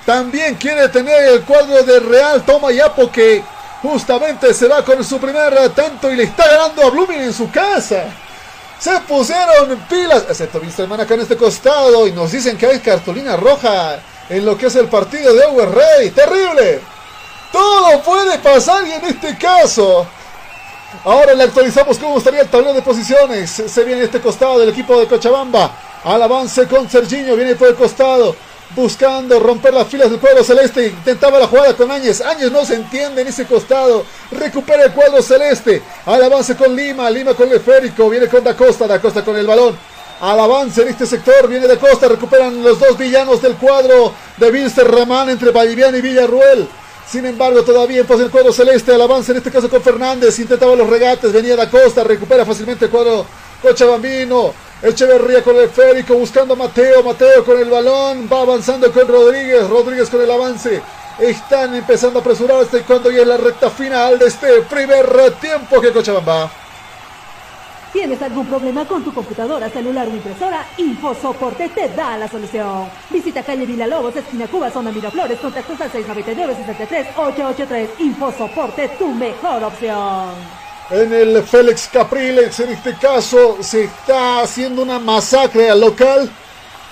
También 0.06 0.56
quiere 0.56 0.88
tener 0.88 1.34
el 1.34 1.42
cuadro 1.42 1.84
de 1.84 2.00
Real 2.00 2.44
Toma 2.44 2.72
Yapo 2.72 3.12
que 3.12 3.44
justamente 3.82 4.54
se 4.54 4.68
va 4.68 4.84
con 4.86 5.04
su 5.04 5.20
primer 5.20 5.54
tanto 5.72 6.12
y 6.12 6.16
le 6.16 6.24
está 6.24 6.48
ganando 6.48 6.84
a 6.84 6.90
Blooming 6.90 7.22
en 7.22 7.34
su 7.34 7.52
casa. 7.52 8.06
Se 8.82 9.00
pusieron 9.02 9.78
pilas, 9.88 10.24
excepto 10.28 10.60
hermana 10.80 11.04
acá 11.04 11.14
en 11.14 11.20
este 11.20 11.38
costado 11.38 12.08
y 12.08 12.14
nos 12.14 12.32
dicen 12.32 12.58
que 12.58 12.66
hay 12.66 12.80
cartulina 12.80 13.38
roja 13.38 14.00
en 14.28 14.44
lo 14.44 14.58
que 14.58 14.66
es 14.66 14.76
el 14.76 14.88
partido 14.88 15.36
de 15.36 15.46
Over 15.46 15.70
Rey. 15.70 16.10
Terrible. 16.10 16.82
Todo 17.52 18.02
puede 18.02 18.40
pasar 18.40 18.88
y 18.88 18.94
en 18.94 19.06
este 19.06 19.38
caso. 19.38 20.08
Ahora 21.04 21.36
le 21.36 21.44
actualizamos 21.44 22.00
cómo 22.00 22.18
estaría 22.18 22.42
el 22.42 22.50
tablero 22.50 22.74
de 22.74 22.82
posiciones. 22.82 23.52
Se 23.52 23.84
viene 23.84 24.02
este 24.02 24.20
costado 24.20 24.58
del 24.58 24.70
equipo 24.70 25.00
de 25.00 25.06
Cochabamba. 25.06 25.78
Al 26.04 26.24
avance 26.24 26.66
con 26.68 26.90
Serginho, 26.90 27.36
viene 27.36 27.54
por 27.54 27.68
el 27.68 27.76
costado 27.76 28.36
buscando 28.76 29.40
romper 29.40 29.74
las 29.74 29.88
filas 29.88 30.10
del 30.10 30.20
cuadro 30.20 30.44
celeste. 30.44 30.88
Intentaba 30.88 31.40
la 31.40 31.48
jugada 31.48 31.76
con 31.76 31.92
Áñez. 31.92 32.22
Áñez 32.22 32.52
no 32.52 32.66
se 32.66 32.76
entiende 32.76 33.22
en 33.22 33.28
ese 33.28 33.46
costado. 33.46 34.06
Recupera 34.32 34.86
el 34.86 34.92
cuadro 34.94 35.22
celeste. 35.22 35.82
Al 36.06 36.24
avance 36.24 36.56
con 36.56 36.76
Lima. 36.76 37.10
Lima 37.10 37.34
con 37.34 37.50
el 37.50 37.56
esférico. 37.56 38.10
Viene 38.10 38.28
con 38.28 38.44
Da 38.44 38.56
Costa. 38.56 38.88
Da 38.88 39.00
Costa 39.00 39.24
con 39.24 39.36
el 39.38 39.48
balón. 39.48 39.78
Al 40.22 40.40
avance 40.40 40.82
en 40.82 40.90
este 40.90 41.06
sector. 41.06 41.48
Viene 41.48 41.68
Da 41.68 41.78
Costa. 41.78 42.08
Recuperan 42.08 42.64
los 42.64 42.80
dos 42.80 42.98
villanos 42.98 43.42
del 43.42 43.56
cuadro 43.56 44.14
de 44.38 44.52
Vilster 44.52 44.90
Ramán 44.90 45.30
entre 45.30 45.52
Vallivian 45.52 45.96
y 45.96 46.02
Villarruel. 46.02 46.68
Sin 47.10 47.26
embargo, 47.26 47.64
todavía 47.64 48.06
en 48.08 48.22
el 48.22 48.32
cuadro 48.32 48.54
celeste. 48.54 48.94
Al 48.94 49.02
avance 49.02 49.32
en 49.32 49.40
este 49.40 49.52
caso 49.52 49.70
con 49.70 49.82
Fernández. 49.82 50.40
Intentaba 50.40 50.76
los 50.76 50.90
regates. 50.90 51.34
Venía 51.34 51.56
Da 51.56 51.70
Costa. 51.70 52.04
Recupera 52.04 52.46
fácilmente 52.46 52.86
el 52.86 52.92
cuadro 52.92 53.26
Cochabambino. 53.62 54.54
Echeverría 54.82 55.44
con 55.44 55.56
el 55.58 55.70
férico 55.70 56.16
buscando 56.16 56.56
a 56.56 56.58
Mateo. 56.58 57.04
Mateo 57.04 57.46
con 57.46 57.60
el 57.60 57.70
balón. 57.70 58.28
Va 58.32 58.42
avanzando 58.42 58.92
con 58.92 59.08
Rodríguez. 59.08 59.70
Rodríguez 59.70 60.10
con 60.10 60.22
el 60.22 60.32
avance. 60.32 60.82
Están 61.20 61.76
empezando 61.76 62.20
a 62.20 62.22
apresurarse 62.22 62.82
cuando 62.82 63.10
es 63.12 63.28
la 63.28 63.38
recta 63.38 63.70
final 63.70 64.18
de 64.18 64.26
este 64.26 64.62
primer 64.64 65.06
tiempo 65.40 65.80
que 65.80 65.92
Cochabamba. 65.92 66.50
¿Tienes 67.94 68.22
algún 68.22 68.48
problema 68.48 68.86
con 68.86 69.04
tu 69.04 69.14
computadora, 69.14 69.70
celular 69.70 70.08
o 70.08 70.12
impresora? 70.12 70.66
InfoSoporte 70.78 71.68
te 71.70 71.90
da 71.90 72.18
la 72.18 72.30
solución. 72.30 72.90
Visita 73.10 73.44
calle 73.44 73.66
Vila 73.66 73.86
Lobos, 73.86 74.16
esquina 74.16 74.48
Cuba, 74.48 74.72
zona 74.72 74.94
Miraflores, 74.94 75.38
contactos 75.40 75.82
al 75.82 75.92
699-63-883. 75.92 77.90
InfoSoporte, 78.00 78.88
tu 78.98 79.10
mejor 79.10 79.66
opción 79.66 80.61
en 80.92 81.14
el 81.14 81.44
Félix 81.44 81.90
Capriles. 81.92 82.60
En 82.60 82.70
este 82.70 82.96
caso 82.96 83.58
se 83.62 83.86
está 83.86 84.42
haciendo 84.42 84.82
una 84.82 85.00
masacre 85.00 85.70
al 85.70 85.82
local. 85.82 86.30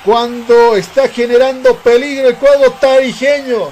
cuando 0.06 0.78
está 0.78 1.10
generando 1.10 1.76
peligro 1.76 2.30
el 2.30 2.36
cuadro 2.38 2.72
tarijeño. 2.72 3.70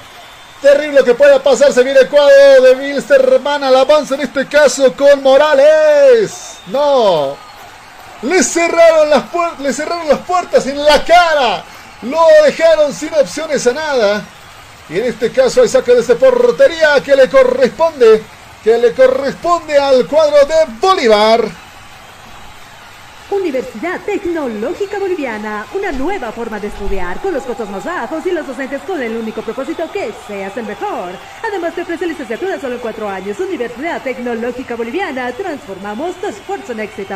Terrible 0.60 1.02
que 1.02 1.14
pueda 1.14 1.42
pasar, 1.42 1.72
se 1.72 1.82
viene 1.82 2.00
el 2.00 2.08
cuadro 2.08 2.62
de 2.62 2.74
Wilstermann 2.74 3.64
al 3.64 3.74
avance 3.74 4.14
en 4.14 4.20
este 4.20 4.46
caso 4.46 4.92
con 4.92 5.22
Morales. 5.22 6.58
No, 6.66 7.34
le 8.22 8.42
cerraron 8.42 9.08
las, 9.08 9.24
le 9.60 9.72
cerraron 9.72 10.08
las 10.08 10.18
puertas 10.18 10.66
en 10.66 10.84
la 10.84 11.02
cara. 11.02 11.64
Lo 12.02 12.20
dejaron 12.44 12.92
sin 12.92 13.12
opciones 13.14 13.66
a 13.66 13.72
nada. 13.72 14.24
Y 14.90 14.98
en 14.98 15.04
este 15.04 15.30
caso 15.32 15.62
hay 15.62 15.68
saque 15.68 15.94
desde 15.94 16.14
portería 16.16 17.00
que 17.02 17.16
le 17.16 17.28
corresponde. 17.28 18.22
Que 18.62 18.76
le 18.76 18.92
corresponde 18.92 19.78
al 19.78 20.06
cuadro 20.06 20.44
de 20.46 20.54
Bolívar. 20.80 21.48
Universidad 23.30 24.00
Tecnológica 24.06 24.98
Boliviana, 24.98 25.66
una 25.74 25.92
nueva 25.92 26.32
forma 26.32 26.58
de 26.58 26.68
estudiar 26.68 27.20
con 27.20 27.34
los 27.34 27.42
costos 27.42 27.68
más 27.68 27.84
bajos 27.84 28.24
y 28.26 28.30
los 28.30 28.46
docentes 28.46 28.80
con 28.82 29.02
el 29.02 29.16
único 29.16 29.42
propósito 29.42 29.90
que 29.92 30.12
seas 30.26 30.56
el 30.56 30.64
mejor. 30.64 31.10
Además 31.46 31.74
te 31.74 31.82
ofrece 31.82 32.06
licenciatura 32.06 32.58
solo 32.58 32.76
en 32.76 32.80
cuatro 32.80 33.06
años. 33.06 33.38
Universidad 33.38 34.02
Tecnológica 34.02 34.76
Boliviana, 34.76 35.30
transformamos 35.32 36.16
tu 36.16 36.26
esfuerzo 36.26 36.72
en 36.72 36.80
éxito. 36.80 37.14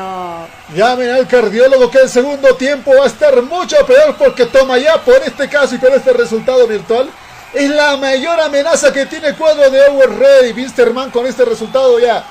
Llamen 0.75 1.11
al 1.11 1.27
cardiólogo 1.27 1.91
que 1.91 2.01
el 2.01 2.09
segundo 2.11 2.55
tiempo 2.57 2.93
va 2.95 3.05
a 3.05 3.09
estar 3.09 3.41
mucho 3.43 3.77
peor 3.87 4.15
porque 4.19 4.45
toma 4.47 4.77
ya 4.77 5.03
por 5.03 5.17
este 5.17 5.49
caso 5.49 5.75
y 5.75 5.79
por 5.79 5.93
este 5.93 6.13
resultado 6.13 6.67
virtual. 6.69 7.09
Es 7.53 7.69
la 7.69 7.97
mayor 7.97 8.41
amenaza 8.41 8.93
que 8.93 9.07
tiene 9.07 9.29
el 9.29 9.37
cuadro 9.37 9.71
de 9.71 9.83
Over 9.89 10.11
Ready. 10.19 10.53
Winsterman 10.53 11.11
con 11.11 11.27
este 11.27 11.45
resultado 11.45 11.99
ya 11.99 12.25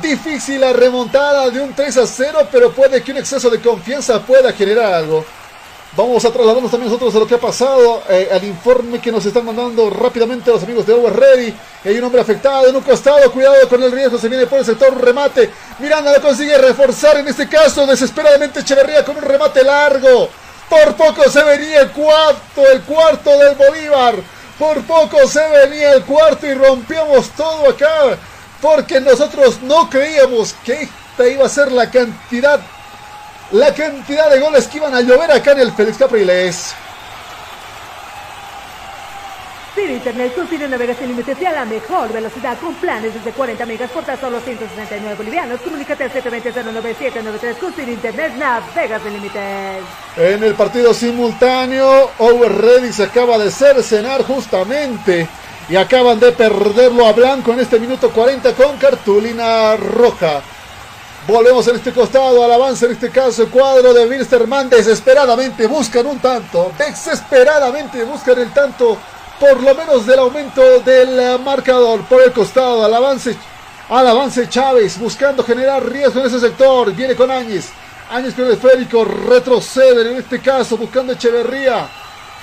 Difícil 0.00 0.60
la 0.60 0.72
remontada 0.72 1.50
de 1.50 1.60
un 1.60 1.72
3 1.72 1.96
a 1.98 2.06
0, 2.06 2.48
pero 2.50 2.72
puede 2.72 3.02
que 3.02 3.12
un 3.12 3.18
exceso 3.18 3.48
de 3.48 3.60
confianza 3.60 4.20
pueda 4.20 4.52
generar 4.52 4.92
algo. 4.92 5.24
Vamos 5.96 6.24
a 6.24 6.32
trasladarnos 6.32 6.70
también 6.70 6.90
nosotros 6.90 7.14
a 7.14 7.18
lo 7.20 7.26
que 7.26 7.36
ha 7.36 7.40
pasado, 7.40 8.02
eh, 8.08 8.28
al 8.32 8.42
informe 8.44 9.00
que 9.00 9.12
nos 9.12 9.24
están 9.24 9.44
mandando 9.44 9.88
rápidamente 9.90 10.50
los 10.50 10.62
amigos 10.62 10.86
de 10.86 10.92
Over 10.92 11.14
Ready. 11.14 11.54
Hay 11.84 11.96
un 11.96 12.04
hombre 12.04 12.20
afectado 12.20 12.66
en 12.68 12.74
un 12.74 12.82
costado, 12.82 13.30
cuidado 13.30 13.68
con 13.68 13.82
el 13.82 13.92
riesgo, 13.92 14.18
se 14.18 14.28
viene 14.28 14.46
por 14.46 14.58
el 14.58 14.64
sector 14.64 15.00
remate. 15.00 15.50
Miranda 15.78 16.12
lo 16.12 16.20
consigue 16.20 16.58
reforzar 16.58 17.18
en 17.18 17.28
este 17.28 17.48
caso, 17.48 17.86
desesperadamente 17.86 18.60
Echeverría 18.60 19.04
con 19.04 19.16
un 19.16 19.22
remate 19.22 19.62
largo. 19.62 20.28
Por 20.68 20.96
poco 20.96 21.30
se 21.30 21.42
venía 21.44 21.82
el 21.82 21.90
cuarto, 21.92 22.68
el 22.72 22.82
cuarto 22.82 23.30
del 23.38 23.54
Bolívar. 23.54 24.33
Por 24.58 24.82
poco 24.84 25.26
se 25.26 25.46
venía 25.48 25.94
el 25.94 26.04
cuarto 26.04 26.46
y 26.46 26.54
rompíamos 26.54 27.30
todo 27.30 27.70
acá 27.70 28.16
porque 28.60 29.00
nosotros 29.00 29.60
no 29.62 29.90
creíamos 29.90 30.54
que 30.64 30.82
esta 30.82 31.28
iba 31.28 31.44
a 31.44 31.48
ser 31.48 31.72
la 31.72 31.90
cantidad, 31.90 32.60
la 33.50 33.74
cantidad 33.74 34.30
de 34.30 34.40
goles 34.40 34.68
que 34.68 34.78
iban 34.78 34.94
a 34.94 35.00
llover 35.00 35.32
acá 35.32 35.52
en 35.52 35.60
el 35.60 35.72
Félix 35.72 35.98
Capriles. 35.98 36.74
Sin 39.74 39.90
Internet 39.90 40.36
con 40.36 40.46
Cine 40.46 40.68
Navegas 40.68 40.98
sin 40.98 41.08
límites 41.08 41.36
y 41.40 41.44
a 41.46 41.52
la 41.52 41.64
mejor 41.64 42.12
velocidad 42.12 42.56
con 42.60 42.74
planes 42.76 43.12
desde 43.12 43.32
40 43.32 43.66
megas 43.66 43.90
por 43.90 44.04
tan 44.04 44.20
solo 44.20 44.38
169 44.38 45.16
bolivianos. 45.16 45.60
Comunícate 45.62 46.04
al 46.04 46.12
720-09793 46.12 47.58
con 47.58 47.72
Cine 47.74 47.92
Internet 47.92 48.34
Navegas 48.36 49.02
sin 49.02 49.12
límites. 49.12 49.82
En 50.16 50.44
el 50.44 50.54
partido 50.54 50.94
simultáneo, 50.94 52.10
Over 52.18 52.52
Ready 52.52 52.92
se 52.92 53.02
acaba 53.02 53.36
de 53.36 53.50
cercenar 53.50 54.22
justamente 54.22 55.26
y 55.68 55.74
acaban 55.74 56.20
de 56.20 56.30
perderlo 56.30 57.06
a 57.06 57.12
Blanco 57.12 57.52
en 57.52 57.58
este 57.60 57.80
minuto 57.80 58.10
40 58.10 58.52
con 58.54 58.76
cartulina 58.76 59.74
roja. 59.76 60.40
Volvemos 61.26 61.66
en 61.68 61.76
este 61.76 61.90
costado 61.90 62.44
al 62.44 62.52
avance, 62.52 62.84
en 62.84 62.92
este 62.92 63.10
caso 63.10 63.44
el 63.44 63.48
cuadro 63.48 63.94
de 63.94 64.06
Wilstermann 64.06 64.68
desesperadamente 64.68 65.66
buscan 65.66 66.06
un 66.06 66.18
tanto, 66.18 66.70
desesperadamente 66.76 68.04
buscan 68.04 68.38
el 68.40 68.52
tanto, 68.52 68.98
por 69.40 69.62
lo 69.62 69.74
menos 69.74 70.06
del 70.06 70.18
aumento 70.18 70.80
del 70.80 71.38
marcador 71.40 72.02
por 72.02 72.22
el 72.22 72.32
costado, 72.32 72.84
al 72.84 72.94
avance, 72.94 73.36
al 73.88 74.06
avance 74.06 74.48
Chávez 74.48 74.98
buscando 74.98 75.42
generar 75.44 75.84
riesgo 75.84 76.20
en 76.20 76.26
ese 76.26 76.40
sector, 76.40 76.92
viene 76.92 77.14
con 77.14 77.30
Áñez, 77.30 77.70
Áñez 78.10 78.34
con 78.34 78.46
el 78.46 78.52
esférico, 78.52 79.04
retrocede 79.04 80.10
en 80.10 80.18
este 80.18 80.40
caso 80.40 80.76
buscando 80.76 81.12
Echeverría, 81.12 81.88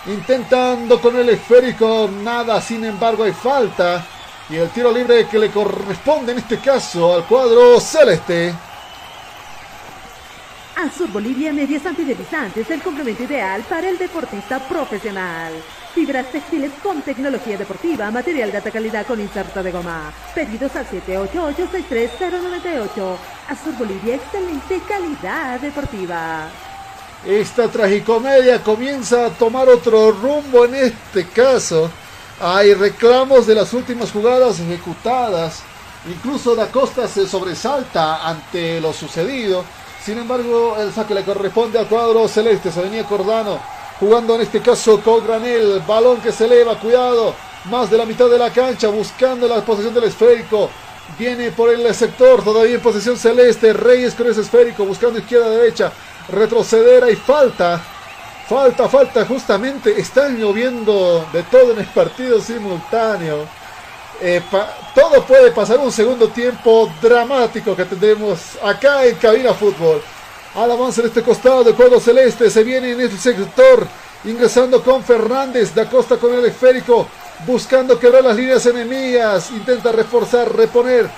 Intentando 0.07 0.99
con 0.99 1.15
el 1.15 1.29
esférico, 1.29 2.09
nada, 2.23 2.59
sin 2.59 2.83
embargo 2.83 3.23
hay 3.23 3.33
falta. 3.33 4.03
Y 4.49 4.55
el 4.55 4.69
tiro 4.69 4.91
libre 4.91 5.27
que 5.27 5.37
le 5.37 5.51
corresponde 5.51 6.31
en 6.31 6.39
este 6.39 6.57
caso 6.57 7.13
al 7.13 7.25
cuadro 7.25 7.79
celeste. 7.79 8.51
Azur 10.75 11.11
Bolivia 11.11 11.53
Medias 11.53 11.85
Antideslizantes, 11.85 12.69
el 12.71 12.81
complemento 12.81 13.23
ideal 13.23 13.61
para 13.69 13.89
el 13.89 13.99
deportista 13.99 14.57
profesional. 14.67 15.53
Fibras 15.93 16.31
textiles 16.31 16.71
con 16.81 17.01
tecnología 17.01 17.57
deportiva, 17.57 18.09
material 18.11 18.49
de 18.49 18.55
alta 18.57 18.71
calidad 18.71 19.05
con 19.05 19.19
inserto 19.19 19.61
de 19.61 19.73
goma. 19.73 20.13
Pedidos 20.33 20.73
al 20.77 20.87
788-63098. 20.87 23.17
Azur 23.49 23.77
Bolivia, 23.77 24.15
excelente 24.15 24.79
calidad 24.87 25.59
deportiva. 25.59 26.47
Esta 27.25 27.67
tragicomedia 27.67 28.63
comienza 28.63 29.25
a 29.25 29.31
tomar 29.31 29.67
otro 29.67 30.13
rumbo 30.13 30.63
en 30.63 30.75
este 30.75 31.27
caso. 31.27 31.91
Hay 32.39 32.73
reclamos 32.73 33.45
de 33.45 33.55
las 33.55 33.73
últimas 33.73 34.11
jugadas 34.11 34.61
ejecutadas. 34.61 35.61
Incluso 36.07 36.55
Da 36.55 36.71
Costa 36.71 37.05
se 37.09 37.27
sobresalta 37.27 38.25
ante 38.27 38.79
lo 38.79 38.93
sucedido. 38.93 39.65
Sin 40.01 40.17
embargo, 40.17 40.77
el 40.79 40.93
saque 40.93 41.13
le 41.13 41.25
corresponde 41.25 41.77
al 41.77 41.87
cuadro 41.87 42.29
celeste. 42.29 42.71
Se 42.71 42.81
venía 42.81 43.03
Cordano 43.03 43.80
jugando 44.01 44.33
en 44.33 44.41
este 44.41 44.59
caso 44.61 44.99
con 44.99 45.25
Granel. 45.25 45.81
Balón 45.87 46.19
que 46.21 46.31
se 46.31 46.45
eleva, 46.45 46.77
cuidado. 46.79 47.35
Más 47.65 47.91
de 47.91 47.97
la 47.97 48.05
mitad 48.07 48.27
de 48.27 48.39
la 48.39 48.49
cancha 48.49 48.87
buscando 48.87 49.47
la 49.47 49.63
posición 49.63 49.93
del 49.93 50.05
esférico. 50.05 50.71
Viene 51.19 51.51
por 51.51 51.69
el 51.69 51.93
sector, 51.93 52.43
todavía 52.43 52.75
en 52.75 52.81
posición 52.81 53.15
celeste. 53.15 53.73
Reyes 53.73 54.15
con 54.15 54.27
ese 54.27 54.41
esférico, 54.41 54.85
buscando 54.85 55.19
izquierda-derecha 55.19 55.91
retroceder, 56.29 57.03
hay 57.03 57.15
falta. 57.15 57.79
Falta, 58.49 58.89
falta, 58.89 59.23
justamente 59.25 59.97
están 60.01 60.37
lloviendo 60.37 61.25
de 61.31 61.43
todo 61.43 61.71
en 61.73 61.79
el 61.79 61.85
partido 61.85 62.41
simultáneo. 62.41 63.45
Eh, 64.19 64.41
todo 64.95 65.23
puede 65.25 65.51
pasar 65.51 65.77
un 65.77 65.91
segundo 65.91 66.27
tiempo 66.29 66.91
dramático 67.01 67.75
que 67.75 67.85
tendremos 67.85 68.57
acá 68.63 69.05
en 69.05 69.15
Cabina 69.15 69.53
Fútbol. 69.53 70.01
Al 70.55 70.71
avance 70.71 71.01
en 71.01 71.07
este 71.07 71.23
costado 71.23 71.63
de 71.63 71.73
cuadro 71.73 71.99
celeste 71.99 72.49
se 72.49 72.63
viene 72.63 72.91
en 72.91 73.01
el 73.01 73.17
sector 73.17 73.87
ingresando 74.25 74.83
con 74.83 75.03
Fernández 75.03 75.73
da 75.73 75.89
Costa 75.89 76.17
con 76.17 76.33
el 76.33 76.45
esférico 76.45 77.07
buscando 77.47 77.97
quebrar 77.97 78.23
las 78.23 78.35
líneas 78.35 78.65
enemigas 78.65 79.49
intenta 79.51 79.91
reforzar 79.91 80.53
reponer 80.55 81.09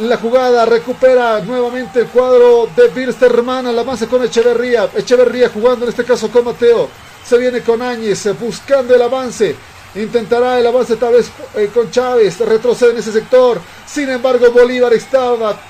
la 0.00 0.16
jugada 0.16 0.64
recupera 0.64 1.40
nuevamente 1.40 2.00
el 2.00 2.06
cuadro 2.06 2.68
de 2.74 2.88
Bilsterman 2.88 3.66
al 3.66 3.78
avance 3.78 4.06
con 4.06 4.24
Echeverría. 4.24 4.88
Echeverría 4.96 5.50
jugando 5.50 5.84
en 5.84 5.90
este 5.90 6.04
caso 6.04 6.30
con 6.30 6.46
Mateo. 6.46 6.88
Se 7.22 7.36
viene 7.36 7.60
con 7.60 7.82
Áñez 7.82 8.26
buscando 8.40 8.94
el 8.94 9.02
avance. 9.02 9.54
Intentará 9.94 10.58
el 10.58 10.66
avance 10.66 10.96
tal 10.96 11.12
vez 11.12 11.30
eh, 11.54 11.70
con 11.74 11.90
Chávez. 11.90 12.40
Retrocede 12.40 12.92
en 12.92 12.98
ese 12.98 13.12
sector. 13.12 13.60
Sin 13.86 14.08
embargo, 14.08 14.50
Bolívar 14.50 14.94
estaba 14.94 15.60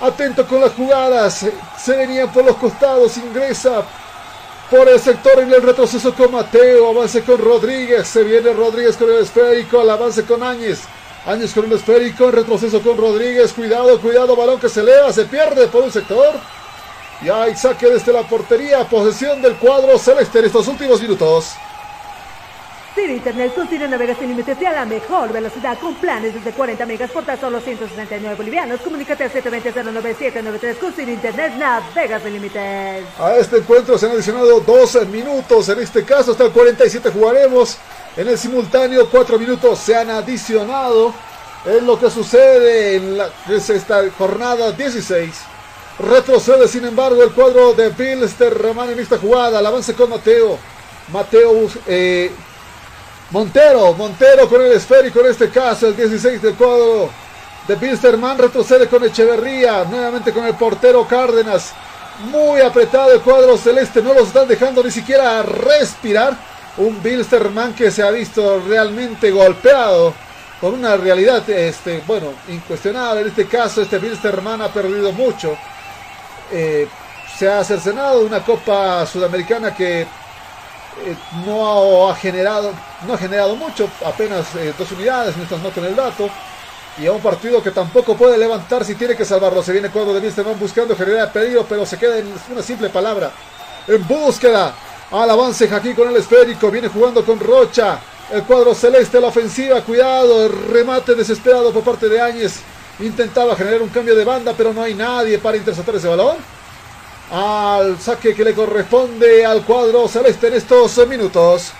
atento 0.00 0.46
con 0.46 0.60
las 0.60 0.72
jugadas. 0.72 1.46
Se 1.78 1.96
venían 1.96 2.32
por 2.32 2.44
los 2.44 2.56
costados. 2.56 3.16
Ingresa 3.16 3.82
por 4.70 4.88
el 4.88 5.00
sector 5.00 5.38
en 5.40 5.52
el 5.52 5.62
retroceso 5.62 6.14
con 6.14 6.32
Mateo. 6.32 6.90
Avance 6.90 7.22
con 7.22 7.38
Rodríguez. 7.38 8.06
Se 8.08 8.22
viene 8.22 8.52
Rodríguez 8.52 8.96
con 8.96 9.10
el 9.10 9.18
esférico. 9.18 9.82
El 9.82 9.90
avance 9.90 10.24
con 10.24 10.42
Áñez. 10.42 10.80
Áñez 11.26 11.52
con 11.52 11.66
un 11.66 11.72
esférico, 11.72 12.24
en 12.24 12.32
retroceso 12.32 12.80
con 12.80 12.96
Rodríguez. 12.96 13.52
Cuidado, 13.52 14.00
cuidado, 14.00 14.34
balón 14.34 14.58
que 14.58 14.68
se 14.68 14.80
eleva, 14.80 15.12
se 15.12 15.26
pierde 15.26 15.66
por 15.66 15.82
un 15.82 15.92
sector. 15.92 16.34
Y 17.20 17.28
hay 17.28 17.54
saque 17.56 17.86
desde 17.86 18.12
la 18.12 18.22
portería, 18.22 18.88
posesión 18.88 19.42
del 19.42 19.56
cuadro 19.56 19.98
celeste 19.98 20.38
en 20.38 20.44
estos 20.46 20.68
últimos 20.68 21.02
minutos. 21.02 21.52
Sin 22.98 23.12
Internet 23.12 23.54
con 23.54 23.68
Cine 23.68 23.86
Navegas 23.86 24.18
sin 24.18 24.26
límites 24.26 24.60
y 24.60 24.64
a 24.64 24.72
la 24.72 24.84
mejor 24.84 25.32
velocidad 25.32 25.78
con 25.78 25.94
planes 25.94 26.34
desde 26.34 26.50
40 26.50 26.84
megas 26.84 27.08
por 27.12 27.24
tan 27.24 27.38
solo 27.38 27.60
169 27.60 28.34
bolivianos. 28.34 28.80
Comunícate 28.80 29.22
al 29.22 29.32
720-09793 29.32 30.78
con 30.78 30.92
Sin 30.92 31.08
Internet 31.08 31.52
Navegas 31.58 32.24
sin 32.24 32.32
límites. 32.32 33.04
A 33.20 33.36
este 33.36 33.58
encuentro 33.58 33.96
se 33.96 34.06
han 34.06 34.12
adicionado 34.12 34.58
12 34.58 35.04
minutos. 35.06 35.68
En 35.68 35.78
este 35.78 36.04
caso 36.04 36.32
hasta 36.32 36.46
el 36.46 36.50
47 36.50 37.10
jugaremos. 37.10 37.78
En 38.16 38.26
el 38.26 38.36
simultáneo, 38.36 39.08
cuatro 39.08 39.38
minutos 39.38 39.78
se 39.78 39.94
han 39.94 40.10
adicionado. 40.10 41.14
Es 41.64 41.80
lo 41.80 42.00
que 42.00 42.10
sucede 42.10 42.96
en 42.96 43.16
la, 43.16 43.30
esta 43.48 44.10
jornada 44.18 44.72
16. 44.72 45.30
Retrocede, 46.00 46.66
sin 46.66 46.84
embargo, 46.84 47.22
el 47.22 47.30
cuadro 47.30 47.74
de 47.74 47.90
Bilsterman 47.90 48.90
en 48.90 48.98
esta 48.98 49.18
jugada. 49.18 49.60
El 49.60 49.66
avance 49.66 49.94
con 49.94 50.10
Mateo. 50.10 50.58
Mateo 51.12 51.68
eh, 51.86 52.32
Montero. 53.30 53.92
Montero 53.94 54.48
con 54.48 54.62
el 54.62 54.72
esférico 54.72 55.20
en 55.20 55.26
este 55.26 55.50
caso. 55.50 55.88
El 55.88 55.96
16 55.96 56.40
del 56.40 56.54
cuadro 56.54 57.10
de 57.66 57.74
Bilsterman. 57.74 58.38
Retrocede 58.38 58.88
con 58.88 59.04
Echeverría. 59.04 59.84
Nuevamente 59.84 60.32
con 60.32 60.46
el 60.46 60.54
portero 60.54 61.06
Cárdenas. 61.06 61.72
muy 62.30 62.60
apretado 62.60 63.12
el 63.12 63.20
cuadro 63.20 63.56
celeste, 63.56 64.02
no 64.02 64.12
los 64.12 64.26
están 64.26 64.48
dejando 64.48 64.82
ni 64.82 64.90
siquiera 64.90 65.42
respirar. 65.42 66.36
Un 66.76 67.02
Bilsterman 67.02 67.74
que 67.74 67.90
se 67.90 68.02
ha 68.02 68.10
visto 68.10 68.62
realmente 68.66 69.30
golpeado 69.30 70.14
con 70.60 70.74
una 70.74 70.96
realidad, 70.96 71.48
este, 71.50 72.02
bueno, 72.06 72.32
incuestionable. 72.48 73.22
En 73.22 73.28
este 73.28 73.46
caso, 73.46 73.82
este 73.82 73.98
Bilsterman 73.98 74.62
ha 74.62 74.68
perdido 74.68 75.12
mucho. 75.12 75.56
Eh, 76.52 76.88
se 77.36 77.48
ha 77.48 77.62
cercenado 77.62 78.20
una 78.20 78.42
Copa 78.42 79.06
Sudamericana 79.06 79.74
que 79.74 80.06
eh, 81.04 81.16
no 81.46 82.08
ha 82.10 82.14
generado 82.14 82.72
no 83.06 83.14
ha 83.14 83.18
generado 83.18 83.54
mucho, 83.54 83.88
apenas 84.04 84.54
eh, 84.56 84.74
dos 84.76 84.90
unidades, 84.92 85.34
no 85.36 85.86
el 85.86 85.96
dato. 85.96 86.28
Y 86.98 87.06
a 87.06 87.12
un 87.12 87.20
partido 87.20 87.62
que 87.62 87.70
tampoco 87.70 88.16
puede 88.16 88.36
levantar 88.36 88.84
si 88.84 88.96
tiene 88.96 89.14
que 89.14 89.24
salvarlo. 89.24 89.62
Se 89.62 89.72
viene 89.72 89.88
cuadro 89.88 90.12
de 90.14 90.20
Bilsterman 90.20 90.58
buscando 90.58 90.96
generar 90.96 91.32
peligro, 91.32 91.64
pero 91.68 91.86
se 91.86 91.96
queda 91.96 92.18
en 92.18 92.26
una 92.50 92.62
simple 92.62 92.88
palabra. 92.88 93.30
En 93.86 94.04
búsqueda. 94.06 94.74
Al 95.12 95.30
avance 95.30 95.72
aquí 95.72 95.94
con 95.94 96.08
el 96.08 96.16
esférico. 96.16 96.72
Viene 96.72 96.88
jugando 96.88 97.24
con 97.24 97.38
Rocha. 97.38 98.00
El 98.32 98.42
cuadro 98.42 98.74
celeste, 98.74 99.20
la 99.20 99.28
ofensiva. 99.28 99.80
Cuidado. 99.82 100.48
Remate 100.48 101.14
desesperado 101.14 101.72
por 101.72 101.84
parte 101.84 102.08
de 102.08 102.20
Áñez. 102.20 102.62
Intentaba 102.98 103.54
generar 103.54 103.80
un 103.80 103.90
cambio 103.90 104.16
de 104.16 104.24
banda, 104.24 104.52
pero 104.56 104.72
no 104.72 104.82
hay 104.82 104.94
nadie 104.94 105.38
para 105.38 105.56
interceptar 105.56 105.94
ese 105.94 106.08
balón. 106.08 106.38
Al 107.30 108.00
saque 108.00 108.34
que 108.34 108.42
le 108.42 108.54
corresponde 108.54 109.44
al 109.44 109.62
cuadro 109.64 110.08
celeste 110.08 110.48
en 110.48 110.54
estos 110.54 111.06
minutos. 111.06 111.74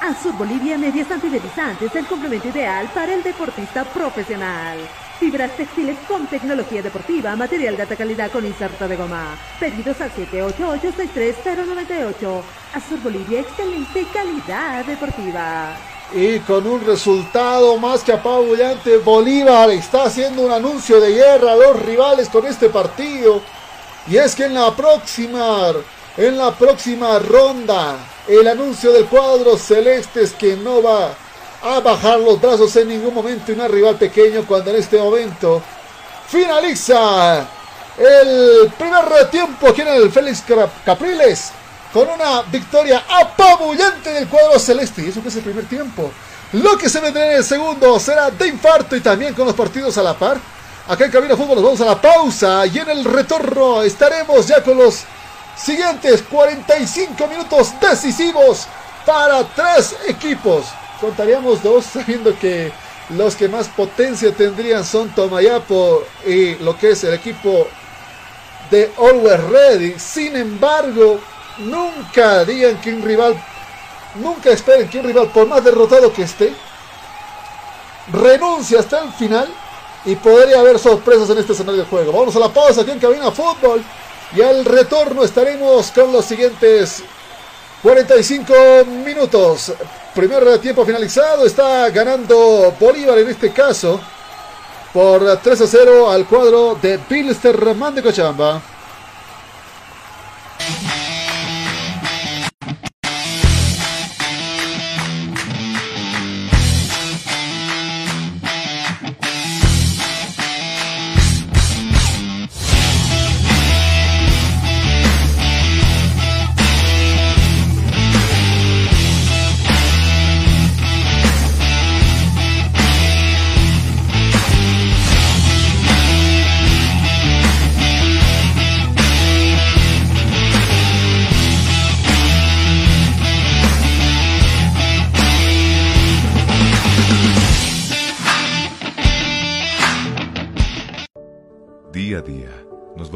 Azur 0.00 0.32
Bolivia 0.36 0.78
Medias 0.78 1.10
Antideslizantes, 1.10 1.94
el 1.94 2.06
complemento 2.06 2.48
ideal 2.48 2.90
para 2.94 3.12
el 3.14 3.22
deportista 3.22 3.84
profesional. 3.84 4.78
Fibras 5.20 5.54
textiles 5.56 5.98
con 6.08 6.26
tecnología 6.26 6.82
deportiva, 6.82 7.36
material 7.36 7.76
de 7.76 7.82
alta 7.82 7.96
calidad 7.96 8.32
con 8.32 8.46
inserto 8.46 8.88
de 8.88 8.96
goma. 8.96 9.36
Pedidos 9.60 10.00
al 10.00 10.10
788-63098. 10.12 12.42
Azur 12.74 13.02
Bolivia, 13.02 13.40
excelente 13.40 14.06
calidad 14.12 14.84
deportiva. 14.86 15.76
Y 16.14 16.40
con 16.40 16.66
un 16.66 16.84
resultado 16.84 17.78
más 17.78 18.02
que 18.02 18.12
apabullante, 18.12 18.98
Bolívar 18.98 19.70
está 19.70 20.04
haciendo 20.04 20.42
un 20.42 20.52
anuncio 20.52 21.00
de 21.00 21.12
guerra 21.12 21.52
a 21.52 21.56
los 21.56 21.82
rivales 21.82 22.28
con 22.28 22.44
este 22.46 22.68
partido. 22.68 23.40
Y 24.06 24.18
es 24.18 24.34
que 24.34 24.44
en 24.44 24.54
la 24.54 24.76
próxima, 24.76 25.72
en 26.18 26.36
la 26.36 26.50
próxima 26.52 27.18
ronda, 27.18 27.96
el 28.28 28.46
anuncio 28.46 28.92
del 28.92 29.06
cuadro 29.06 29.56
celeste 29.56 30.22
es 30.22 30.32
que 30.32 30.54
no 30.56 30.82
va 30.82 31.14
a 31.62 31.80
bajar 31.80 32.20
los 32.20 32.38
brazos 32.38 32.74
en 32.76 32.88
ningún 32.88 33.14
momento 33.14 33.52
una 33.52 33.68
rival 33.68 33.96
pequeño 33.96 34.44
cuando 34.46 34.70
en 34.70 34.76
este 34.76 34.98
momento 34.98 35.62
finaliza 36.28 37.46
el 37.96 38.70
primer 38.76 39.30
tiempo 39.30 39.68
aquí 39.68 39.80
en 39.80 39.88
el 39.88 40.10
Félix 40.10 40.44
Capriles 40.84 41.52
con 41.92 42.08
una 42.08 42.42
victoria 42.42 43.04
apabullante 43.08 44.12
del 44.12 44.28
cuadro 44.28 44.58
celeste. 44.58 45.02
Y 45.02 45.08
eso 45.08 45.22
que 45.22 45.28
es 45.28 45.36
el 45.36 45.42
primer 45.42 45.66
tiempo. 45.66 46.10
Lo 46.52 46.76
que 46.76 46.88
se 46.88 47.00
vendrá 47.00 47.26
en 47.26 47.36
el 47.38 47.44
segundo 47.44 47.98
será 47.98 48.30
de 48.30 48.48
infarto 48.48 48.96
y 48.96 49.00
también 49.00 49.34
con 49.34 49.46
los 49.46 49.54
partidos 49.54 49.96
a 49.98 50.02
la 50.02 50.14
par. 50.14 50.38
Acá 50.88 51.04
en 51.04 51.10
Cabina 51.10 51.36
Fútbol 51.36 51.56
nos 51.56 51.64
vamos 51.64 51.80
a 51.80 51.86
la 51.86 52.00
pausa 52.00 52.66
y 52.66 52.78
en 52.78 52.90
el 52.90 53.04
retorno 53.04 53.82
estaremos 53.82 54.46
ya 54.46 54.62
con 54.62 54.76
los 54.76 55.04
siguientes 55.56 56.22
45 56.22 57.26
minutos 57.28 57.72
decisivos 57.80 58.66
para 59.06 59.44
tres 59.44 59.94
equipos 60.08 60.66
contaríamos 61.02 61.62
dos, 61.62 61.84
sabiendo 61.92 62.38
que 62.38 62.72
los 63.10 63.34
que 63.34 63.48
más 63.48 63.68
potencia 63.68 64.32
tendrían 64.32 64.84
son 64.84 65.10
Tomayapo 65.10 66.04
y 66.24 66.54
lo 66.54 66.78
que 66.78 66.92
es 66.92 67.04
el 67.04 67.12
equipo 67.12 67.66
de 68.70 68.90
Always 68.96 69.42
Ready. 69.50 69.98
Sin 69.98 70.36
embargo, 70.36 71.20
nunca 71.58 72.44
digan 72.44 72.80
que 72.80 72.92
un 72.92 73.02
rival, 73.02 73.34
nunca 74.16 74.50
esperen 74.50 74.88
que 74.88 74.98
un 74.98 75.06
rival, 75.06 75.28
por 75.28 75.46
más 75.46 75.64
derrotado 75.64 76.12
que 76.12 76.22
esté, 76.22 76.52
renuncie 78.12 78.78
hasta 78.78 79.00
el 79.00 79.12
final 79.12 79.48
y 80.04 80.16
podría 80.16 80.60
haber 80.60 80.78
sorpresas 80.78 81.30
en 81.30 81.38
este 81.38 81.52
escenario 81.52 81.82
de 81.82 81.88
juego. 81.88 82.12
Vamos 82.12 82.34
a 82.36 82.40
la 82.40 82.48
pausa 82.48 82.82
aquí 82.82 82.90
en 82.90 82.98
Cabina 82.98 83.30
Fútbol 83.30 83.82
y 84.34 84.40
al 84.40 84.64
retorno 84.64 85.22
estaremos 85.22 85.90
con 85.92 86.12
los 86.12 86.24
siguientes 86.24 87.02
45 87.82 88.84
minutos. 89.04 89.72
Primer 90.14 90.58
tiempo 90.58 90.84
finalizado. 90.84 91.44
Está 91.44 91.90
ganando 91.90 92.74
Bolívar 92.78 93.18
en 93.18 93.28
este 93.28 93.52
caso. 93.52 94.00
Por 94.92 95.38
3 95.38 95.60
a 95.60 95.66
0 95.66 96.10
al 96.10 96.26
cuadro 96.26 96.78
de 96.80 96.98
Pilsterman 96.98 97.94
de 97.94 98.02
Cochabamba. 98.02 98.60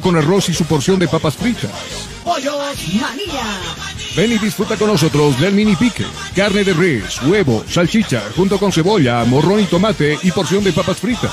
con 0.00 0.16
arroz 0.16 0.48
y 0.48 0.54
su 0.54 0.64
porción 0.64 0.98
de 0.98 1.08
papas 1.08 1.36
fritas. 1.36 1.70
Pollos 2.24 2.54
Manía. 3.00 3.44
Ven 4.16 4.32
y 4.32 4.38
disfruta 4.38 4.76
con 4.76 4.88
nosotros 4.88 5.40
del 5.40 5.54
mini 5.54 5.74
pique. 5.76 6.06
Carne 6.34 6.64
de 6.64 6.72
res, 6.72 7.20
huevo, 7.22 7.64
salchicha, 7.68 8.22
junto 8.36 8.58
con 8.58 8.72
cebolla, 8.72 9.24
morrón 9.24 9.60
y 9.60 9.64
tomate 9.64 10.18
y 10.22 10.30
porción 10.30 10.62
de 10.64 10.72
papas 10.72 10.98
fritas. 10.98 11.32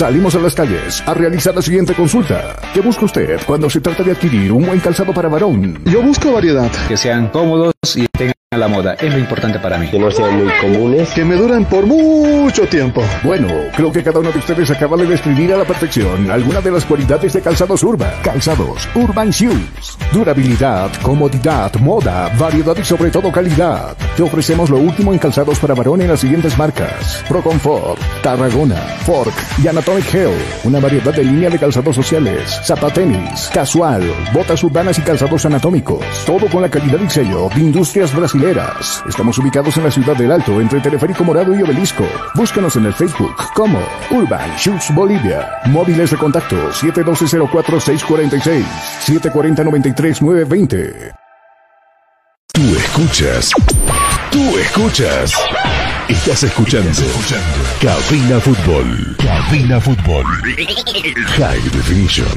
Salimos 0.00 0.34
a 0.34 0.38
las 0.38 0.54
calles 0.54 1.02
a 1.06 1.12
realizar 1.12 1.54
la 1.54 1.60
siguiente 1.60 1.92
consulta. 1.92 2.56
¿Qué 2.72 2.80
busca 2.80 3.04
usted 3.04 3.38
cuando 3.46 3.68
se 3.68 3.82
trata 3.82 4.02
de 4.02 4.12
adquirir 4.12 4.50
un 4.50 4.64
buen 4.64 4.80
calzado 4.80 5.12
para 5.12 5.28
varón? 5.28 5.78
Yo 5.84 6.00
busco 6.00 6.32
variedad. 6.32 6.70
Que 6.88 6.96
sean 6.96 7.28
cómodos 7.28 7.74
y 7.82 8.06
tengan 8.08 8.34
la 8.50 8.68
moda. 8.68 8.94
Es 8.94 9.10
lo 9.10 9.18
importante 9.18 9.58
para 9.58 9.78
mí. 9.78 9.88
Que 9.88 9.98
no 9.98 10.10
sean 10.10 10.36
muy 10.36 10.52
comunes. 10.60 11.08
Que 11.10 11.24
me 11.24 11.34
duran 11.36 11.64
por 11.64 11.86
mucho 11.86 12.66
tiempo. 12.66 13.02
Bueno, 13.22 13.48
creo 13.74 13.90
que 13.90 14.02
cada 14.02 14.18
uno 14.18 14.30
de 14.30 14.38
ustedes 14.38 14.70
acaba 14.70 14.98
de 14.98 15.06
describir 15.06 15.54
a 15.54 15.56
la 15.56 15.64
perfección 15.64 16.30
alguna 16.30 16.60
de 16.60 16.72
las 16.72 16.84
cualidades 16.84 17.32
de 17.32 17.40
calzados 17.40 17.82
Urban. 17.82 18.12
Calzados 18.22 18.86
Urban 18.94 19.30
Shoes. 19.30 19.96
Durabilidad, 20.12 20.90
comodidad, 21.00 21.74
moda, 21.76 22.30
variedad 22.38 22.76
y 22.76 22.84
sobre 22.84 23.10
todo 23.10 23.32
calidad. 23.32 23.96
Te 24.14 24.24
ofrecemos 24.24 24.68
lo 24.68 24.76
último 24.76 25.14
en 25.14 25.18
calzados 25.18 25.58
para 25.58 25.74
varón 25.74 26.02
en 26.02 26.08
las 26.08 26.20
siguientes 26.20 26.58
marcas. 26.58 27.24
Pro 27.28 27.42
Comfort, 27.42 27.98
Tarragona, 28.22 28.76
Fork 29.06 29.32
y 29.62 29.68
Anatomic 29.68 30.12
Hell. 30.12 30.36
Una 30.64 30.80
variedad 30.80 31.14
de 31.14 31.24
línea 31.24 31.48
de 31.48 31.58
calzados 31.58 31.96
sociales, 31.96 32.60
zapatenis, 32.62 33.48
casual, 33.54 34.02
botas 34.34 34.62
urbanas 34.64 34.98
y 34.98 35.02
calzados 35.02 35.46
anatómicos. 35.46 36.04
Todo 36.26 36.46
con 36.48 36.60
la 36.60 36.68
calidad 36.68 36.98
y 37.00 37.08
sello 37.08 37.48
Industrias 37.70 38.12
Brasileras. 38.12 39.00
Estamos 39.08 39.38
ubicados 39.38 39.76
en 39.76 39.84
la 39.84 39.92
ciudad 39.92 40.16
del 40.16 40.32
Alto, 40.32 40.60
entre 40.60 40.80
Teleférico 40.80 41.22
Morado 41.22 41.56
y 41.56 41.62
Obelisco. 41.62 42.04
Búscanos 42.34 42.74
en 42.74 42.86
el 42.86 42.92
Facebook 42.92 43.36
como 43.54 43.78
Urban 44.10 44.56
Shoes 44.56 44.92
Bolivia. 44.92 45.48
Móviles 45.66 46.10
de 46.10 46.16
contacto 46.16 46.56
712-04-646, 46.72 48.64
740-93-920. 49.06 51.14
Tú 52.52 52.62
escuchas. 52.76 53.52
Tú 54.32 54.58
escuchas. 54.58 55.32
Estás 56.08 56.42
escuchando. 56.42 56.90
Cabina 57.80 58.40
Fútbol. 58.40 59.16
Cabina 59.16 59.80
Fútbol. 59.80 60.24
High 61.38 61.70
Definition. 61.70 62.36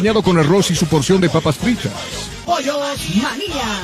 con 0.01 0.39
arroz 0.39 0.71
y 0.71 0.75
su 0.75 0.87
porción 0.87 1.21
de 1.21 1.29
papas 1.29 1.57
fritas. 1.57 1.93
Pollos 2.43 2.75
María, 3.21 3.81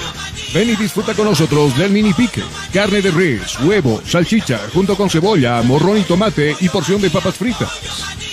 Ven 0.52 0.70
y 0.72 0.76
disfruta 0.76 1.14
con 1.14 1.26
nosotros 1.26 1.78
del 1.78 1.92
mini 1.92 2.12
pique. 2.12 2.42
Carne 2.74 3.02
de 3.02 3.12
res, 3.12 3.60
huevo, 3.62 4.02
salchicha, 4.04 4.60
junto 4.74 4.96
con 4.96 5.12
cebolla, 5.12 5.62
morrón 5.62 6.00
y 6.00 6.02
tomate 6.02 6.56
y 6.60 6.70
porción 6.70 7.02
de 7.02 7.12
papas 7.12 7.36
fritas. 7.36 7.70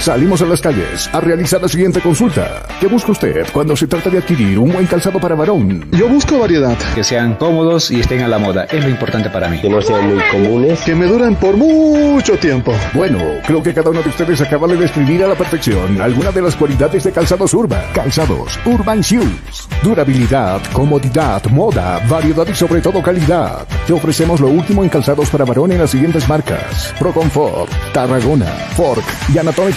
Salimos 0.00 0.42
a 0.42 0.44
las 0.46 0.60
calles 0.60 1.08
a 1.14 1.20
realizar 1.20 1.62
la 1.62 1.68
siguiente 1.68 2.00
consulta. 2.00 2.66
¿Qué 2.78 2.86
busca 2.86 3.12
usted 3.12 3.46
cuando 3.52 3.74
se 3.74 3.86
trata 3.86 4.10
de 4.10 4.18
adquirir 4.18 4.58
un 4.58 4.70
buen 4.70 4.86
calzado 4.86 5.18
para 5.18 5.34
varón? 5.34 5.88
Yo 5.92 6.08
busco 6.08 6.38
variedad. 6.38 6.76
Que 6.94 7.02
sean 7.02 7.36
cómodos 7.36 7.90
y 7.90 8.00
estén 8.00 8.20
a 8.20 8.28
la 8.28 8.38
moda. 8.38 8.64
Es 8.64 8.84
lo 8.84 8.90
importante 8.90 9.30
para 9.30 9.48
mí. 9.48 9.60
Que 9.62 9.70
no 9.70 9.80
sean 9.80 10.14
muy 10.14 10.22
comunes. 10.30 10.80
Que 10.80 10.94
me 10.94 11.06
duran 11.06 11.36
por 11.36 11.56
mucho 11.56 12.36
tiempo. 12.36 12.74
Bueno, 12.92 13.18
creo 13.46 13.62
que 13.62 13.72
cada 13.72 13.90
uno 13.90 14.02
de 14.02 14.10
ustedes 14.10 14.40
acaba 14.42 14.66
de 14.68 14.76
describir 14.76 15.24
a 15.24 15.28
la 15.28 15.34
perfección 15.36 16.00
alguna 16.00 16.30
de 16.32 16.42
las 16.42 16.54
cualidades 16.54 17.04
de 17.04 17.12
calzados 17.12 17.54
Urban. 17.54 17.82
Calzados 17.94 18.58
Urban 18.66 19.00
Shoes. 19.00 19.68
Durabilidad, 19.82 20.60
comodidad, 20.72 21.42
moda, 21.46 22.00
variedad 22.10 22.46
y 22.46 22.54
sobre 22.54 22.82
todo 22.82 23.02
calidad. 23.02 23.66
Te 23.86 23.94
ofrecemos 23.94 24.40
lo 24.40 24.48
último 24.48 24.82
en 24.82 24.90
calzados 24.90 25.30
para 25.30 25.46
varón 25.46 25.72
en 25.72 25.78
las 25.78 25.90
siguientes 25.90 26.28
marcas. 26.28 26.92
Pro 26.98 27.12
Comfort, 27.12 27.70
Tarragona, 27.94 28.46
Fork 28.76 29.04
y 29.32 29.38
Anatomic 29.38 29.74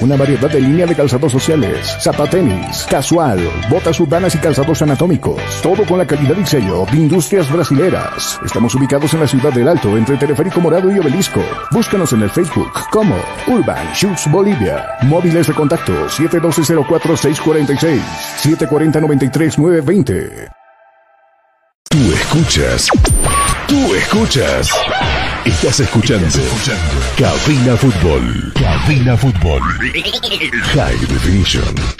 Una 0.00 0.16
variedad 0.16 0.50
de 0.50 0.60
línea 0.60 0.86
de 0.86 0.94
calzados 0.94 1.32
sociales, 1.32 1.94
zapatenis, 2.00 2.86
casual, 2.88 3.38
botas 3.68 4.00
urbanas 4.00 4.34
y 4.34 4.38
calzados 4.38 4.80
anatómicos. 4.80 5.38
Todo 5.62 5.84
con 5.84 5.98
la 5.98 6.06
calidad 6.06 6.38
y 6.38 6.46
sello 6.46 6.86
de 6.90 6.96
Industrias 6.96 7.52
Brasileras. 7.52 8.40
Estamos 8.44 8.74
ubicados 8.74 9.12
en 9.12 9.20
la 9.20 9.26
ciudad 9.26 9.52
del 9.52 9.68
Alto, 9.68 9.98
entre 9.98 10.16
Teleférico 10.16 10.60
Morado 10.60 10.90
y 10.90 10.98
Obelisco. 10.98 11.42
Búscanos 11.72 12.14
en 12.14 12.22
el 12.22 12.30
Facebook 12.30 12.72
como 12.90 13.14
Urban 13.48 13.92
Shoes 13.92 14.30
Bolivia. 14.30 14.82
Móviles 15.02 15.48
de 15.48 15.52
contacto 15.52 16.08
712-04-646, 16.08 18.00
740-93-920. 18.42 20.50
Tú 21.90 21.98
escuchas. 22.14 22.88
Tú 23.66 23.94
escuchas. 23.94 24.70
Estás 25.44 25.80
escuchando. 25.80 26.26
Cabina 27.16 27.76
Fútbol. 27.76 28.52
Cabina 28.54 29.16
Fútbol. 29.16 29.60
High 30.74 31.06
Definition. 31.06 31.99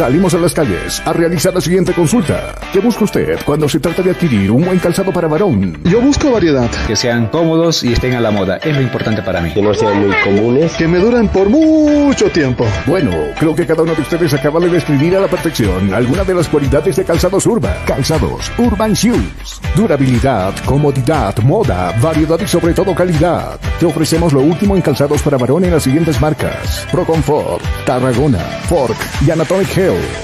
Salimos 0.00 0.32
a 0.32 0.38
las 0.38 0.54
calles 0.54 1.02
a 1.04 1.12
realizar 1.12 1.52
la 1.52 1.60
siguiente 1.60 1.92
consulta. 1.92 2.54
¿Qué 2.72 2.80
busca 2.80 3.04
usted 3.04 3.38
cuando 3.44 3.68
se 3.68 3.80
trata 3.80 4.00
de 4.00 4.12
adquirir 4.12 4.50
un 4.50 4.64
buen 4.64 4.78
calzado 4.78 5.12
para 5.12 5.28
varón? 5.28 5.78
Yo 5.84 6.00
busco 6.00 6.32
variedad. 6.32 6.70
Que 6.86 6.96
sean 6.96 7.26
cómodos 7.26 7.82
y 7.82 7.92
estén 7.92 8.14
a 8.14 8.20
la 8.22 8.30
moda. 8.30 8.56
Es 8.56 8.74
lo 8.74 8.80
importante 8.80 9.20
para 9.20 9.42
mí. 9.42 9.52
Que 9.52 9.60
no 9.60 9.74
sean 9.74 10.00
muy 10.00 10.16
comunes. 10.24 10.72
Que 10.76 10.88
me 10.88 10.96
duren 10.96 11.28
por 11.28 11.50
mucho 11.50 12.30
tiempo. 12.30 12.64
Bueno, 12.86 13.10
creo 13.38 13.54
que 13.54 13.66
cada 13.66 13.82
uno 13.82 13.94
de 13.94 14.00
ustedes 14.00 14.32
acaba 14.32 14.58
de 14.58 14.70
describir 14.70 15.16
a 15.16 15.20
la 15.20 15.28
perfección 15.28 15.92
alguna 15.92 16.24
de 16.24 16.32
las 16.32 16.48
cualidades 16.48 16.96
de 16.96 17.04
calzados 17.04 17.44
Urban. 17.44 17.76
Calzados 17.84 18.50
Urban 18.56 18.94
Shoes. 18.94 19.60
Durabilidad, 19.76 20.54
comodidad, 20.64 21.36
moda, 21.40 21.94
variedad 22.00 22.40
y 22.40 22.46
sobre 22.46 22.72
todo 22.72 22.94
calidad. 22.94 23.60
Te 23.78 23.84
ofrecemos 23.84 24.32
lo 24.32 24.40
último 24.40 24.76
en 24.76 24.80
calzados 24.80 25.20
para 25.20 25.36
varón 25.36 25.64
en 25.64 25.72
las 25.72 25.82
siguientes 25.82 26.18
marcas. 26.22 26.86
Pro 26.90 27.04
Comfort, 27.04 27.62
Tarragona, 27.84 28.38
Fork 28.66 28.96
y 29.26 29.30
Anatomic 29.30 29.68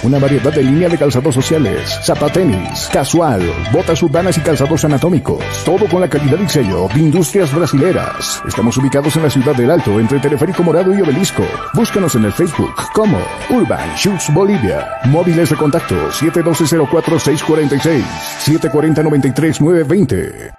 Una 0.02 0.18
variedad 0.18 0.52
de 0.52 0.62
línea 0.62 0.88
de 0.88 0.98
calzados 0.98 1.34
sociales, 1.34 1.98
zapatenis, 2.04 2.88
casual, 2.92 3.42
botas 3.72 4.02
urbanas 4.02 4.36
y 4.38 4.40
calzados 4.40 4.84
anatómicos. 4.84 5.42
Todo 5.64 5.88
con 5.88 6.00
la 6.00 6.08
calidad 6.08 6.38
y 6.38 6.48
sello 6.48 6.88
de 6.94 7.00
Industrias 7.00 7.52
Brasileras. 7.54 8.42
Estamos 8.46 8.76
ubicados 8.76 9.16
en 9.16 9.24
la 9.24 9.30
ciudad 9.30 9.54
del 9.54 9.70
Alto, 9.70 9.98
entre 9.98 10.20
Teleférico 10.20 10.62
Morado 10.62 10.96
y 10.96 11.02
Obelisco. 11.02 11.44
Búscanos 11.74 12.14
en 12.14 12.26
el 12.26 12.32
Facebook 12.32 12.74
como 12.92 13.18
Urban 13.50 13.96
Shoes 13.96 14.32
Bolivia. 14.32 14.86
Móviles 15.06 15.50
de 15.50 15.56
contacto 15.56 15.96
712-04-646, 16.10 18.04
740-93-920. 18.44 20.52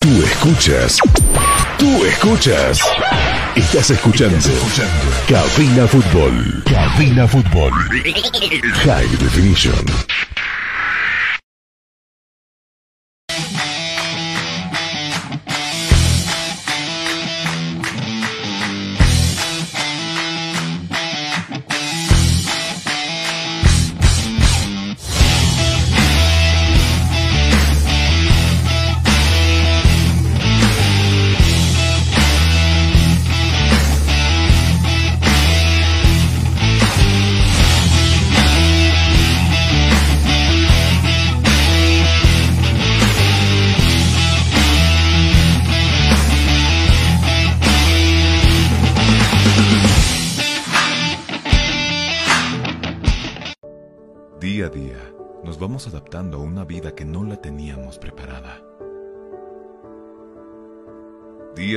Tú 0.00 0.08
escuchas. 0.22 1.00
Tú 1.78 2.04
escuchas. 2.04 2.80
Estás 3.56 3.90
escuchando. 3.90 4.36
Cabina 5.28 5.86
Fútbol. 5.86 6.62
Cabina 6.64 7.26
Fútbol. 7.26 7.72
High 8.84 9.16
Definition. 9.18 9.84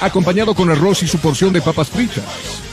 acompañado 0.00 0.54
con 0.54 0.70
arroz 0.70 1.02
y 1.02 1.08
su 1.08 1.18
porción 1.18 1.52
de 1.52 1.60
papas 1.60 1.88
fritas. 1.88 2.69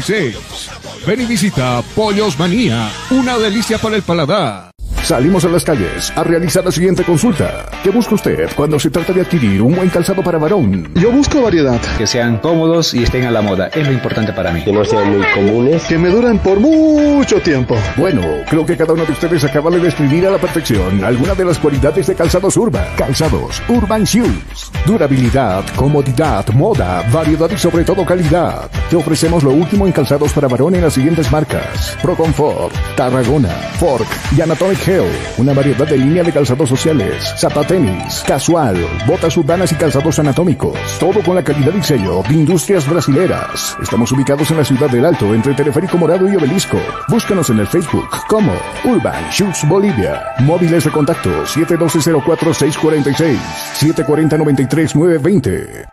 752-81-646. 0.00 1.06
Ven 1.06 1.20
y 1.20 1.26
visita 1.26 1.82
Pollos 1.94 2.38
Manía, 2.38 2.90
una 3.10 3.38
delicia 3.38 3.78
para 3.78 3.96
el 3.96 4.02
paladar. 4.02 4.73
Salimos 5.04 5.44
a 5.44 5.50
las 5.50 5.62
calles 5.64 6.10
a 6.16 6.24
realizar 6.24 6.64
la 6.64 6.72
siguiente 6.72 7.04
consulta. 7.04 7.66
¿Qué 7.82 7.90
busca 7.90 8.14
usted 8.14 8.48
cuando 8.56 8.80
se 8.80 8.88
trata 8.88 9.12
de 9.12 9.20
adquirir 9.20 9.60
un 9.60 9.74
buen 9.74 9.90
calzado 9.90 10.22
para 10.22 10.38
varón? 10.38 10.90
Yo 10.94 11.12
busco 11.12 11.42
variedad. 11.42 11.78
Que 11.98 12.06
sean 12.06 12.38
cómodos 12.38 12.94
y 12.94 13.02
estén 13.02 13.26
a 13.26 13.30
la 13.30 13.42
moda. 13.42 13.66
Es 13.66 13.86
lo 13.86 13.92
importante 13.92 14.32
para 14.32 14.50
mí. 14.50 14.64
Que 14.64 14.72
no 14.72 14.82
sean 14.82 15.12
muy 15.12 15.26
comunes. 15.34 15.82
Que 15.82 15.98
me 15.98 16.08
duren 16.08 16.38
por 16.38 16.58
mucho 16.58 17.38
tiempo. 17.42 17.76
Bueno, 17.98 18.22
creo 18.48 18.64
que 18.64 18.78
cada 18.78 18.94
uno 18.94 19.04
de 19.04 19.12
ustedes 19.12 19.44
acaba 19.44 19.70
de 19.70 19.80
describir 19.80 20.26
a 20.26 20.30
la 20.30 20.38
perfección 20.38 21.04
alguna 21.04 21.34
de 21.34 21.44
las 21.44 21.58
cualidades 21.58 22.06
de 22.06 22.14
calzados 22.14 22.56
Urban. 22.56 22.86
Calzados 22.96 23.62
Urban 23.68 24.04
Shoes. 24.04 24.72
Durabilidad, 24.86 25.64
comodidad, 25.76 26.48
moda, 26.54 27.04
variedad 27.12 27.50
y 27.50 27.58
sobre 27.58 27.84
todo 27.84 28.06
calidad. 28.06 28.70
Te 28.88 28.96
ofrecemos 28.96 29.42
lo 29.42 29.50
último 29.50 29.86
en 29.86 29.92
calzados 29.92 30.32
para 30.32 30.48
varón 30.48 30.76
en 30.76 30.80
las 30.80 30.94
siguientes 30.94 31.30
marcas. 31.30 31.94
Pro 32.00 32.16
Comfort, 32.16 32.74
Tarragona, 32.96 33.50
Fork 33.78 34.08
y 34.34 34.40
Anatomic 34.40 34.93
Una 35.38 35.52
variedad 35.52 35.88
de 35.88 35.98
línea 35.98 36.22
de 36.22 36.32
calzados 36.32 36.68
sociales, 36.68 37.34
zapatenis, 37.36 38.22
casual, 38.26 38.76
botas 39.06 39.36
urbanas 39.36 39.72
y 39.72 39.74
calzados 39.74 40.20
anatómicos. 40.20 40.78
Todo 41.00 41.20
con 41.22 41.34
la 41.34 41.42
calidad 41.42 41.74
y 41.74 41.82
sello 41.82 42.22
de 42.28 42.34
Industrias 42.34 42.88
Brasileras. 42.88 43.76
Estamos 43.82 44.12
ubicados 44.12 44.52
en 44.52 44.58
la 44.58 44.64
ciudad 44.64 44.88
del 44.88 45.04
Alto, 45.04 45.34
entre 45.34 45.54
Teleférico 45.54 45.98
Morado 45.98 46.30
y 46.30 46.36
Obelisco. 46.36 46.78
Búscanos 47.08 47.50
en 47.50 47.58
el 47.58 47.66
Facebook 47.66 48.08
como 48.28 48.52
Urban 48.84 49.28
Shoes 49.30 49.66
Bolivia. 49.68 50.22
Móviles 50.40 50.84
de 50.84 50.92
contacto 50.92 51.44
712-04-646, 51.44 53.36
740-93-920. 53.80 55.88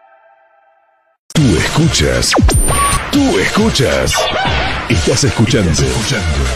Tú 1.33 1.41
escuchas. 1.57 2.33
Tú 3.11 3.37
escuchas. 3.37 4.13
Estás 4.89 5.23
escuchando. 5.25 5.71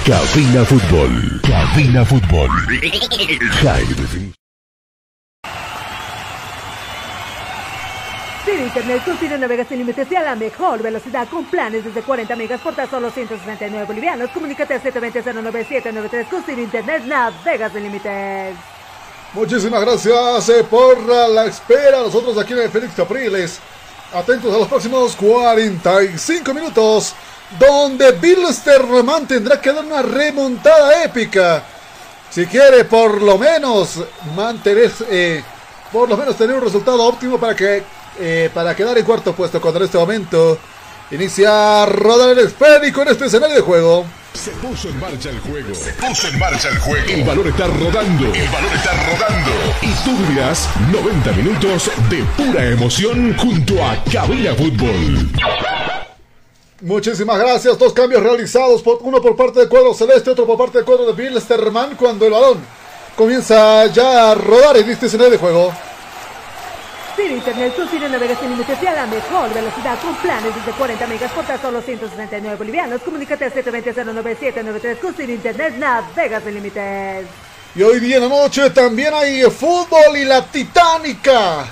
Cabina 0.05 0.63
Fútbol. 0.63 1.41
Cabina 1.41 2.05
Fútbol. 2.05 2.49
High 3.61 3.85
Internet 8.65 9.03
con 9.03 9.17
Cine 9.17 9.37
navegas 9.37 9.67
sin 9.67 9.79
límites 9.79 10.09
y 10.11 10.15
a 10.15 10.21
la 10.21 10.35
mejor 10.35 10.81
velocidad 10.81 11.27
con 11.29 11.45
planes 11.45 11.83
desde 11.83 12.01
40 12.01 12.35
megas 12.35 12.61
por 12.61 12.73
tan 12.73 12.89
solo 12.89 13.09
169 13.09 13.85
bolivianos. 13.85 14.29
Comunícate 14.31 14.75
al 14.75 14.81
720-09793 14.83 16.29
con 16.29 16.43
Cine 16.43 16.63
Internet 16.63 17.03
navegas 17.05 17.73
sin 17.73 17.83
límites. 17.83 18.55
Muchísimas 19.33 19.81
gracias 19.81 20.49
eh, 20.49 20.63
por 20.63 20.97
la 21.05 21.45
espera. 21.45 21.99
Nosotros 21.99 22.37
aquí 22.37 22.53
en 22.53 22.59
el 22.59 22.69
Félix 22.69 22.93
Capriles, 22.93 23.59
atentos 24.13 24.53
a 24.53 24.59
los 24.59 24.67
próximos 24.67 25.15
45 25.15 26.53
minutos, 26.53 27.13
donde 27.59 28.11
Bilsterman 28.13 29.27
tendrá 29.27 29.59
que 29.59 29.73
dar 29.73 29.83
una 29.83 30.01
remontada 30.01 31.03
épica. 31.03 31.63
Si 32.29 32.45
quiere 32.47 32.85
por 32.85 33.21
lo 33.21 33.37
menos 33.37 34.03
mantener, 34.35 34.91
eh, 35.09 35.43
por 35.91 36.09
lo 36.09 36.17
menos 36.17 36.35
tener 36.35 36.55
un 36.55 36.63
resultado 36.63 37.03
óptimo 37.03 37.37
para 37.37 37.55
que 37.55 37.83
eh, 38.17 38.49
para 38.53 38.73
quedar 38.75 38.97
en 38.97 39.03
cuarto 39.03 39.35
puesto 39.35 39.59
cuando 39.59 39.79
en 39.79 39.85
este 39.85 39.97
momento 39.97 40.57
inicia 41.11 41.83
a 41.83 41.85
rodar 41.85 42.29
el 42.29 42.39
esférico 42.39 43.01
en 43.01 43.09
este 43.09 43.25
escenario 43.25 43.55
de 43.55 43.61
juego. 43.61 44.05
Se 44.35 44.51
puso 44.51 44.89
en 44.89 44.99
marcha 44.99 45.29
el 45.29 45.39
juego. 45.39 45.73
Se 45.73 45.93
puso 45.93 46.27
en 46.27 46.37
marcha 46.37 46.67
el 46.67 46.77
juego. 46.79 47.07
El 47.09 47.23
valor 47.23 47.47
está 47.47 47.67
rodando. 47.67 48.25
El 48.33 48.47
valor 48.49 48.71
está 48.75 48.91
rodando. 48.91 49.51
Y 49.81 49.91
tú 50.03 50.17
vivirás 50.17 50.69
90 50.91 51.31
minutos 51.31 51.89
de 52.09 52.21
pura 52.35 52.65
emoción 52.65 53.35
junto 53.37 53.81
a 53.81 54.03
Cabina 54.11 54.53
Fútbol. 54.53 55.31
Muchísimas 56.81 57.39
gracias. 57.39 57.79
Dos 57.79 57.93
cambios 57.93 58.21
realizados, 58.21 58.81
por, 58.81 58.99
uno 59.03 59.21
por 59.21 59.37
parte 59.37 59.61
del 59.61 59.69
cuadro 59.69 59.93
celeste, 59.93 60.31
otro 60.31 60.45
por 60.45 60.57
parte 60.57 60.79
del 60.79 60.85
cuadro 60.85 61.13
de 61.13 61.13
Bilsterman, 61.13 61.95
cuando 61.95 62.25
el 62.25 62.33
balón 62.33 62.59
comienza 63.15 63.85
ya 63.87 64.31
a 64.31 64.35
rodar 64.35 64.75
en 64.75 64.89
este 64.89 65.05
escenario 65.05 65.31
de 65.31 65.37
juego. 65.37 65.73
Sin 67.15 67.31
Internet 67.31 67.75
con 67.75 67.87
Cine 67.89 68.09
navegas 68.09 68.39
sin 68.39 68.49
límites 68.49 68.77
y 68.83 68.87
a 68.87 68.93
la 68.93 69.05
mejor 69.05 69.53
velocidad 69.53 69.97
con 70.01 70.13
planes 70.15 70.53
desde 70.53 70.71
40 70.71 71.07
megas 71.07 71.31
por 71.31 71.45
tan 71.45 71.61
solo 71.61 71.81
169 71.81 72.57
bolivianos. 72.57 73.01
Comunícate 73.01 73.45
al 73.45 73.53
720-09793 73.53 74.99
con 74.99 75.15
Cine 75.15 75.33
Internet 75.33 75.75
navegas 75.77 76.43
sin 76.43 76.53
límites. 76.55 77.27
Y 77.73 77.83
hoy 77.83 77.99
día 78.01 78.19
la 78.19 78.27
noche 78.27 78.69
también 78.69 79.13
hay 79.13 79.43
fútbol 79.43 80.17
y 80.17 80.25
la 80.25 80.45
titánica. 80.45 81.65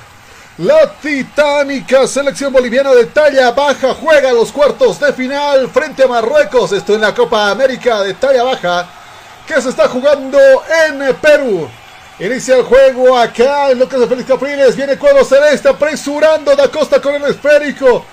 La 0.60 0.94
titánica 1.02 2.08
selección 2.08 2.54
boliviana 2.54 2.94
de 2.94 3.08
talla 3.08 3.52
baja 3.52 3.94
juega 3.96 4.32
los 4.32 4.52
cuartos 4.52 5.00
de 5.00 5.12
final 5.12 5.70
frente 5.70 6.04
a 6.04 6.08
Marruecos. 6.08 6.72
Esto 6.72 6.96
en 6.96 7.02
la 7.02 7.14
Copa 7.14 7.50
América 7.50 8.02
de 8.02 8.14
talla 8.14 8.44
baja 8.44 8.88
que 9.46 9.62
se 9.62 9.70
está 9.70 9.90
jugando 9.90 10.40
en 10.88 11.16
Perú. 11.16 11.70
Inicia 12.20 12.58
el 12.58 12.64
juego 12.64 13.18
acá 13.18 13.72
en 13.72 13.80
lo 13.80 13.90
que 13.90 13.96
es 13.96 14.02
el 14.04 14.08
Félix 14.08 14.30
Capriles. 14.30 14.76
Viene 14.76 14.98
cuadro 14.98 15.26
celeste 15.26 15.68
apresurando 15.68 16.56
Da 16.56 16.70
Costa 16.70 17.02
con 17.02 17.16
el 17.16 17.24
esférico. 17.24 18.06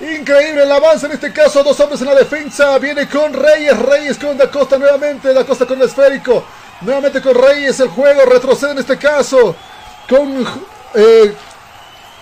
Increíble 0.00 0.64
el 0.64 0.72
avance 0.72 1.06
en 1.06 1.12
este 1.12 1.32
caso. 1.32 1.62
Dos 1.62 1.78
hombres 1.78 2.00
en 2.00 2.08
la 2.08 2.16
defensa. 2.16 2.76
Viene 2.78 3.08
con 3.08 3.32
Reyes. 3.32 3.78
Reyes 3.78 4.18
con 4.18 4.36
Da 4.36 4.50
Costa 4.50 4.76
nuevamente. 4.76 5.32
Da 5.32 5.44
Costa 5.44 5.66
con 5.66 5.80
el 5.80 5.86
esférico. 5.86 6.44
Nuevamente 6.80 7.22
con 7.22 7.36
Reyes. 7.36 7.78
El 7.78 7.90
juego 7.90 8.24
retrocede 8.24 8.72
en 8.72 8.78
este 8.78 8.98
caso. 8.98 9.54
Con. 10.08 10.44
Eh, 10.94 11.32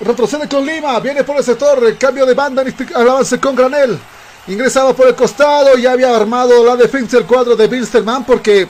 retrocede 0.01 0.47
con 0.47 0.67
Lima. 0.67 1.01
Viene 1.01 1.25
por 1.25 1.39
el 1.39 1.45
sector. 1.45 1.83
El 1.83 1.97
cambio 1.97 2.27
de 2.27 2.35
banda 2.35 2.61
en 2.61 2.69
este 2.69 2.85
el 2.85 3.09
avance 3.09 3.41
con 3.41 3.57
Granel. 3.57 3.99
Ingresaba 4.49 4.93
por 4.93 5.09
el 5.09 5.15
costado. 5.15 5.79
Ya 5.79 5.93
había 5.93 6.15
armado 6.15 6.63
la 6.63 6.77
defensa 6.77 7.17
el 7.17 7.25
cuadro 7.25 7.57
de 7.57 7.69
Bilsterman 7.69 8.23
porque 8.25 8.69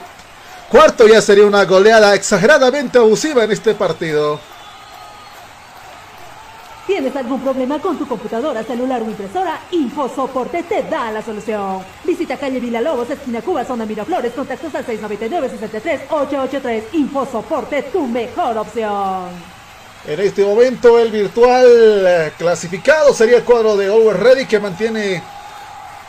Cuarto 0.73 1.07
ya 1.07 1.21
sería 1.21 1.45
una 1.45 1.63
goleada 1.65 2.15
exageradamente 2.15 2.97
abusiva 2.97 3.43
en 3.43 3.51
este 3.51 3.75
partido. 3.75 4.39
¿Tienes 6.87 7.15
algún 7.15 7.41
problema 7.41 7.77
con 7.77 7.99
tu 7.99 8.07
computadora, 8.07 8.63
celular 8.63 9.03
o 9.03 9.05
impresora? 9.05 9.59
InfoSoporte 9.69 10.63
te 10.63 10.81
da 10.81 11.11
la 11.11 11.21
solución. 11.21 11.83
Visita 12.03 12.37
calle 12.37 12.59
Villalobos, 12.59 13.07
esquina 13.07 13.43
Cuba, 13.43 13.63
zona 13.63 13.85
Miraflores, 13.85 14.33
contactos 14.33 14.73
al 14.73 14.83
699-63-883. 14.87 16.83
InfoSoporte, 16.93 17.83
tu 17.83 18.07
mejor 18.07 18.57
opción. 18.57 19.29
En 20.07 20.19
este 20.19 20.43
momento 20.43 20.97
el 20.97 21.11
virtual 21.11 21.67
eh, 21.67 22.31
clasificado 22.35 23.13
sería 23.13 23.37
el 23.37 23.43
cuadro 23.43 23.77
de 23.77 23.85
Always 23.93 24.19
Ready 24.19 24.47
que 24.47 24.59
mantiene 24.59 25.21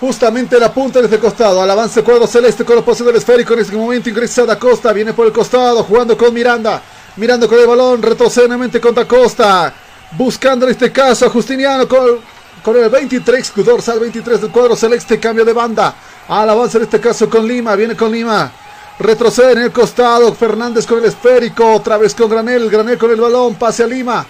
justamente 0.01 0.59
la 0.59 0.73
punta 0.73 1.01
de 1.01 1.07
este 1.07 1.19
costado. 1.19 1.63
Al 1.63 1.71
avance 1.71 2.03
cuadro 2.03 2.27
celeste 2.27 2.65
con 2.65 2.77
la 2.77 2.83
posición 2.83 3.09
del 3.09 3.17
esférico. 3.17 3.55
En 3.55 3.61
este 3.61 3.77
momento 3.77 4.09
ingresa 4.09 4.45
Da 4.45 4.59
Costa. 4.59 4.93
Viene 4.93 5.13
por 5.13 5.27
el 5.27 5.33
costado 5.33 5.83
jugando 5.85 6.17
con 6.17 6.33
Miranda. 6.33 6.83
Mirando 7.17 7.49
con 7.49 7.59
el 7.59 7.67
balón. 7.67 8.03
Retrocede 8.03 8.49
nuevamente 8.49 8.81
con 8.81 8.95
Da 8.95 9.07
Costa. 9.07 9.73
Buscando 10.13 10.67
en 10.67 10.73
este 10.73 10.93
caso 10.93 11.27
a 11.27 11.31
Justiniano 11.31 11.89
con, 11.89 12.21
con 12.63 12.77
el 12.77 12.89
23. 12.89 13.53
Dorsal 13.57 14.01
23 14.01 14.43
del 14.43 14.51
cuadro 14.51 14.77
celeste. 14.77 15.19
Cambio 15.21 15.45
de 15.45 15.53
banda. 15.53 15.95
Al 16.29 16.49
avance 16.51 16.79
en 16.79 16.85
este 16.85 17.01
caso 17.01 17.29
con 17.29 17.47
Lima. 17.47 17.75
Viene 17.77 17.97
con 17.97 18.12
Lima. 18.12 18.51
Retrocede 18.99 19.53
en 19.53 19.59
el 19.59 19.73
costado. 19.73 20.35
Fernández 20.35 20.87
con 20.87 20.99
el 20.99 21.07
esférico. 21.07 21.75
Otra 21.75 21.97
vez 21.97 22.15
con 22.15 22.29
Granel. 22.29 22.69
Granel 22.71 22.99
con 22.99 23.11
el 23.11 23.21
balón. 23.21 23.55
Pase 23.55 23.85
a 23.85 23.87
Lima. 23.87 24.27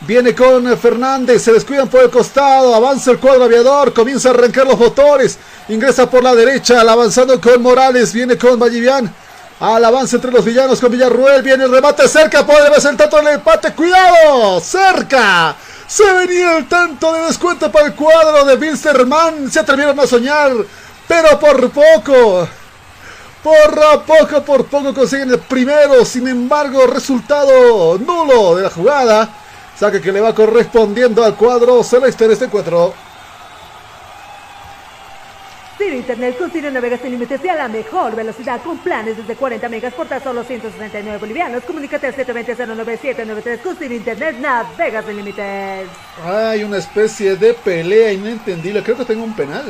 Viene 0.00 0.34
con 0.34 0.76
Fernández, 0.76 1.42
se 1.42 1.52
descuidan 1.52 1.88
por 1.88 2.02
el 2.02 2.10
costado, 2.10 2.74
avanza 2.74 3.10
el 3.10 3.18
cuadro 3.18 3.44
aviador, 3.44 3.94
comienza 3.94 4.28
a 4.28 4.32
arrancar 4.32 4.66
los 4.66 4.78
motores, 4.78 5.38
ingresa 5.68 6.10
por 6.10 6.22
la 6.22 6.34
derecha, 6.34 6.80
avanzando 6.80 7.40
con 7.40 7.62
Morales, 7.62 8.12
viene 8.12 8.36
con 8.36 8.58
Vallivian, 8.58 9.10
al 9.60 9.84
avance 9.84 10.16
entre 10.16 10.30
los 10.30 10.44
villanos 10.44 10.80
con 10.80 10.92
Villarruel, 10.92 11.42
viene 11.42 11.64
el 11.64 11.70
remate 11.70 12.06
cerca, 12.06 12.44
puede 12.44 12.80
ser 12.80 12.90
el 12.90 12.96
tanto 12.98 13.16
del 13.16 13.28
empate, 13.28 13.72
cuidado, 13.72 14.60
cerca, 14.60 15.56
se 15.86 16.12
venía 16.12 16.58
el 16.58 16.68
tanto 16.68 17.12
de 17.14 17.22
descuento 17.22 17.70
para 17.72 17.86
el 17.86 17.94
cuadro 17.94 18.44
de 18.44 18.56
Bilsterman, 18.56 19.50
se 19.50 19.60
atrevieron 19.60 19.98
a 20.00 20.06
soñar, 20.06 20.52
pero 21.06 21.38
por 21.38 21.70
poco. 21.70 22.48
Por 23.42 24.04
poco, 24.06 24.42
por 24.42 24.66
poco 24.66 24.94
consiguen 24.94 25.30
el 25.30 25.38
primero, 25.38 26.02
sin 26.06 26.26
embargo, 26.28 26.86
resultado 26.86 27.98
nulo 27.98 28.56
de 28.56 28.62
la 28.62 28.70
jugada. 28.70 29.28
Saque 29.78 30.00
que 30.00 30.12
le 30.12 30.20
va 30.20 30.34
correspondiendo 30.34 31.24
al 31.24 31.34
cuadro 31.34 31.82
celeste 31.82 32.24
en 32.24 32.30
este 32.32 32.44
encuentro. 32.44 32.94
Cine 35.76 35.96
Internet 35.96 36.38
con 36.38 36.72
navegas 36.72 37.00
sin 37.00 37.10
límites 37.10 37.40
y 37.44 37.48
a 37.48 37.56
la 37.56 37.66
mejor 37.66 38.14
velocidad 38.14 38.62
con 38.62 38.78
planes 38.78 39.16
desde 39.16 39.34
40 39.34 39.68
megas 39.68 39.92
por 39.92 40.06
tan 40.06 40.22
solo 40.22 40.44
169 40.44 41.18
bolivianos. 41.18 41.64
Comunícate 41.64 42.06
al 42.06 42.14
720-09793 42.14 43.60
con 43.60 43.76
Cine 43.76 43.96
Internet 43.96 44.36
navegas 44.38 45.04
sin 45.04 45.16
límites. 45.16 45.88
Hay 46.24 46.62
una 46.62 46.76
especie 46.76 47.34
de 47.36 47.54
pelea 47.54 48.12
inentendible. 48.12 48.84
Creo 48.84 48.96
que 48.96 49.04
tengo 49.04 49.24
un 49.24 49.34
penal. 49.34 49.64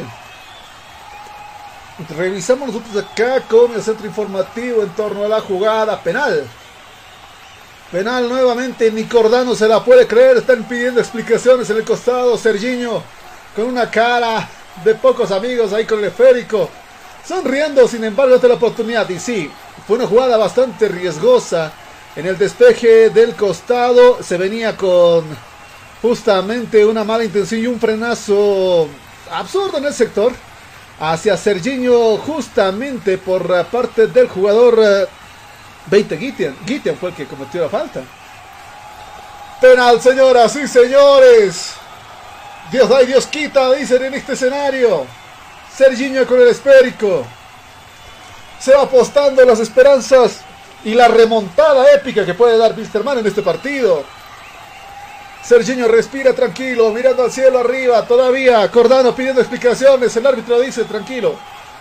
Revisamos 2.14 2.68
nosotros 2.68 3.02
acá 3.02 3.40
con 3.48 3.72
el 3.72 3.82
centro 3.82 4.06
informativo 4.06 4.82
en 4.82 4.90
torno 4.90 5.24
a 5.24 5.28
la 5.28 5.40
jugada 5.40 5.98
penal. 6.02 6.46
Penal 7.94 8.28
nuevamente, 8.28 8.90
Nicordano 8.90 9.54
se 9.54 9.68
la 9.68 9.84
puede 9.84 10.08
creer, 10.08 10.38
están 10.38 10.64
pidiendo 10.64 10.98
explicaciones 10.98 11.70
en 11.70 11.76
el 11.76 11.84
costado, 11.84 12.36
Serginho 12.36 13.00
con 13.54 13.66
una 13.66 13.88
cara 13.88 14.48
de 14.84 14.96
pocos 14.96 15.30
amigos 15.30 15.72
ahí 15.72 15.84
con 15.84 16.00
el 16.00 16.06
esférico. 16.06 16.68
Sonriendo, 17.24 17.86
sin 17.86 18.02
embargo, 18.02 18.34
ante 18.34 18.48
la 18.48 18.54
oportunidad. 18.54 19.08
Y 19.10 19.20
sí, 19.20 19.48
fue 19.86 19.94
una 19.94 20.08
jugada 20.08 20.36
bastante 20.36 20.88
riesgosa. 20.88 21.70
En 22.16 22.26
el 22.26 22.36
despeje 22.36 23.10
del 23.10 23.36
costado 23.36 24.20
se 24.24 24.38
venía 24.38 24.76
con 24.76 25.24
justamente 26.02 26.84
una 26.84 27.04
mala 27.04 27.22
intención 27.22 27.60
y 27.60 27.68
un 27.68 27.78
frenazo 27.78 28.88
absurdo 29.30 29.78
en 29.78 29.84
el 29.84 29.94
sector. 29.94 30.32
Hacia 30.98 31.36
Serginho 31.36 32.16
justamente 32.16 33.18
por 33.18 33.64
parte 33.66 34.08
del 34.08 34.26
jugador 34.26 35.08
20 35.86 36.18
Gitian. 36.18 36.56
Gitian 36.66 36.96
fue 36.96 37.10
el 37.10 37.14
que 37.14 37.26
cometió 37.26 37.62
la 37.62 37.68
falta. 37.68 38.00
Penal, 39.60 40.00
señoras 40.00 40.56
y 40.56 40.66
señores. 40.68 41.72
Dios 42.70 42.88
da 42.88 43.02
y 43.02 43.06
Dios 43.06 43.26
quita, 43.26 43.72
dicen 43.72 44.04
en 44.04 44.14
este 44.14 44.32
escenario. 44.32 45.06
Serginho 45.74 46.26
con 46.26 46.40
el 46.40 46.48
esférico. 46.48 47.26
Se 48.58 48.74
va 48.74 48.82
apostando 48.82 49.44
las 49.44 49.60
esperanzas 49.60 50.40
y 50.84 50.94
la 50.94 51.08
remontada 51.08 51.92
épica 51.92 52.24
que 52.24 52.34
puede 52.34 52.56
dar 52.56 52.76
Wisterman 52.76 53.18
en 53.18 53.26
este 53.26 53.42
partido. 53.42 54.04
Serginho 55.42 55.88
respira 55.88 56.32
tranquilo, 56.32 56.90
mirando 56.90 57.24
al 57.24 57.30
cielo 57.30 57.58
arriba. 57.58 58.06
Todavía 58.06 58.70
Cordano 58.70 59.14
pidiendo 59.14 59.40
explicaciones. 59.40 60.16
El 60.16 60.26
árbitro 60.26 60.60
dice: 60.60 60.84
tranquilo, 60.84 61.34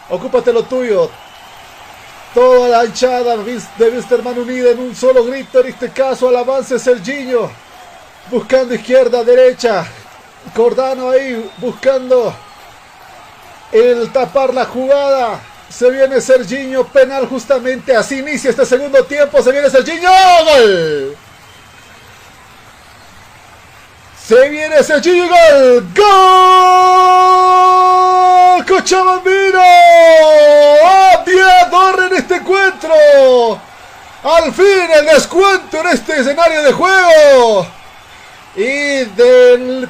ocúpate 0.09 0.51
lo 0.51 0.63
tuyo. 0.63 1.09
Toda 2.34 2.68
la 2.69 2.85
hinchada 2.85 3.38
de 3.38 3.89
Wisterman 3.89 4.39
unida 4.39 4.72
en 4.72 4.80
un 4.80 4.95
solo 4.95 5.23
grito. 5.23 5.60
En 5.60 5.68
este 5.68 5.91
caso, 5.91 6.30
al 6.30 6.38
avance 6.38 6.80
Serginho. 6.80 7.51
Buscando 8.31 8.73
izquierda, 8.73 9.23
derecha. 9.23 9.85
Cordano 10.55 11.11
ahí 11.11 11.49
buscando 11.57 12.34
el 13.72 14.11
tapar 14.11 14.53
la 14.53 14.65
jugada. 14.65 15.39
Se 15.69 15.89
viene 15.91 16.19
Serginho, 16.22 16.85
penal 16.88 17.27
justamente. 17.27 17.95
Así 17.95 18.19
inicia 18.19 18.49
este 18.49 18.65
segundo 18.65 19.03
tiempo. 19.05 19.41
Se 19.43 19.51
viene 19.51 19.69
Serginho. 19.69 20.10
¡Gol! 20.45 21.15
Se 24.26 24.49
viene 24.49 24.84
Serginho. 24.84 25.27
¡Gol! 25.27 25.88
¡Gol! 25.95 26.03
¡Cochabambino! 28.67 29.61
¡Adiador 31.13 32.03
en 32.03 32.17
este 32.17 32.35
encuentro! 32.35 32.93
Al 34.23 34.53
fin 34.53 34.89
el 34.93 35.05
descuento 35.05 35.81
en 35.81 35.88
este 35.88 36.19
escenario 36.19 36.61
de 36.63 36.71
juego. 36.71 37.67
Y 38.55 39.05
del 39.05 39.89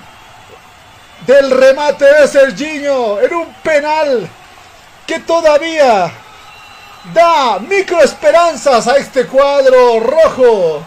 del 1.26 1.52
remate 1.52 2.06
de 2.06 2.27
Serginho 2.27 3.19
en 3.22 3.34
un 3.34 3.53
penal 3.64 4.27
que 5.06 5.19
todavía 5.19 6.11
da 7.14 7.60
microesperanzas 7.60 8.88
a 8.88 8.98
este 8.98 9.26
cuadro 9.27 9.99
rojo. 9.99 10.84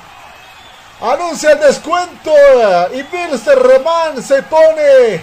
Anuncia 1.00 1.52
el 1.52 1.60
descuento 1.60 2.32
y 2.94 3.02
Bilster 3.02 3.58
Román 3.58 4.22
se 4.22 4.42
pone, 4.42 5.22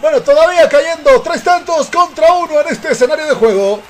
bueno, 0.00 0.20
todavía 0.20 0.68
cayendo 0.68 1.20
tres 1.22 1.42
tantos 1.42 1.88
contra 1.88 2.32
uno 2.32 2.60
en 2.60 2.68
este 2.68 2.92
escenario 2.92 3.26
de 3.26 3.34
juego. 3.34 3.80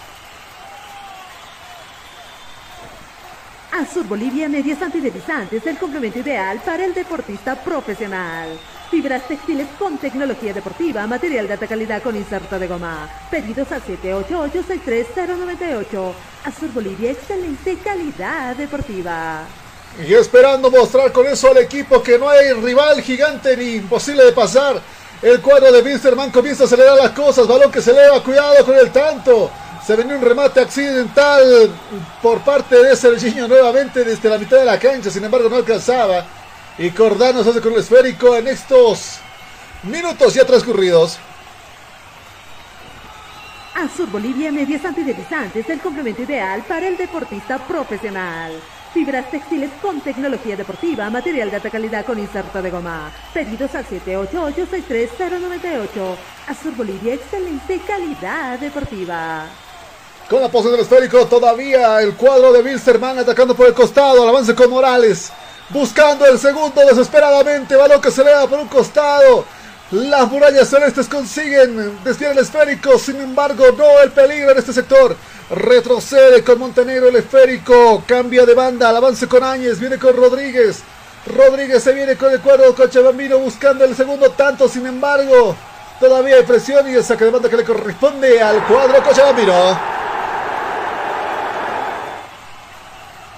Azur 3.72 4.06
Bolivia 4.06 4.48
Medias 4.48 4.80
Antideslizantes, 4.80 5.66
el 5.66 5.76
complemento 5.76 6.20
ideal 6.20 6.58
para 6.64 6.86
el 6.86 6.94
deportista 6.94 7.56
profesional. 7.56 8.58
Fibras 8.90 9.28
textiles 9.28 9.66
con 9.78 9.98
tecnología 9.98 10.54
deportiva, 10.54 11.06
material 11.06 11.46
de 11.46 11.52
alta 11.54 11.66
calidad 11.66 12.02
con 12.02 12.16
inserto 12.16 12.58
de 12.58 12.68
goma. 12.68 13.10
Pedidos 13.30 13.70
al 13.72 13.82
788-63098. 13.82 16.12
Azur 16.44 16.72
Bolivia, 16.72 17.10
excelente 17.10 17.76
calidad 17.78 18.56
deportiva. 18.56 19.44
Y 20.06 20.12
esperando 20.14 20.70
mostrar 20.70 21.10
con 21.10 21.26
eso 21.26 21.50
al 21.50 21.56
equipo 21.58 22.02
que 22.02 22.18
no 22.18 22.28
hay 22.28 22.52
rival 22.52 23.00
gigante 23.02 23.56
ni 23.56 23.74
imposible 23.74 24.24
de 24.24 24.32
pasar. 24.32 24.80
El 25.22 25.40
cuadro 25.40 25.72
de 25.72 25.82
Winsterman 25.82 26.30
comienza 26.30 26.64
a 26.64 26.66
acelerar 26.66 26.96
las 26.96 27.10
cosas. 27.12 27.46
Balón 27.46 27.70
que 27.70 27.80
se 27.80 27.90
eleva, 27.90 28.22
cuidado 28.22 28.64
con 28.64 28.76
el 28.76 28.90
tanto. 28.90 29.50
Se 29.84 29.96
venía 29.96 30.16
un 30.16 30.22
remate 30.22 30.60
accidental 30.60 31.70
por 32.20 32.40
parte 32.40 32.82
de 32.82 32.96
Serginho 32.96 33.48
nuevamente 33.48 34.04
desde 34.04 34.28
la 34.28 34.36
mitad 34.36 34.58
de 34.58 34.64
la 34.64 34.78
cancha. 34.78 35.10
Sin 35.10 35.24
embargo, 35.24 35.48
no 35.48 35.56
alcanzaba. 35.56 36.24
Y 36.78 36.90
Cordano 36.90 37.42
se 37.42 37.50
hace 37.50 37.60
con 37.60 37.72
el 37.72 37.78
esférico 37.80 38.36
en 38.36 38.48
estos 38.48 39.18
minutos 39.84 40.34
ya 40.34 40.44
transcurridos. 40.44 41.18
Azur 43.74 44.10
Bolivia 44.10 44.50
Medias 44.52 44.84
Antideslizantes, 44.84 45.68
el 45.68 45.80
complemento 45.80 46.22
ideal 46.22 46.62
para 46.66 46.88
el 46.88 46.96
deportista 46.96 47.58
profesional. 47.58 48.52
Fibras 48.92 49.30
textiles 49.30 49.70
con 49.82 50.00
tecnología 50.00 50.56
deportiva, 50.56 51.10
material 51.10 51.50
de 51.50 51.56
alta 51.56 51.70
calidad 51.70 52.04
con 52.04 52.18
inserto 52.18 52.60
de 52.62 52.70
goma. 52.70 53.10
Pedidos 53.34 53.74
al 53.74 53.84
788-63098. 53.86 56.16
Azur 56.46 56.74
Bolivia, 56.74 57.14
excelente 57.14 57.80
calidad 57.86 58.58
deportiva. 58.58 59.46
Con 60.28 60.40
la 60.40 60.48
posición 60.48 60.72
del 60.72 60.82
esférico, 60.82 61.26
todavía 61.26 62.02
el 62.02 62.14
cuadro 62.14 62.52
de 62.52 62.60
Wilstermann 62.60 63.18
atacando 63.18 63.54
por 63.54 63.68
el 63.68 63.74
costado. 63.74 64.22
Al 64.22 64.30
avance 64.30 64.54
con 64.54 64.70
Morales. 64.70 65.30
Buscando 65.68 66.24
el 66.26 66.38
segundo 66.38 66.80
desesperadamente. 66.84 67.76
Balón 67.76 68.00
que 68.00 68.10
se 68.10 68.24
le 68.24 68.30
da 68.30 68.46
por 68.46 68.58
un 68.58 68.66
costado. 68.66 69.44
Las 69.92 70.28
murallas 70.28 70.68
celestes 70.68 71.06
consiguen 71.06 72.02
desviar 72.02 72.32
el 72.32 72.38
esférico. 72.38 72.98
Sin 72.98 73.20
embargo, 73.20 73.66
no 73.78 74.00
el 74.02 74.10
peligro 74.10 74.50
en 74.50 74.58
este 74.58 74.72
sector. 74.72 75.16
Retrocede 75.48 76.42
con 76.42 76.58
Montenegro 76.58 77.08
el 77.08 77.14
esférico. 77.14 78.02
Cambia 78.04 78.44
de 78.44 78.54
banda. 78.54 78.88
Al 78.88 78.96
avance 78.96 79.28
con 79.28 79.44
Áñez. 79.44 79.78
Viene 79.78 79.96
con 79.96 80.16
Rodríguez. 80.16 80.82
Rodríguez 81.26 81.84
se 81.84 81.92
viene 81.92 82.16
con 82.16 82.32
el 82.32 82.40
cuadro 82.40 82.74
Cochabambino 82.74 83.38
buscando 83.38 83.84
el 83.84 83.94
segundo 83.94 84.30
tanto. 84.30 84.68
Sin 84.68 84.86
embargo, 84.86 85.54
todavía 86.00 86.36
hay 86.36 86.42
presión 86.42 86.90
y 86.90 86.94
el 86.94 87.04
saque 87.04 87.24
de 87.24 87.30
banda 87.30 87.48
que 87.48 87.56
le 87.56 87.64
corresponde 87.64 88.42
al 88.42 88.64
cuadro 88.66 89.00
Cochabambino. 89.04 89.78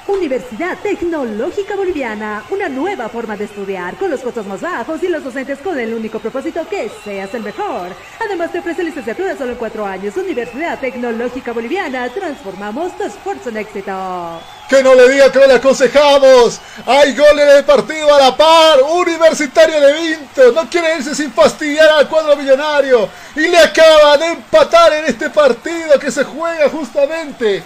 Universidad 0.08 0.78
Tecnológica 0.78 1.76
Boliviana, 1.76 2.42
una 2.48 2.66
nueva 2.70 3.10
forma 3.10 3.36
de 3.36 3.44
estudiar 3.44 3.94
con 3.96 4.10
los 4.10 4.20
costos 4.20 4.46
más 4.46 4.62
bajos 4.62 5.02
y 5.02 5.08
los 5.08 5.22
docentes 5.22 5.58
con 5.58 5.78
el 5.78 5.92
único 5.92 6.18
propósito 6.18 6.66
que 6.66 6.90
seas 7.04 7.34
el 7.34 7.42
mejor. 7.42 7.90
Además 8.18 8.50
te 8.50 8.60
ofrece 8.60 8.82
licenciatura 8.82 9.36
solo 9.36 9.52
en 9.52 9.58
cuatro 9.58 9.84
años. 9.84 10.16
Universidad 10.16 10.80
Tecnológica 10.80 11.52
Boliviana, 11.52 12.08
transformamos 12.08 12.96
tu 12.96 13.04
esfuerzo 13.04 13.50
en 13.50 13.58
éxito. 13.58 14.40
Que 14.70 14.82
no 14.82 14.94
le 14.94 15.10
diga 15.10 15.30
que 15.30 15.40
no 15.40 15.46
le 15.46 15.54
aconsejamos. 15.54 16.58
Hay 16.86 17.14
goles 17.14 17.54
de 17.54 17.62
partido 17.62 18.14
a 18.14 18.18
la 18.18 18.36
par. 18.36 18.80
Universitario 18.90 19.78
de 19.78 19.92
Vinto. 19.92 20.52
No 20.52 20.70
quiere 20.70 20.96
irse 20.96 21.14
sin 21.14 21.30
fastidiar 21.32 21.88
al 21.90 22.08
cuadro 22.08 22.34
millonario. 22.34 23.10
Y 23.36 23.40
le 23.40 23.58
acaba 23.58 24.16
de 24.16 24.26
empatar 24.28 24.92
en 24.94 25.04
este 25.04 25.28
partido 25.28 25.98
que 25.98 26.10
se 26.10 26.24
juega 26.24 26.70
justamente 26.70 27.62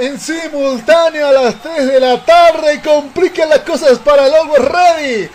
en 0.00 0.18
simultáneo 0.18 1.28
a 1.28 1.32
las 1.32 1.62
3 1.62 1.86
de 1.86 2.00
la 2.00 2.24
tarde 2.24 2.74
y 2.74 2.78
complican 2.78 3.50
las 3.50 3.60
cosas 3.60 3.98
para 3.98 4.24
Always 4.24 4.64
Ready. 4.64 5.30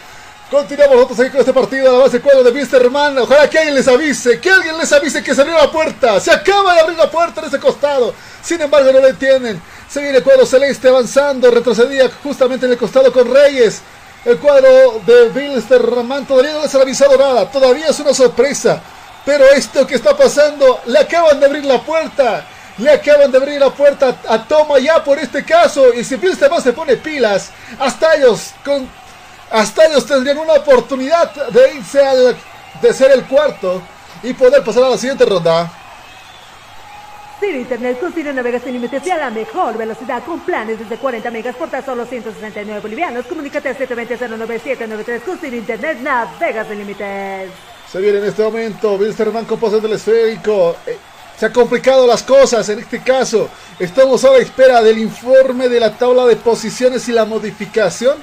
Continuamos 0.50 0.96
nosotros 0.96 1.20
aquí 1.20 1.30
con 1.30 1.40
este 1.42 1.54
partido 1.54 1.90
a 1.90 1.94
la 1.94 2.00
base 2.06 2.20
cuadro 2.20 2.44
de 2.44 2.52
Misterman. 2.52 3.16
Ojalá 3.20 3.48
que 3.48 3.60
alguien 3.60 3.76
les 3.76 3.88
avise, 3.88 4.40
que 4.40 4.50
alguien 4.50 4.76
les 4.80 4.92
avise 4.92 5.22
que 5.22 5.36
se 5.36 5.42
abrió 5.42 5.56
la 5.56 5.72
puerta. 5.72 6.20
Se 6.20 6.32
acaba 6.32 6.74
de 6.74 6.80
abrir 6.80 6.98
la 6.98 7.12
puerta 7.12 7.42
en 7.42 7.48
ese 7.48 7.60
costado. 7.60 8.16
Sin 8.42 8.60
embargo, 8.60 8.92
no 8.92 9.02
lo 9.02 9.08
entienden. 9.08 9.62
Se 9.88 10.02
viene 10.02 10.18
el 10.18 10.24
cuadro 10.24 10.48
celeste 10.48 10.88
avanzando. 10.88 11.52
Retrocedía 11.52 12.10
justamente 12.24 12.66
en 12.66 12.72
el 12.72 12.78
costado 12.80 13.14
con 13.14 13.32
Reyes. 13.32 13.82
El 14.24 14.40
cuadro 14.40 15.00
de 15.06 15.30
Wilstermann 15.30 16.26
todavía 16.26 16.54
no 16.54 16.64
les 16.64 16.74
ha 16.74 16.82
avisado 16.82 17.16
nada. 17.18 17.52
Todavía 17.52 17.90
es 17.90 18.00
una 18.00 18.16
sorpresa. 18.16 18.82
Pero 19.24 19.46
esto 19.46 19.86
que 19.86 19.94
está 19.94 20.18
pasando, 20.18 20.82
le 20.88 20.98
acaban 20.98 21.40
de 21.40 21.46
abrir 21.46 21.66
la 21.66 21.82
puerta. 21.84 22.48
Le 22.78 22.92
acaban 22.92 23.32
de 23.32 23.38
abrir 23.38 23.60
la 23.60 23.70
puerta 23.70 24.18
a 24.28 24.44
Toma 24.44 24.80
ya 24.80 25.04
por 25.04 25.18
este 25.18 25.44
caso. 25.46 25.94
Y 25.94 26.04
si 26.04 26.18
más 26.18 26.64
se 26.64 26.74
pone 26.74 26.98
pilas, 26.98 27.52
hasta 27.80 28.16
ellos, 28.16 28.54
con, 28.64 28.88
hasta 29.50 29.86
ellos 29.86 30.06
tendrían 30.06 30.38
una 30.38 30.54
oportunidad 30.54 31.34
de 31.50 31.76
irse 31.76 32.06
al, 32.06 32.36
de 32.82 32.94
ser 32.94 33.12
el 33.12 33.24
cuarto 33.26 33.82
y 34.24 34.34
poder 34.34 34.64
pasar 34.64 34.84
a 34.84 34.90
la 34.90 34.98
siguiente 34.98 35.26
ronda. 35.26 35.72
Ciro 37.40 37.58
Internet 37.58 38.00
con 38.00 38.14
Ciro 38.14 38.34
Navegas 38.34 38.64
sin 38.64 38.74
límites 38.74 39.06
y 39.06 39.12
a 39.12 39.18
la 39.18 39.30
mejor 39.30 39.78
velocidad 39.78 40.24
con 40.24 40.40
planes 40.40 40.80
desde 40.80 40.98
40 40.98 41.30
megas 41.32 41.56
por 41.56 41.70
tan 41.70 41.84
solo 41.84 42.06
169 42.06 42.80
bolivianos. 42.82 43.26
Comunícate 43.26 43.70
al 43.70 43.78
720-09793 43.78 45.22
con 45.22 45.38
Ciro 45.38 45.56
Internet 45.56 46.00
Navegas 46.02 46.68
sin 46.68 46.80
límites. 46.80 47.52
Se 47.92 48.00
viene 48.00 48.20
en 48.20 48.26
este 48.26 48.42
momento 48.44 48.96
Wilstermann 48.96 49.46
con 49.46 49.60
pose 49.60 49.80
del 49.80 49.94
esférico. 49.94 50.76
Eh, 50.88 50.98
se 51.40 51.46
han 51.46 51.52
complicado 51.52 52.08
las 52.08 52.24
cosas 52.24 52.68
en 52.70 52.80
este 52.80 53.02
caso. 53.02 53.50
Estamos 53.80 54.24
a 54.24 54.32
la 54.32 54.38
espera 54.38 54.82
del 54.82 55.00
informe 55.00 55.68
de 55.68 55.80
la 55.80 55.98
tabla 55.98 56.26
de 56.26 56.36
posiciones 56.36 57.08
y 57.10 57.12
la 57.12 57.26
modificación 57.26 58.18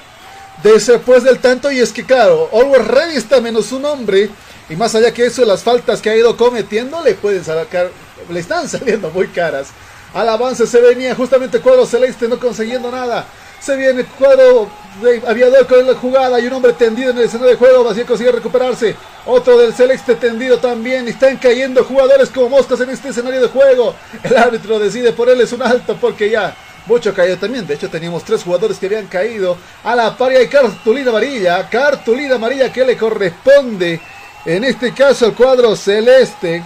de 0.62 0.72
después 0.72 1.22
del 1.22 1.38
tanto. 1.38 1.70
Y 1.70 1.78
es 1.78 1.92
que, 1.92 2.04
claro, 2.04 2.48
Always 2.52 2.86
Ready 2.86 3.16
está 3.16 3.40
menos 3.40 3.72
un 3.72 3.84
hombre. 3.84 4.30
Y 4.68 4.76
más 4.76 4.94
allá 4.94 5.12
que 5.12 5.26
eso, 5.26 5.44
las 5.44 5.62
faltas 5.62 6.00
que 6.00 6.10
ha 6.10 6.16
ido 6.16 6.36
cometiendo 6.36 7.02
le 7.02 7.14
pueden 7.14 7.44
sacar, 7.44 7.90
le 8.30 8.40
están 8.40 8.68
saliendo 8.68 9.10
muy 9.10 9.28
caras. 9.28 9.68
Al 10.14 10.28
avance 10.28 10.66
se 10.66 10.80
venía 10.80 11.14
justamente 11.14 11.60
cuadro 11.60 11.86
celeste 11.86 12.28
no 12.28 12.38
consiguiendo 12.38 12.90
nada. 12.90 13.26
Se 13.62 13.76
viene 13.76 14.04
cuadro 14.04 14.68
de 15.00 15.22
aviador 15.24 15.66
con 15.68 15.86
la 15.86 15.94
jugada 15.94 16.40
y 16.40 16.46
un 16.48 16.54
hombre 16.54 16.72
tendido 16.72 17.10
en 17.10 17.18
el 17.18 17.24
escenario 17.24 17.52
de 17.52 17.56
juego. 17.56 17.88
Así 17.88 18.02
consigue 18.02 18.32
recuperarse. 18.32 18.96
Otro 19.24 19.56
del 19.56 19.72
celeste 19.72 20.16
tendido 20.16 20.58
también. 20.58 21.06
Están 21.06 21.36
cayendo 21.36 21.84
jugadores 21.84 22.28
como 22.30 22.48
moscas 22.48 22.80
en 22.80 22.90
este 22.90 23.10
escenario 23.10 23.40
de 23.40 23.46
juego. 23.46 23.94
El 24.24 24.36
árbitro 24.36 24.80
decide 24.80 25.12
ponerles 25.12 25.52
un 25.52 25.62
alto 25.62 25.96
porque 26.00 26.28
ya 26.28 26.56
mucho 26.86 27.14
cayó 27.14 27.38
también. 27.38 27.64
De 27.64 27.74
hecho, 27.74 27.88
teníamos 27.88 28.24
tres 28.24 28.42
jugadores 28.42 28.78
que 28.78 28.86
habían 28.86 29.06
caído 29.06 29.56
a 29.84 29.94
la 29.94 30.16
paria 30.16 30.40
de 30.40 30.48
cartulina 30.48 31.10
amarilla. 31.10 31.68
Cartulina 31.70 32.34
amarilla 32.34 32.72
que 32.72 32.84
le 32.84 32.96
corresponde 32.96 34.00
en 34.44 34.64
este 34.64 34.92
caso 34.92 35.26
al 35.26 35.34
cuadro 35.34 35.76
celeste 35.76 36.64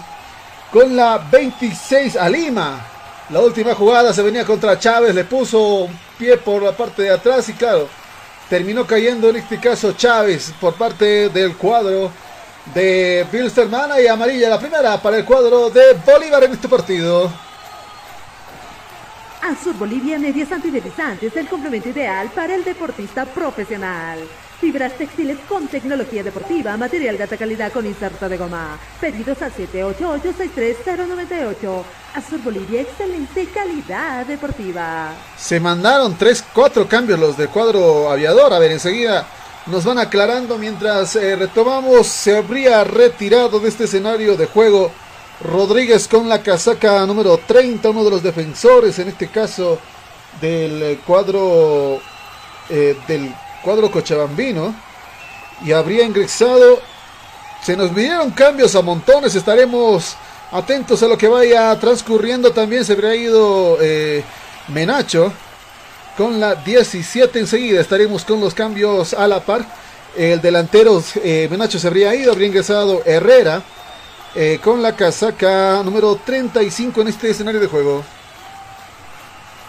con 0.73 0.97
la 0.97 1.18
26 1.31 2.16
a 2.16 2.28
Lima. 2.31 2.95
La 3.31 3.40
última 3.40 3.74
jugada 3.74 4.12
se 4.12 4.23
venía 4.23 4.44
contra 4.44 4.78
Chávez, 4.78 5.12
le 5.12 5.24
puso 5.24 5.89
pie 6.16 6.36
por 6.36 6.62
la 6.62 6.70
parte 6.70 7.03
de 7.03 7.11
atrás 7.11 7.48
y 7.48 7.55
claro, 7.55 7.89
terminó 8.48 8.86
cayendo 8.86 9.31
en 9.31 9.36
este 9.36 9.59
caso 9.59 9.94
Chávez 9.94 10.53
por 10.61 10.74
parte 10.74 11.28
del 11.31 11.57
cuadro 11.57 12.12
de 12.73 13.27
Bilsterman 13.32 14.01
y 14.01 14.07
amarilla 14.07 14.48
la 14.48 14.61
primera 14.61 15.03
para 15.03 15.16
el 15.16 15.24
cuadro 15.24 15.70
de 15.70 15.94
Bolívar 16.07 16.44
en 16.44 16.53
este 16.53 16.69
partido. 16.69 17.28
Azur 19.43 19.74
Bolivia 19.74 20.20
Medias 20.20 20.53
Antideslizantes, 20.53 21.36
el 21.36 21.48
complemento 21.48 21.89
ideal 21.89 22.31
para 22.32 22.55
el 22.55 22.62
deportista 22.62 23.24
profesional. 23.24 24.20
Fibras 24.61 24.93
textiles 24.97 25.39
con 25.48 25.66
tecnología 25.66 26.23
deportiva, 26.23 26.77
material 26.77 27.16
de 27.16 27.24
alta 27.24 27.36
calidad 27.36 27.73
con 27.73 27.86
inserto 27.86 28.28
de 28.28 28.39
goma. 28.39 28.78
Pedidos 29.01 29.43
al 29.43 29.53
788-63098. 32.16 32.16
Azur 32.16 32.43
Bolivia, 32.43 32.80
excelente 32.80 33.47
calidad 33.47 34.24
deportiva. 34.24 35.12
Se 35.36 35.60
mandaron 35.60 36.16
3, 36.16 36.44
4 36.55 36.88
cambios 36.88 37.18
los 37.18 37.36
del 37.36 37.51
cuadro 37.51 38.10
aviador. 38.10 38.52
A 38.55 38.59
ver, 38.59 38.72
enseguida 38.72 39.26
nos 39.66 39.84
van 39.84 39.98
aclarando 39.98 40.56
mientras 40.56 41.14
eh, 41.16 41.36
retomamos. 41.36 42.06
Se 42.06 42.36
habría 42.36 42.84
retirado 42.84 43.60
de 43.60 43.68
este 43.68 43.84
escenario 43.84 44.36
de 44.36 44.47
juego 44.47 44.90
Rodríguez 45.43 46.09
con 46.09 46.28
la 46.28 46.43
casaca 46.43 47.05
número 47.05 47.38
30, 47.38 47.90
uno 47.90 48.05
de 48.05 48.10
los 48.10 48.22
defensores, 48.22 48.98
en 48.98 49.09
este 49.09 49.28
caso 49.28 49.78
del 50.40 50.98
cuadro 51.06 52.01
eh, 52.70 52.97
del 53.06 53.34
cuadro 53.62 53.90
cochabambino. 53.90 54.74
Y 55.64 55.72
habría 55.72 56.05
ingresado. 56.05 56.80
Se 57.62 57.76
nos 57.76 57.93
vinieron 57.94 58.30
cambios 58.30 58.74
a 58.74 58.82
montones. 58.82 59.34
Estaremos 59.34 60.16
atentos 60.56 61.02
a 61.02 61.08
lo 61.08 61.18
que 61.18 61.28
vaya 61.28 61.78
transcurriendo. 61.78 62.52
También 62.52 62.84
se 62.84 62.92
habría 62.92 63.14
ido 63.14 63.78
eh, 63.80 64.22
Menacho 64.68 65.32
con 66.16 66.40
la 66.40 66.54
17 66.54 67.38
enseguida. 67.38 67.80
Estaremos 67.80 68.24
con 68.24 68.40
los 68.40 68.54
cambios 68.54 69.14
a 69.14 69.28
la 69.28 69.40
par. 69.40 69.64
El 70.16 70.40
delantero 70.40 71.02
eh, 71.22 71.46
Menacho 71.50 71.78
se 71.78 71.86
habría 71.86 72.14
ido. 72.14 72.32
Habría 72.32 72.48
ingresado 72.48 73.02
Herrera. 73.04 73.62
Eh, 74.38 74.60
con 74.62 74.82
la 74.82 74.94
casaca 74.94 75.80
número 75.82 76.16
35 76.16 77.00
en 77.00 77.08
este 77.08 77.30
escenario 77.30 77.58
de 77.58 77.68
juego. 77.68 78.04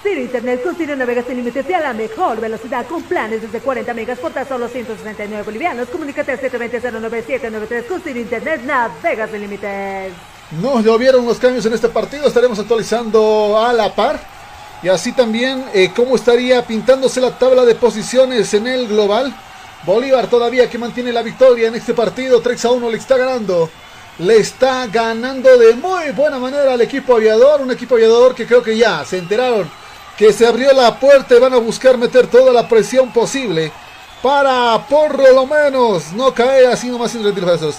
Ciro 0.03 0.19
Internet 0.19 0.61
con 0.61 0.97
Navegas 0.97 1.25
sin 1.25 1.37
límites 1.37 1.69
y 1.69 1.73
a 1.73 1.79
la 1.79 1.93
mejor 1.93 2.41
velocidad 2.41 2.85
con 2.85 3.01
planes 3.03 3.41
desde 3.41 3.59
40 3.59 3.93
megas 3.93 4.19
por 4.19 4.31
tan 4.33 4.47
solo 4.47 4.67
169 4.67 5.43
bolivianos. 5.43 5.87
Comunícate 5.87 6.33
al 6.33 6.41
720-09793 6.41 7.87
con 7.87 8.01
Ciro 8.01 8.19
Internet 8.19 8.61
Navegas 8.63 9.31
sin 9.31 9.41
límites. 9.41 10.36
Nos 10.51 10.83
llovieron 10.83 11.25
los 11.25 11.37
cambios 11.37 11.65
en 11.65 11.73
este 11.73 11.89
partido, 11.89 12.27
estaremos 12.27 12.57
actualizando 12.57 13.59
a 13.59 13.73
la 13.73 13.93
par. 13.93 14.19
Y 14.81 14.89
así 14.89 15.11
también 15.11 15.65
eh, 15.73 15.91
cómo 15.95 16.15
estaría 16.15 16.65
pintándose 16.65 17.19
la 17.19 17.37
tabla 17.37 17.65
de 17.65 17.75
posiciones 17.75 18.53
en 18.53 18.67
el 18.67 18.87
global. 18.87 19.35
Bolívar 19.85 20.27
todavía 20.27 20.69
que 20.69 20.77
mantiene 20.77 21.11
la 21.11 21.21
victoria 21.21 21.67
en 21.67 21.75
este 21.75 21.93
partido, 21.93 22.41
3 22.41 22.65
a 22.65 22.71
1 22.71 22.89
le 22.89 22.97
está 22.97 23.17
ganando 23.17 23.69
le 24.19 24.37
está 24.37 24.87
ganando 24.87 25.57
de 25.59 25.75
muy 25.75 26.09
buena 26.11 26.39
manera 26.39 26.73
al 26.73 26.81
equipo 26.81 27.15
aviador. 27.15 27.61
Un 27.61 27.71
equipo 27.71 27.95
aviador 27.95 28.33
que 28.33 28.47
creo 28.47 28.63
que 28.63 28.75
ya 28.77 29.05
se 29.05 29.17
enteraron 29.17 29.69
que 30.17 30.33
se 30.33 30.47
abrió 30.47 30.73
la 30.73 30.99
puerta 30.99 31.35
y 31.35 31.39
van 31.39 31.53
a 31.53 31.57
buscar 31.57 31.97
meter 31.97 32.25
toda 32.25 32.51
la 32.51 32.67
presión 32.67 33.13
posible 33.13 33.71
para 34.23 34.83
por 34.89 35.19
lo 35.31 35.45
menos 35.45 36.11
no 36.13 36.33
caer 36.33 36.71
así 36.71 36.87
nomás 36.87 37.11
sin 37.11 37.23
retirarse. 37.23 37.69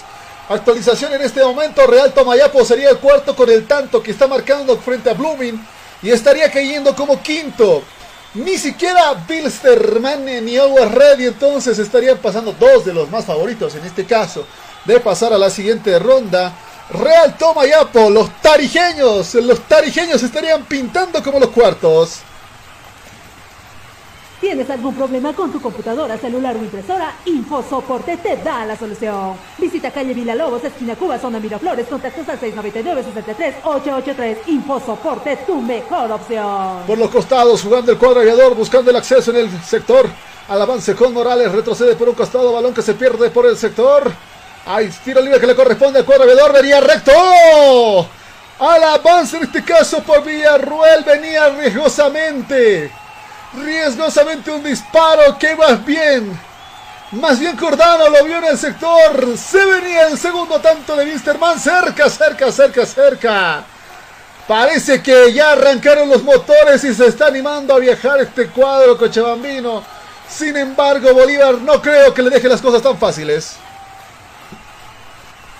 Actualización 0.49 1.13
en 1.13 1.21
este 1.21 1.43
momento. 1.43 1.85
Real 1.85 2.11
Tomayapo 2.11 2.65
sería 2.65 2.89
el 2.89 2.97
cuarto 2.97 3.35
con 3.35 3.49
el 3.51 3.67
tanto 3.67 4.01
que 4.01 4.09
está 4.09 4.27
marcando 4.27 4.77
frente 4.77 5.11
a 5.11 5.13
Blooming 5.13 5.63
y 6.01 6.09
estaría 6.09 6.51
cayendo 6.51 6.95
como 6.95 7.21
quinto. 7.21 7.83
Ni 8.33 8.57
siquiera 8.57 9.13
Bilsterman 9.27 10.25
ni 10.25 10.57
Always 10.57 10.91
Ready 10.91 11.25
entonces 11.27 11.77
estarían 11.77 12.17
pasando 12.17 12.51
dos 12.53 12.83
de 12.83 12.93
los 12.93 13.09
más 13.11 13.25
favoritos 13.25 13.75
en 13.75 13.85
este 13.85 14.05
caso 14.05 14.45
de 14.85 14.99
pasar 14.99 15.33
a 15.33 15.37
la 15.37 15.51
siguiente 15.51 15.99
ronda. 15.99 16.51
Real 16.89 17.37
Tomayapo, 17.37 18.09
los 18.09 18.41
tarijeños, 18.41 19.35
los 19.35 19.59
tarijeños 19.67 20.23
estarían 20.23 20.65
pintando 20.65 21.21
como 21.21 21.39
los 21.39 21.49
cuartos. 21.49 22.21
¿Tienes 24.39 24.69
algún 24.69 24.95
problema 24.95 25.33
con 25.33 25.51
tu 25.51 25.61
computadora, 25.61 26.17
celular 26.17 26.55
o 26.55 26.59
impresora? 26.59 27.13
InfoSoporte 27.25 28.15
te 28.17 28.37
da 28.37 28.65
la 28.65 28.77
solución. 28.77 29.33
Visita 29.57 29.91
calle 29.91 30.15
Lobos, 30.33 30.63
esquina 30.63 30.95
Cuba, 30.95 31.19
zona 31.19 31.41
Miraflores, 31.41 31.87
contactos 31.87 32.29
al 32.29 32.39
699-63-883. 32.39 34.37
InfoSoporte, 34.47 35.35
tu 35.45 35.61
mejor 35.61 36.09
opción. 36.13 36.83
Por 36.87 36.97
los 36.97 37.09
costados, 37.09 37.61
jugando 37.61 37.91
el 37.91 37.97
cuadro 37.97 38.21
aviador, 38.21 38.55
buscando 38.55 38.91
el 38.91 38.97
acceso 38.97 39.31
en 39.31 39.37
el 39.37 39.61
sector. 39.61 40.07
Al 40.47 40.61
avance 40.61 40.95
con 40.95 41.13
Morales, 41.13 41.51
retrocede 41.51 41.97
por 41.97 42.07
un 42.07 42.15
costado, 42.15 42.53
balón 42.53 42.73
que 42.73 42.81
se 42.81 42.93
pierde 42.93 43.29
por 43.31 43.45
el 43.45 43.57
sector. 43.57 44.09
Hay 44.65 44.89
tiro 45.03 45.19
libre 45.19 45.41
que 45.41 45.47
le 45.47 45.55
corresponde 45.55 45.99
al 45.99 46.05
cuadro 46.05 46.23
aviador, 46.23 46.53
venía 46.53 46.79
recto. 46.79 47.11
Al 48.59 48.83
avance 48.83 49.35
en 49.35 49.43
este 49.43 49.65
caso 49.65 50.01
por 50.01 50.23
Villarruel, 50.23 51.03
venía 51.03 51.49
riesgosamente 51.49 52.89
riesgosamente 53.53 54.51
un 54.51 54.63
disparo 54.63 55.37
que 55.37 55.55
más 55.55 55.83
bien, 55.85 56.39
más 57.11 57.39
bien 57.39 57.55
Cordano 57.55 58.09
lo 58.09 58.23
vio 58.23 58.37
en 58.37 58.45
el 58.45 58.57
sector, 58.57 59.37
se 59.37 59.65
venía 59.65 60.07
el 60.07 60.17
segundo 60.17 60.59
tanto 60.59 60.95
de 60.95 61.05
Misterman, 61.05 61.59
cerca, 61.59 62.09
cerca, 62.09 62.51
cerca, 62.51 62.85
cerca. 62.85 63.63
Parece 64.47 65.01
que 65.03 65.31
ya 65.31 65.51
arrancaron 65.51 66.09
los 66.09 66.23
motores 66.23 66.83
y 66.83 66.93
se 66.93 67.05
está 67.05 67.27
animando 67.27 67.75
a 67.75 67.79
viajar 67.79 68.19
este 68.19 68.47
cuadro 68.47 68.97
cochabambino. 68.97 69.83
Sin 70.27 70.57
embargo, 70.57 71.13
Bolívar 71.13 71.55
no 71.55 71.81
creo 71.81 72.13
que 72.13 72.23
le 72.23 72.31
deje 72.31 72.47
las 72.47 72.61
cosas 72.61 72.81
tan 72.81 72.97
fáciles. 72.97 73.57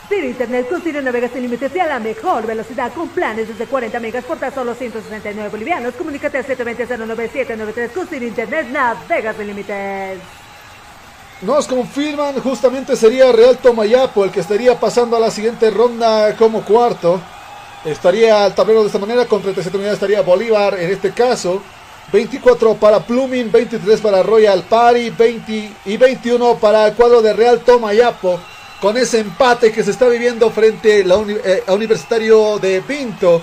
Ciro 0.09 0.25
Internet 0.25 0.67
con 0.67 0.81
Ciro 0.81 1.03
Navegas 1.03 1.29
sin 1.31 1.43
límites 1.43 1.71
y 1.75 1.79
a 1.79 1.85
la 1.85 1.99
mejor 1.99 2.47
velocidad 2.47 2.91
con 2.93 3.09
planes 3.09 3.47
desde 3.47 3.67
40 3.67 3.99
megas 3.99 4.25
por 4.25 4.39
tan 4.39 4.51
solo 4.51 4.73
169 4.73 5.49
bolivianos. 5.49 5.93
Comunícate 5.93 6.39
al 6.39 6.47
720-09793 6.47 7.91
con 7.91 8.07
Ciro 8.07 8.25
Internet 8.25 8.69
Navegas 8.71 9.35
sin 9.37 9.45
límites. 9.45 10.19
Nos 11.43 11.67
confirman 11.67 12.41
justamente 12.41 12.95
sería 12.95 13.31
Real 13.31 13.59
Tomayapo 13.59 14.25
el 14.25 14.31
que 14.31 14.39
estaría 14.39 14.79
pasando 14.79 15.15
a 15.15 15.19
la 15.19 15.29
siguiente 15.29 15.69
ronda 15.69 16.35
como 16.35 16.65
cuarto. 16.65 17.21
Estaría 17.85 18.45
al 18.45 18.55
tablero 18.55 18.81
de 18.81 18.87
esta 18.87 18.99
manera, 18.99 19.25
con 19.25 19.43
37 19.43 19.77
unidades 19.77 19.97
estaría 19.97 20.21
Bolívar 20.21 20.73
en 20.79 20.89
este 20.89 21.11
caso. 21.11 21.61
24 22.11 22.73
para 22.73 22.99
Plumin, 22.99 23.51
23 23.51 24.01
para 24.01 24.23
Royal 24.23 24.63
Party, 24.63 25.11
20 25.11 25.71
y 25.85 25.97
21 25.97 26.55
para 26.55 26.87
el 26.87 26.95
cuadro 26.95 27.21
de 27.21 27.31
Real 27.33 27.59
Tomayapo 27.59 28.39
con 28.81 28.97
ese 28.97 29.19
empate 29.19 29.71
que 29.71 29.83
se 29.83 29.91
está 29.91 30.07
viviendo 30.07 30.49
frente 30.51 31.03
a 31.03 31.05
eh, 31.05 31.63
Universitario 31.67 32.57
de 32.59 32.81
Pinto. 32.81 33.41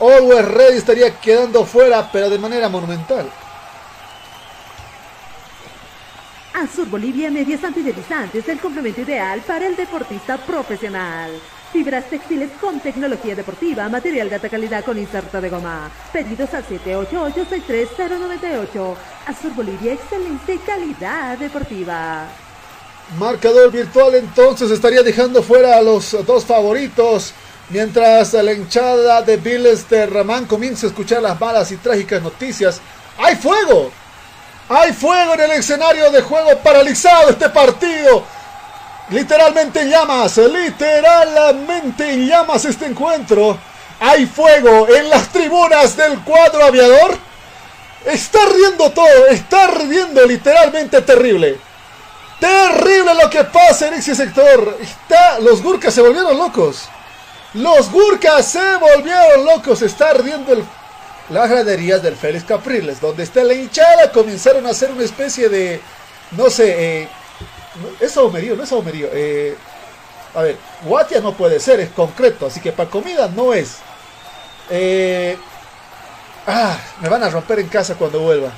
Always 0.00 0.44
Ready 0.44 0.78
estaría 0.78 1.20
quedando 1.20 1.64
fuera, 1.64 2.10
pero 2.10 2.28
de 2.28 2.38
manera 2.38 2.68
monumental. 2.68 3.30
Azur 6.54 6.88
Bolivia 6.88 7.30
Medias 7.30 7.62
Antideslizantes, 7.64 8.46
el 8.48 8.58
complemento 8.58 9.00
ideal 9.00 9.40
para 9.46 9.66
el 9.66 9.76
deportista 9.76 10.36
profesional. 10.38 11.30
Fibras 11.72 12.10
textiles 12.10 12.50
con 12.60 12.80
tecnología 12.80 13.34
deportiva, 13.34 13.88
material 13.88 14.28
de 14.28 14.34
alta 14.34 14.50
calidad 14.50 14.84
con 14.84 14.98
inserto 14.98 15.40
de 15.40 15.48
goma. 15.48 15.90
Pedidos 16.12 16.52
al 16.52 16.66
788-63098. 16.66 18.94
Azur 19.26 19.54
Bolivia, 19.54 19.94
excelente 19.94 20.58
calidad 20.66 21.38
deportiva. 21.38 22.28
Marcador 23.18 23.70
virtual 23.70 24.14
entonces 24.14 24.70
estaría 24.70 25.02
dejando 25.02 25.42
fuera 25.42 25.76
a 25.76 25.82
los 25.82 26.16
dos 26.24 26.44
favoritos. 26.44 27.32
Mientras 27.68 28.32
la 28.32 28.52
hinchada 28.52 29.22
de 29.22 29.36
Viles 29.36 29.88
de 29.88 30.06
Ramán 30.06 30.46
comienza 30.46 30.86
a 30.86 30.90
escuchar 30.90 31.22
las 31.22 31.38
malas 31.38 31.70
y 31.72 31.76
trágicas 31.76 32.22
noticias. 32.22 32.80
¡Hay 33.18 33.36
fuego! 33.36 33.90
¡Hay 34.68 34.92
fuego 34.92 35.34
en 35.34 35.40
el 35.40 35.50
escenario 35.52 36.10
de 36.10 36.22
juego! 36.22 36.58
¡Paralizado 36.62 37.30
este 37.30 37.50
partido! 37.50 38.24
Literalmente 39.10 39.82
en 39.82 39.90
llamas, 39.90 40.38
literalmente 40.38 42.12
en 42.12 42.26
llamas 42.26 42.64
este 42.64 42.86
encuentro. 42.86 43.58
Hay 44.00 44.26
fuego 44.26 44.88
en 44.88 45.10
las 45.10 45.28
tribunas 45.28 45.96
del 45.96 46.18
cuadro 46.20 46.64
aviador. 46.64 47.18
Está 48.06 48.38
riendo 48.46 48.90
todo, 48.90 49.26
está 49.28 49.66
riendo 49.68 50.24
literalmente 50.26 51.02
terrible. 51.02 51.71
Terrible 52.42 53.14
lo 53.14 53.30
que 53.30 53.44
pasa 53.44 53.86
en 53.86 53.94
ese 53.94 54.16
sector. 54.16 54.76
Está, 54.80 55.38
los 55.38 55.62
Gurkas 55.62 55.94
se 55.94 56.02
volvieron 56.02 56.36
locos. 56.36 56.88
Los 57.54 57.88
Gurkas 57.88 58.48
se 58.48 58.76
volvieron 58.78 59.44
locos. 59.44 59.80
Está 59.80 60.10
ardiendo 60.10 60.52
el, 60.52 60.64
las 61.30 61.48
graderías 61.48 62.02
del 62.02 62.16
Félix 62.16 62.42
Capriles. 62.42 63.00
Donde 63.00 63.22
está 63.22 63.44
la 63.44 63.54
hinchada. 63.54 64.10
Comenzaron 64.10 64.66
a 64.66 64.70
hacer 64.70 64.90
una 64.90 65.04
especie 65.04 65.48
de. 65.48 65.80
No 66.32 66.50
sé. 66.50 67.02
Eh, 67.02 67.08
es 68.00 68.10
saumerío, 68.10 68.56
no 68.56 68.64
es 68.64 68.70
saumerío. 68.70 69.06
Eh, 69.12 69.56
a 70.34 70.42
ver, 70.42 70.56
Guatia 70.82 71.20
no 71.20 71.34
puede 71.34 71.60
ser, 71.60 71.78
es 71.78 71.90
concreto. 71.90 72.46
Así 72.46 72.58
que 72.58 72.72
para 72.72 72.90
comida 72.90 73.28
no 73.28 73.54
es. 73.54 73.76
Eh, 74.68 75.38
ah, 76.48 76.76
me 77.00 77.08
van 77.08 77.22
a 77.22 77.30
romper 77.30 77.60
en 77.60 77.68
casa 77.68 77.94
cuando 77.94 78.18
vuelva. 78.18 78.50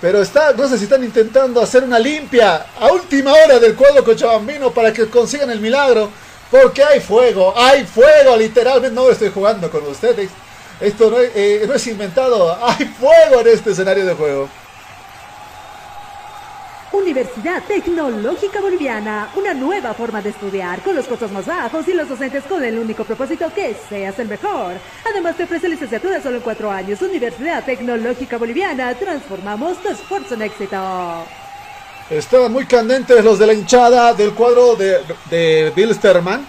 Pero 0.00 0.20
está, 0.20 0.52
no 0.52 0.68
sé 0.68 0.76
si 0.76 0.84
están 0.84 1.02
intentando 1.02 1.60
hacer 1.60 1.84
una 1.84 1.98
limpia 1.98 2.66
a 2.78 2.92
última 2.92 3.32
hora 3.32 3.58
del 3.58 3.74
cuadro 3.74 4.04
cochabambino 4.04 4.70
para 4.70 4.92
que 4.92 5.08
consigan 5.08 5.50
el 5.50 5.60
milagro. 5.60 6.10
Porque 6.50 6.84
hay 6.84 7.00
fuego, 7.00 7.52
hay 7.56 7.84
fuego, 7.84 8.36
literalmente 8.36 8.94
no 8.94 9.10
estoy 9.10 9.30
jugando 9.30 9.70
con 9.70 9.84
ustedes. 9.86 10.30
Esto 10.80 11.10
no 11.10 11.18
es, 11.18 11.30
eh, 11.34 11.64
no 11.66 11.74
es 11.74 11.86
inventado, 11.86 12.56
hay 12.62 12.84
fuego 12.84 13.40
en 13.40 13.48
este 13.48 13.72
escenario 13.72 14.04
de 14.04 14.14
juego. 14.14 14.48
Universidad 16.96 17.62
Tecnológica 17.62 18.60
Boliviana, 18.60 19.30
una 19.36 19.52
nueva 19.52 19.92
forma 19.92 20.22
de 20.22 20.30
estudiar 20.30 20.82
con 20.82 20.96
los 20.96 21.06
costos 21.06 21.30
más 21.30 21.46
bajos 21.46 21.86
y 21.88 21.92
los 21.92 22.08
docentes 22.08 22.44
con 22.44 22.64
el 22.64 22.78
único 22.78 23.04
propósito 23.04 23.52
que 23.54 23.76
seas 23.88 24.18
el 24.18 24.28
mejor. 24.28 24.74
Además 25.08 25.36
te 25.36 25.44
ofrece 25.44 25.68
licenciatura 25.68 26.22
solo 26.22 26.36
en 26.36 26.42
cuatro 26.42 26.70
años. 26.70 27.00
Universidad 27.02 27.64
Tecnológica 27.64 28.38
Boliviana, 28.38 28.94
transformamos 28.94 29.80
tu 29.82 29.90
esfuerzo 29.90 30.34
en 30.34 30.42
éxito. 30.42 30.76
Estaban 32.08 32.52
muy 32.52 32.64
candentes 32.64 33.22
los 33.22 33.38
de 33.38 33.46
la 33.46 33.52
hinchada 33.52 34.14
del 34.14 34.32
cuadro 34.32 34.74
de, 34.74 35.00
de 35.30 35.72
Bill 35.76 35.94
Sterman. 35.94 36.46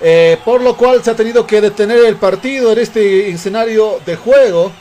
Eh, 0.00 0.38
por 0.44 0.60
lo 0.60 0.76
cual 0.76 1.02
se 1.02 1.10
ha 1.10 1.16
tenido 1.16 1.46
que 1.46 1.60
detener 1.60 2.04
el 2.04 2.16
partido 2.16 2.72
en 2.72 2.78
este 2.78 3.30
escenario 3.30 4.00
de 4.04 4.16
juego. 4.16 4.72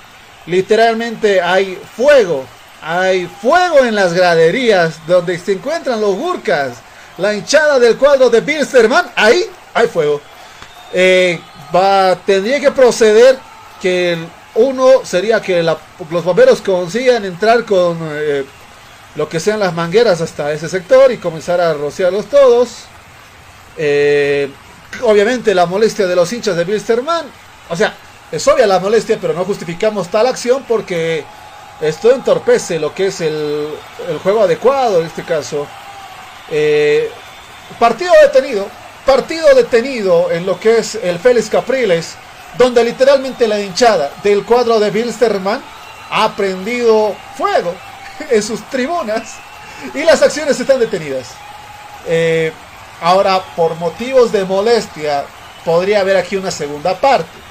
Literalmente 0.45 1.41
hay 1.41 1.75
fuego 1.95 2.45
hay 2.81 3.25
fuego 3.25 3.83
en 3.83 3.95
las 3.95 4.13
graderías 4.13 5.05
donde 5.07 5.37
se 5.39 5.53
encuentran 5.53 5.99
los 6.01 6.15
Gurkas. 6.15 6.77
La 7.17 7.33
hinchada 7.33 7.79
del 7.79 7.97
cuadro 7.97 8.29
de 8.29 8.41
Bilsterman. 8.41 9.11
Ahí 9.15 9.45
hay 9.73 9.87
fuego. 9.87 10.21
Eh, 10.93 11.39
va, 11.75 12.15
tendría 12.25 12.59
que 12.59 12.71
proceder 12.71 13.37
que 13.81 14.17
uno 14.55 15.03
sería 15.03 15.41
que 15.41 15.63
los 15.63 16.23
bomberos 16.23 16.61
consigan 16.61 17.25
entrar 17.25 17.65
con 17.65 17.97
eh, 18.01 18.45
lo 19.15 19.27
que 19.27 19.39
sean 19.39 19.59
las 19.59 19.73
mangueras 19.73 20.21
hasta 20.21 20.51
ese 20.51 20.69
sector 20.69 21.11
y 21.11 21.17
comenzar 21.17 21.59
a 21.59 21.73
rociarlos 21.73 22.27
todos. 22.27 22.85
Eh, 23.77 24.49
obviamente 25.03 25.53
la 25.53 25.65
molestia 25.65 26.07
de 26.07 26.15
los 26.15 26.31
hinchas 26.31 26.55
de 26.55 26.63
Bilsterman. 26.63 27.25
O 27.69 27.75
sea, 27.75 27.95
es 28.31 28.47
obvia 28.47 28.67
la 28.67 28.79
molestia, 28.79 29.17
pero 29.19 29.33
no 29.33 29.45
justificamos 29.45 30.09
tal 30.09 30.27
acción 30.27 30.63
porque 30.67 31.23
esto 31.81 32.11
entorpece 32.11 32.79
lo 32.79 32.93
que 32.93 33.07
es 33.07 33.21
el, 33.21 33.69
juego 34.23 34.43
adecuado 34.43 34.99
en 34.99 35.07
este 35.07 35.23
caso. 35.23 35.67
Eh, 36.49 37.11
partido 37.79 38.11
detenido. 38.21 38.67
Partido 39.05 39.53
detenido 39.53 40.31
en 40.31 40.45
lo 40.45 40.59
que 40.59 40.79
es 40.79 40.95
el 40.95 41.19
Félix 41.19 41.49
Capriles. 41.49 42.15
Donde 42.57 42.83
literalmente 42.83 43.47
la 43.47 43.59
hinchada 43.59 44.11
del 44.23 44.43
cuadro 44.43 44.79
de 44.79 44.89
Bilsterman 44.89 45.61
ha 46.09 46.35
prendido 46.35 47.15
fuego 47.35 47.75
en 48.29 48.41
sus 48.41 48.61
tribunas. 48.69 49.35
Y 49.93 50.03
las 50.03 50.21
acciones 50.23 50.59
están 50.59 50.79
detenidas. 50.79 51.27
Eh, 52.07 52.51
ahora, 53.01 53.43
por 53.55 53.75
motivos 53.75 54.31
de 54.31 54.43
molestia, 54.45 55.25
podría 55.63 55.99
haber 55.99 56.17
aquí 56.17 56.35
una 56.35 56.49
segunda 56.49 56.95
parte. 56.99 57.46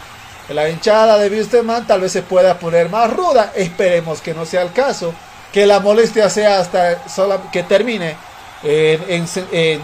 La 0.49 0.69
hinchada 0.69 1.19
de 1.19 1.29
Wilstermann 1.29 1.87
tal 1.87 2.01
vez 2.01 2.13
se 2.13 2.23
pueda 2.23 2.59
poner 2.59 2.89
más 2.89 3.13
ruda. 3.13 3.53
Esperemos 3.55 4.21
que 4.21 4.35
no 4.35 4.47
sea 4.47 4.63
el 4.63 4.73
caso. 4.73 5.13
Que 5.53 5.67
la 5.67 5.81
molestia 5.81 6.31
sea 6.31 6.61
hasta 6.61 7.09
sola, 7.09 7.41
que 7.51 7.63
termine 7.63 8.17
en, 8.63 9.27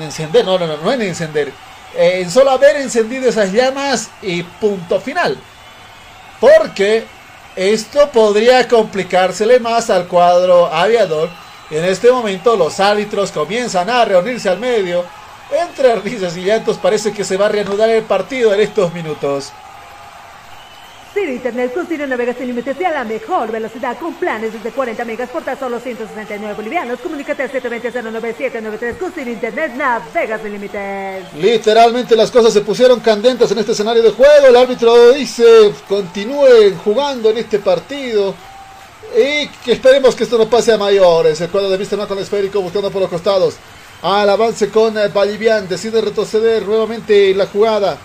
encender. 0.02 0.44
No, 0.44 0.58
no, 0.58 0.66
no, 0.66 0.76
no 0.76 0.92
en 0.92 1.02
encender. 1.02 1.52
En 1.94 2.30
solo 2.30 2.50
haber 2.50 2.76
encendido 2.76 3.28
esas 3.28 3.52
llamas 3.52 4.10
y 4.22 4.42
punto 4.42 5.00
final. 5.00 5.36
Porque 6.40 7.04
esto 7.56 8.08
podría 8.10 8.66
complicársele 8.66 9.60
más 9.60 9.90
al 9.90 10.06
cuadro 10.06 10.66
aviador. 10.66 11.28
En 11.70 11.84
este 11.84 12.10
momento 12.10 12.56
los 12.56 12.80
árbitros 12.80 13.32
comienzan 13.32 13.90
a 13.90 14.04
reunirse 14.04 14.48
al 14.48 14.58
medio. 14.58 15.04
Entre 15.50 15.94
risas 15.96 16.36
y 16.36 16.44
llantos 16.44 16.78
parece 16.78 17.12
que 17.12 17.24
se 17.24 17.36
va 17.36 17.46
a 17.46 17.48
reanudar 17.50 17.90
el 17.90 18.04
partido 18.04 18.54
en 18.54 18.60
estos 18.60 18.92
minutos. 18.94 19.52
Ciro 21.12 21.30
Internet 21.30 21.74
con 21.74 21.86
Ciro 21.86 22.06
navega 22.06 22.32
sin 22.32 22.46
límites 22.46 22.74
y 22.80 22.84
a 22.84 22.90
la 22.90 23.04
mejor 23.04 23.52
velocidad 23.52 23.98
con 23.98 24.14
planes 24.14 24.52
desde 24.54 24.70
40 24.70 25.04
megas 25.04 25.28
por 25.28 25.42
tan 25.42 25.58
solo 25.58 25.78
169 25.78 26.54
bolivianos. 26.54 27.00
Comunícate 27.00 27.42
al 27.42 27.52
720-09793 27.52 28.96
con 28.96 29.28
Internet 29.28 29.72
navega 29.76 30.38
sin 30.38 30.52
límites. 30.52 31.34
Literalmente 31.34 32.16
las 32.16 32.30
cosas 32.30 32.52
se 32.54 32.62
pusieron 32.62 33.00
candentes 33.00 33.50
en 33.50 33.58
este 33.58 33.72
escenario 33.72 34.02
de 34.02 34.10
juego. 34.10 34.46
El 34.46 34.56
árbitro 34.56 35.12
dice 35.12 35.44
continúen 35.86 36.78
jugando 36.78 37.28
en 37.28 37.38
este 37.38 37.58
partido. 37.58 38.34
Y 39.14 39.70
esperemos 39.70 40.14
que 40.14 40.24
esto 40.24 40.38
no 40.38 40.48
pase 40.48 40.72
a 40.72 40.78
mayores. 40.78 41.38
El 41.42 41.50
cuadro 41.50 41.68
de 41.68 41.76
vista 41.76 41.96
con 42.06 42.16
el 42.16 42.24
esférico 42.24 42.62
buscando 42.62 42.90
por 42.90 43.02
los 43.02 43.10
costados. 43.10 43.56
Al 44.00 44.30
avance 44.30 44.70
con 44.70 44.94
Bolivian. 45.12 45.68
Decide 45.68 46.00
retroceder 46.00 46.66
nuevamente 46.66 47.34
la 47.34 47.46
jugada 47.46 47.98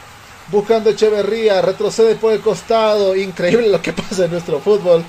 buscando 0.50 0.90
Echeverría, 0.90 1.62
retrocede 1.62 2.16
por 2.16 2.34
el 2.34 2.42
costado, 2.42 3.16
increíble 3.16 3.68
lo 3.70 3.82
que 3.82 3.94
pasa 3.94 4.26
en 4.26 4.32
nuestro 4.32 4.60
fútbol. 4.60 5.04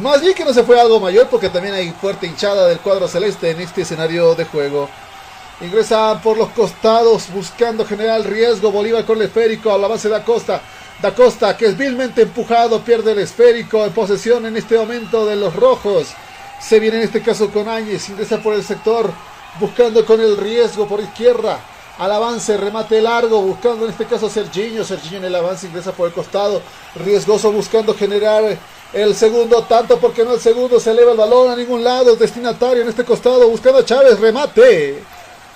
Más 0.00 0.20
bien 0.20 0.34
que 0.34 0.44
no 0.44 0.52
se 0.52 0.64
fue 0.64 0.80
algo 0.80 0.98
mayor 0.98 1.28
porque 1.28 1.48
también 1.48 1.74
hay 1.74 1.90
fuerte 1.92 2.26
hinchada 2.26 2.66
del 2.66 2.80
cuadro 2.80 3.06
celeste 3.06 3.50
en 3.50 3.60
este 3.60 3.82
escenario 3.82 4.34
de 4.34 4.44
juego. 4.44 4.88
Ingresa 5.60 6.20
por 6.20 6.36
los 6.36 6.48
costados 6.50 7.28
buscando 7.32 7.86
generar 7.86 8.22
riesgo. 8.22 8.72
Bolívar 8.72 9.04
con 9.04 9.18
el 9.18 9.28
esférico 9.28 9.72
a 9.72 9.78
la 9.78 9.86
base 9.86 10.08
de 10.08 10.16
Acosta. 10.16 10.60
Da 11.00 11.14
Costa 11.14 11.56
que 11.56 11.66
es 11.66 11.76
vilmente 11.76 12.22
empujado, 12.22 12.80
pierde 12.80 13.12
el 13.12 13.18
esférico 13.20 13.84
en 13.84 13.92
posesión 13.92 14.46
en 14.46 14.56
este 14.56 14.76
momento 14.76 15.26
de 15.26 15.36
los 15.36 15.54
rojos. 15.54 16.08
Se 16.60 16.80
viene 16.80 16.98
en 16.98 17.04
este 17.04 17.20
caso 17.20 17.50
con 17.50 17.68
Áñez, 17.68 18.08
ingresa 18.08 18.38
por 18.38 18.54
el 18.54 18.64
sector 18.64 19.12
buscando 19.60 20.04
con 20.04 20.20
el 20.20 20.36
riesgo 20.36 20.86
por 20.86 21.00
izquierda. 21.00 21.60
Al 21.96 22.10
avance, 22.10 22.56
remate 22.56 23.00
largo, 23.00 23.40
buscando 23.40 23.84
en 23.84 23.92
este 23.92 24.06
caso 24.06 24.26
a 24.26 24.30
Serginho. 24.30 24.82
Serginho 24.84 25.18
en 25.18 25.26
el 25.26 25.34
avance 25.36 25.68
ingresa 25.68 25.92
por 25.92 26.08
el 26.08 26.12
costado. 26.12 26.60
Riesgoso 26.96 27.52
buscando 27.52 27.94
generar 27.94 28.58
el 28.92 29.14
segundo 29.14 29.62
tanto 29.64 29.98
porque 29.98 30.24
no 30.24 30.34
el 30.34 30.40
segundo 30.40 30.80
se 30.80 30.90
eleva 30.90 31.12
el 31.12 31.18
balón 31.18 31.52
a 31.52 31.56
ningún 31.56 31.84
lado. 31.84 32.16
Destinatario 32.16 32.82
en 32.82 32.88
este 32.88 33.04
costado 33.04 33.48
buscando 33.48 33.78
a 33.78 33.84
Chávez. 33.84 34.18
Remate. 34.18 35.04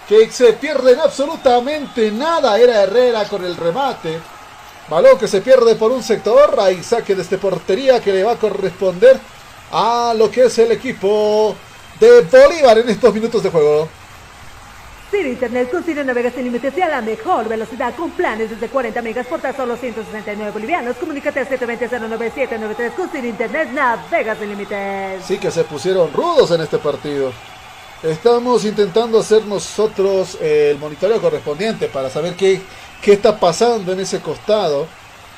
Que 0.09 0.31
se 0.31 0.53
pierde 0.53 0.93
en 0.93 1.01
absolutamente 1.01 2.13
nada. 2.13 2.57
Era 2.57 2.85
Herrera 2.85 3.25
con 3.25 3.45
el 3.45 3.57
remate. 3.57 4.21
Balón 4.89 5.19
que 5.19 5.27
se 5.27 5.41
pierde 5.41 5.75
por 5.75 5.91
un 5.91 6.05
sector. 6.05 6.55
Hay 6.61 6.85
saque 6.85 7.17
desde 7.17 7.39
portería 7.39 8.01
que 8.01 8.13
le 8.13 8.23
va 8.23 8.33
a 8.33 8.39
corresponder 8.39 9.19
a 9.73 10.15
lo 10.17 10.31
que 10.31 10.45
es 10.45 10.57
el 10.59 10.71
equipo 10.71 11.57
de 11.99 12.21
Bolívar 12.21 12.79
en 12.79 12.91
estos 12.91 13.13
minutos 13.13 13.43
de 13.43 13.51
juego. 13.51 13.89
Ciro 15.11 15.29
Internet 15.29 15.71
con 15.71 15.83
Ciro 15.83 16.05
navega 16.05 16.31
sin 16.31 16.45
límites 16.45 16.77
y 16.77 16.83
a 16.83 16.89
la 16.89 17.01
mejor 17.01 17.49
velocidad 17.49 17.95
con 17.95 18.11
planes 18.11 18.51
desde 18.51 18.69
40 18.69 19.01
megas 19.01 19.27
por 19.27 19.41
tan 19.41 19.57
solo 19.57 19.75
169 19.75 20.53
bolivianos. 20.53 20.97
Comunícate 20.97 21.41
al 21.41 21.49
720-09793 21.49 22.95
con 22.95 23.09
Ciro 23.09 23.27
Internet 23.27 23.71
navega 23.73 24.37
sin 24.37 24.51
límites. 24.51 25.25
Sí 25.25 25.39
que 25.39 25.51
se 25.51 25.65
pusieron 25.65 26.13
rudos 26.13 26.51
en 26.51 26.61
este 26.61 26.77
partido. 26.77 27.33
Estamos 28.03 28.67
intentando 28.67 29.19
hacer 29.19 29.47
nosotros 29.47 30.37
el 30.43 30.79
monitoreo 30.79 31.21
correspondiente 31.23 31.89
para 31.89 32.11
saber 32.11 32.35
qué, 32.35 32.61
qué 33.01 33.15
está 33.15 33.41
pasando 33.41 33.93
en 33.93 34.01
ese 34.01 34.21
costado. 34.21 34.87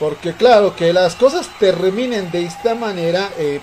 Porque 0.00 0.32
claro, 0.32 0.74
que 0.74 0.92
las 0.92 1.14
cosas 1.14 1.46
terminen 1.60 2.30
de 2.30 2.44
esta 2.44 2.74
manera, 2.74 3.30
eh, 3.38 3.60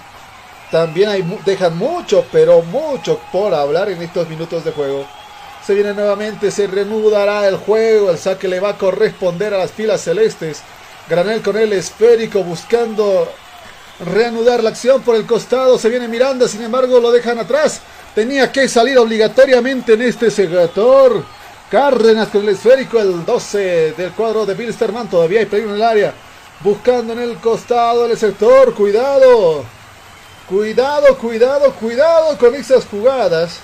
también 0.71 1.09
hay, 1.09 1.39
dejan 1.45 1.77
mucho, 1.77 2.23
pero 2.31 2.61
mucho 2.61 3.19
por 3.31 3.53
hablar 3.53 3.89
en 3.89 4.01
estos 4.01 4.29
minutos 4.29 4.63
de 4.63 4.71
juego. 4.71 5.05
Se 5.67 5.73
viene 5.73 5.93
nuevamente, 5.93 6.49
se 6.49 6.65
reanudará 6.65 7.45
el 7.45 7.57
juego. 7.57 8.09
El 8.09 8.17
saque 8.17 8.47
le 8.47 8.61
va 8.61 8.69
a 8.69 8.77
corresponder 8.77 9.53
a 9.53 9.57
las 9.57 9.71
filas 9.71 9.99
celestes. 9.99 10.61
Granel 11.09 11.41
con 11.41 11.57
el 11.57 11.73
esférico 11.73 12.41
buscando 12.41 13.29
reanudar 13.99 14.63
la 14.63 14.69
acción 14.69 15.01
por 15.01 15.17
el 15.17 15.25
costado. 15.25 15.77
Se 15.77 15.89
viene 15.89 16.07
Miranda, 16.07 16.47
sin 16.47 16.61
embargo 16.61 17.01
lo 17.01 17.11
dejan 17.11 17.37
atrás. 17.37 17.81
Tenía 18.15 18.49
que 18.49 18.69
salir 18.69 18.97
obligatoriamente 18.97 19.95
en 19.95 20.03
este 20.03 20.31
sector. 20.31 21.25
Cárdenas 21.69 22.29
con 22.29 22.43
el 22.43 22.49
esférico, 22.55 23.01
el 23.01 23.25
12 23.25 23.91
del 23.91 24.13
cuadro 24.13 24.45
de 24.45 24.53
Bilsterman. 24.53 25.09
Todavía 25.09 25.41
hay 25.41 25.47
peligro 25.47 25.71
en 25.71 25.81
el 25.81 25.83
área. 25.83 26.13
Buscando 26.61 27.11
en 27.11 27.19
el 27.19 27.35
costado 27.39 28.07
del 28.07 28.17
sector. 28.17 28.73
Cuidado. 28.73 29.65
Cuidado, 30.47 31.17
cuidado, 31.17 31.73
cuidado 31.73 32.37
con 32.37 32.55
esas 32.55 32.85
jugadas. 32.85 33.59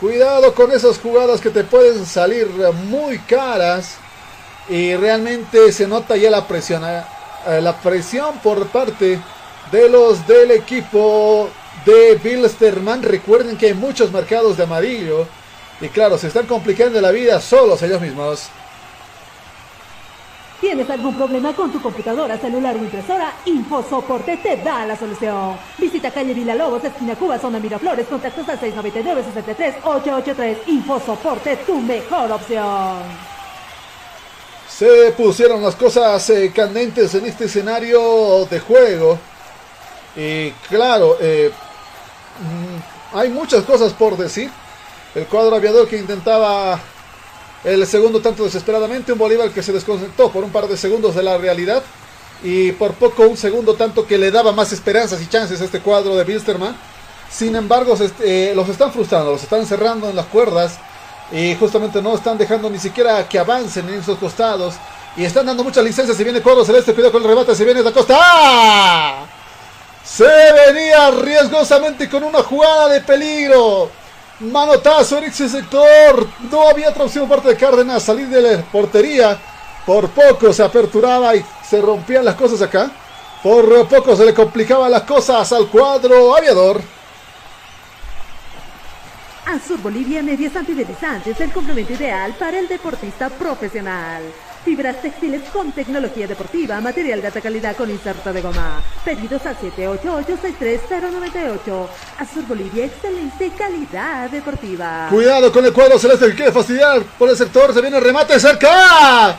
Cuidado 0.00 0.54
con 0.54 0.70
esas 0.70 0.98
jugadas 0.98 1.40
que 1.40 1.50
te 1.50 1.64
pueden 1.64 2.06
salir 2.06 2.46
muy 2.88 3.18
caras. 3.18 3.96
Y 4.68 4.94
realmente 4.94 5.72
se 5.72 5.88
nota 5.88 6.16
ya 6.16 6.30
la 6.30 6.46
presión. 6.46 6.84
eh, 6.84 7.02
eh, 7.46 7.60
la 7.60 7.76
presión 7.80 8.38
por 8.38 8.66
parte 8.68 9.18
de 9.72 9.88
los 9.88 10.26
del 10.26 10.52
equipo 10.52 11.48
de 11.84 12.14
Bilsterman. 12.14 13.02
Recuerden 13.02 13.56
que 13.56 13.66
hay 13.66 13.74
muchos 13.74 14.12
marcados 14.12 14.56
de 14.56 14.62
amarillo. 14.64 15.26
Y 15.80 15.88
claro, 15.88 16.16
se 16.16 16.28
están 16.28 16.46
complicando 16.46 17.00
la 17.00 17.10
vida 17.10 17.40
solos 17.40 17.82
ellos 17.82 18.00
mismos. 18.00 18.48
¿Tienes 20.60 20.90
algún 20.90 21.14
problema 21.14 21.54
con 21.54 21.70
tu 21.70 21.80
computadora, 21.80 22.36
celular 22.36 22.74
o 22.74 22.78
impresora? 22.78 23.32
InfoSoporte 23.44 24.38
te 24.38 24.56
da 24.56 24.84
la 24.84 24.96
solución. 24.96 25.56
Visita 25.78 26.10
calle 26.10 26.34
Vila 26.34 26.56
Lobos, 26.56 26.82
esquina 26.82 27.14
Cuba, 27.14 27.38
zona 27.38 27.60
Miraflores, 27.60 28.08
contactos 28.08 28.48
al 28.48 28.58
699-63-883. 28.60 30.56
InfoSoporte, 30.66 31.58
tu 31.58 31.80
mejor 31.80 32.32
opción. 32.32 32.96
Se 34.68 35.12
pusieron 35.12 35.62
las 35.62 35.76
cosas 35.76 36.28
eh, 36.30 36.52
candentes 36.52 37.14
en 37.14 37.26
este 37.26 37.44
escenario 37.44 38.44
de 38.46 38.58
juego. 38.58 39.16
Y 40.16 40.50
claro, 40.68 41.18
eh, 41.20 41.52
mm, 42.40 43.16
hay 43.16 43.28
muchas 43.28 43.62
cosas 43.62 43.92
por 43.92 44.16
decir. 44.16 44.50
El 45.14 45.26
cuadro 45.26 45.54
aviador 45.54 45.88
que 45.88 45.98
intentaba 45.98 46.80
el 47.64 47.86
segundo 47.86 48.20
tanto 48.20 48.44
desesperadamente, 48.44 49.12
un 49.12 49.18
Bolívar 49.18 49.50
que 49.50 49.62
se 49.62 49.72
desconectó 49.72 50.30
por 50.30 50.44
un 50.44 50.50
par 50.50 50.68
de 50.68 50.76
segundos 50.76 51.14
de 51.14 51.22
la 51.22 51.38
realidad. 51.38 51.82
Y 52.42 52.70
por 52.72 52.94
poco 52.94 53.24
un 53.24 53.36
segundo 53.36 53.74
tanto 53.74 54.06
que 54.06 54.16
le 54.16 54.30
daba 54.30 54.52
más 54.52 54.72
esperanzas 54.72 55.20
y 55.20 55.26
chances 55.26 55.60
a 55.60 55.64
este 55.64 55.80
cuadro 55.80 56.14
de 56.14 56.24
Bilsterman. 56.24 56.76
Sin 57.30 57.56
embargo, 57.56 57.96
eh, 58.20 58.52
los 58.54 58.68
están 58.68 58.92
frustrando, 58.92 59.32
los 59.32 59.42
están 59.42 59.66
cerrando 59.66 60.08
en 60.08 60.16
las 60.16 60.26
cuerdas. 60.26 60.78
Y 61.32 61.56
justamente 61.56 62.00
no 62.00 62.14
están 62.14 62.38
dejando 62.38 62.70
ni 62.70 62.78
siquiera 62.78 63.28
que 63.28 63.38
avancen 63.38 63.88
en 63.88 64.00
esos 64.00 64.18
costados. 64.18 64.74
Y 65.16 65.24
están 65.24 65.46
dando 65.46 65.64
muchas 65.64 65.84
licencias. 65.84 66.16
Se 66.16 66.24
viene 66.24 66.40
cuadro 66.40 66.64
celeste, 66.64 66.94
cuidado 66.94 67.12
con 67.12 67.22
el 67.22 67.28
remate, 67.28 67.54
se 67.54 67.64
viene 67.64 67.82
da 67.82 67.92
costa. 67.92 68.16
¡Ah! 68.18 69.26
Se 70.04 70.24
venía 70.24 71.10
riesgosamente 71.10 72.08
con 72.08 72.22
una 72.22 72.42
jugada 72.42 72.88
de 72.88 73.00
peligro. 73.00 73.90
Manotazo 74.40 75.18
ese 75.18 75.48
sector. 75.48 76.26
No 76.50 76.68
había 76.68 76.90
otra 76.90 77.04
opción 77.04 77.26
por 77.26 77.38
parte 77.38 77.50
de 77.50 77.56
Cárdenas 77.56 78.02
salir 78.02 78.28
de 78.28 78.40
la 78.40 78.62
portería. 78.62 79.38
Por 79.84 80.08
poco 80.10 80.52
se 80.52 80.62
aperturaba 80.62 81.34
y 81.34 81.44
se 81.68 81.80
rompían 81.80 82.24
las 82.24 82.36
cosas 82.36 82.62
acá. 82.62 82.90
Por 83.42 83.88
poco 83.88 84.14
se 84.14 84.24
le 84.24 84.34
complicaban 84.34 84.90
las 84.90 85.02
cosas 85.02 85.52
al 85.52 85.68
cuadro 85.68 86.36
aviador. 86.36 86.80
Azur 89.46 89.80
Bolivia 89.80 90.22
Medias 90.22 90.54
Antideslizantes, 90.54 91.40
el 91.40 91.50
complemento 91.50 91.94
ideal 91.94 92.34
para 92.38 92.58
el 92.58 92.68
deportista 92.68 93.30
profesional. 93.30 94.22
Fibras 94.68 95.00
textiles 95.00 95.40
con 95.50 95.72
tecnología 95.72 96.26
deportiva, 96.26 96.78
material 96.78 97.22
de 97.22 97.28
alta 97.28 97.40
calidad 97.40 97.74
con 97.74 97.88
inserto 97.88 98.34
de 98.34 98.42
goma. 98.42 98.82
Pedidos 99.02 99.46
al 99.46 99.56
788-63098. 99.56 101.88
Azur 102.18 102.46
Bolivia, 102.46 102.84
excelente 102.84 103.50
calidad 103.56 104.28
deportiva. 104.28 105.06
Cuidado 105.08 105.50
con 105.50 105.64
el 105.64 105.72
cuadro 105.72 105.98
celeste 105.98 106.26
que 106.26 106.34
quiere 106.34 106.52
fastidiar 106.52 107.00
por 107.18 107.30
el 107.30 107.36
sector. 107.38 107.72
Se 107.72 107.80
viene 107.80 107.98
remate 107.98 108.38
cerca. 108.38 109.38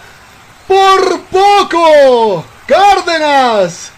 Por 0.67 1.21
poco. 1.25 2.43
Cárdenas. 2.65 3.91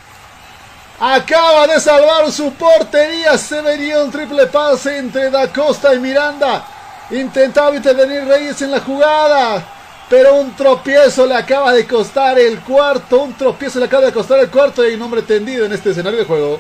Acaba 0.99 1.65
de 1.65 1.79
salvar 1.79 2.29
su 2.29 2.51
portería. 2.55 3.37
Se 3.37 3.61
venía 3.61 4.03
un 4.03 4.11
triple 4.11 4.47
pase 4.47 4.97
entre 4.97 5.29
Da 5.29 5.47
Costa 5.47 5.95
y 5.95 5.99
Miranda. 5.99 6.67
Intentaba 7.09 7.73
intervenir 7.73 8.25
Reyes 8.25 8.61
en 8.61 8.71
la 8.71 8.81
jugada. 8.81 9.77
Pero 10.11 10.35
un 10.35 10.53
tropiezo 10.57 11.25
le 11.25 11.35
acaba 11.35 11.71
de 11.71 11.87
costar 11.87 12.37
el 12.37 12.59
cuarto. 12.59 13.21
Un 13.21 13.33
tropiezo 13.33 13.79
le 13.79 13.85
acaba 13.85 14.07
de 14.07 14.11
costar 14.11 14.41
el 14.41 14.49
cuarto. 14.51 14.83
Y 14.83 14.89
hay 14.89 14.95
un 14.95 15.01
hombre 15.03 15.21
tendido 15.21 15.65
en 15.65 15.71
este 15.71 15.91
escenario 15.91 16.19
de 16.19 16.25
juego. 16.25 16.59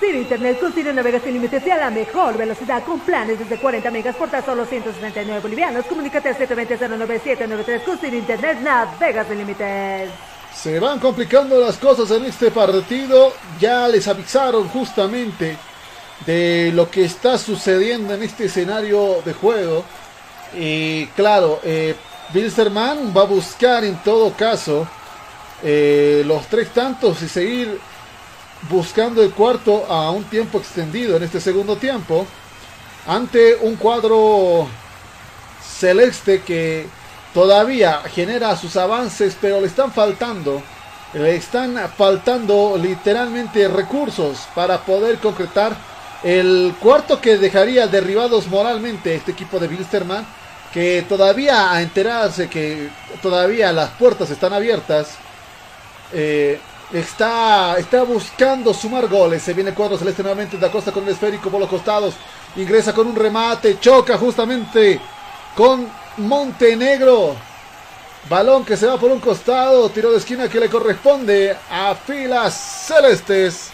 Ciro 0.00 0.16
Internet 0.16 0.60
con 0.60 0.72
Ciro 0.72 0.94
Navega 0.94 1.20
sin 1.20 1.34
límites 1.34 1.62
y 1.66 1.70
a 1.70 1.76
la 1.76 1.90
mejor 1.90 2.38
velocidad 2.38 2.82
con 2.84 3.00
planes 3.00 3.38
desde 3.38 3.58
40 3.58 3.90
megas 3.90 4.16
por 4.16 4.30
tan 4.30 4.42
solo 4.42 4.64
169 4.64 5.40
bolivianos. 5.42 5.84
Comunícate 5.84 6.30
al 6.30 6.38
720-09793 6.38 7.84
con 7.84 7.98
Ciro 7.98 8.16
Internet 8.16 8.60
Navega 8.62 9.26
sin 9.26 9.36
límites. 9.36 10.08
Se 10.54 10.80
van 10.80 11.00
complicando 11.00 11.60
las 11.60 11.76
cosas 11.76 12.10
en 12.12 12.24
este 12.24 12.50
partido. 12.50 13.34
Ya 13.60 13.86
les 13.88 14.08
avisaron 14.08 14.68
justamente 14.68 15.58
de 16.26 16.72
lo 16.74 16.90
que 16.90 17.04
está 17.04 17.36
sucediendo 17.38 18.14
en 18.14 18.22
este 18.22 18.46
escenario 18.46 19.20
de 19.24 19.34
juego. 19.34 19.84
Y 20.54 21.06
claro, 21.08 21.60
eh, 21.62 21.94
Bilsterman 22.32 23.12
va 23.16 23.22
a 23.22 23.26
buscar 23.26 23.84
en 23.84 23.96
todo 24.02 24.32
caso 24.32 24.86
eh, 25.62 26.22
los 26.26 26.46
tres 26.46 26.68
tantos 26.72 27.22
y 27.22 27.28
seguir 27.28 27.80
buscando 28.70 29.22
el 29.22 29.32
cuarto 29.32 29.86
a 29.88 30.10
un 30.10 30.24
tiempo 30.24 30.58
extendido 30.58 31.16
en 31.16 31.22
este 31.22 31.40
segundo 31.40 31.76
tiempo. 31.76 32.26
Ante 33.06 33.56
un 33.56 33.76
cuadro 33.76 34.68
celeste 35.62 36.42
que 36.42 36.86
todavía 37.32 38.02
genera 38.12 38.56
sus 38.56 38.76
avances, 38.76 39.36
pero 39.40 39.60
le 39.60 39.66
están 39.66 39.92
faltando, 39.92 40.62
le 41.14 41.36
están 41.36 41.76
faltando 41.96 42.76
literalmente 42.76 43.68
recursos 43.68 44.46
para 44.54 44.78
poder 44.84 45.18
concretar 45.18 45.76
el 46.22 46.74
cuarto 46.80 47.20
que 47.20 47.38
dejaría 47.38 47.86
derribados 47.86 48.48
moralmente 48.48 49.14
este 49.14 49.32
equipo 49.32 49.58
de 49.58 49.68
Bilsterman, 49.68 50.26
que 50.72 51.04
todavía 51.08 51.72
a 51.72 51.82
enterarse 51.82 52.48
que 52.48 52.88
todavía 53.22 53.72
las 53.72 53.90
puertas 53.90 54.30
están 54.30 54.52
abiertas, 54.52 55.16
eh, 56.12 56.60
está, 56.92 57.76
está 57.78 58.02
buscando 58.02 58.74
sumar 58.74 59.08
goles. 59.08 59.42
Se 59.42 59.54
viene 59.54 59.74
cuadro 59.74 59.98
celeste 59.98 60.22
nuevamente 60.22 60.58
da 60.58 60.70
Costa 60.70 60.92
con 60.92 61.04
el 61.04 61.10
esférico 61.10 61.50
por 61.50 61.60
los 61.60 61.68
costados. 61.68 62.14
Ingresa 62.56 62.92
con 62.92 63.06
un 63.06 63.16
remate, 63.16 63.78
choca 63.80 64.16
justamente 64.18 65.00
con 65.54 65.88
Montenegro. 66.18 67.36
Balón 68.28 68.64
que 68.64 68.76
se 68.76 68.86
va 68.86 68.98
por 68.98 69.10
un 69.10 69.20
costado, 69.20 69.88
tiro 69.88 70.10
de 70.10 70.18
esquina 70.18 70.48
que 70.48 70.60
le 70.60 70.68
corresponde 70.68 71.56
a 71.70 71.94
filas 71.94 72.54
celestes. 72.86 73.70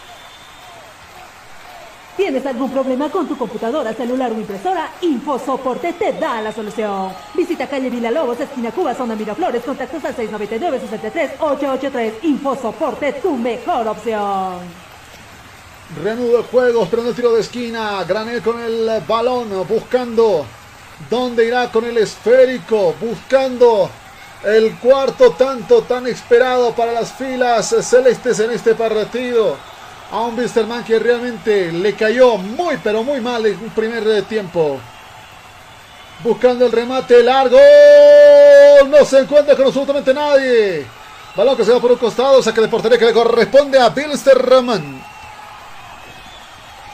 ¿Tienes 2.16 2.46
algún 2.46 2.70
problema 2.70 3.10
con 3.10 3.26
tu 3.26 3.36
computadora, 3.36 3.92
celular 3.92 4.30
o 4.30 4.36
impresora? 4.36 4.92
InfoSoporte 5.00 5.94
te 5.94 6.12
da 6.12 6.40
la 6.40 6.52
solución. 6.52 7.12
Visita 7.34 7.66
calle 7.66 7.90
Vila 7.90 8.12
Lobos, 8.12 8.38
esquina 8.38 8.70
Cuba, 8.70 8.94
zona 8.94 9.16
Miraflores, 9.16 9.64
contactos 9.64 10.04
al 10.04 10.16
699-63-883. 10.16 12.12
InfoSoporte, 12.22 13.14
tu 13.14 13.36
mejor 13.36 13.88
opción. 13.88 14.60
Reanudo 16.04 16.38
el 16.38 16.44
juego, 16.44 16.84
esperando 16.84 17.10
el 17.10 17.16
tiro 17.16 17.32
de 17.32 17.40
esquina. 17.40 18.04
Granel 18.04 18.42
con 18.42 18.60
el 18.60 19.02
balón, 19.08 19.48
buscando 19.68 20.46
dónde 21.10 21.46
irá 21.46 21.72
con 21.72 21.84
el 21.84 21.98
esférico, 21.98 22.94
buscando 23.00 23.90
el 24.44 24.76
cuarto 24.76 25.32
tanto 25.32 25.82
tan 25.82 26.06
esperado 26.06 26.72
para 26.76 26.92
las 26.92 27.12
filas 27.12 27.74
celestes 27.80 28.38
en 28.38 28.52
este 28.52 28.76
partido. 28.76 29.73
A 30.14 30.20
un 30.20 30.36
Bisterman 30.36 30.84
que 30.84 30.96
realmente 30.96 31.72
le 31.72 31.92
cayó 31.94 32.36
muy 32.36 32.76
pero 32.76 33.02
muy 33.02 33.20
mal 33.20 33.44
en 33.46 33.58
un 33.58 33.70
primer 33.70 34.22
tiempo. 34.22 34.78
Buscando 36.22 36.66
el 36.66 36.70
remate 36.70 37.20
largo. 37.20 37.58
No 38.86 39.04
se 39.04 39.18
encuentra 39.18 39.56
con 39.56 39.66
absolutamente 39.66 40.14
nadie. 40.14 40.86
Balón 41.34 41.56
que 41.56 41.64
se 41.64 41.72
va 41.72 41.80
por 41.80 41.90
un 41.90 41.98
costado, 41.98 42.40
saque 42.40 42.60
de 42.60 42.68
portería 42.68 42.96
que 42.96 43.06
le 43.06 43.12
corresponde 43.12 43.76
a 43.76 43.88
Bilsterman. 43.88 45.02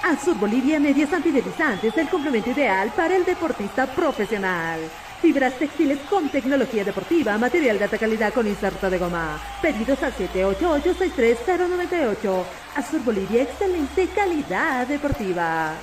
Azur 0.03 0.39
Bolivia 0.39 0.81
Medias 0.81 1.13
Antideslizantes, 1.13 1.95
el 1.99 2.09
complemento 2.09 2.49
ideal 2.49 2.91
para 2.97 3.17
el 3.17 3.27
deportista 3.27 3.85
profesional. 3.85 4.81
Fibras 5.21 5.53
textiles 5.59 5.99
con 6.09 6.31
tecnología 6.31 6.83
deportiva, 6.83 7.37
material 7.37 7.77
de 7.77 7.85
alta 7.85 7.99
calidad 7.99 8.33
con 8.33 8.47
inserto 8.47 8.89
de 8.89 8.97
goma. 8.97 9.39
Pedidos 9.61 10.03
al 10.03 10.15
788-63098. 10.15 12.45
Azur 12.75 13.05
Bolivia, 13.05 13.43
excelente 13.43 14.09
calidad 14.09 14.87
deportiva. 14.87 15.75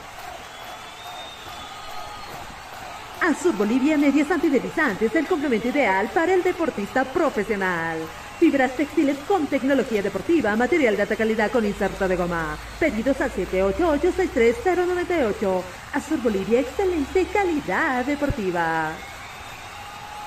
Azur 3.22 3.56
Bolivia 3.56 3.96
Medias 3.96 4.32
Antideslizantes, 4.32 5.14
el 5.14 5.28
complemento 5.28 5.68
ideal 5.68 6.10
para 6.12 6.34
el 6.34 6.42
deportista 6.42 7.04
profesional. 7.04 8.00
Fibras 8.40 8.76
textiles 8.76 9.18
con 9.28 9.46
tecnología 9.46 10.02
deportiva, 10.02 10.56
material 10.56 10.96
de 10.96 11.04
alta 11.04 11.16
calidad 11.16 11.52
con 11.52 11.64
inserto 11.64 12.08
de 12.08 12.16
goma. 12.16 12.58
Pedidos 12.80 13.22
al 13.22 13.32
788-63098. 13.34 15.62
Azur 15.94 16.24
Bolivia, 16.24 16.62
excelente 16.62 17.28
calidad 17.32 18.04
deportiva. 18.04 18.94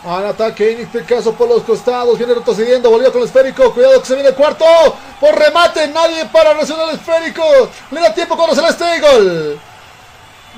Al 0.03 0.27
ataque, 0.27 0.73
en 0.73 0.81
este 0.81 1.05
caso 1.05 1.35
por 1.35 1.47
los 1.47 1.63
costados, 1.63 2.17
viene 2.17 2.33
retrocediendo, 2.33 2.89
volvió 2.91 3.13
con 3.13 3.21
el 3.21 3.27
esférico, 3.29 3.75
cuidado 3.75 4.01
que 4.01 4.07
se 4.07 4.15
viene 4.15 4.31
el 4.31 4.35
cuarto, 4.35 4.65
por 5.21 5.39
remate, 5.39 5.89
nadie 5.89 6.25
para 6.27 6.55
reaccionar 6.55 6.89
el 6.89 6.95
esférico, 6.95 7.45
le 7.91 8.01
da 8.01 8.15
tiempo 8.15 8.35
cuando 8.35 8.55
se 8.55 8.63
le 8.63 8.69
esté 8.69 8.99
gol. 8.99 9.61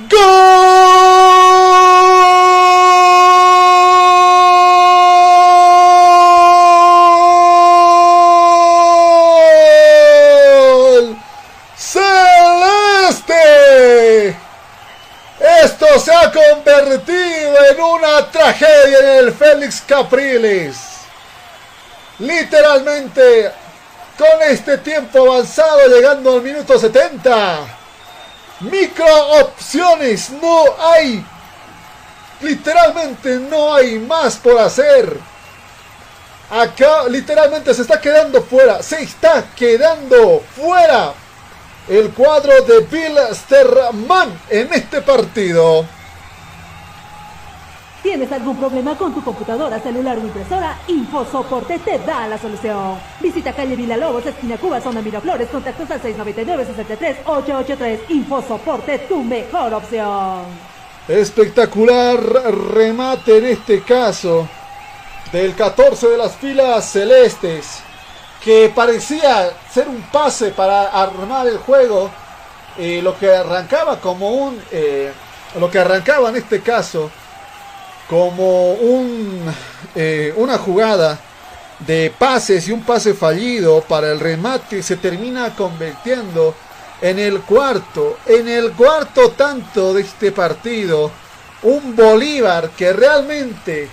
¡Gol! 0.09 0.23
¡Celeste! 11.77 13.35
Esto 15.65 15.99
se 15.99 16.15
ha 16.15 16.31
convertido 16.31 17.32
en 17.71 17.81
una 17.81 18.31
tragedia 18.31 18.99
en 18.99 19.27
el 19.27 19.33
Félix 19.33 19.83
Capriles. 19.87 20.77
Literalmente, 22.19 23.51
con 24.17 24.43
este 24.43 24.79
tiempo 24.79 25.33
avanzado, 25.33 25.89
llegando 25.89 26.35
al 26.35 26.43
minuto 26.43 26.79
70. 26.79 27.79
Micro 28.61 29.27
opciones, 29.41 30.31
no 30.31 30.65
hay. 30.79 31.25
Literalmente 32.41 33.39
no 33.39 33.75
hay 33.75 33.99
más 33.99 34.37
por 34.37 34.59
hacer. 34.59 35.17
Acá 36.51 37.09
literalmente 37.09 37.73
se 37.75 37.83
está 37.83 38.01
quedando 38.01 38.43
fuera. 38.43 38.83
Se 38.83 39.03
está 39.03 39.45
quedando 39.57 40.43
fuera 40.55 41.15
el 41.89 42.11
cuadro 42.11 42.63
de 42.63 42.81
Bill 42.81 43.17
Sterman 43.33 44.41
en 44.49 44.73
este 44.73 45.01
partido. 45.03 45.85
¿Tienes 48.03 48.33
algún 48.33 48.57
problema 48.57 48.99
con 48.99 49.15
tu 49.15 49.23
computadora, 49.23 49.79
celular 49.79 50.19
o 50.19 50.21
impresora? 50.21 50.77
InfoSoporte 50.89 51.79
te 51.79 52.01
da 52.01 52.27
la 52.27 52.37
solución. 52.37 52.99
Visita 53.21 53.53
calle 53.53 53.77
Vila 53.77 53.97
Lobos, 53.97 54.27
esquina 54.27 54.57
Cuba, 54.57 54.81
zona 54.81 55.01
Miraflores, 55.01 55.49
contactos 55.49 55.89
al 55.89 56.03
699-63-883. 56.03 58.01
InfoSoporte, 58.09 58.99
tu 59.09 59.23
mejor 59.23 59.75
opción. 59.75 60.47
Espectacular 61.07 62.19
remate 62.75 63.39
en 63.39 63.45
este 63.45 63.83
caso 63.83 64.49
del 65.31 65.55
14 65.55 66.09
de 66.09 66.17
las 66.17 66.35
filas 66.35 66.85
celestes 66.85 67.85
que 68.43 68.73
parecía 68.75 69.49
ser 69.73 69.87
un 69.87 70.03
pase 70.11 70.51
para 70.51 70.89
armar 70.89 71.47
el 71.47 71.59
juego. 71.59 72.11
Eh, 72.79 73.01
lo 73.01 73.17
que 73.17 73.31
arrancaba 73.31 74.01
como 74.01 74.31
un. 74.31 74.61
Eh, 74.73 75.13
lo 75.61 75.71
que 75.71 75.79
arrancaba 75.79 76.31
en 76.31 76.37
este 76.37 76.63
caso 76.63 77.13
como 78.13 78.75
un, 78.75 79.41
eh, 79.95 80.35
una 80.37 80.59
jugada 80.59 81.19
de 81.79 82.13
pases 82.19 82.69
y 82.69 82.73
un 82.73 82.83
pase 82.83 83.15
fallido 83.15 83.81
para 83.81 84.13
el 84.13 84.21
remate 84.21 84.83
se 84.83 84.97
termina 84.97 85.57
convirtiendo 85.57 86.55
en 87.01 87.19
el 87.19 87.41
cuarto, 87.41 88.19
en 88.27 88.49
el 88.49 88.73
cuarto 88.73 89.31
tanto 89.31 89.95
de 89.95 90.03
este 90.03 90.31
partido. 90.31 91.11
Un 91.63 91.97
Bolívar 91.97 92.69
que 92.77 92.93
realmente 92.93 93.89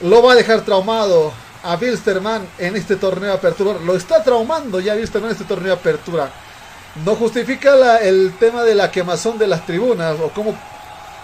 lo 0.00 0.24
va 0.24 0.32
a 0.32 0.34
dejar 0.34 0.62
traumado 0.62 1.32
a 1.62 1.76
Bilsterman 1.76 2.44
en 2.58 2.74
este 2.74 2.96
torneo 2.96 3.30
de 3.30 3.36
apertura. 3.36 3.78
Lo 3.78 3.94
está 3.94 4.24
traumando 4.24 4.80
ya 4.80 4.96
Bilsterman 4.96 5.30
en 5.30 5.36
este 5.36 5.46
torneo 5.46 5.68
de 5.68 5.80
apertura. 5.80 6.32
No 7.04 7.14
justifica 7.14 7.98
el 7.98 8.34
tema 8.40 8.64
de 8.64 8.74
la 8.74 8.90
quemazón 8.90 9.38
de 9.38 9.46
las 9.46 9.64
tribunas 9.64 10.16
o 10.18 10.30
cómo 10.30 10.58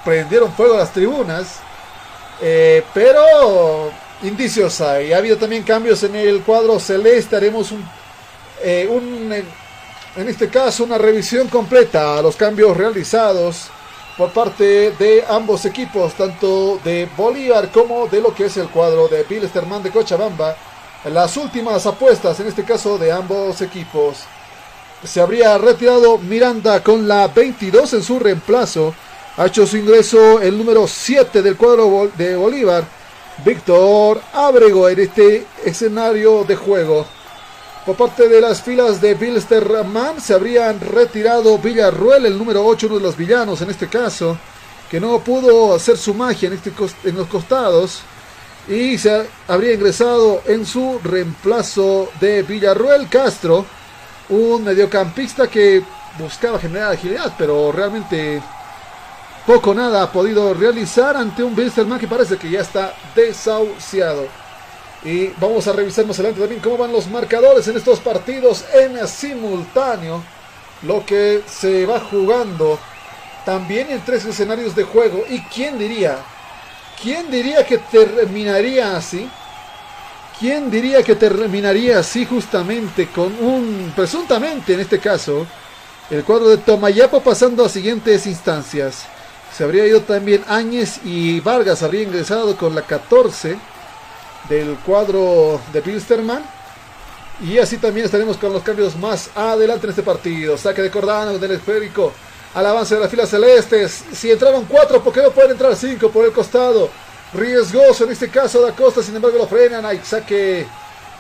prendieron 0.05 0.53
fuego 0.53 0.77
las 0.77 0.93
tribunas. 0.93 1.66
Eh, 2.41 2.83
pero 2.93 3.91
indicios 4.23 4.81
hay. 4.81 5.13
Ha 5.13 5.19
habido 5.19 5.37
también 5.37 5.63
cambios 5.63 6.03
en 6.03 6.17
el 6.17 6.43
cuadro 6.43 6.79
celeste. 6.79 7.37
Haremos 7.37 7.73
un, 7.73 7.85
eh, 8.63 8.89
un 8.91 9.33
en 10.17 10.29
este 10.29 10.49
caso 10.49 10.85
una 10.85 10.99
revisión 10.99 11.49
completa 11.49 12.19
a 12.19 12.23
los 12.23 12.37
cambios 12.37 12.77
realizados 12.77 13.69
por 14.17 14.33
parte 14.33 14.93
de 14.93 15.23
ambos 15.29 15.67
equipos, 15.67 16.15
tanto 16.15 16.81
de 16.83 17.07
Bolívar 17.17 17.71
como 17.71 18.07
de 18.07 18.23
lo 18.23 18.35
que 18.35 18.47
es 18.47 18.57
el 18.57 18.69
cuadro 18.71 19.09
de 19.09 19.25
Bilsterman 19.25 19.83
de 19.83 19.91
Cochabamba. 19.91 20.57
Las 21.05 21.37
últimas 21.37 21.85
apuestas, 21.87 22.41
en 22.41 22.47
este 22.47 22.65
caso 22.65 22.97
de 22.97 23.13
ambos 23.13 23.61
equipos, 23.61 24.25
se 25.05 25.21
habría 25.21 25.59
retirado 25.59 26.17
Miranda 26.17 26.83
con 26.83 27.07
la 27.07 27.29
22 27.29 27.93
en 27.93 28.03
su 28.03 28.19
reemplazo. 28.19 28.95
Ha 29.39 29.47
hecho 29.47 29.67
su 29.67 29.77
ingreso 29.77 30.41
el 30.41 30.57
número 30.57 30.87
7 30.87 31.43
del 31.43 31.59
cuadro 31.59 32.11
de 32.17 32.37
Bolívar, 32.37 32.85
Víctor 33.45 34.19
Abrego, 34.33 34.89
en 34.89 34.99
este 34.99 35.47
escenario 35.63 36.43
de 36.45 36.57
juego. 36.57 37.07
Por 37.85 37.97
parte 37.97 38.31
de 38.31 38.41
las 38.41 38.63
filas 38.63 38.99
de 38.99 39.13
Bilsterman 39.13 40.23
se 40.23 40.33
habrían 40.33 40.81
retirado 40.81 41.59
Villarruel, 41.59 42.25
el 42.25 42.39
número 42.39 42.65
8, 42.65 42.87
uno 42.87 42.97
de 42.97 43.03
los 43.03 43.17
villanos 43.19 43.61
en 43.61 43.69
este 43.69 43.89
caso, 43.89 44.39
que 44.91 44.99
no 44.99 45.19
pudo 45.21 45.75
hacer 45.75 45.99
su 45.99 46.15
magia 46.15 46.47
en, 46.47 46.55
este, 46.55 46.73
en 47.05 47.17
los 47.17 47.29
costados. 47.29 48.01
Y 48.69 48.97
se 48.97 49.27
habría 49.49 49.75
ingresado 49.75 50.41
en 50.47 50.65
su 50.65 50.99
reemplazo 51.05 52.09
de 52.21 52.43
Villarruel 52.43 53.07
Castro, 53.11 53.67
un 54.31 54.65
mediocampista 54.65 55.47
que 55.47 55.83
buscaba 56.19 56.59
generar 56.59 56.93
agilidad, 56.93 57.35
pero 57.37 57.71
realmente 57.71 58.43
poco 59.47 59.73
nada 59.73 60.03
ha 60.03 60.11
podido 60.11 60.53
realizar 60.53 61.17
ante 61.17 61.45
un 61.45 61.55
Bilsterman 61.55 62.01
que 62.01 62.09
parece 62.09 62.37
que 62.37 62.51
ya 62.51 62.61
está 62.61 62.95
desahuciado. 63.15 64.27
Y 65.05 65.29
vamos 65.41 65.69
a 65.69 65.73
revisar 65.73 66.05
más 66.05 66.19
adelante 66.19 66.41
también 66.41 66.61
cómo 66.61 66.79
van 66.79 66.93
los 66.93 67.07
marcadores 67.09 67.69
en 67.69 67.77
estos 67.77 68.01
partidos 68.01 68.65
en 68.75 69.07
simultáneo. 69.07 70.23
Lo 70.83 71.07
que 71.07 71.43
se 71.47 71.87
va 71.87 72.01
jugando 72.01 72.79
también 73.45 73.91
en 73.91 74.05
tres 74.05 74.25
escenarios 74.25 74.75
de 74.75 74.83
juego. 74.83 75.25
¿Y 75.29 75.41
quién 75.43 75.79
diría? 75.79 76.19
¿Quién 77.01 77.31
diría 77.31 77.65
que 77.65 77.79
terminaría 77.79 78.97
así? 78.97 79.31
¿Quién 80.41 80.71
diría 80.71 81.05
que 81.05 81.15
terminaría 81.15 82.01
así 82.01 82.27
justamente 82.27 83.09
con 83.09 83.33
un, 83.41 83.93
presuntamente 83.95 84.75
en 84.75 84.81
este 84.81 84.99
caso, 84.99 85.47
el 86.11 86.25
cuadro 86.25 86.49
de 86.49 86.59
Tomayapo 86.59 87.23
pasando 87.23 87.65
a 87.65 87.69
siguientes 87.69 88.27
instancias? 88.27 89.07
Se 89.57 89.65
habría 89.65 89.87
ido 89.87 90.03
también 90.03 90.45
Áñez 90.49 91.01
y 91.03 91.41
Vargas 91.41 91.83
habría 91.83 92.03
ingresado 92.03 92.55
con 92.59 92.75
la 92.75 92.83
14 92.83 93.57
del 94.51 94.77
cuadro 94.85 95.59
de 95.73 95.81
Pilsterman. 95.81 96.45
Y 97.41 97.57
así 97.57 97.79
también 97.79 98.05
estaremos 98.05 98.37
con 98.37 98.53
los 98.53 98.63
cambios 98.63 98.97
más 98.97 99.31
adelante 99.35 99.87
en 99.87 99.91
este 99.91 100.03
partido. 100.03 100.59
Saque 100.59 100.83
de 100.83 100.91
Cordano 100.91 101.39
del 101.39 101.53
esférico 101.53 102.13
al 102.53 102.67
avance 102.67 102.97
de 102.97 103.01
las 103.01 103.11
filas 103.11 103.31
celestes. 103.31 104.05
Si 104.13 104.31
entraron 104.31 104.67
cuatro, 104.67 105.03
¿por 105.03 105.15
qué 105.15 105.23
no 105.23 105.31
pueden 105.31 105.53
entrar 105.53 105.75
cinco 105.75 106.11
por 106.11 106.27
el 106.27 106.33
costado? 106.33 106.91
Riesgoso 107.33 108.05
en 108.05 108.13
este 108.13 108.29
caso 108.29 108.61
da 108.61 108.73
Costa, 108.73 109.03
sin 109.03 109.17
embargo 109.17 109.39
lo 109.39 109.47
frenan. 109.47 109.87
Hay 109.87 110.03
saque, 110.05 110.67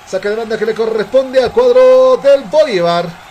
saque 0.06 0.28
de 0.28 0.36
banda 0.36 0.58
que 0.58 0.66
le 0.66 0.74
corresponde 0.74 1.42
al 1.42 1.52
cuadro 1.52 2.18
del 2.18 2.42
Bolívar. 2.42 3.25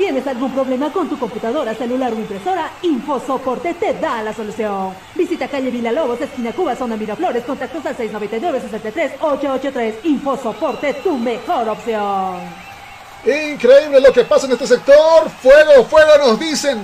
¿Tienes 0.00 0.26
algún 0.26 0.50
problema 0.50 0.90
con 0.90 1.10
tu 1.10 1.18
computadora, 1.18 1.74
celular 1.74 2.10
o 2.14 2.16
impresora? 2.16 2.72
InfoSoporte 2.80 3.74
te 3.74 3.92
da 3.92 4.22
la 4.22 4.32
solución. 4.32 4.94
Visita 5.14 5.46
calle 5.46 5.70
Vila 5.70 5.92
Lobos, 5.92 6.18
esquina 6.22 6.52
Cuba, 6.52 6.74
zona 6.74 6.96
Miraflores, 6.96 7.44
contactos 7.44 7.84
al 7.84 7.98
699-63-883. 7.98 9.96
InfoSoporte, 10.04 10.94
tu 10.94 11.18
mejor 11.18 11.68
opción. 11.68 12.40
Increíble 13.26 14.00
lo 14.00 14.10
que 14.10 14.24
pasa 14.24 14.46
en 14.46 14.52
este 14.52 14.68
sector. 14.68 15.28
Fuego, 15.42 15.84
fuego 15.84 16.12
nos 16.16 16.40
dicen. 16.40 16.80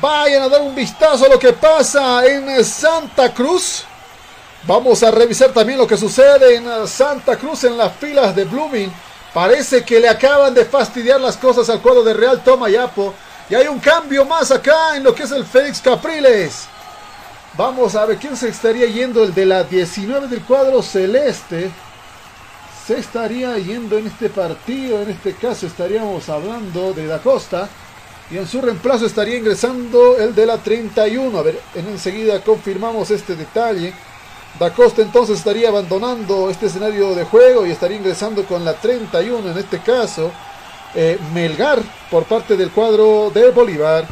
Vayan 0.00 0.42
a 0.42 0.48
dar 0.48 0.60
un 0.60 0.74
vistazo 0.74 1.26
a 1.26 1.28
lo 1.28 1.38
que 1.38 1.52
pasa 1.52 2.26
en 2.26 2.64
Santa 2.64 3.32
Cruz. 3.32 3.84
Vamos 4.64 5.04
a 5.04 5.12
revisar 5.12 5.50
también 5.50 5.78
lo 5.78 5.86
que 5.86 5.96
sucede 5.96 6.56
en 6.56 6.88
Santa 6.88 7.36
Cruz 7.36 7.62
en 7.62 7.76
las 7.78 7.92
filas 7.92 8.34
de 8.34 8.42
Blooming. 8.42 8.92
Parece 9.32 9.84
que 9.84 10.00
le 10.00 10.08
acaban 10.08 10.54
de 10.54 10.64
fastidiar 10.64 11.20
las 11.20 11.36
cosas 11.36 11.70
al 11.70 11.80
cuadro 11.80 12.02
de 12.02 12.14
Real 12.14 12.42
Tomayapo. 12.42 13.14
Y 13.48 13.54
hay 13.54 13.68
un 13.68 13.78
cambio 13.78 14.24
más 14.24 14.50
acá 14.50 14.96
en 14.96 15.04
lo 15.04 15.14
que 15.14 15.22
es 15.22 15.30
el 15.30 15.44
Félix 15.44 15.80
Capriles. 15.80 16.66
Vamos 17.56 17.94
a 17.94 18.06
ver 18.06 18.18
quién 18.18 18.36
se 18.36 18.48
estaría 18.48 18.86
yendo. 18.86 19.22
El 19.22 19.32
de 19.32 19.46
la 19.46 19.62
19 19.64 20.26
del 20.26 20.42
cuadro 20.42 20.82
celeste. 20.82 21.70
Se 22.86 22.98
estaría 22.98 23.56
yendo 23.58 23.98
en 23.98 24.08
este 24.08 24.30
partido. 24.30 25.00
En 25.00 25.10
este 25.10 25.34
caso 25.34 25.66
estaríamos 25.66 26.28
hablando 26.28 26.92
de 26.92 27.06
Da 27.06 27.20
Costa. 27.20 27.68
Y 28.32 28.38
en 28.38 28.48
su 28.48 28.60
reemplazo 28.60 29.06
estaría 29.06 29.36
ingresando 29.36 30.16
el 30.16 30.34
de 30.34 30.46
la 30.46 30.58
31. 30.58 31.38
A 31.38 31.42
ver, 31.42 31.60
en 31.74 31.86
enseguida 31.86 32.42
confirmamos 32.42 33.10
este 33.12 33.36
detalle. 33.36 33.92
Da 34.58 34.72
Costa 34.72 35.02
entonces 35.02 35.38
estaría 35.38 35.68
abandonando 35.68 36.50
este 36.50 36.66
escenario 36.66 37.14
de 37.14 37.24
juego 37.24 37.64
y 37.66 37.70
estaría 37.70 37.96
ingresando 37.96 38.44
con 38.44 38.64
la 38.64 38.74
31 38.74 39.50
en 39.50 39.58
este 39.58 39.78
caso. 39.78 40.30
Eh, 40.94 41.18
Melgar 41.32 41.80
por 42.10 42.24
parte 42.24 42.56
del 42.56 42.70
cuadro 42.70 43.30
de 43.32 43.50
Bolívar. 43.50 44.06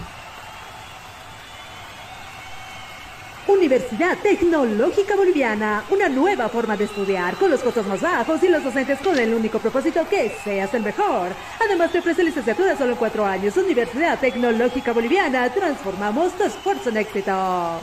Universidad 3.49 4.19
Tecnológica 4.19 5.17
Boliviana, 5.17 5.83
una 5.91 6.09
nueva 6.09 6.49
forma 6.51 6.77
de 6.77 6.85
estudiar 6.85 7.35
con 7.37 7.51
los 7.51 7.61
costos 7.61 7.87
más 7.87 8.01
bajos 8.01 8.43
y 8.43 8.49
los 8.49 8.63
docentes 8.63 8.99
con 9.01 9.19
el 9.19 9.33
único 9.33 9.59
propósito 9.59 10.07
que 10.09 10.37
seas 10.45 10.73
el 10.75 10.83
mejor. 10.83 11.31
Además 11.59 11.91
te 11.91 11.99
ofrece 11.99 12.23
licenciatura 12.23 12.77
solo 12.77 12.93
en 12.93 12.99
cuatro 12.99 13.25
años. 13.25 13.57
Universidad 13.57 14.21
Tecnológica 14.21 14.93
Boliviana, 14.93 15.51
transformamos 15.53 16.33
tu 16.33 16.45
esfuerzo 16.45 16.91
en 16.91 16.99
éxito. 16.99 17.81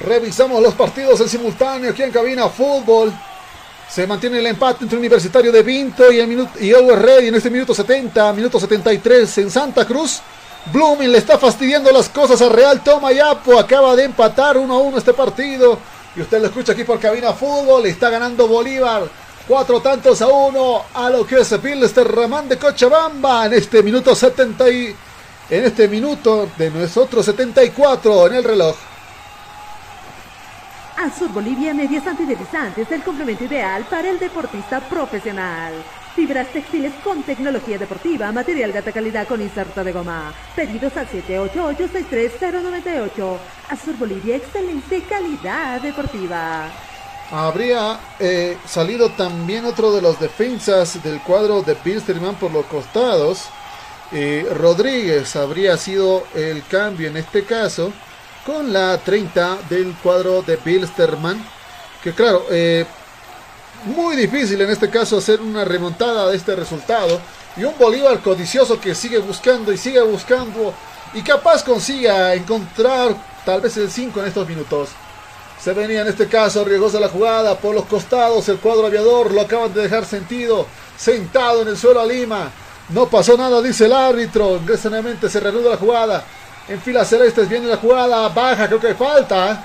Revisamos 0.00 0.62
los 0.62 0.74
partidos 0.74 1.20
en 1.20 1.28
simultáneo 1.28 1.90
aquí 1.90 2.02
en 2.02 2.12
Cabina 2.12 2.48
Fútbol. 2.48 3.12
Se 3.88 4.06
mantiene 4.06 4.38
el 4.38 4.46
empate 4.46 4.84
entre 4.84 4.98
Universitario 4.98 5.50
de 5.50 5.62
Vinto 5.62 6.12
y 6.12 6.20
el 6.20 6.28
minuto 6.28 6.52
y 6.60 6.72
Always 6.72 6.98
Ready 6.98 7.28
en 7.28 7.34
este 7.34 7.50
minuto 7.50 7.74
70, 7.74 8.32
minuto 8.32 8.60
73 8.60 9.38
en 9.38 9.50
Santa 9.50 9.84
Cruz. 9.86 10.20
Blooming 10.72 11.10
le 11.10 11.18
está 11.18 11.38
fastidiando 11.38 11.90
las 11.90 12.08
cosas 12.10 12.40
a 12.42 12.48
Real 12.48 12.82
Toma 12.84 13.12
Yapo. 13.12 13.58
Acaba 13.58 13.96
de 13.96 14.04
empatar 14.04 14.56
1 14.56 14.72
a 14.72 14.78
1 14.78 14.98
este 14.98 15.14
partido. 15.14 15.78
Y 16.14 16.20
usted 16.20 16.40
lo 16.40 16.46
escucha 16.46 16.72
aquí 16.72 16.84
por 16.84 17.00
Cabina 17.00 17.32
Fútbol. 17.32 17.86
Está 17.86 18.10
ganando 18.10 18.46
Bolívar. 18.46 19.08
Cuatro 19.48 19.80
tantos 19.80 20.20
a 20.20 20.28
uno 20.28 20.82
a 20.92 21.08
lo 21.08 21.26
que 21.26 21.40
es 21.40 21.50
este 21.50 22.04
Ramán 22.04 22.48
de 22.48 22.58
Cochabamba 22.58 23.46
en 23.46 23.54
este 23.54 23.82
minuto 23.82 24.14
70 24.14 24.70
y, 24.70 24.94
en 25.48 25.64
este 25.64 25.88
minuto 25.88 26.50
de 26.58 26.70
nosotros 26.70 27.24
74 27.24 28.26
en 28.26 28.34
el 28.34 28.44
reloj. 28.44 28.76
Azur 30.98 31.32
Bolivia 31.32 31.72
Medias 31.72 32.06
Antideslizantes, 32.08 32.90
el 32.90 33.04
complemento 33.04 33.44
ideal 33.44 33.86
para 33.88 34.10
el 34.10 34.18
deportista 34.18 34.80
profesional. 34.80 35.72
Fibras 36.16 36.48
textiles 36.48 36.92
con 37.04 37.22
tecnología 37.22 37.78
deportiva, 37.78 38.32
material 38.32 38.72
de 38.72 38.78
alta 38.78 38.90
calidad 38.90 39.28
con 39.28 39.40
inserto 39.40 39.84
de 39.84 39.92
goma. 39.92 40.34
Pedidos 40.56 40.96
al 40.96 41.08
788-63098. 41.08 43.38
Azur 43.68 43.96
Bolivia, 43.96 44.34
excelente 44.34 45.02
calidad 45.02 45.80
deportiva. 45.80 46.68
Habría 47.30 48.00
eh, 48.18 48.58
salido 48.66 49.10
también 49.10 49.66
otro 49.66 49.92
de 49.92 50.02
los 50.02 50.18
defensas 50.18 51.00
del 51.00 51.20
cuadro 51.20 51.62
de 51.62 51.74
Bilsterman 51.74 52.34
por 52.34 52.50
los 52.50 52.66
costados. 52.66 53.44
Eh, 54.10 54.48
Rodríguez 54.52 55.36
habría 55.36 55.76
sido 55.76 56.24
el 56.34 56.66
cambio 56.66 57.06
en 57.06 57.18
este 57.18 57.44
caso 57.44 57.92
con 58.48 58.72
la 58.72 58.96
30 58.96 59.58
del 59.68 59.94
cuadro 60.02 60.40
de 60.40 60.56
Bilsterman. 60.56 61.38
Que 62.02 62.14
claro, 62.14 62.46
eh, 62.50 62.86
muy 63.84 64.16
difícil 64.16 64.58
en 64.62 64.70
este 64.70 64.88
caso 64.88 65.18
hacer 65.18 65.42
una 65.42 65.66
remontada 65.66 66.30
de 66.30 66.36
este 66.38 66.56
resultado. 66.56 67.20
Y 67.58 67.64
un 67.64 67.74
Bolívar 67.78 68.20
codicioso 68.20 68.80
que 68.80 68.94
sigue 68.94 69.18
buscando 69.18 69.70
y 69.70 69.76
sigue 69.76 70.00
buscando. 70.00 70.72
Y 71.12 71.20
capaz 71.20 71.62
consiga 71.62 72.34
encontrar 72.34 73.14
tal 73.44 73.60
vez 73.60 73.76
el 73.76 73.90
5 73.90 74.18
en 74.20 74.26
estos 74.28 74.48
minutos. 74.48 74.88
Se 75.62 75.74
venía 75.74 76.00
en 76.00 76.06
este 76.06 76.26
caso 76.26 76.64
riesgosa 76.64 76.98
la 77.00 77.10
jugada 77.10 77.58
por 77.58 77.74
los 77.74 77.84
costados. 77.84 78.48
El 78.48 78.60
cuadro 78.60 78.86
aviador 78.86 79.30
lo 79.30 79.42
acaban 79.42 79.74
de 79.74 79.82
dejar 79.82 80.06
sentido. 80.06 80.66
Sentado 80.96 81.60
en 81.60 81.68
el 81.68 81.76
suelo 81.76 82.00
a 82.00 82.06
Lima. 82.06 82.50
No 82.88 83.10
pasó 83.10 83.36
nada, 83.36 83.60
dice 83.60 83.84
el 83.84 83.92
árbitro. 83.92 84.58
Nuevamente 84.84 85.28
se 85.28 85.38
reanuda 85.38 85.72
la 85.72 85.76
jugada. 85.76 86.24
En 86.68 86.80
fila 86.82 87.04
celestes 87.04 87.48
viene 87.48 87.66
la 87.66 87.78
jugada. 87.78 88.28
Baja, 88.28 88.66
creo 88.66 88.80
que 88.80 88.88
hay 88.88 88.94
falta. 88.94 89.64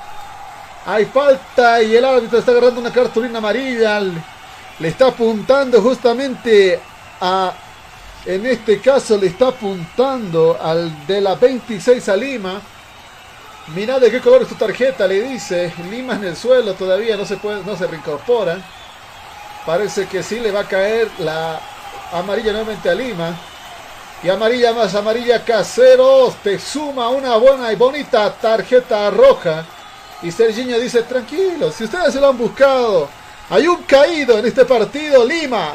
Hay 0.86 1.06
falta 1.06 1.82
y 1.82 1.96
el 1.96 2.06
árbitro 2.06 2.40
está 2.40 2.52
agarrando 2.52 2.80
una 2.80 2.92
cartulina 2.92 3.40
amarilla. 3.40 4.00
Le 4.00 4.88
está 4.88 5.08
apuntando 5.08 5.82
justamente 5.82 6.80
a. 7.20 7.54
En 8.26 8.46
este 8.46 8.80
caso 8.80 9.18
le 9.18 9.28
está 9.28 9.50
apuntando 9.50 10.58
al 10.62 11.06
de 11.06 11.20
la 11.20 11.36
26 11.36 12.08
a 12.08 12.16
Lima. 12.16 12.62
Mira 13.76 14.00
de 14.00 14.10
qué 14.10 14.22
color 14.22 14.44
es 14.44 14.48
tu 14.48 14.56
tarjeta, 14.56 15.06
le 15.06 15.22
dice. 15.22 15.74
Lima 15.90 16.14
en 16.14 16.24
el 16.24 16.38
suelo 16.38 16.74
todavía 16.74 17.18
no 17.18 17.26
se 17.26 17.36
puede, 17.36 17.64
no 17.64 17.76
se 17.76 17.86
reincorpora. 17.88 18.58
Parece 19.66 20.08
que 20.08 20.24
sí 20.24 20.40
le 20.40 20.52
va 20.52 20.62
a 20.62 20.68
caer 20.68 21.10
la 21.20 21.60
amarilla 22.14 22.54
nuevamente 22.54 22.90
a 22.90 22.96
Lima. 22.96 23.36
Y 24.24 24.30
amarilla 24.30 24.72
más 24.72 24.96
amarilla 24.96 25.44
Caseros. 25.44 26.36
Te 26.38 26.58
suma 26.58 27.10
una 27.10 27.36
buena 27.36 27.74
y 27.74 27.76
bonita 27.76 28.32
tarjeta 28.34 29.10
roja. 29.10 29.66
Y 30.22 30.32
Serginho 30.32 30.80
dice, 30.80 31.04
tranquilo, 31.04 31.70
si 31.70 31.84
ustedes 31.84 32.14
se 32.14 32.22
lo 32.22 32.30
han 32.30 32.38
buscado, 32.38 33.10
hay 33.50 33.68
un 33.68 33.84
caído 33.84 34.40
en 34.40 34.46
este 34.46 34.64
partido, 34.64 35.26
Lima. 35.26 35.74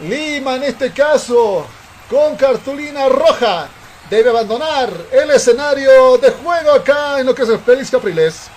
Lima 0.00 0.56
en 0.56 0.64
este 0.64 0.90
caso, 0.90 1.64
con 2.10 2.34
cartulina 2.34 3.08
roja, 3.08 3.68
debe 4.10 4.30
abandonar 4.30 4.90
el 5.12 5.30
escenario 5.30 6.18
de 6.18 6.32
juego 6.32 6.72
acá 6.72 7.20
en 7.20 7.26
lo 7.26 7.34
que 7.34 7.42
es 7.42 7.48
el 7.48 7.60
Félix 7.60 7.92
Capriles. 7.92 8.48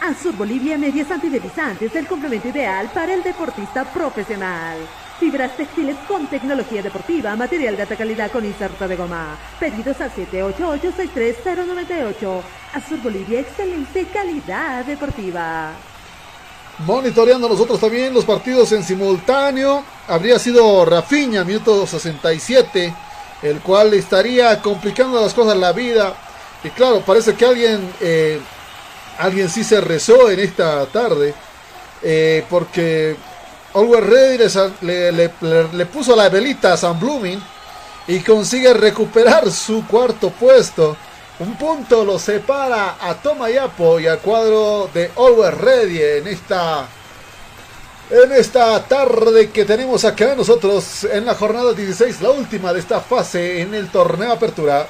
Azur 0.00 0.34
Bolivia 0.34 0.76
Medias 0.76 1.10
Antideslizantes, 1.10 1.94
el 1.94 2.08
complemento 2.08 2.48
ideal 2.48 2.90
para 2.92 3.14
el 3.14 3.22
deportista 3.22 3.84
profesional. 3.84 4.78
Fibras 5.18 5.56
textiles 5.56 5.96
con 6.06 6.28
tecnología 6.28 6.80
deportiva, 6.80 7.34
material 7.34 7.74
de 7.76 7.82
alta 7.82 7.96
calidad 7.96 8.30
con 8.30 8.44
inserto 8.44 8.86
de 8.86 8.94
goma. 8.94 9.36
Pedidos 9.58 10.00
al 10.00 10.14
788-63098. 10.14 12.40
Azur 12.74 13.02
Bolivia, 13.02 13.40
excelente 13.40 14.06
calidad 14.12 14.84
deportiva. 14.84 15.72
Monitoreando 16.86 17.48
nosotros 17.48 17.80
también 17.80 18.14
los 18.14 18.24
partidos 18.24 18.70
en 18.70 18.84
simultáneo. 18.84 19.82
Habría 20.06 20.38
sido 20.38 20.84
Rafiña, 20.84 21.42
minuto 21.42 21.84
67, 21.84 22.94
el 23.42 23.58
cual 23.58 23.94
estaría 23.94 24.62
complicando 24.62 25.20
las 25.20 25.34
cosas 25.34 25.56
la 25.56 25.72
vida. 25.72 26.14
Y 26.62 26.70
claro, 26.70 27.00
parece 27.00 27.34
que 27.34 27.44
alguien, 27.44 27.92
eh, 28.00 28.38
alguien 29.18 29.48
sí 29.48 29.64
se 29.64 29.80
rezó 29.80 30.30
en 30.30 30.38
esta 30.38 30.86
tarde. 30.86 31.34
Eh, 32.00 32.44
porque 32.48 33.16
Always 33.74 34.04
Ready 34.04 34.44
le, 34.82 35.86
puso 35.86 36.16
la 36.16 36.28
velita 36.28 36.72
a 36.72 36.76
San 36.76 36.98
Blooming 36.98 37.40
y 38.06 38.20
consigue 38.20 38.72
recuperar 38.72 39.50
su 39.50 39.86
cuarto 39.86 40.30
puesto. 40.30 40.96
Un 41.40 41.56
punto 41.56 42.04
lo 42.04 42.18
separa 42.18 42.96
a 43.00 43.14
Tomayapo 43.14 44.00
y 44.00 44.06
al 44.06 44.18
cuadro 44.18 44.90
de 44.92 45.10
Always 45.16 45.54
Ready 45.54 46.02
en 46.02 46.26
esta, 46.28 46.88
en 48.10 48.32
esta 48.32 48.82
tarde 48.84 49.50
que 49.50 49.64
tenemos 49.64 50.04
acá 50.04 50.34
nosotros 50.34 51.04
en 51.04 51.26
la 51.26 51.34
jornada 51.34 51.72
16, 51.74 52.22
la 52.22 52.30
última 52.30 52.72
de 52.72 52.80
esta 52.80 53.00
fase 53.00 53.60
en 53.60 53.74
el 53.74 53.90
torneo 53.90 54.32
Apertura. 54.32 54.88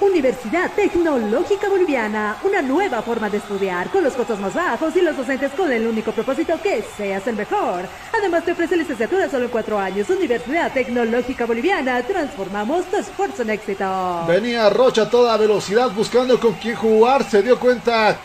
Universidad 0.00 0.70
Tecnológica 0.72 1.68
Boliviana, 1.68 2.38
una 2.42 2.62
nueva 2.62 3.02
forma 3.02 3.28
de 3.28 3.36
estudiar 3.36 3.90
con 3.90 4.02
los 4.02 4.14
costos 4.14 4.40
más 4.40 4.54
bajos 4.54 4.96
y 4.96 5.02
los 5.02 5.14
docentes 5.14 5.52
con 5.52 5.70
el 5.70 5.86
único 5.86 6.12
propósito 6.12 6.58
que 6.62 6.82
seas 6.96 7.26
el 7.26 7.36
mejor. 7.36 7.84
Además 8.16 8.44
te 8.44 8.52
ofrece 8.52 8.78
licenciatura 8.78 9.28
solo 9.28 9.44
en 9.44 9.50
cuatro 9.50 9.78
años. 9.78 10.08
Universidad 10.08 10.72
Tecnológica 10.72 11.44
Boliviana, 11.44 12.02
transformamos 12.02 12.86
tu 12.86 12.96
esfuerzo 12.96 13.42
en 13.42 13.50
éxito. 13.50 14.24
Venía 14.26 14.70
Rocha 14.70 15.02
a 15.02 15.10
toda 15.10 15.36
velocidad 15.36 15.90
buscando 15.90 16.40
con 16.40 16.54
quién 16.54 16.76
jugar, 16.76 17.22
se 17.28 17.42
dio 17.42 17.60
cuenta 17.60 18.16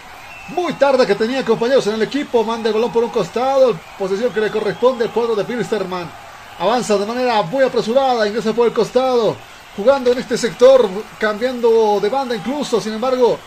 muy 0.56 0.74
tarde 0.74 1.06
que 1.06 1.16
tenía 1.16 1.44
compañeros 1.44 1.86
en 1.88 1.96
el 1.96 2.04
equipo, 2.04 2.46
manda 2.46 2.70
el 2.70 2.76
balón 2.76 2.94
por 2.94 3.04
un 3.04 3.10
costado, 3.10 3.78
posición 4.00 4.32
que 4.32 4.40
le 4.40 4.50
corresponde 4.50 5.04
al 5.04 5.12
cuadro 5.12 5.36
de 5.36 5.44
Pilsterman. 5.44 6.10
Avanza 6.58 6.98
de 6.98 7.06
manera 7.06 7.42
muy 7.42 7.66
apresurada, 7.66 8.26
ingresa 8.26 8.54
por 8.54 8.66
el 8.66 8.74
costado 8.74 9.36
jugando 9.76 10.12
en 10.12 10.20
este 10.20 10.38
sector, 10.38 10.88
cambiando 11.20 12.00
de 12.02 12.10
banda 12.10 12.36
incluso, 12.36 12.80
sin 12.80 12.94
embargo, 12.94 13.38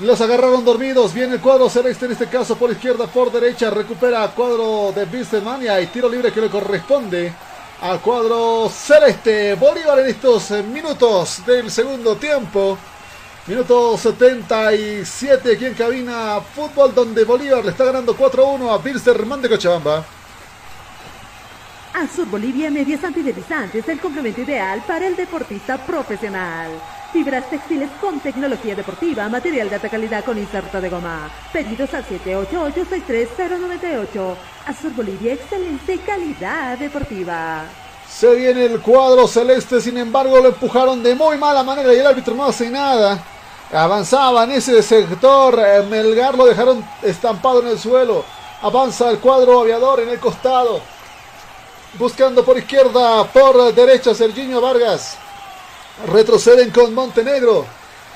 los 0.00 0.20
agarraron 0.20 0.64
dormidos, 0.64 1.12
viene 1.12 1.34
el 1.34 1.40
cuadro 1.40 1.68
celeste 1.68 2.06
en 2.06 2.12
este 2.12 2.26
caso 2.26 2.56
por 2.56 2.70
izquierda, 2.70 3.06
por 3.06 3.30
derecha, 3.30 3.70
recupera 3.70 4.26
cuadro 4.28 4.92
de 4.92 5.04
Bistemania 5.04 5.80
y 5.80 5.86
tiro 5.88 6.08
libre 6.08 6.32
que 6.32 6.40
le 6.40 6.48
corresponde 6.48 7.32
al 7.82 8.00
cuadro 8.00 8.70
celeste. 8.70 9.54
Bolívar 9.54 9.98
en 9.98 10.06
estos 10.06 10.50
minutos 10.50 11.44
del 11.44 11.70
segundo 11.70 12.16
tiempo. 12.16 12.78
Minuto 13.46 13.98
77 13.98 15.52
aquí 15.52 15.66
en 15.66 15.74
cabina 15.74 16.40
fútbol 16.54 16.94
donde 16.94 17.24
Bolívar 17.24 17.64
le 17.64 17.72
está 17.72 17.84
ganando 17.84 18.16
4-1 18.16 18.72
a 18.72 18.78
Bilsterman 18.78 19.42
de 19.42 19.48
Cochabamba. 19.48 20.04
Azur 21.94 22.26
Bolivia 22.26 22.70
Medias 22.70 23.04
Antideslizantes, 23.04 23.86
el 23.86 24.00
complemento 24.00 24.40
ideal 24.40 24.82
para 24.86 25.06
el 25.06 25.14
deportista 25.14 25.76
profesional. 25.76 26.70
Fibras 27.12 27.50
textiles 27.50 27.90
con 28.00 28.18
tecnología 28.20 28.74
deportiva, 28.74 29.28
material 29.28 29.68
de 29.68 29.74
alta 29.74 29.90
calidad 29.90 30.24
con 30.24 30.38
inserto 30.38 30.80
de 30.80 30.88
goma. 30.88 31.30
Pedidos 31.52 31.92
al 31.92 32.06
788-63098. 32.06 34.34
Azur 34.66 34.94
Bolivia, 34.94 35.34
excelente 35.34 35.98
calidad 35.98 36.78
deportiva. 36.78 37.64
Se 38.08 38.34
viene 38.34 38.64
el 38.64 38.80
cuadro 38.80 39.28
celeste, 39.28 39.78
sin 39.80 39.98
embargo 39.98 40.40
lo 40.40 40.48
empujaron 40.48 41.02
de 41.02 41.14
muy 41.14 41.36
mala 41.36 41.62
manera 41.62 41.92
y 41.92 41.98
el 41.98 42.06
árbitro 42.06 42.34
no 42.34 42.46
hace 42.46 42.70
nada. 42.70 43.22
Avanzaba 43.70 44.44
en 44.44 44.52
ese 44.52 44.82
sector. 44.82 45.58
eh, 45.58 45.82
Melgar 45.90 46.36
lo 46.36 46.46
dejaron 46.46 46.82
estampado 47.02 47.60
en 47.60 47.68
el 47.68 47.78
suelo. 47.78 48.24
Avanza 48.62 49.10
el 49.10 49.18
cuadro 49.18 49.60
aviador 49.60 50.00
en 50.00 50.08
el 50.08 50.18
costado. 50.18 50.80
Buscando 51.94 52.42
por 52.42 52.56
izquierda, 52.56 53.24
por 53.24 53.74
derecha, 53.74 54.14
Serginho 54.14 54.60
Vargas. 54.60 55.16
Retroceden 56.10 56.70
con 56.70 56.94
Montenegro. 56.94 57.66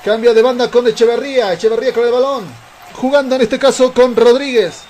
Cambia 0.03 0.33
de 0.33 0.41
banda 0.41 0.71
con 0.71 0.87
Echeverría. 0.87 1.53
Echeverría 1.53 1.93
con 1.93 2.05
el 2.05 2.11
balón. 2.11 2.45
Jugando 2.93 3.35
en 3.35 3.41
este 3.41 3.59
caso 3.59 3.93
con 3.93 4.15
Rodríguez. 4.15 4.81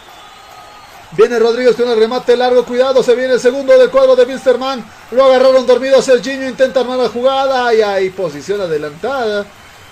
Viene 1.11 1.37
Rodríguez 1.37 1.75
con 1.75 1.89
el 1.89 1.99
remate 1.99 2.37
largo. 2.37 2.63
Cuidado, 2.63 3.03
se 3.03 3.13
viene 3.13 3.33
el 3.33 3.39
segundo 3.41 3.77
del 3.77 3.89
cuadro 3.89 4.15
de 4.15 4.23
Wilstermann. 4.23 4.85
Lo 5.11 5.25
agarraron 5.25 5.67
dormido 5.67 6.01
Serginho. 6.01 6.47
Intenta 6.47 6.79
armar 6.79 6.97
la 6.97 7.09
jugada. 7.09 7.73
Y 7.73 7.81
hay 7.81 8.09
posición 8.11 8.61
adelantada. 8.61 9.45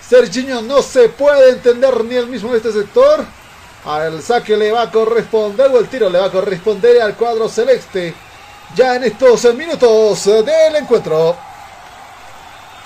Serginho 0.07 0.61
no 0.61 0.81
se 0.81 1.09
puede 1.09 1.49
entender 1.49 2.03
ni 2.05 2.15
el 2.15 2.27
mismo 2.27 2.51
en 2.51 2.55
este 2.55 2.71
sector. 2.71 3.25
Al 3.85 4.21
saque 4.21 4.55
le 4.55 4.71
va 4.71 4.83
a 4.83 4.91
corresponder, 4.91 5.69
o 5.69 5.79
el 5.79 5.87
tiro 5.89 6.09
le 6.09 6.17
va 6.17 6.25
a 6.25 6.31
corresponder 6.31 7.01
al 7.01 7.15
cuadro 7.15 7.49
celeste. 7.49 8.13
Ya 8.73 8.95
en 8.95 9.03
estos 9.03 9.53
minutos 9.53 10.25
del 10.25 10.75
encuentro. 10.77 11.35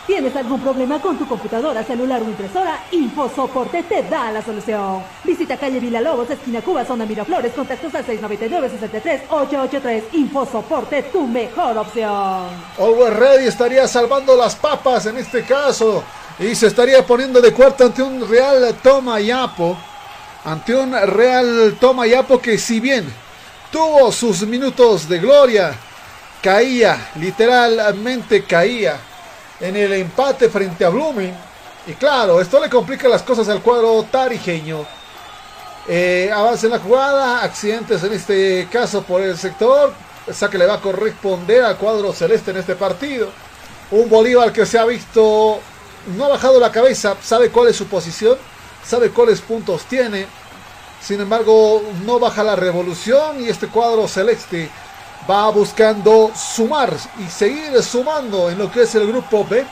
¿Tienes 0.10 0.36
algún 0.36 0.60
problema 0.60 1.00
con 1.00 1.18
tu 1.20 1.28
computadora, 1.28 1.84
celular 1.84 2.20
o 2.24 2.26
impresora? 2.26 2.84
InfoSoporte 2.90 3.84
te 3.84 4.02
da 4.02 4.32
la 4.32 4.42
solución. 4.42 5.04
Visita 5.24 5.56
calle 5.56 5.80
Villalobos, 5.80 6.32
esquina 6.32 6.62
Cuba, 6.62 6.84
zona 6.84 7.06
Miraflores, 7.06 7.54
contactos 7.54 7.94
al 7.94 8.04
699-63-883. 8.08 10.04
InfoSoporte, 10.14 11.04
tu 11.04 11.28
mejor 11.28 11.78
opción. 11.78 12.48
Always 12.80 13.14
Ready 13.14 13.46
estaría 13.46 13.88
salvando 13.88 14.36
las 14.36 14.56
papas 14.56 15.06
en 15.06 15.18
este 15.18 15.44
caso. 15.44 16.04
Y 16.40 16.56
se 16.56 16.66
estaría 16.66 17.06
poniendo 17.06 17.40
de 17.40 17.54
cuarto 17.54 17.86
ante 17.86 18.02
un 18.02 18.28
Real 18.28 18.76
Toma 18.82 19.20
Yapo. 19.20 19.78
Ante 20.44 20.76
un 20.76 20.92
Real 20.92 21.78
Toma 21.80 22.08
Yapo 22.08 22.40
que 22.40 22.58
si 22.58 22.80
bien 22.80 23.14
tuvo 23.72 24.12
sus 24.12 24.42
minutos 24.44 25.08
de 25.08 25.20
gloria, 25.20 25.74
caía, 26.42 27.12
literalmente 27.16 28.44
caía 28.44 28.98
en 29.60 29.76
el 29.76 29.94
empate 29.94 30.50
frente 30.50 30.86
a 30.86 30.90
Blooming. 30.90 31.34
Y 31.88 31.94
claro, 31.94 32.40
esto 32.42 32.60
le 32.60 32.70
complica 32.70 33.08
las 33.08 33.24
cosas 33.24 33.48
al 33.50 33.62
cuadro 33.62 34.04
tarijeño. 34.12 34.86
Eh, 35.88 36.30
avance 36.34 36.68
en 36.68 36.74
la 36.74 36.80
jugada, 36.80 37.44
accidentes 37.44 38.04
en 38.04 38.14
este 38.14 38.68
caso 38.72 39.02
por 39.04 39.22
el 39.22 39.38
sector. 39.38 39.94
El 40.28 40.36
saque 40.36 40.58
le 40.58 40.68
va 40.68 40.76
a 40.76 40.82
corresponder 40.82 41.64
al 41.64 41.78
cuadro 41.78 42.14
celeste 42.14 42.52
en 42.52 42.58
este 42.58 42.76
partido. 42.76 43.30
Un 43.92 44.08
Bolívar 44.08 44.54
que 44.54 44.66
se 44.66 44.78
ha 44.78 44.86
visto, 44.86 45.60
no 46.16 46.26
ha 46.26 46.30
bajado 46.30 46.60
la 46.60 46.72
cabeza, 46.72 47.16
sabe 47.24 47.50
cuál 47.50 47.70
es 47.70 47.76
su 47.76 47.88
posición, 47.88 48.38
sabe 48.86 49.10
cuáles 49.10 49.42
puntos 49.42 49.84
tiene. 49.86 50.28
Sin 51.02 51.22
embargo, 51.22 51.82
no 52.06 52.20
baja 52.20 52.44
la 52.44 52.56
revolución 52.56 53.42
y 53.42 53.50
este 53.50 53.68
cuadro 53.68 54.08
celeste 54.08 54.70
va 55.30 55.50
buscando 55.50 56.32
sumar 56.36 56.94
y 57.20 57.30
seguir 57.30 57.82
sumando 57.82 58.50
en 58.50 58.58
lo 58.58 58.72
que 58.72 58.84
es 58.84 58.96
el 58.96 59.08
grupo 59.08 59.46
B. 59.46 59.66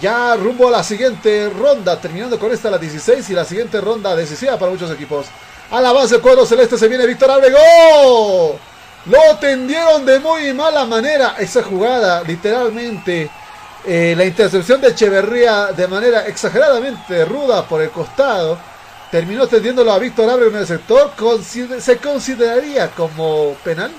Ya 0.00 0.34
rumbo 0.36 0.68
a 0.68 0.70
la 0.70 0.82
siguiente 0.82 1.50
ronda, 1.50 2.00
terminando 2.00 2.38
con 2.38 2.52
esta 2.52 2.70
la 2.70 2.78
16 2.78 3.28
y 3.30 3.32
la 3.34 3.44
siguiente 3.44 3.80
ronda 3.80 4.16
decisiva 4.16 4.58
para 4.58 4.70
muchos 4.70 4.90
equipos. 4.90 5.26
A 5.70 5.80
la 5.80 5.92
base 5.92 6.14
del 6.14 6.22
cuadro 6.22 6.46
celeste 6.46 6.78
se 6.78 6.88
viene 6.88 7.06
Víctor 7.06 7.30
Abrego. 7.30 8.58
Lo 9.06 9.36
tendieron 9.38 10.04
de 10.04 10.20
muy 10.20 10.52
mala 10.52 10.84
manera 10.84 11.36
esa 11.38 11.62
jugada, 11.62 12.22
literalmente. 12.22 13.30
Eh, 13.84 14.14
la 14.14 14.26
intercepción 14.26 14.78
de 14.80 14.88
Echeverría 14.88 15.68
de 15.72 15.88
manera 15.88 16.26
exageradamente 16.26 17.24
ruda 17.24 17.64
por 17.64 17.80
el 17.80 17.90
costado. 17.90 18.58
Terminó 19.10 19.46
tendiéndolo 19.48 19.92
a 19.92 19.98
Víctor 19.98 20.30
Abrego 20.30 20.50
en 20.52 20.58
el 20.58 20.66
sector. 20.66 21.12
Se 21.80 21.96
consideraría 21.98 22.90
como 22.90 23.54
penal 23.64 23.90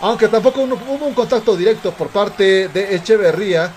aunque 0.00 0.28
tampoco 0.28 0.62
hubo 0.62 1.06
un 1.06 1.14
contacto 1.14 1.56
directo 1.56 1.92
por 1.92 2.08
parte 2.08 2.68
de 2.68 2.94
Echeverría, 2.94 3.72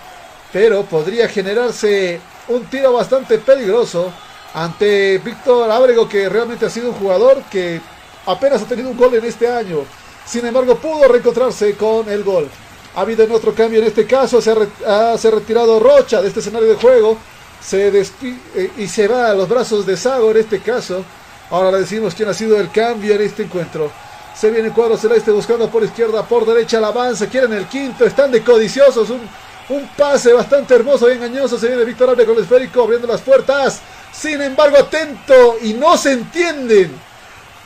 pero 0.52 0.82
podría 0.82 1.28
generarse 1.28 2.20
un 2.48 2.64
tiro 2.66 2.92
bastante 2.92 3.38
peligroso 3.38 4.12
ante 4.52 5.18
Víctor 5.18 5.70
Ábrego, 5.70 6.08
que 6.08 6.28
realmente 6.28 6.66
ha 6.66 6.70
sido 6.70 6.88
un 6.90 6.94
jugador 6.94 7.42
que 7.50 7.80
apenas 8.26 8.62
ha 8.62 8.66
tenido 8.66 8.90
un 8.90 8.96
gol 8.96 9.14
en 9.14 9.24
este 9.24 9.48
año. 9.48 9.78
Sin 10.26 10.44
embargo, 10.44 10.76
pudo 10.76 11.08
reencontrarse 11.08 11.74
con 11.74 12.08
el 12.10 12.22
gol. 12.22 12.48
Ha 12.94 13.02
habido 13.02 13.24
en 13.24 13.32
otro 13.32 13.54
cambio 13.54 13.80
en 13.80 13.86
este 13.86 14.06
caso, 14.06 14.42
se 14.42 14.50
ha 14.50 15.30
retirado 15.30 15.78
Rocha 15.80 16.20
de 16.20 16.28
este 16.28 16.40
escenario 16.40 16.68
de 16.68 16.74
juego 16.74 17.16
se 17.60 17.88
eh, 17.88 18.70
y 18.78 18.88
se 18.88 19.06
va 19.06 19.30
a 19.30 19.34
los 19.34 19.48
brazos 19.48 19.86
de 19.86 19.96
Sago 19.96 20.30
en 20.30 20.38
este 20.38 20.60
caso. 20.60 21.04
Ahora 21.50 21.72
le 21.72 21.80
decimos 21.80 22.14
quién 22.14 22.28
ha 22.28 22.34
sido 22.34 22.58
el 22.58 22.70
cambio 22.70 23.14
en 23.14 23.22
este 23.22 23.42
encuentro. 23.42 23.90
Se 24.34 24.50
viene 24.50 24.68
el 24.68 24.74
cuadro 24.74 24.96
celeste 24.96 25.30
buscando 25.32 25.68
por 25.68 25.82
izquierda, 25.82 26.24
por 26.24 26.46
derecha 26.46 26.78
el 26.78 26.84
avance. 26.84 27.28
Quieren 27.28 27.52
el 27.52 27.66
quinto, 27.66 28.04
están 28.04 28.30
de 28.30 28.42
codiciosos. 28.42 29.10
Un, 29.10 29.20
un 29.68 29.88
pase 29.96 30.32
bastante 30.32 30.74
hermoso 30.74 31.10
y 31.10 31.14
engañoso. 31.14 31.58
Se 31.58 31.66
viene 31.66 31.84
Víctor 31.84 32.10
Abre 32.10 32.24
con 32.24 32.36
el 32.36 32.42
esférico 32.42 32.82
abriendo 32.82 33.08
las 33.08 33.20
puertas. 33.20 33.80
Sin 34.12 34.40
embargo, 34.40 34.78
atento 34.78 35.56
y 35.60 35.74
no 35.74 35.98
se 35.98 36.12
entienden. 36.12 36.92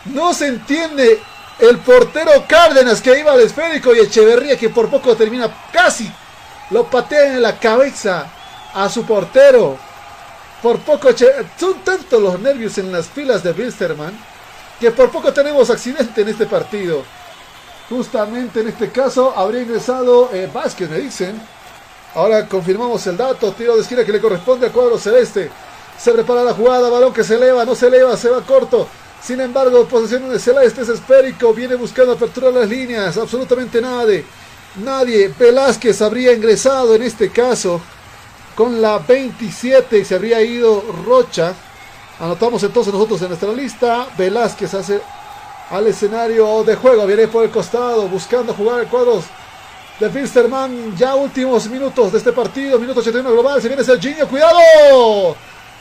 No 0.07 0.35
se 0.35 0.49
entiende 0.49 1.21
el 1.59 1.79
portero 1.79 2.45
Cárdenas 2.49 3.01
que 3.01 3.19
iba 3.19 3.33
al 3.33 3.41
esférico 3.41 3.95
y 3.95 4.01
Echeverría 4.01 4.59
que 4.59 4.71
por 4.71 4.89
poco 4.89 5.15
termina 5.15 5.69
casi. 5.73 6.11
Lo 6.71 6.85
patea 6.85 7.35
en 7.35 7.43
la 7.43 7.59
cabeza 7.59 8.27
a 8.75 8.89
su 8.89 9.05
portero. 9.05 9.79
Por 10.63 10.81
poco 10.81 11.09
son 11.59 11.81
tantos 11.85 12.23
los 12.23 12.41
nervios 12.41 12.79
en 12.79 12.91
las 12.91 13.07
filas 13.07 13.43
de 13.43 13.53
Wilstermann 13.53 14.19
que 14.81 14.91
por 14.91 15.11
poco 15.11 15.33
tenemos 15.33 15.71
accidente 15.71 16.23
en 16.23 16.29
este 16.29 16.47
partido. 16.47 17.03
Justamente 17.89 18.61
en 18.61 18.69
este 18.69 18.91
caso 18.91 19.33
habría 19.37 19.63
ingresado 19.63 20.31
eh, 20.33 20.51
Vázquez, 20.53 20.89
me 20.91 20.99
dicen. 20.99 21.41
Ahora 22.15 22.49
confirmamos 22.49 23.07
el 23.07 23.17
dato. 23.17 23.53
Tiro 23.53 23.77
de 23.77 23.83
esquina 23.83 24.05
que 24.05 24.13
le 24.13 24.21
corresponde 24.21 24.67
al 24.67 24.73
cuadro 24.73 24.99
celeste. 24.99 25.51
Se 25.99 26.13
prepara 26.13 26.45
la 26.45 26.55
jugada. 26.55 26.89
Balón 26.89 27.13
que 27.13 27.25
se 27.25 27.35
eleva, 27.35 27.65
no 27.65 27.75
se 27.75 27.89
eleva, 27.89 28.17
se 28.17 28.31
va 28.31 28.41
corto. 28.41 28.89
Sin 29.23 29.41
embargo, 29.41 29.87
posesión 29.87 30.31
de 30.31 30.39
celeste 30.39 30.83
es 30.83 30.89
esférico. 30.89 31.53
Viene 31.53 31.75
buscando 31.75 32.13
apertura 32.13 32.51
de 32.51 32.61
las 32.61 32.69
líneas. 32.69 33.17
Absolutamente 33.17 33.81
nadie. 33.81 34.25
Nadie. 34.77 35.33
Velázquez 35.39 36.01
habría 36.03 36.33
ingresado 36.33 36.95
en 36.95 37.03
este 37.03 37.31
caso 37.31 37.81
con 38.55 38.81
la 38.81 38.99
27 38.99 39.99
y 39.99 40.05
se 40.05 40.15
habría 40.15 40.41
ido 40.41 40.83
Rocha. 41.05 41.55
Anotamos 42.21 42.63
entonces 42.63 42.93
nosotros 42.93 43.21
en 43.23 43.29
nuestra 43.29 43.53
lista. 43.53 44.07
Velázquez 44.17 44.73
hace 44.75 45.01
al 45.71 45.87
escenario 45.87 46.63
de 46.63 46.77
juego. 46.77 47.07
Viene 47.07 47.29
por 47.29 47.45
el 47.45 47.51
costado 47.51 48.07
buscando 48.09 48.55
jugar 48.55 48.81
el 48.81 48.87
cuadro 48.87 49.23
de 49.99 50.11
Finsterman. 50.11 50.97
Ya 50.97 51.15
últimos 51.15 51.69
minutos 51.69 52.13
de 52.13 52.19
este 52.19 52.33
partido. 52.33 52.79
Minuto 52.79 53.01
81 53.01 53.33
global. 53.33 53.61
Se 53.61 53.69
viene 53.69 53.83
Serginho. 53.83 54.29
¡Cuidado! 54.29 55.37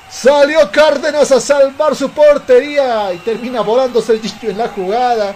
Salió 0.09 0.69
Cárdenas 0.71 1.31
a 1.31 1.39
salvar 1.39 1.95
su 1.95 2.09
portería. 2.09 3.13
Y 3.13 3.19
termina 3.19 3.61
volando 3.61 4.01
Serginho 4.01 4.51
en 4.51 4.57
la 4.57 4.69
jugada. 4.69 5.35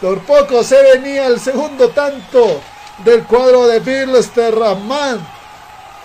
Por 0.00 0.18
poco 0.22 0.64
se 0.64 0.82
venía 0.82 1.28
el 1.28 1.38
segundo 1.38 1.90
tanto 1.90 2.60
del 3.04 3.22
cuadro 3.22 3.68
de 3.68 3.80
Finsterman. 3.80 5.41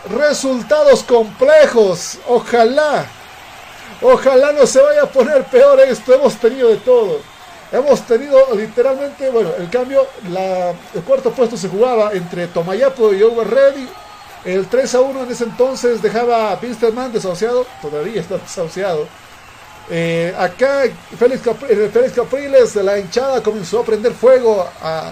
Resultados 0.10 1.04
complejos. 1.04 2.20
Ojalá 2.28 3.06
Ojalá 4.02 4.52
no 4.52 4.68
se 4.68 4.80
vaya 4.80 5.04
a 5.04 5.06
poner 5.08 5.44
peor 5.46 5.80
esto. 5.80 6.14
Hemos 6.14 6.36
tenido 6.38 6.70
de 6.70 6.78
todo. 6.78 7.20
Hemos 7.72 8.02
tenido 8.04 8.56
literalmente, 8.56 9.30
bueno, 9.30 9.52
el 9.58 9.70
cambio, 9.70 10.08
el 10.94 11.02
cuarto 11.02 11.32
puesto 11.32 11.58
se 11.58 11.68
jugaba 11.68 12.14
entre 12.14 12.48
Tomayapo 12.48 13.14
y 13.14 13.24
Over 13.24 13.50
Ready. 13.50 13.90
El 14.46 14.68
3 14.68 14.96
a 14.96 15.02
1 15.02 15.24
en 15.24 15.32
ese 15.32 15.44
entonces 15.44 16.02
dejaba 16.02 16.52
a 16.52 16.60
Pinsterman 16.60 17.12
desahuciado. 17.12 17.66
Todavía 17.82 18.22
está 18.22 18.38
desahuciado. 18.38 19.08
Eh, 19.90 20.34
acá 20.38 20.84
Félix, 21.18 21.42
Capri, 21.42 21.76
Félix, 21.90 22.14
Capriles, 22.14 22.76
la 22.76 23.00
hinchada 23.00 23.42
comenzó 23.42 23.80
a 23.80 23.86
prender 23.86 24.14
fuego 24.14 24.66
a, 24.82 25.12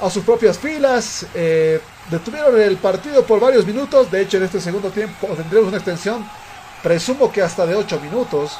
a 0.00 0.10
sus 0.10 0.22
propias 0.24 0.58
filas. 0.58 1.26
Eh, 1.34 1.80
detuvieron 2.10 2.60
el 2.60 2.76
partido 2.76 3.24
por 3.24 3.40
varios 3.40 3.66
minutos. 3.66 4.10
De 4.10 4.22
hecho, 4.22 4.36
en 4.36 4.44
este 4.44 4.60
segundo 4.60 4.90
tiempo 4.90 5.28
tendremos 5.28 5.68
una 5.68 5.78
extensión 5.78 6.24
presumo 6.82 7.32
que 7.32 7.42
hasta 7.42 7.66
de 7.66 7.74
8 7.74 8.00
minutos, 8.00 8.52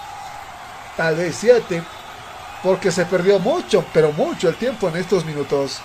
tal 0.97 1.17
vez 1.17 1.37
7, 1.39 1.83
porque 2.63 2.91
se 2.91 3.05
perdió 3.05 3.39
mucho, 3.39 3.85
pero 3.93 4.13
mucho 4.13 4.49
el 4.49 4.57
tiempo 4.57 4.89
en 4.89 4.97
estos 4.97 5.25
minutos. 5.25 5.81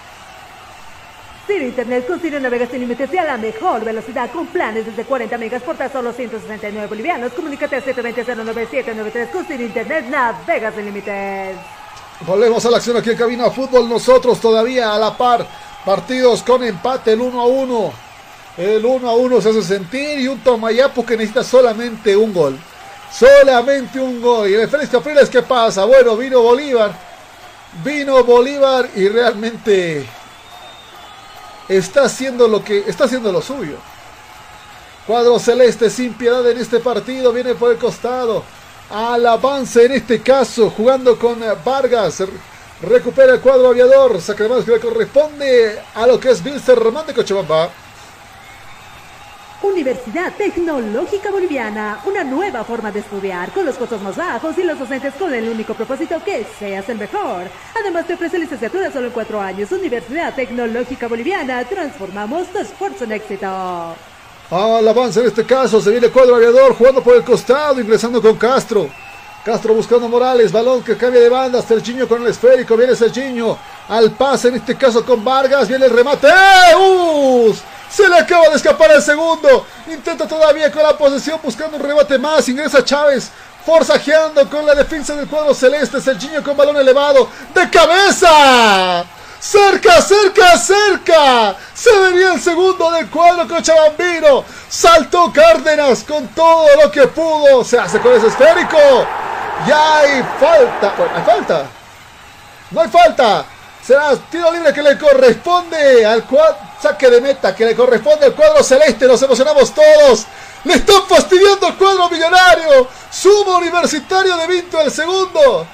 Ciro 1.49 1.65
Internet 1.65 2.05
con 2.05 2.19
Ciro 2.19 2.39
Navega 2.39 2.67
sin 2.67 2.79
límites 2.79 3.11
y 3.11 3.17
a 3.17 3.23
la 3.23 3.35
mejor 3.35 3.83
velocidad 3.83 4.29
con 4.31 4.45
planes 4.47 4.85
desde 4.85 5.03
40 5.03 5.35
megas 5.39 5.63
por 5.63 5.75
tan 5.75 5.91
solo 5.91 6.13
169 6.13 6.87
bolivianos. 6.87 7.33
Comunícate 7.33 7.75
a 7.75 7.83
720-09793 7.83 9.31
con 9.31 9.45
Ciro 9.45 9.63
Internet 9.63 10.05
Navega 10.09 10.71
sin 10.71 10.85
límites. 10.85 11.57
Volvemos 12.21 12.63
a 12.65 12.69
la 12.69 12.77
acción 12.77 12.97
aquí 12.97 13.09
en 13.09 13.17
Cabina 13.17 13.49
Fútbol. 13.49 13.89
Nosotros 13.89 14.39
todavía 14.39 14.93
a 14.93 14.99
la 14.99 15.17
par. 15.17 15.45
Partidos 15.85 16.43
con 16.43 16.63
empate, 16.63 17.13
el 17.13 17.21
1 17.21 17.41
a 17.41 17.45
1. 17.45 17.93
El 18.57 18.85
1 18.85 19.09
a 19.09 19.13
1 19.13 19.41
se 19.41 19.49
hace 19.49 19.63
sentir 19.63 20.19
y 20.19 20.27
un 20.27 20.39
Tomayapo 20.39 21.05
que 21.05 21.15
necesita 21.15 21.43
solamente 21.43 22.15
un 22.15 22.33
gol. 22.33 22.59
Solamente 23.11 23.99
un 23.99 24.21
gol. 24.21 24.49
Y 24.49 24.55
el 24.55 24.67
Félix 24.67 24.89
Capriles, 24.89 25.29
¿qué 25.29 25.41
pasa? 25.41 25.85
Bueno, 25.85 26.17
vino 26.17 26.41
Bolívar. 26.41 26.93
Vino 27.83 28.23
Bolívar 28.23 28.89
y 28.95 29.07
realmente 29.07 30.05
está 31.69 32.03
haciendo 32.03 32.47
lo 32.47 32.63
que 32.63 32.79
está 32.87 33.05
haciendo 33.05 33.31
lo 33.31 33.41
suyo. 33.41 33.77
Cuadro 35.07 35.39
celeste 35.39 35.89
sin 35.89 36.13
piedad 36.13 36.47
en 36.49 36.57
este 36.57 36.79
partido. 36.79 37.31
Viene 37.31 37.55
por 37.55 37.71
el 37.71 37.77
costado. 37.77 38.43
Al 38.89 39.25
avance 39.25 39.85
en 39.85 39.93
este 39.93 40.21
caso. 40.21 40.69
Jugando 40.69 41.17
con 41.17 41.39
Vargas. 41.63 42.23
Recupera 42.81 43.33
el 43.33 43.41
cuadro 43.41 43.67
aviador. 43.67 44.13
Manos 44.13 44.65
que 44.65 44.71
le 44.71 44.79
corresponde 44.79 45.79
a 45.93 46.07
lo 46.07 46.19
que 46.19 46.29
es 46.29 46.67
Román 46.67 47.05
de 47.05 47.13
Cochabamba. 47.13 47.69
Universidad 49.61 50.33
Tecnológica 50.37 51.29
Boliviana, 51.31 51.99
una 52.05 52.23
nueva 52.23 52.63
forma 52.63 52.93
de 52.93 53.01
estudiar, 53.01 53.51
con 53.51 53.65
los 53.65 53.75
costos 53.75 54.01
más 54.01 54.15
bajos 54.15 54.57
y 54.57 54.63
los 54.63 54.79
docentes 54.79 55.13
con 55.15 55.33
el 55.33 55.49
único 55.49 55.73
propósito 55.73 56.23
que 56.23 56.45
seas 56.57 56.87
el 56.87 56.97
mejor. 56.97 57.43
Además 57.77 58.07
te 58.07 58.13
ofrece 58.13 58.39
licenciatura 58.39 58.89
solo 58.89 59.07
en 59.07 59.13
cuatro 59.13 59.41
años. 59.41 59.69
Universidad 59.73 60.33
Tecnológica 60.33 61.09
Boliviana, 61.09 61.65
transformamos 61.65 62.47
tu 62.47 62.59
esfuerzo 62.59 63.03
en 63.03 63.11
éxito. 63.11 63.47
Al 64.51 64.87
avance 64.87 65.19
en 65.19 65.27
este 65.27 65.45
caso, 65.45 65.81
se 65.81 65.91
viene 65.91 66.07
el 66.07 66.13
cuadro 66.13 66.35
aviador 66.35 66.73
jugando 66.73 67.03
por 67.03 67.17
el 67.17 67.25
costado, 67.25 67.81
ingresando 67.81 68.21
con 68.21 68.37
Castro. 68.37 68.89
Castro 69.43 69.73
buscando 69.73 70.09
Morales, 70.09 70.51
balón 70.51 70.83
que 70.83 70.97
cambia 70.97 71.21
de 71.21 71.29
banda, 71.29 71.61
Serginho 71.61 72.07
con 72.07 72.21
el 72.21 72.27
esférico, 72.27 72.75
viene 72.75 72.95
Serginho 72.95 73.57
al 73.87 74.11
pase, 74.11 74.49
en 74.49 74.55
este 74.55 74.75
caso 74.75 75.05
con 75.05 75.23
Vargas, 75.23 75.67
viene 75.67 75.85
el 75.85 75.91
remate, 75.91 76.27
¡Eh! 76.27 77.53
Se 77.89 78.07
le 78.07 78.17
acaba 78.19 78.49
de 78.49 78.55
escapar 78.55 78.91
el 78.91 79.01
segundo. 79.01 79.65
Intenta 79.91 80.27
todavía 80.27 80.71
con 80.71 80.83
la 80.83 80.95
posesión 80.95 81.39
buscando 81.43 81.77
un 81.77 81.83
rebate 81.83 82.19
más. 82.19 82.47
Ingresa 82.47 82.85
Chávez. 82.85 83.31
Forzajeando 83.65 84.47
con 84.49 84.65
la 84.65 84.75
defensa 84.75 85.15
del 85.15 85.27
cuadro 85.27 85.53
celeste. 85.53 85.99
Serginho 85.99 86.43
con 86.43 86.55
balón 86.55 86.77
elevado. 86.77 87.27
¡De 87.53 87.67
cabeza! 87.69 89.05
Cerca, 89.39 90.01
cerca, 90.01 90.57
cerca. 90.57 91.55
Se 91.73 91.97
venía 91.97 92.33
el 92.33 92.41
segundo 92.41 92.91
del 92.91 93.09
cuadro 93.09 93.47
Cochabambino. 93.47 94.43
Saltó 94.67 95.31
Cárdenas 95.31 96.03
con 96.03 96.27
todo 96.29 96.67
lo 96.83 96.91
que 96.91 97.07
pudo. 97.07 97.63
Se 97.63 97.79
hace 97.79 97.99
con 97.99 98.13
ese 98.13 98.27
esférico. 98.27 98.77
Ya 99.65 99.99
hay 99.99 100.23
falta. 100.39 100.93
Bueno, 100.97 101.13
hay 101.15 101.23
falta. 101.23 101.65
No 102.71 102.81
hay 102.81 102.89
falta. 102.89 103.45
Será 103.81 104.15
tiro 104.29 104.51
libre 104.51 104.73
que 104.73 104.83
le 104.83 104.97
corresponde 104.97 106.05
al 106.05 106.25
cuadro 106.25 106.57
Saque 106.81 107.09
de 107.09 107.19
meta 107.19 107.53
que 107.53 107.65
le 107.65 107.75
corresponde 107.75 108.25
al 108.25 108.33
cuadro 108.33 108.63
celeste. 108.63 109.05
Nos 109.05 109.21
emocionamos 109.21 109.73
todos. 109.73 110.25
Le 110.63 110.75
están 110.75 111.05
fastidiando 111.07 111.67
al 111.67 111.77
cuadro 111.77 112.09
millonario. 112.09 112.87
Sumo 113.09 113.57
universitario 113.57 114.37
de 114.37 114.47
Vinto 114.47 114.79
el 114.81 114.91
segundo. 114.91 115.67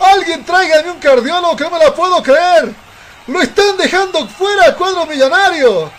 Alguien 0.00 0.44
tráigame 0.44 0.90
un 0.92 0.98
cardiólogo 0.98 1.56
que 1.56 1.64
no 1.64 1.70
me 1.70 1.78
la 1.78 1.94
puedo 1.94 2.22
creer. 2.22 2.74
Lo 3.26 3.40
están 3.40 3.76
dejando 3.76 4.26
fuera 4.28 4.64
al 4.64 4.76
cuadro 4.76 5.06
millonario. 5.06 5.90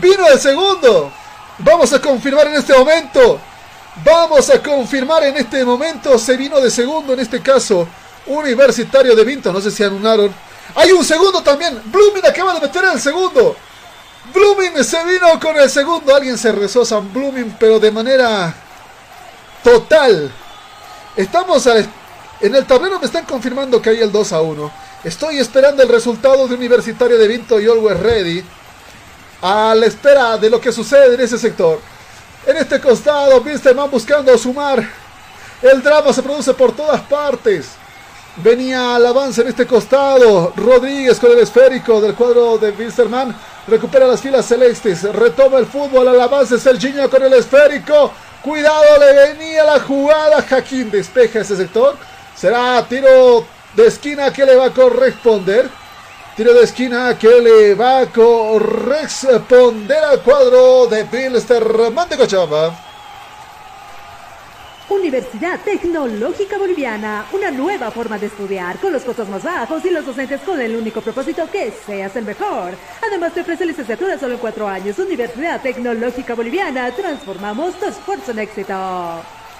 Vino 0.00 0.26
el 0.26 0.38
segundo. 0.38 1.12
Vamos 1.58 1.92
a 1.92 2.00
confirmar 2.00 2.46
en 2.48 2.54
este 2.54 2.76
momento. 2.76 3.40
Vamos 4.04 4.48
a 4.50 4.62
confirmar 4.62 5.24
en 5.24 5.36
este 5.36 5.64
momento. 5.64 6.18
Se 6.18 6.36
vino 6.36 6.60
de 6.60 6.70
segundo 6.70 7.12
en 7.12 7.20
este 7.20 7.42
caso. 7.42 7.88
Universitario 8.26 9.14
de 9.14 9.24
Vinto. 9.24 9.52
No 9.52 9.60
sé 9.60 9.70
si 9.70 9.82
anunaron 9.82 10.32
hay 10.74 10.92
un 10.92 11.04
segundo 11.04 11.42
también. 11.42 11.80
Blooming 11.86 12.26
acaba 12.26 12.54
de 12.54 12.60
meter 12.60 12.84
el 12.84 13.00
segundo. 13.00 13.56
Blooming 14.32 14.84
se 14.84 15.02
vino 15.04 15.40
con 15.40 15.56
el 15.56 15.70
segundo. 15.70 16.14
Alguien 16.14 16.36
se 16.36 16.52
rezó 16.52 16.84
San 16.84 17.12
Blooming, 17.12 17.56
pero 17.58 17.78
de 17.78 17.90
manera 17.90 18.54
total. 19.62 20.30
Estamos 21.16 21.66
en 22.40 22.54
el 22.54 22.64
tablero 22.66 23.00
me 23.00 23.06
están 23.06 23.24
confirmando 23.24 23.82
que 23.82 23.90
hay 23.90 24.00
el 24.00 24.12
2 24.12 24.32
a 24.32 24.40
1. 24.40 24.72
Estoy 25.04 25.38
esperando 25.38 25.80
el 25.80 25.88
resultado 25.88 26.48
de 26.48 26.56
Universitario 26.56 27.16
de 27.16 27.28
Vinto 27.28 27.60
y 27.60 27.66
Always 27.66 28.00
Ready. 28.00 28.44
A 29.42 29.72
la 29.76 29.86
espera 29.86 30.36
de 30.36 30.50
lo 30.50 30.60
que 30.60 30.72
sucede 30.72 31.14
en 31.14 31.20
ese 31.20 31.38
sector. 31.38 31.80
En 32.44 32.56
este 32.56 32.80
costado, 32.80 33.40
Man 33.76 33.90
buscando 33.92 34.36
sumar. 34.36 34.84
El 35.62 35.82
drama 35.82 36.12
se 36.12 36.22
produce 36.22 36.52
por 36.52 36.74
todas 36.74 37.00
partes. 37.02 37.68
Venía 38.38 38.96
al 38.96 39.06
avance 39.06 39.40
en 39.40 39.48
este 39.48 39.68
costado. 39.68 40.52
Rodríguez 40.56 41.20
con 41.20 41.30
el 41.30 41.38
esférico 41.38 42.00
del 42.00 42.14
cuadro 42.14 42.58
de 42.58 42.70
Wilstermann. 42.70 43.36
Recupera 43.68 44.04
las 44.04 44.20
filas 44.20 44.46
celestes. 44.46 45.04
Retoma 45.04 45.58
el 45.58 45.66
fútbol 45.66 46.08
al 46.08 46.20
avance. 46.20 46.58
Serginho 46.58 47.08
con 47.08 47.22
el 47.22 47.34
esférico. 47.34 48.12
Cuidado, 48.42 48.98
le 48.98 49.12
venía 49.28 49.62
la 49.62 49.78
jugada. 49.78 50.42
Jaquín 50.42 50.90
despeja 50.90 51.38
ese 51.38 51.56
sector. 51.56 51.96
Será 52.34 52.84
tiro 52.88 53.46
de 53.78 53.86
esquina 53.86 54.32
que 54.32 54.44
le 54.44 54.56
va 54.56 54.66
a 54.66 54.70
corresponder. 54.74 55.70
Tiro 56.36 56.52
de 56.52 56.64
esquina 56.64 57.16
que 57.16 57.28
le 57.40 57.74
va 57.76 58.00
a 58.00 58.06
corresponder 58.06 59.98
al 59.98 60.20
cuadro 60.22 60.88
de 60.88 61.04
Wilstermann 61.04 62.08
de 62.08 62.16
Cochabamba. 62.16 62.76
Universidad 64.88 65.60
Tecnológica 65.60 66.58
Boliviana, 66.58 67.26
una 67.32 67.52
nueva 67.52 67.92
forma 67.92 68.18
de 68.18 68.26
estudiar, 68.26 68.78
con 68.78 68.92
los 68.92 69.02
costos 69.02 69.28
más 69.28 69.44
bajos 69.44 69.84
y 69.84 69.90
los 69.90 70.04
docentes 70.04 70.40
con 70.40 70.60
el 70.60 70.74
único 70.74 71.00
propósito 71.00 71.48
que 71.48 71.72
seas 71.86 72.16
el 72.16 72.24
mejor. 72.24 72.72
Además 73.06 73.32
te 73.32 73.42
ofrece 73.42 73.64
licenciatura 73.64 74.18
solo 74.18 74.34
en 74.34 74.40
cuatro 74.40 74.66
años. 74.66 74.98
Universidad 74.98 75.62
Tecnológica 75.62 76.34
Boliviana, 76.34 76.90
transformamos 76.96 77.78
tu 77.78 77.86
esfuerzo 77.86 78.32
en 78.32 78.40
éxito. 78.40 78.74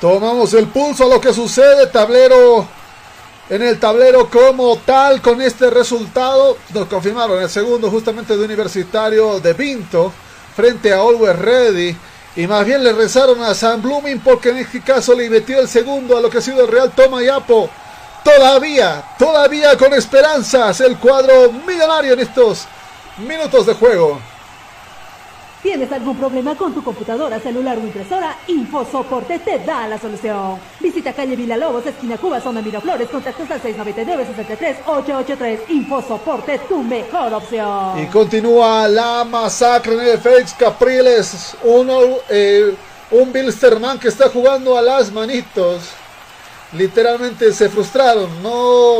Tomamos 0.00 0.54
el 0.54 0.66
pulso 0.66 1.04
a 1.04 1.08
lo 1.08 1.20
que 1.20 1.32
sucede, 1.32 1.86
tablero. 1.86 2.66
En 3.50 3.62
el 3.62 3.80
tablero 3.80 4.28
como 4.28 4.76
tal, 4.76 5.22
con 5.22 5.40
este 5.40 5.70
resultado, 5.70 6.58
nos 6.74 6.86
confirmaron 6.86 7.42
el 7.42 7.48
segundo 7.48 7.90
justamente 7.90 8.36
de 8.36 8.44
Universitario 8.44 9.40
de 9.40 9.54
Vinto, 9.54 10.12
frente 10.54 10.92
a 10.92 11.00
Always 11.00 11.38
Ready. 11.38 11.96
Y 12.36 12.46
más 12.46 12.66
bien 12.66 12.84
le 12.84 12.92
rezaron 12.92 13.42
a 13.42 13.54
San 13.54 13.80
Blooming 13.80 14.20
porque 14.20 14.50
en 14.50 14.58
este 14.58 14.82
caso 14.82 15.14
le 15.14 15.30
metió 15.30 15.60
el 15.60 15.66
segundo 15.66 16.18
a 16.18 16.20
lo 16.20 16.28
que 16.28 16.38
ha 16.38 16.42
sido 16.42 16.60
el 16.60 16.70
Real 16.70 16.92
Toma 16.94 17.22
y 17.22 17.28
Apo. 17.28 17.70
Todavía, 18.22 19.02
todavía 19.18 19.78
con 19.78 19.94
esperanzas 19.94 20.82
el 20.82 20.98
cuadro 20.98 21.50
millonario 21.66 22.12
en 22.12 22.20
estos 22.20 22.66
minutos 23.16 23.64
de 23.64 23.72
juego. 23.72 24.20
¿Tienes 25.62 25.90
algún 25.90 26.16
problema 26.16 26.54
con 26.54 26.72
tu 26.72 26.84
computadora, 26.84 27.40
celular 27.40 27.76
o 27.78 27.80
impresora? 27.80 28.36
InfoSoporte 28.46 29.40
te 29.40 29.58
da 29.58 29.88
la 29.88 29.98
solución. 29.98 30.56
Visita 30.78 31.12
calle 31.12 31.36
Lobos, 31.56 31.84
esquina 31.84 32.16
Cuba, 32.16 32.40
zona 32.40 32.62
Miraflores, 32.62 33.08
contactos 33.08 33.50
al 33.50 33.60
699-63-883. 33.62 35.58
InfoSoporte, 35.68 36.60
tu 36.68 36.80
mejor 36.84 37.34
opción. 37.34 37.98
Y 38.00 38.06
continúa 38.06 38.86
la 38.86 39.24
masacre 39.24 39.94
en 39.94 40.00
el 40.00 40.18
Félix 40.18 40.54
Capriles. 40.54 41.56
Eh, 42.28 42.76
un 43.10 43.32
Bilsterman 43.32 43.98
que 43.98 44.06
está 44.08 44.28
jugando 44.28 44.78
a 44.78 44.82
las 44.82 45.10
manitos. 45.10 45.88
Literalmente 46.72 47.52
se 47.52 47.68
frustraron, 47.68 48.42
no, 48.44 48.98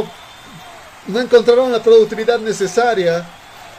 no 1.06 1.20
encontraron 1.20 1.70
la 1.70 1.80
productividad 1.80 2.40
necesaria 2.40 3.24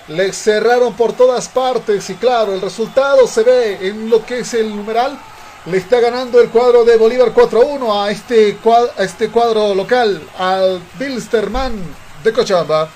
le 0.10 0.34
cerraron 0.34 0.94
por 0.94 1.14
todas 1.14 1.48
partes 1.48 2.10
y 2.10 2.16
claro, 2.16 2.54
el 2.54 2.62
resultado 2.62 3.28
se 3.28 3.44
ve 3.44 3.88
en 3.88 4.10
lo 4.10 4.26
que 4.26 4.40
es 4.40 4.54
el 4.54 4.76
numeral. 4.76 5.18
Le 5.66 5.78
está 5.78 6.00
ganando 6.00 6.42
el 6.42 6.50
cuadro 6.50 6.84
de 6.84 6.98
Bolívar 6.98 7.34
4-1 7.34 8.04
a 8.04 8.10
este, 8.10 8.58
a 8.98 9.04
este 9.04 9.30
cuadro 9.30 9.76
local, 9.76 10.22
al 10.38 10.82
Bilsterman 10.98 11.74
de 12.24 12.34
Cochabamba. 12.34 12.90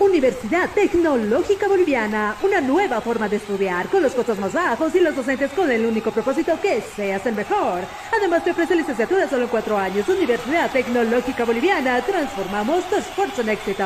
Universidad 0.00 0.70
Tecnológica 0.70 1.68
Boliviana, 1.68 2.34
una 2.42 2.62
nueva 2.62 3.02
forma 3.02 3.28
de 3.28 3.36
estudiar, 3.36 3.86
con 3.88 4.02
los 4.02 4.12
costos 4.12 4.38
más 4.38 4.54
bajos 4.54 4.94
y 4.94 5.00
los 5.00 5.14
docentes 5.14 5.50
con 5.52 5.70
el 5.70 5.84
único 5.84 6.10
propósito 6.10 6.58
que 6.58 6.82
seas 6.96 7.26
el 7.26 7.34
mejor. 7.34 7.82
Además 8.16 8.42
te 8.42 8.52
ofrece 8.52 8.74
licenciatura 8.74 9.28
solo 9.28 9.42
en 9.42 9.50
cuatro 9.50 9.76
años. 9.76 10.08
Universidad 10.08 10.72
Tecnológica 10.72 11.44
Boliviana, 11.44 12.00
transformamos 12.00 12.88
tu 12.88 12.96
esfuerzo 12.96 13.42
en 13.42 13.50
éxito. 13.50 13.84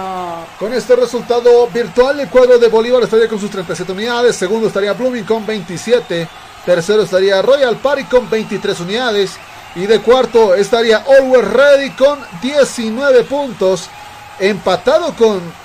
Con 0.57 0.73
este 0.73 0.95
resultado 0.95 1.67
virtual, 1.67 2.21
el 2.21 2.29
cuadro 2.29 2.61
de 2.61 2.69
Bolívar 2.69 3.03
estaría 3.03 3.29
con 3.29 3.41
sus 3.41 3.51
37 3.51 3.91
unidades, 3.91 4.37
segundo 4.37 4.69
estaría 4.69 4.93
Blooming 4.93 5.25
con 5.25 5.45
27, 5.45 6.29
tercero 6.65 7.03
estaría 7.03 7.43
Royal 7.43 7.77
Party 7.79 8.05
con 8.05 8.31
23 8.31 8.79
unidades 8.79 9.33
y 9.75 9.87
de 9.87 9.99
cuarto 9.99 10.55
estaría 10.55 10.99
Always 10.99 11.45
Ready 11.45 11.91
con 11.91 12.21
19 12.41 13.25
puntos, 13.25 13.91
empatado 14.39 15.13
con 15.17 15.64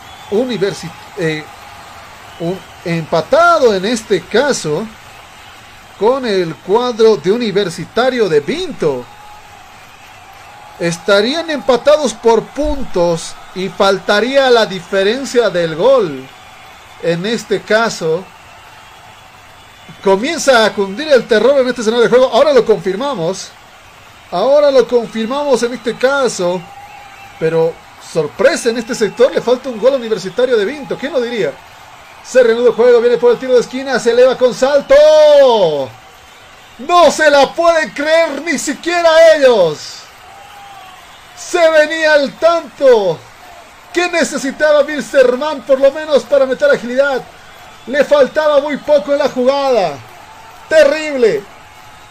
eh, 1.17 1.43
empatado 2.85 3.73
en 3.73 3.85
este 3.85 4.21
caso 4.21 4.87
con 5.99 6.25
el 6.25 6.55
cuadro 6.55 7.17
de 7.17 7.31
Universitario 7.31 8.29
de 8.29 8.39
Vinto. 8.39 9.05
Estarían 10.79 11.49
empatados 11.49 12.13
por 12.13 12.43
puntos 12.43 13.35
y 13.53 13.67
faltaría 13.67 14.49
la 14.49 14.65
diferencia 14.65 15.49
del 15.49 15.75
gol. 15.75 16.25
En 17.03 17.25
este 17.25 17.61
caso, 17.61 18.23
comienza 20.01 20.65
a 20.65 20.73
cundir 20.73 21.09
el 21.09 21.27
terror 21.27 21.59
en 21.59 21.67
este 21.67 21.81
escenario 21.81 22.03
de 22.03 22.09
juego. 22.09 22.31
Ahora 22.31 22.53
lo 22.53 22.63
confirmamos. 22.63 23.49
Ahora 24.31 24.71
lo 24.71 24.87
confirmamos 24.87 25.61
en 25.63 25.73
este 25.73 25.95
caso. 25.95 26.61
Pero 27.39 27.73
sorpresa 28.11 28.69
en 28.69 28.77
este 28.77 28.95
sector. 28.95 29.33
Le 29.33 29.41
falta 29.41 29.69
un 29.69 29.79
gol 29.79 29.93
universitario 29.93 30.57
de 30.57 30.65
Vinto. 30.65 30.97
¿Quién 30.97 31.13
lo 31.13 31.21
diría? 31.21 31.53
Se 32.25 32.43
reanuda 32.43 32.69
el 32.69 32.75
juego. 32.75 33.01
Viene 33.01 33.17
por 33.17 33.31
el 33.31 33.39
tiro 33.39 33.53
de 33.53 33.61
esquina. 33.61 33.99
Se 33.99 34.11
eleva 34.11 34.37
con 34.37 34.53
salto. 34.53 34.95
No 36.79 37.11
se 37.11 37.29
la 37.29 37.53
pueden 37.53 37.91
creer 37.91 38.41
ni 38.41 38.57
siquiera 38.57 39.35
ellos. 39.35 39.99
Se 41.37 41.69
venía 41.69 42.13
al 42.13 42.33
tanto. 42.33 43.19
¿Qué 43.93 44.09
necesitaba 44.09 44.83
Bilsterman 44.83 45.61
por 45.63 45.79
lo 45.79 45.91
menos 45.91 46.23
para 46.23 46.45
meter 46.45 46.69
agilidad? 46.69 47.23
Le 47.87 48.05
faltaba 48.05 48.61
muy 48.61 48.77
poco 48.77 49.13
en 49.13 49.19
la 49.19 49.29
jugada. 49.29 49.97
Terrible. 50.67 51.43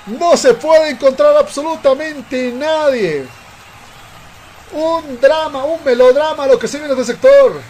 No 0.07 0.37
se 0.37 0.55
puede 0.55 0.91
encontrar 0.91 1.37
absolutamente 1.37 2.51
nadie. 2.53 3.27
Un 4.73 5.21
drama, 5.21 5.65
un 5.65 5.83
melodrama 5.85 6.47
lo 6.47 6.59
que 6.59 6.69
se 6.69 6.79
viene 6.79 6.95
de 6.95 7.01
este 7.01 7.13
sector. 7.15 7.61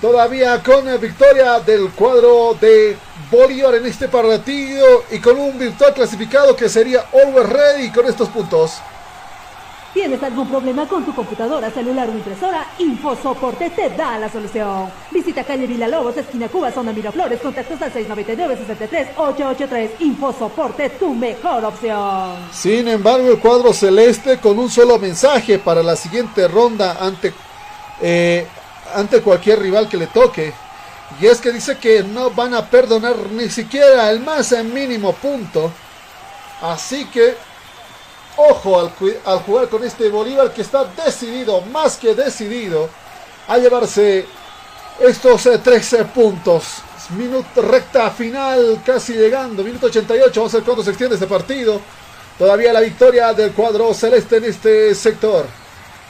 Todavía 0.00 0.62
con 0.62 0.84
victoria 1.00 1.60
del 1.60 1.90
cuadro 1.90 2.56
de 2.60 2.96
Bolívar 3.30 3.74
en 3.74 3.86
este 3.86 4.08
partido 4.08 5.04
y 5.10 5.18
con 5.18 5.38
un 5.38 5.58
virtual 5.58 5.94
clasificado 5.94 6.54
que 6.54 6.68
sería 6.68 7.06
Always 7.12 7.48
Ready 7.48 7.90
con 7.90 8.06
estos 8.06 8.28
puntos. 8.28 8.74
¿Tienes 9.96 10.22
algún 10.22 10.46
problema 10.46 10.86
con 10.86 11.06
tu 11.06 11.14
computadora, 11.14 11.70
celular 11.70 12.10
o 12.10 12.12
impresora? 12.12 12.66
InfoSoporte 12.80 13.70
te 13.70 13.88
da 13.88 14.18
la 14.18 14.30
solución. 14.30 14.90
Visita 15.10 15.42
calle 15.42 15.66
Villalobos, 15.66 16.14
esquina 16.18 16.48
Cuba, 16.48 16.70
zona 16.70 16.92
Miraflores, 16.92 17.40
contactos 17.40 17.80
al 17.80 17.94
699-63-883. 17.94 19.92
InfoSoporte, 20.00 20.90
tu 20.90 21.14
mejor 21.14 21.64
opción. 21.64 22.36
Sin 22.52 22.86
embargo, 22.88 23.30
el 23.30 23.38
cuadro 23.38 23.72
celeste 23.72 24.36
con 24.36 24.58
un 24.58 24.68
solo 24.68 24.98
mensaje 24.98 25.58
para 25.58 25.82
la 25.82 25.96
siguiente 25.96 26.46
ronda 26.46 26.98
ante, 27.00 27.32
eh, 28.02 28.46
ante 28.94 29.22
cualquier 29.22 29.60
rival 29.60 29.88
que 29.88 29.96
le 29.96 30.08
toque. 30.08 30.52
Y 31.22 31.26
es 31.26 31.40
que 31.40 31.52
dice 31.52 31.78
que 31.78 32.02
no 32.02 32.28
van 32.32 32.52
a 32.52 32.66
perdonar 32.66 33.16
ni 33.30 33.48
siquiera 33.48 34.10
el 34.10 34.20
más 34.20 34.52
mínimo 34.62 35.14
punto. 35.14 35.72
Así 36.60 37.06
que 37.06 37.45
Ojo 38.36 38.78
al, 38.78 38.90
jugar 39.40 39.68
con 39.68 39.82
este 39.82 40.10
Bolívar 40.10 40.52
que 40.52 40.60
está 40.60 40.84
decidido, 40.84 41.62
más 41.62 41.96
que 41.96 42.14
decidido, 42.14 42.88
a 43.48 43.56
llevarse 43.56 44.26
estos 45.00 45.48
13 45.62 46.00
eh, 46.00 46.04
puntos. 46.04 46.64
Minuto 47.16 47.62
recta 47.62 48.10
final, 48.10 48.82
casi 48.84 49.14
llegando. 49.14 49.62
Minuto 49.62 49.86
88. 49.86 50.40
Vamos 50.40 50.52
a 50.52 50.56
ver 50.58 50.64
cuándo 50.64 50.82
se 50.82 50.90
extiende 50.90 51.14
este 51.14 51.26
partido. 51.26 51.80
Todavía 52.38 52.72
la 52.72 52.80
victoria 52.80 53.32
del 53.32 53.52
cuadro 53.52 53.94
celeste 53.94 54.36
en 54.36 54.44
este 54.44 54.94
sector. 54.94 55.46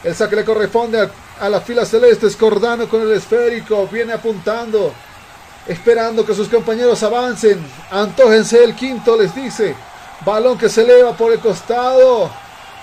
El 0.03 0.15
saque 0.15 0.35
le 0.35 0.44
corresponde 0.44 1.01
a, 1.01 1.11
a 1.40 1.48
la 1.48 1.61
fila 1.61 1.85
celeste. 1.85 2.27
Escordano 2.27 2.89
con 2.89 3.03
el 3.03 3.12
esférico. 3.12 3.86
Viene 3.86 4.15
apuntando. 4.15 4.93
Esperando 5.69 6.24
que 6.24 6.35
sus 6.35 6.48
compañeros 6.48 7.03
avancen. 7.03 7.65
Antójense 7.90 8.65
el 8.65 8.74
quinto, 8.74 9.16
les 9.16 9.35
dice. 9.35 9.77
Balón 10.24 10.56
que 10.56 10.68
se 10.68 10.82
eleva 10.82 11.16
por 11.16 11.32
el 11.32 11.40
costado. 11.40 12.30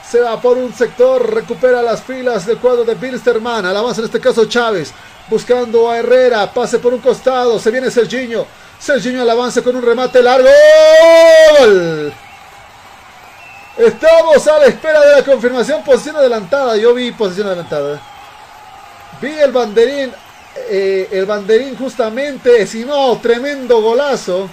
Se 0.10 0.20
va 0.20 0.40
por 0.40 0.58
un 0.58 0.74
sector. 0.74 1.34
Recupera 1.34 1.82
las 1.82 2.04
filas 2.04 2.46
del 2.46 2.58
cuadro 2.58 2.84
de 2.84 2.96
Bilsterman. 2.96 3.66
Al 3.66 3.76
avance 3.76 4.02
en 4.02 4.06
este 4.06 4.20
caso 4.20 4.46
Chávez. 4.46 4.94
Buscando 5.30 5.90
a 5.90 5.98
Herrera. 5.98 6.52
Pase 6.52 6.80
por 6.80 6.94
un 6.94 7.00
costado. 7.00 7.58
Se 7.60 7.72
viene 7.72 7.90
Serginho. 7.90 8.46
Serginho 8.80 9.22
al 9.22 9.30
avance 9.30 9.64
con 9.64 9.76
un 9.76 9.82
remate 9.82 10.22
largo. 10.22 10.48
Estamos 13.78 14.48
a 14.48 14.60
la 14.60 14.66
espera 14.68 15.02
de 15.02 15.16
la 15.16 15.24
confirmación. 15.24 15.84
Posición 15.84 16.18
adelantada. 16.18 16.78
Yo 16.78 16.94
vi 16.94 17.12
posición 17.12 17.48
adelantada. 17.48 18.00
Vi 19.22 19.32
el 19.32 19.52
banderín. 19.52 20.14
Eh, 20.70 21.10
el 21.12 21.26
banderín 21.26 21.76
justamente. 21.76 22.68
Si 22.68 22.86
no, 22.86 23.18
tremendo 23.18 23.82
golazo. 23.82 24.50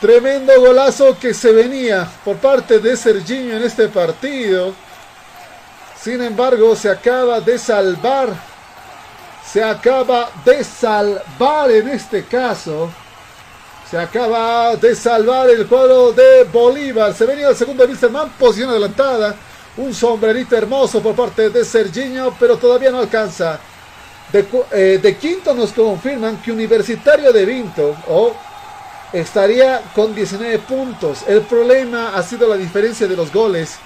Tremendo 0.00 0.52
golazo 0.60 1.18
que 1.18 1.32
se 1.32 1.52
venía 1.52 2.06
por 2.22 2.36
parte 2.36 2.80
de 2.80 2.96
Serginho 2.98 3.56
en 3.56 3.62
este 3.62 3.88
partido. 3.88 4.74
Sin 5.98 6.22
embargo, 6.22 6.76
se 6.76 6.90
acaba 6.90 7.40
de 7.40 7.58
salvar. 7.58 8.28
Se 9.50 9.64
acaba 9.64 10.28
de 10.44 10.62
salvar 10.62 11.70
en 11.70 11.88
este 11.88 12.24
caso. 12.24 12.90
Se 13.90 13.96
acaba 13.96 14.76
de 14.76 14.94
salvar 14.94 15.48
el 15.48 15.66
cuadro 15.66 16.12
de 16.12 16.44
Bolívar. 16.44 17.14
Se 17.14 17.24
venía 17.24 17.48
el 17.48 17.56
segundo 17.56 17.84
Wilstermann, 17.84 18.30
posición 18.38 18.70
adelantada. 18.70 19.34
Un 19.78 19.94
sombrerito 19.94 20.56
hermoso 20.56 21.00
por 21.00 21.14
parte 21.14 21.48
de 21.48 21.64
Serginho, 21.64 22.36
pero 22.38 22.58
todavía 22.58 22.90
no 22.90 22.98
alcanza. 22.98 23.58
De, 24.30 24.46
eh, 24.72 24.98
de 25.00 25.16
quinto 25.16 25.54
nos 25.54 25.72
confirman 25.72 26.42
que 26.42 26.52
Universitario 26.52 27.32
de 27.32 27.44
Vinto, 27.46 27.96
o 28.08 28.34
estaría 29.20 29.82
con 29.94 30.14
19 30.14 30.58
puntos. 30.60 31.24
El 31.26 31.42
problema 31.42 32.16
ha 32.16 32.22
sido 32.22 32.48
la 32.48 32.56
diferencia 32.56 33.06
de 33.06 33.16
los 33.16 33.32
goles 33.32 33.76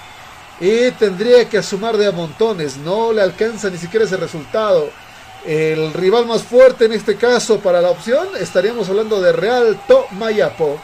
y 0.61 0.91
tendría 0.93 1.49
que 1.49 1.63
sumar 1.63 1.97
de 1.97 2.07
a 2.07 2.13
montones. 2.13 2.77
No 2.77 3.13
le 3.13 3.23
alcanza 3.23 3.71
ni 3.71 3.79
siquiera 3.79 4.05
ese 4.05 4.17
resultado. 4.17 4.91
El 5.47 5.95
rival 5.95 6.27
más 6.27 6.43
fuerte 6.43 6.85
en 6.85 6.93
este 6.93 7.17
caso 7.17 7.61
para 7.61 7.81
la 7.81 7.91
opción 7.91 8.29
estaríamos 8.39 8.89
hablando 8.89 9.21
de 9.21 9.33
Real 9.33 9.81
Tomayapo. 9.87 10.79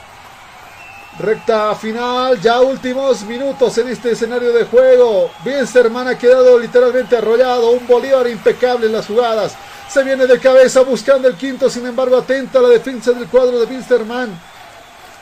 Recta 1.19 1.75
final, 1.75 2.39
ya 2.43 2.61
últimos 2.61 3.23
minutos 3.23 3.79
en 3.79 3.89
este 3.89 4.11
escenario 4.11 4.53
de 4.53 4.65
juego. 4.65 5.31
Bilsterman 5.43 6.09
ha 6.09 6.19
quedado 6.19 6.59
literalmente 6.59 7.17
arrollado. 7.17 7.71
Un 7.71 7.87
Bolívar 7.87 8.29
impecable 8.29 8.87
en 8.87 8.93
las 8.93 9.07
jugadas. 9.07 9.55
Se 9.89 10.03
viene 10.03 10.27
de 10.27 10.39
cabeza 10.39 10.83
buscando 10.83 11.27
el 11.27 11.37
quinto, 11.37 11.71
sin 11.71 11.87
embargo, 11.87 12.19
atenta 12.19 12.59
a 12.59 12.63
la 12.63 12.69
defensa 12.69 13.13
del 13.13 13.29
cuadro 13.29 13.59
de 13.59 13.65
Bilsterman. 13.65 14.39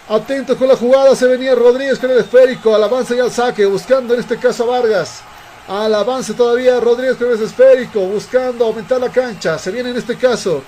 Atento 0.09 0.59
con 0.59 0.67
la 0.67 0.77
jugada, 0.77 1.15
se 1.15 1.29
venía 1.29 1.55
Rodríguez 1.55 2.01
con 2.01 2.11
el 2.11 2.19
esférico, 2.19 2.75
al 2.75 2.83
avance 2.83 3.15
y 3.15 3.21
al 3.21 3.31
saque, 3.31 3.65
buscando 3.65 4.15
en 4.15 4.21
este 4.21 4.37
caso 4.37 4.65
a 4.65 4.81
Vargas. 4.81 5.21
Al 5.69 5.95
avance 5.95 6.35
todavía 6.35 6.81
Rodríguez 6.81 7.17
con 7.17 7.31
el 7.31 7.41
esférico, 7.41 8.01
buscando 8.01 8.65
aumentar 8.65 9.01
la 9.01 9.11
cancha. 9.11 9.59
Se 9.59 9.71
viene 9.71 9.91
en 9.91 9.97
este 9.97 10.17
caso 10.17 10.63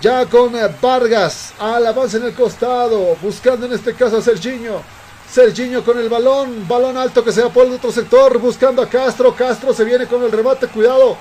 ya 0.00 0.26
con 0.26 0.54
eh, 0.56 0.68
Vargas, 0.80 1.52
al 1.58 1.86
avance 1.86 2.16
en 2.16 2.24
el 2.24 2.34
costado, 2.34 3.16
buscando 3.22 3.66
en 3.66 3.72
este 3.72 3.94
caso 3.94 4.18
a 4.18 4.22
Serginho. 4.22 4.82
Serginho 5.30 5.84
con 5.84 5.98
el 5.98 6.08
balón, 6.08 6.66
balón 6.68 6.96
alto 6.96 7.24
que 7.24 7.32
se 7.32 7.42
va 7.42 7.48
por 7.48 7.66
el 7.66 7.72
otro 7.74 7.90
sector, 7.90 8.38
buscando 8.38 8.82
a 8.82 8.88
Castro. 8.88 9.34
Castro 9.34 9.72
se 9.72 9.84
viene 9.84 10.06
con 10.06 10.22
el 10.22 10.30
remate, 10.30 10.68
cuidado. 10.68 11.16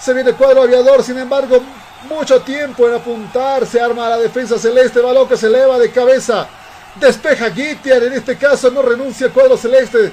Se 0.00 0.12
viene 0.12 0.32
cuadro 0.32 0.62
aviador, 0.62 1.02
sin 1.02 1.18
embargo, 1.18 1.60
mucho 2.08 2.40
tiempo 2.42 2.88
en 2.88 2.94
apuntar. 2.94 3.66
Se 3.66 3.80
arma 3.80 4.08
la 4.08 4.18
defensa 4.18 4.58
celeste, 4.58 5.00
balón 5.00 5.28
que 5.28 5.36
se 5.36 5.46
eleva 5.46 5.78
de 5.78 5.90
cabeza. 5.90 6.48
Despeja 6.96 7.50
Gitian, 7.50 8.02
en 8.02 8.12
este 8.14 8.36
caso 8.36 8.70
no 8.70 8.82
renuncia 8.82 9.26
el 9.26 9.32
cuadro 9.32 9.56
celeste. 9.56 10.12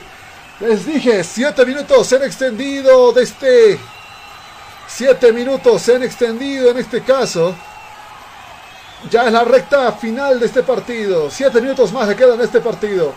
Les 0.59 0.85
dije, 0.85 1.23
siete 1.23 1.65
minutos 1.65 2.07
se 2.07 2.17
han 2.17 2.23
extendido 2.23 3.11
de 3.13 3.23
este... 3.23 3.79
Siete 4.87 5.31
minutos 5.31 5.81
se 5.81 5.95
han 5.95 6.03
extendido 6.03 6.69
en 6.71 6.77
este 6.77 7.01
caso. 7.01 7.55
Ya 9.07 9.27
es 9.27 9.31
la 9.31 9.45
recta 9.45 9.93
final 9.93 10.39
de 10.39 10.45
este 10.45 10.61
partido. 10.61 11.31
Siete 11.31 11.61
minutos 11.61 11.93
más 11.93 12.07
le 12.07 12.17
quedan 12.17 12.33
en 12.33 12.41
este 12.41 12.59
partido. 12.59 13.13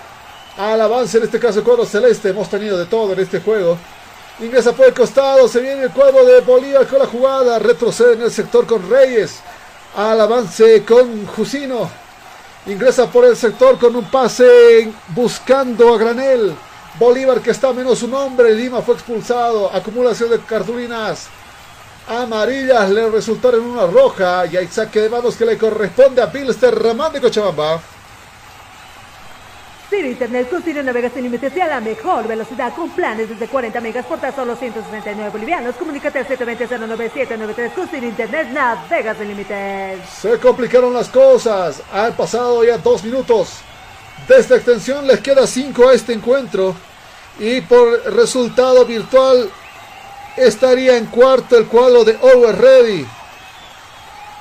Al 0.56 0.80
avance 0.80 1.18
en 1.18 1.24
este 1.24 1.40
caso 1.40 1.59
el 1.59 1.64
cuadro 1.64 1.84
celeste. 1.84 2.28
Hemos 2.28 2.48
tenido 2.48 2.78
de 2.78 2.86
todo 2.86 3.12
en 3.12 3.20
este 3.20 3.40
juego. 3.40 3.76
Ingresa 4.38 4.72
por 4.72 4.86
el 4.86 4.94
costado. 4.94 5.48
Se 5.48 5.60
viene 5.60 5.82
el 5.82 5.90
cuadro 5.90 6.24
de 6.24 6.40
Bolívar 6.40 6.86
con 6.86 7.00
la 7.00 7.06
jugada. 7.06 7.59
Retrocede 7.59 8.14
en 8.14 8.22
el 8.22 8.30
sector 8.30 8.64
con 8.64 8.88
Reyes. 8.88 9.40
Al 9.96 10.20
avance 10.20 10.84
con 10.84 11.26
Jusino. 11.26 11.90
Ingresa 12.66 13.10
por 13.10 13.24
el 13.24 13.36
sector 13.36 13.76
con 13.76 13.96
un 13.96 14.04
pase 14.04 14.88
buscando 15.09 15.92
a 15.92 15.98
Granel. 15.98 16.54
Bolívar 16.96 17.40
que 17.40 17.50
está 17.50 17.72
menos 17.72 18.04
un 18.04 18.14
hombre. 18.14 18.54
Lima 18.54 18.82
fue 18.82 18.94
expulsado. 18.94 19.68
Acumulación 19.74 20.30
de 20.30 20.38
cartulinas 20.38 21.28
amarillas 22.06 22.90
le 22.90 23.10
resultaron 23.10 23.62
una 23.62 23.86
roja 23.86 24.46
y 24.46 24.56
hay 24.56 24.66
saque 24.66 25.00
de 25.00 25.08
manos 25.08 25.36
que 25.36 25.44
le 25.44 25.58
corresponde 25.58 26.22
a 26.22 26.30
Pilster 26.30 26.74
Ramán 26.74 27.12
de 27.12 27.20
Cochabamba. 27.20 27.80
Ciro 29.92 30.08
Internet 30.08 30.48
con 30.48 30.62
Ciro 30.62 30.82
límites 30.82 31.54
y 31.54 31.60
a 31.60 31.66
la 31.66 31.80
mejor 31.80 32.26
velocidad 32.26 32.74
con 32.74 32.88
planes 32.90 33.28
desde 33.28 33.46
40 33.46 33.78
megas 33.82 34.06
por 34.06 34.18
tan 34.18 34.34
solo 34.34 34.56
169 34.56 35.30
bolivianos. 35.30 35.74
Comunícate 35.76 36.18
al 36.20 36.28
720-09793 36.28 37.74
con 37.74 37.88
Ciro 37.88 38.06
Internet 38.06 38.48
navegas 38.52 39.18
sin 39.18 39.28
límites. 39.28 40.00
Se 40.08 40.38
complicaron 40.38 40.94
las 40.94 41.10
cosas. 41.10 41.82
Han 41.92 42.14
pasado 42.14 42.64
ya 42.64 42.78
dos 42.78 43.04
minutos. 43.04 43.58
De 44.26 44.38
esta 44.38 44.56
extensión 44.56 45.06
les 45.06 45.20
queda 45.20 45.46
5 45.46 45.88
a 45.90 45.92
este 45.92 46.14
encuentro. 46.14 46.74
Y 47.38 47.60
por 47.60 48.14
resultado 48.14 48.86
virtual 48.86 49.50
estaría 50.36 50.96
en 50.96 51.06
cuarto 51.06 51.56
el 51.56 51.66
cuadro 51.66 52.04
de 52.04 52.18
Always 52.22 52.59
Ready. 52.59 53.06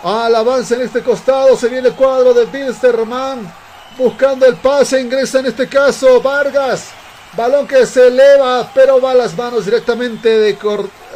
Al 0.04 0.36
avance 0.36 0.74
en 0.76 0.82
este 0.82 1.02
costado 1.02 1.56
se 1.56 1.70
viene 1.70 1.90
el 1.90 1.96
cuadro 1.96 2.34
de 2.34 2.46
Bilsterman. 2.46 3.54
Buscando 3.98 4.46
el 4.46 4.56
pase, 4.56 5.02
ingresa 5.02 5.40
en 5.40 5.48
este 5.48 5.68
caso 5.68 6.22
Vargas. 6.22 6.90
Balón 7.34 7.68
que 7.68 7.86
se 7.86 8.08
eleva, 8.08 8.70
pero 8.74 9.00
va 9.00 9.12
a 9.12 9.16
las 9.16 9.38
manos 9.38 9.66
directamente 9.66 10.30
de, 10.30 10.58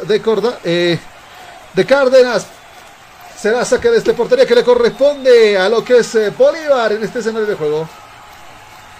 de, 0.02 0.56
eh, 0.64 0.98
de 1.74 1.86
Cárdenas. 1.86 2.46
Será 3.36 3.64
saque 3.64 3.90
de 3.90 3.98
este 3.98 4.14
portería 4.14 4.46
que 4.46 4.54
le 4.54 4.64
corresponde 4.64 5.58
a 5.58 5.68
lo 5.68 5.84
que 5.84 5.98
es 5.98 6.14
eh, 6.14 6.30
Bolívar 6.30 6.92
en 6.92 7.04
este 7.04 7.18
escenario 7.18 7.46
de 7.46 7.54
juego. 7.54 7.86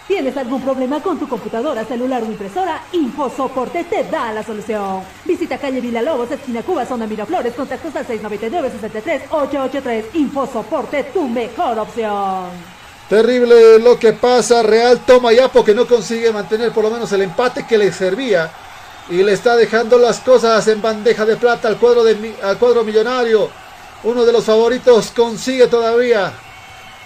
¿Tienes 0.06 0.36
algún 0.36 0.62
problema 0.62 1.02
con 1.02 1.18
tu 1.18 1.28
computadora, 1.28 1.84
celular 1.84 2.22
o 2.22 2.26
impresora? 2.26 2.80
InfoSoporte 2.92 3.82
te 3.84 4.04
da 4.04 4.32
la 4.32 4.44
solución. 4.44 5.02
Visita 5.24 5.58
calle 5.58 5.82
Lobos, 6.00 6.30
esquina 6.30 6.62
Cuba, 6.62 6.86
zona 6.86 7.08
Miraflores, 7.08 7.54
contactos 7.54 7.96
al 7.96 8.06
699-63-883. 8.06 10.04
InfoSoporte, 10.14 11.02
tu 11.12 11.26
mejor 11.26 11.80
opción. 11.80 12.50
Terrible 13.08 13.80
lo 13.80 13.98
que 13.98 14.12
pasa. 14.12 14.62
Real 14.62 15.00
toma 15.04 15.32
ya 15.32 15.48
porque 15.48 15.74
no 15.74 15.88
consigue 15.88 16.32
mantener 16.32 16.70
por 16.70 16.84
lo 16.84 16.90
menos 16.90 17.10
el 17.10 17.22
empate 17.22 17.66
que 17.66 17.76
le 17.76 17.90
servía. 17.90 18.52
Y 19.10 19.24
le 19.24 19.32
está 19.32 19.56
dejando 19.56 19.98
las 19.98 20.20
cosas 20.20 20.68
en 20.68 20.80
bandeja 20.80 21.24
de 21.24 21.34
plata 21.34 21.66
al 21.66 21.78
cuadro, 21.78 22.04
de, 22.04 22.36
al 22.44 22.58
cuadro 22.58 22.84
millonario. 22.84 23.50
Uno 24.04 24.24
de 24.24 24.32
los 24.32 24.44
favoritos 24.44 25.10
consigue 25.10 25.66
todavía. 25.66 26.32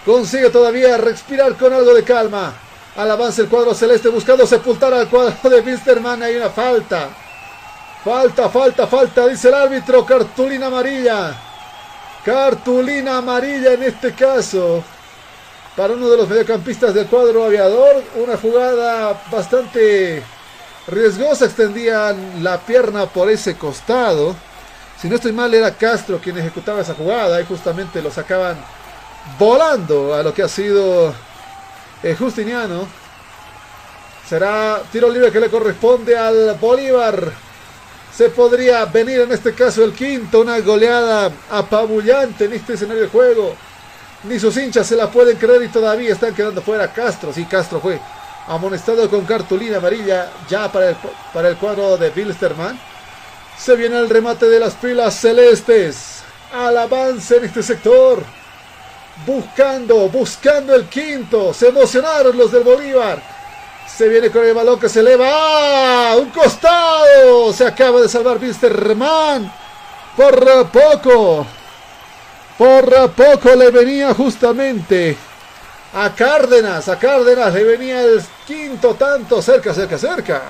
Consigue 0.04 0.50
todavía 0.50 0.98
respirar 0.98 1.56
con 1.56 1.72
algo 1.72 1.94
de 1.94 2.04
calma. 2.04 2.52
Al 2.96 3.10
avance 3.10 3.42
el 3.42 3.48
cuadro 3.48 3.72
celeste 3.72 4.08
buscando 4.08 4.46
sepultar 4.46 4.92
al 4.92 5.08
cuadro 5.08 5.48
de 5.48 5.60
Wisterman. 5.60 6.22
Hay 6.22 6.36
una 6.36 6.50
falta. 6.50 7.08
Falta, 8.04 8.48
falta, 8.48 8.86
falta, 8.86 9.26
dice 9.28 9.48
el 9.48 9.54
árbitro. 9.54 10.04
Cartulina 10.04 10.66
amarilla. 10.66 11.34
Cartulina 12.24 13.18
amarilla 13.18 13.74
en 13.74 13.84
este 13.84 14.12
caso. 14.12 14.82
Para 15.76 15.94
uno 15.94 16.08
de 16.08 16.16
los 16.16 16.28
mediocampistas 16.28 16.92
del 16.92 17.06
cuadro 17.06 17.44
aviador. 17.44 18.02
Una 18.16 18.36
jugada 18.36 19.22
bastante 19.30 20.22
riesgosa. 20.88 21.44
Extendían 21.44 22.42
la 22.42 22.58
pierna 22.58 23.06
por 23.06 23.30
ese 23.30 23.56
costado. 23.56 24.34
Si 25.00 25.08
no 25.08 25.14
estoy 25.14 25.32
mal, 25.32 25.54
era 25.54 25.72
Castro 25.72 26.18
quien 26.20 26.36
ejecutaba 26.38 26.80
esa 26.80 26.94
jugada. 26.94 27.40
Y 27.40 27.44
justamente 27.44 28.02
lo 28.02 28.10
sacaban 28.10 28.56
volando 29.38 30.12
a 30.12 30.22
lo 30.24 30.34
que 30.34 30.42
ha 30.42 30.48
sido 30.48 31.14
eh, 32.02 32.16
Justiniano. 32.18 32.86
Será 34.28 34.80
tiro 34.92 35.10
libre 35.10 35.32
que 35.32 35.40
le 35.40 35.50
corresponde 35.50 36.16
al 36.16 36.56
Bolívar. 36.60 37.32
Se 38.14 38.28
podría 38.30 38.84
venir 38.84 39.20
en 39.20 39.32
este 39.32 39.54
caso 39.54 39.82
el 39.84 39.92
quinto, 39.92 40.40
una 40.40 40.58
goleada 40.60 41.32
apabullante 41.50 42.44
en 42.44 42.52
este 42.52 42.74
escenario 42.74 43.02
de 43.02 43.08
juego. 43.08 43.54
Ni 44.24 44.38
sus 44.38 44.56
hinchas 44.56 44.86
se 44.86 44.96
la 44.96 45.10
pueden 45.10 45.36
creer 45.36 45.62
y 45.62 45.68
todavía 45.68 46.12
están 46.12 46.34
quedando 46.34 46.60
fuera 46.60 46.92
Castro. 46.92 47.32
Sí, 47.32 47.44
Castro 47.46 47.80
fue 47.80 47.98
amonestado 48.46 49.08
con 49.08 49.24
cartulina 49.24 49.78
amarilla 49.78 50.30
ya 50.48 50.70
para 50.70 50.90
el, 50.90 51.56
cuadro 51.56 51.96
de 51.96 52.10
Bilsterman. 52.10 52.78
Se 53.58 53.76
viene 53.76 53.98
el 53.98 54.10
remate 54.10 54.46
de 54.46 54.60
las 54.60 54.74
pilas 54.74 55.14
celestes. 55.14 56.22
Al 56.52 56.76
avance 56.76 57.36
en 57.36 57.44
este 57.44 57.62
sector 57.62 58.22
buscando, 59.26 60.08
buscando 60.08 60.74
el 60.74 60.88
quinto. 60.88 61.52
Se 61.54 61.68
emocionaron 61.68 62.36
los 62.36 62.52
del 62.52 62.64
Bolívar. 62.64 63.22
Se 63.86 64.08
viene 64.08 64.30
con 64.30 64.44
el 64.44 64.54
balón 64.54 64.78
que 64.78 64.88
se 64.88 65.00
eleva. 65.00 65.26
¡Ah! 65.28 66.16
¡Un 66.16 66.30
costado! 66.30 67.52
Se 67.52 67.66
acaba 67.66 68.00
de 68.00 68.08
salvar 68.08 68.38
Wisterman. 68.38 69.52
Por 70.16 70.70
poco. 70.70 71.46
Por 72.56 73.10
poco 73.12 73.54
le 73.56 73.70
venía 73.70 74.14
justamente 74.14 75.16
a 75.94 76.14
Cárdenas. 76.14 76.88
A 76.88 76.98
Cárdenas 76.98 77.52
le 77.54 77.64
venía 77.64 78.02
el 78.02 78.22
quinto 78.46 78.94
tanto. 78.94 79.42
Cerca, 79.42 79.74
cerca, 79.74 79.98
cerca. 79.98 80.42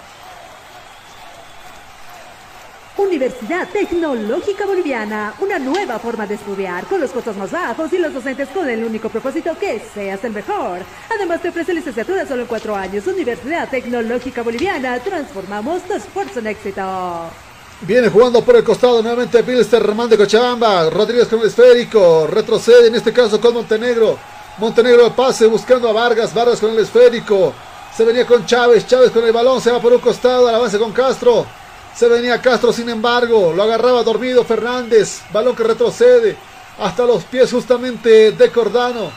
Universidad 3.01 3.67
Tecnológica 3.69 4.67
Boliviana, 4.67 5.35
una 5.41 5.59
nueva 5.59 5.99
forma 5.99 6.27
de 6.27 6.35
estudiar 6.35 6.85
con 6.85 7.01
los 7.01 7.11
costos 7.11 7.35
más 7.35 7.51
bajos 7.51 7.91
y 7.95 7.99
los 7.99 8.13
docentes 8.13 8.51
con 8.51 8.69
el 8.69 8.85
único 8.85 9.09
propósito 9.09 9.57
que 9.59 9.83
seas 9.95 10.23
el 10.23 10.33
mejor. 10.33 10.81
Además 11.09 11.41
te 11.41 11.49
ofrece 11.49 11.73
licenciatura 11.73 12.27
solo 12.27 12.43
en 12.43 12.49
cuatro 12.49 12.77
años. 12.77 13.07
Universidad 13.07 13.71
Tecnológica 13.71 14.43
Boliviana, 14.43 14.99
transformamos 15.01 15.83
tu 15.85 15.95
esfuerzo 15.95 16.41
en 16.41 16.49
éxito. 16.49 16.83
Viene 17.81 18.11
jugando 18.11 18.45
por 18.45 18.57
el 18.57 18.65
costado 18.65 19.01
nuevamente 19.01 19.43
Pilsterman 19.43 20.11
de 20.11 20.19
Cochabamba. 20.19 20.91
Rodríguez 20.91 21.27
con 21.27 21.41
el 21.41 21.47
esférico. 21.47 22.27
Retrocede 22.27 22.89
en 22.89 22.97
este 22.97 23.15
caso 23.15 23.41
con 23.41 23.55
Montenegro. 23.55 24.19
Montenegro 24.59 25.11
pase 25.17 25.47
buscando 25.47 25.89
a 25.89 25.93
Vargas. 25.93 26.35
Vargas 26.35 26.61
con 26.61 26.71
el 26.73 26.79
esférico. 26.81 27.55
Se 27.97 28.05
venía 28.05 28.27
con 28.27 28.45
Chávez. 28.45 28.87
Chávez 28.87 29.11
con 29.11 29.25
el 29.25 29.33
balón. 29.33 29.63
Se 29.63 29.71
va 29.71 29.81
por 29.81 29.95
un 29.95 30.01
costado. 30.01 30.47
Al 30.47 30.55
avance 30.55 30.79
con 30.79 30.93
Castro. 30.93 31.47
Se 31.95 32.09
venía 32.09 32.41
Castro, 32.41 32.73
sin 32.73 32.89
embargo, 32.89 33.53
lo 33.55 33.63
agarraba 33.63 34.03
dormido 34.03 34.45
Fernández. 34.45 35.23
Balón 35.33 35.55
que 35.55 35.65
retrocede 35.65 36.37
hasta 36.79 37.05
los 37.05 37.25
pies 37.25 37.51
justamente 37.51 38.33
de 38.33 38.51
Cordano. 38.51 39.11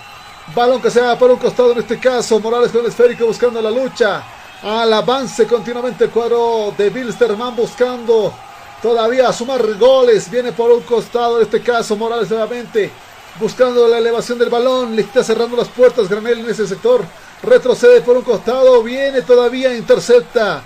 Balón 0.53 0.81
que 0.81 0.91
se 0.91 0.99
va 0.99 1.17
por 1.17 1.31
un 1.31 1.37
costado 1.37 1.71
en 1.71 1.79
este 1.79 1.99
caso. 1.99 2.39
Morales 2.39 2.71
con 2.71 2.81
el 2.81 2.87
esférico 2.87 3.25
buscando 3.25 3.61
la 3.61 3.71
lucha. 3.71 4.23
Al 4.63 4.91
avance 4.91 5.45
continuamente 5.45 6.05
el 6.05 6.09
cuadro 6.09 6.73
de 6.77 6.89
Bilsterman 6.89 7.55
buscando 7.55 8.33
todavía 8.81 9.31
sumar 9.31 9.77
goles. 9.77 10.29
Viene 10.29 10.51
por 10.51 10.71
un 10.71 10.81
costado 10.81 11.37
en 11.37 11.43
este 11.43 11.61
caso 11.61 11.95
Morales 11.95 12.29
nuevamente 12.29 12.91
buscando 13.39 13.87
la 13.87 13.99
elevación 13.99 14.37
del 14.37 14.49
balón. 14.49 14.95
Le 14.95 15.03
está 15.03 15.23
cerrando 15.23 15.55
las 15.55 15.69
puertas 15.69 16.09
Granel 16.09 16.39
en 16.39 16.49
ese 16.49 16.67
sector. 16.67 17.05
Retrocede 17.43 18.01
por 18.01 18.17
un 18.17 18.23
costado. 18.23 18.83
Viene 18.83 19.21
todavía, 19.21 19.73
intercepta 19.73 20.63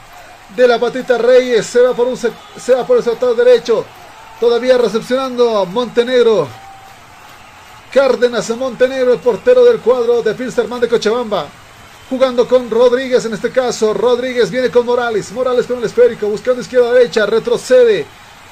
de 0.56 0.68
la 0.68 0.80
patita 0.80 1.18
Reyes. 1.18 1.66
Se 1.66 1.82
va 1.82 1.94
por, 1.94 2.08
un, 2.08 2.18
se 2.18 2.74
va 2.74 2.86
por 2.86 2.98
el 2.98 3.04
sector 3.04 3.36
derecho. 3.36 3.86
Todavía 4.40 4.78
recepcionando 4.78 5.66
Montenegro. 5.66 6.48
Cárdenas 7.92 8.50
Montenegro, 8.52 9.14
el 9.14 9.20
portero 9.20 9.64
del 9.64 9.80
cuadro 9.80 10.22
de 10.22 10.34
Pilsterman 10.36 10.80
de 10.80 10.88
Cochabamba. 10.88 11.48
Jugando 12.10 12.48
con 12.48 12.70
Rodríguez 12.70 13.26
en 13.26 13.34
este 13.34 13.52
caso. 13.52 13.94
Rodríguez 13.94 14.52
viene 14.52 14.70
con 14.70 14.86
Morales. 14.86 15.32
Morales 15.32 15.66
con 15.66 15.80
el 15.80 15.86
esférico. 15.86 16.28
Buscando 16.28 16.62
izquierda 16.62 16.94
derecha. 16.94 17.26
Retrocede 17.26 18.06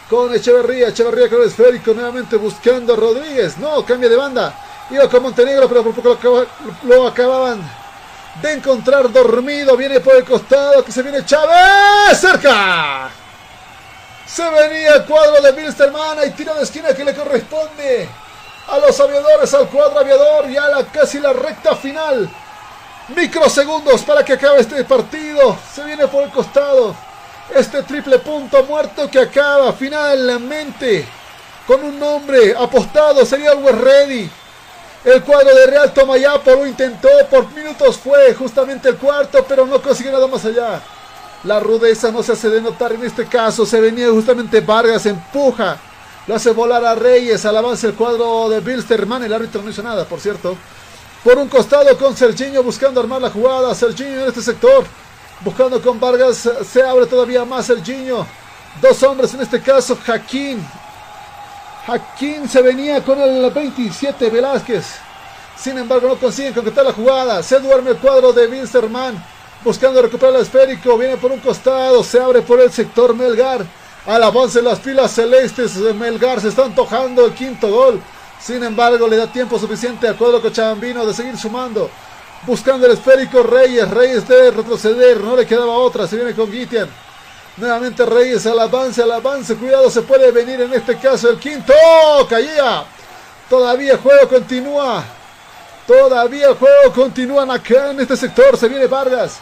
con 0.09 0.33
Echeverría. 0.33 0.89
Echeverría 0.89 1.29
con 1.29 1.41
el 1.41 1.47
esférico. 1.47 1.93
Nuevamente 1.93 2.37
buscando 2.37 2.93
a 2.93 2.95
Rodríguez. 2.97 3.57
No, 3.57 3.85
cambia 3.85 4.09
de 4.09 4.15
banda. 4.15 4.87
Iba 4.89 5.09
con 5.09 5.23
Montenegro, 5.23 5.67
pero 5.67 5.83
por 5.83 5.95
poco 5.95 6.45
lo 6.83 7.07
acababan 7.07 7.84
de 8.41 8.53
encontrar 8.53 9.11
dormido. 9.11 9.77
Viene 9.77 9.99
por 9.99 10.15
el 10.15 10.23
costado 10.23 10.83
que 10.83 10.91
se 10.91 11.01
viene 11.01 11.25
Chávez. 11.25 12.19
Cerca. 12.19 13.09
Se 14.25 14.49
venía 14.49 14.95
el 14.95 15.05
cuadro 15.05 15.41
de 15.41 15.51
Bilsterman. 15.51 16.17
Y 16.27 16.31
tiro 16.31 16.53
de 16.55 16.63
esquina 16.63 16.93
que 16.93 17.03
le 17.03 17.15
corresponde 17.15 18.09
a 18.67 18.79
los 18.79 18.99
aviadores, 18.99 19.53
al 19.53 19.67
cuadro 19.69 19.99
aviador. 19.99 20.49
Y 20.49 20.57
a 20.57 20.67
la 20.67 20.85
casi 20.85 21.19
la 21.19 21.33
recta 21.33 21.75
final. 21.75 22.29
Microsegundos 23.15 24.01
para 24.01 24.23
que 24.25 24.33
acabe 24.33 24.61
este 24.61 24.83
partido. 24.83 25.57
Se 25.73 25.83
viene 25.83 26.07
por 26.07 26.23
el 26.23 26.31
costado. 26.31 26.95
Este 27.53 27.83
triple 27.83 28.17
punto 28.19 28.63
muerto 28.63 29.09
que 29.09 29.19
acaba 29.19 29.71
finalmente 29.73 31.07
con 31.67 31.83
un 31.83 31.99
nombre 31.99 32.55
apostado. 32.57 33.25
Sería 33.25 33.51
el 33.51 33.63
Ready. 33.63 34.31
El 35.05 35.21
cuadro 35.21 35.53
de 35.53 35.67
Real 35.67 35.93
Tomayapo 35.93 36.49
lo 36.55 36.65
intentó, 36.65 37.09
por 37.29 37.51
minutos 37.53 37.95
fue 37.95 38.33
justamente 38.33 38.89
el 38.89 38.97
cuarto, 38.97 39.45
pero 39.47 39.63
no 39.67 39.79
consiguió 39.79 40.11
nada 40.11 40.25
más 40.25 40.43
allá. 40.45 40.81
La 41.43 41.59
rudeza 41.59 42.09
no 42.11 42.23
se 42.23 42.31
hace 42.31 42.49
de 42.49 42.59
notar 42.59 42.91
en 42.93 43.05
este 43.05 43.27
caso, 43.27 43.67
se 43.67 43.79
venía 43.79 44.09
justamente 44.09 44.61
Vargas, 44.61 45.05
empuja, 45.05 45.77
lo 46.25 46.33
hace 46.33 46.49
volar 46.49 46.83
a 46.83 46.95
Reyes, 46.95 47.45
al 47.45 47.55
avance 47.55 47.85
el 47.85 47.93
cuadro 47.93 48.49
de 48.49 48.61
Bilsterman, 48.61 49.23
el 49.23 49.33
árbitro 49.33 49.61
no 49.61 49.69
hizo 49.69 49.83
nada, 49.83 50.05
por 50.05 50.19
cierto. 50.19 50.57
Por 51.23 51.37
un 51.37 51.49
costado 51.49 51.95
con 51.99 52.17
Serginho 52.17 52.63
buscando 52.63 52.99
armar 52.99 53.21
la 53.21 53.29
jugada, 53.29 53.75
Serginho 53.75 54.23
en 54.23 54.29
este 54.29 54.41
sector, 54.41 54.85
buscando 55.41 55.79
con 55.83 55.99
Vargas, 55.99 56.49
se 56.67 56.81
abre 56.81 57.05
todavía 57.05 57.45
más 57.45 57.67
Serginho. 57.67 58.25
Dos 58.81 59.03
hombres 59.03 59.35
en 59.35 59.41
este 59.41 59.61
caso, 59.61 59.95
Jaquín 60.03 60.65
Jaquín 61.85 62.49
se 62.49 62.63
venía 62.63 63.03
con 63.03 63.21
el 63.21 63.51
27 63.51 64.31
Velázquez. 64.31 64.85
Sin 65.55 65.77
embargo, 65.77 66.07
no 66.07 66.15
consiguen 66.15 66.53
concretar 66.53 66.83
la 66.83 66.93
jugada. 66.93 67.43
Se 67.43 67.59
duerme 67.59 67.91
el 67.91 67.97
cuadro 67.97 68.33
de 68.33 68.47
Winsterman. 68.47 69.23
Buscando 69.63 70.01
recuperar 70.01 70.35
el 70.35 70.41
esférico. 70.41 70.97
Viene 70.97 71.17
por 71.17 71.31
un 71.31 71.39
costado. 71.39 72.03
Se 72.03 72.19
abre 72.19 72.41
por 72.41 72.59
el 72.59 72.71
sector 72.71 73.15
Melgar. 73.15 73.63
Al 74.07 74.23
avance 74.23 74.63
las 74.63 74.79
pilas 74.79 75.11
celestes 75.11 75.75
de 75.75 75.93
Melgar. 75.93 76.41
Se 76.41 76.47
está 76.47 76.65
antojando 76.65 77.23
el 77.23 77.33
quinto 77.33 77.69
gol. 77.69 78.01
Sin 78.41 78.63
embargo, 78.63 79.07
le 79.07 79.17
da 79.17 79.27
tiempo 79.27 79.59
suficiente 79.59 80.07
al 80.07 80.17
cuadro 80.17 80.41
cochabambino 80.41 81.05
de 81.05 81.13
seguir 81.13 81.37
sumando. 81.37 81.91
Buscando 82.47 82.87
el 82.87 82.93
esférico 82.93 83.43
Reyes. 83.43 83.87
Reyes 83.91 84.27
de 84.27 84.49
retroceder. 84.49 85.21
No 85.21 85.35
le 85.35 85.45
quedaba 85.45 85.73
otra. 85.73 86.07
Se 86.07 86.15
viene 86.15 86.33
con 86.33 86.51
Guitian. 86.51 86.89
Nuevamente 87.57 88.05
Reyes 88.05 88.45
al 88.45 88.59
avance, 88.59 89.01
al 89.01 89.11
avance. 89.11 89.55
Cuidado, 89.55 89.89
se 89.89 90.01
puede 90.01 90.31
venir 90.31 90.61
en 90.61 90.73
este 90.73 90.97
caso 90.97 91.29
el 91.29 91.39
quinto. 91.39 91.73
¡Oh! 91.83 92.25
Caía. 92.29 92.83
Todavía 93.49 93.93
el 93.93 93.99
juego 93.99 94.27
continúa. 94.27 95.03
Todavía 95.87 96.49
el 96.49 96.55
juego 96.55 96.93
continúa 96.93 97.43
acá 97.53 97.91
en 97.91 98.01
este 98.01 98.17
sector. 98.17 98.57
Se 98.57 98.67
viene 98.67 98.87
Vargas. 98.87 99.39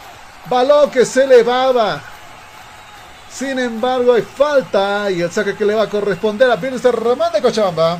Balón 0.48 0.90
que 0.90 1.04
se 1.04 1.24
elevaba. 1.24 2.00
Sin 3.30 3.58
embargo, 3.58 4.12
hay 4.12 4.22
falta 4.22 5.10
y 5.10 5.20
el 5.20 5.32
saque 5.32 5.56
que 5.56 5.64
le 5.64 5.74
va 5.74 5.82
a 5.82 5.88
corresponder 5.88 6.48
a 6.48 6.56
Pérez 6.56 6.84
Ramón 6.84 7.32
de 7.32 7.42
Cochabamba. 7.42 7.98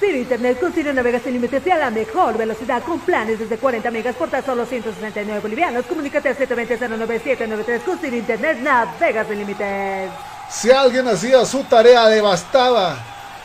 Sin 0.00 0.16
Internet 0.16 0.58
con 0.58 0.72
Ciro 0.72 0.94
Navegas 0.94 1.22
sin 1.22 1.34
límites 1.34 1.62
y 1.66 1.70
a 1.70 1.76
la 1.76 1.90
mejor 1.90 2.38
velocidad 2.38 2.82
con 2.82 2.98
planes 3.00 3.38
desde 3.38 3.58
40 3.58 3.90
megas 3.90 4.16
por 4.16 4.30
tan 4.30 4.42
solo 4.42 4.64
169 4.64 5.40
bolivianos. 5.40 5.84
Comunícate 5.84 6.30
al 6.30 6.38
720-09793 6.38 7.84
con 7.84 7.98
Ciro 7.98 8.16
Internet 8.16 8.60
Navegas 8.60 9.28
sin 9.28 9.38
límites. 9.38 10.10
Si 10.48 10.70
alguien 10.70 11.06
hacía 11.06 11.44
su 11.44 11.64
tarea 11.64 12.08
devastada 12.08 12.96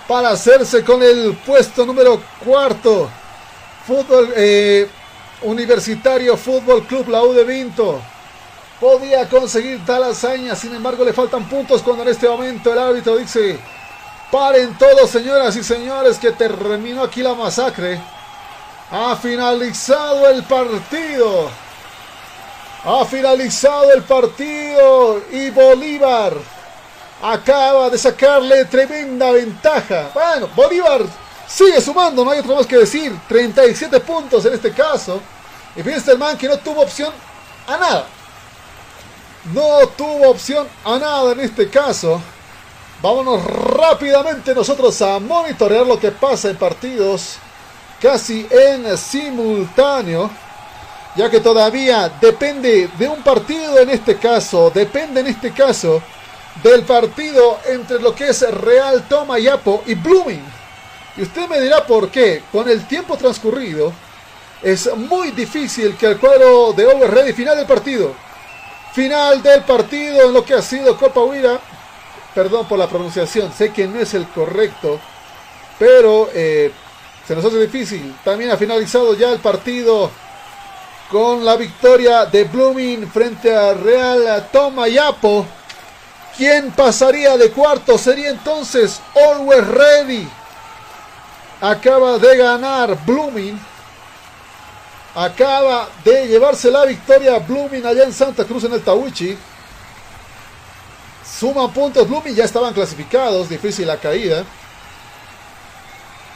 para 0.07 0.29
hacerse 0.29 0.81
con 0.83 1.03
el 1.03 1.37
puesto 1.45 1.85
número 1.85 2.21
cuarto, 2.43 3.09
fútbol 3.85 4.31
eh, 4.37 4.87
universitario 5.41 6.37
Fútbol 6.37 6.83
Club 6.85 7.09
La 7.09 7.21
U 7.23 7.33
de 7.33 7.43
Vinto 7.43 8.01
podía 8.79 9.27
conseguir 9.27 9.85
tal 9.85 10.03
hazaña, 10.03 10.55
sin 10.55 10.73
embargo 10.75 11.03
le 11.03 11.13
faltan 11.13 11.47
puntos 11.49 11.81
cuando 11.81 12.03
en 12.03 12.09
este 12.09 12.27
momento 12.27 12.71
el 12.71 12.79
árbitro 12.79 13.17
dice 13.17 13.59
Paren 14.31 14.77
todos, 14.77 15.09
señoras 15.09 15.55
y 15.55 15.63
señores, 15.63 16.17
que 16.17 16.31
terminó 16.31 17.03
aquí 17.03 17.21
la 17.21 17.35
masacre. 17.35 18.01
Ha 18.91 19.15
finalizado 19.15 20.27
el 20.29 20.43
partido. 20.43 21.49
Ha 22.83 23.05
finalizado 23.05 23.91
el 23.93 24.03
partido 24.03 25.21
y 25.31 25.49
Bolívar 25.49 26.33
acaba 27.21 27.89
de 27.89 27.97
sacarle 27.97 28.65
tremenda 28.65 29.31
ventaja. 29.31 30.09
Bueno, 30.13 30.49
Bolívar 30.55 31.01
sigue 31.47 31.81
sumando, 31.81 32.23
no 32.23 32.31
hay 32.31 32.39
otro 32.39 32.55
más 32.55 32.67
que 32.67 32.77
decir. 32.77 33.15
37 33.27 33.99
puntos 34.01 34.45
en 34.45 34.53
este 34.53 34.71
caso. 34.71 35.21
Y 35.75 35.83
fíjense 35.83 36.11
el 36.11 36.17
man 36.17 36.37
que 36.37 36.47
no 36.47 36.57
tuvo 36.57 36.81
opción 36.81 37.13
a 37.67 37.77
nada. 37.77 38.05
No 39.53 39.87
tuvo 39.89 40.31
opción 40.31 40.67
a 40.83 40.97
nada 40.97 41.31
en 41.31 41.39
este 41.41 41.69
caso. 41.69 42.21
Vámonos 43.05 43.45
rápidamente 43.45 44.55
nosotros 44.55 44.99
a 45.03 45.19
monitorear 45.19 45.85
lo 45.85 45.99
que 45.99 46.09
pasa 46.09 46.49
en 46.49 46.55
partidos 46.55 47.35
casi 48.01 48.47
en 48.49 48.97
simultáneo, 48.97 50.27
ya 51.15 51.29
que 51.29 51.39
todavía 51.39 52.09
depende 52.19 52.89
de 52.97 53.07
un 53.07 53.21
partido 53.21 53.77
en 53.77 53.91
este 53.91 54.17
caso, 54.17 54.71
depende 54.73 55.19
en 55.19 55.27
este 55.27 55.51
caso 55.51 56.01
del 56.63 56.81
partido 56.81 57.59
entre 57.67 57.99
lo 57.99 58.15
que 58.15 58.29
es 58.29 58.41
Real 58.41 59.07
Tomayapo 59.07 59.83
y 59.85 59.93
Blooming. 59.93 60.43
Y 61.15 61.21
usted 61.21 61.47
me 61.47 61.61
dirá 61.61 61.85
por 61.85 62.09
qué, 62.09 62.41
con 62.51 62.67
el 62.67 62.87
tiempo 62.87 63.17
transcurrido, 63.17 63.93
es 64.63 64.91
muy 64.95 65.29
difícil 65.29 65.95
que 65.95 66.07
el 66.07 66.17
cuadro 66.17 66.73
de 66.73 66.87
Over 66.87 67.11
Ready 67.11 67.33
final 67.33 67.55
del 67.55 67.67
partido. 67.67 68.15
Final 68.93 69.43
del 69.43 69.61
partido 69.61 70.23
en 70.23 70.33
lo 70.33 70.43
que 70.43 70.55
ha 70.55 70.61
sido 70.63 70.97
Copa 70.97 71.21
Huira 71.21 71.59
Perdón 72.35 72.67
por 72.67 72.77
la 72.77 72.89
pronunciación, 72.89 73.53
sé 73.53 73.71
que 73.71 73.87
no 73.87 73.97
es 73.97 74.13
el 74.13 74.27
correcto, 74.27 74.99
pero 75.79 76.29
eh, 76.33 76.69
se 77.25 77.33
nos 77.33 77.45
hace 77.45 77.61
difícil. 77.61 78.13
También 78.25 78.51
ha 78.51 78.57
finalizado 78.57 79.13
ya 79.13 79.31
el 79.31 79.39
partido 79.39 80.11
con 81.09 81.45
la 81.45 81.55
victoria 81.55 82.25
de 82.25 82.43
Blooming 82.43 83.09
frente 83.09 83.55
a 83.55 83.73
Real 83.73 84.49
Tomayapo. 84.51 85.45
¿Quién 86.35 86.71
pasaría 86.71 87.37
de 87.37 87.51
cuarto? 87.51 87.97
Sería 87.97 88.31
entonces 88.31 88.99
Always 89.15 89.65
Ready. 89.65 90.27
Acaba 91.61 92.17
de 92.17 92.35
ganar 92.35 92.97
Blooming. 93.05 93.57
Acaba 95.15 95.87
de 96.03 96.27
llevarse 96.27 96.69
la 96.69 96.83
victoria 96.83 97.39
Blooming 97.39 97.85
allá 97.85 98.03
en 98.03 98.11
Santa 98.11 98.43
Cruz 98.43 98.65
en 98.65 98.73
el 98.73 98.83
Tawichi. 98.83 99.37
Suman 101.37 101.71
puntos. 101.71 102.07
Blooming 102.07 102.35
ya 102.35 102.45
estaban 102.45 102.73
clasificados. 102.73 103.49
Difícil 103.49 103.87
la 103.87 103.97
caída. 103.97 104.43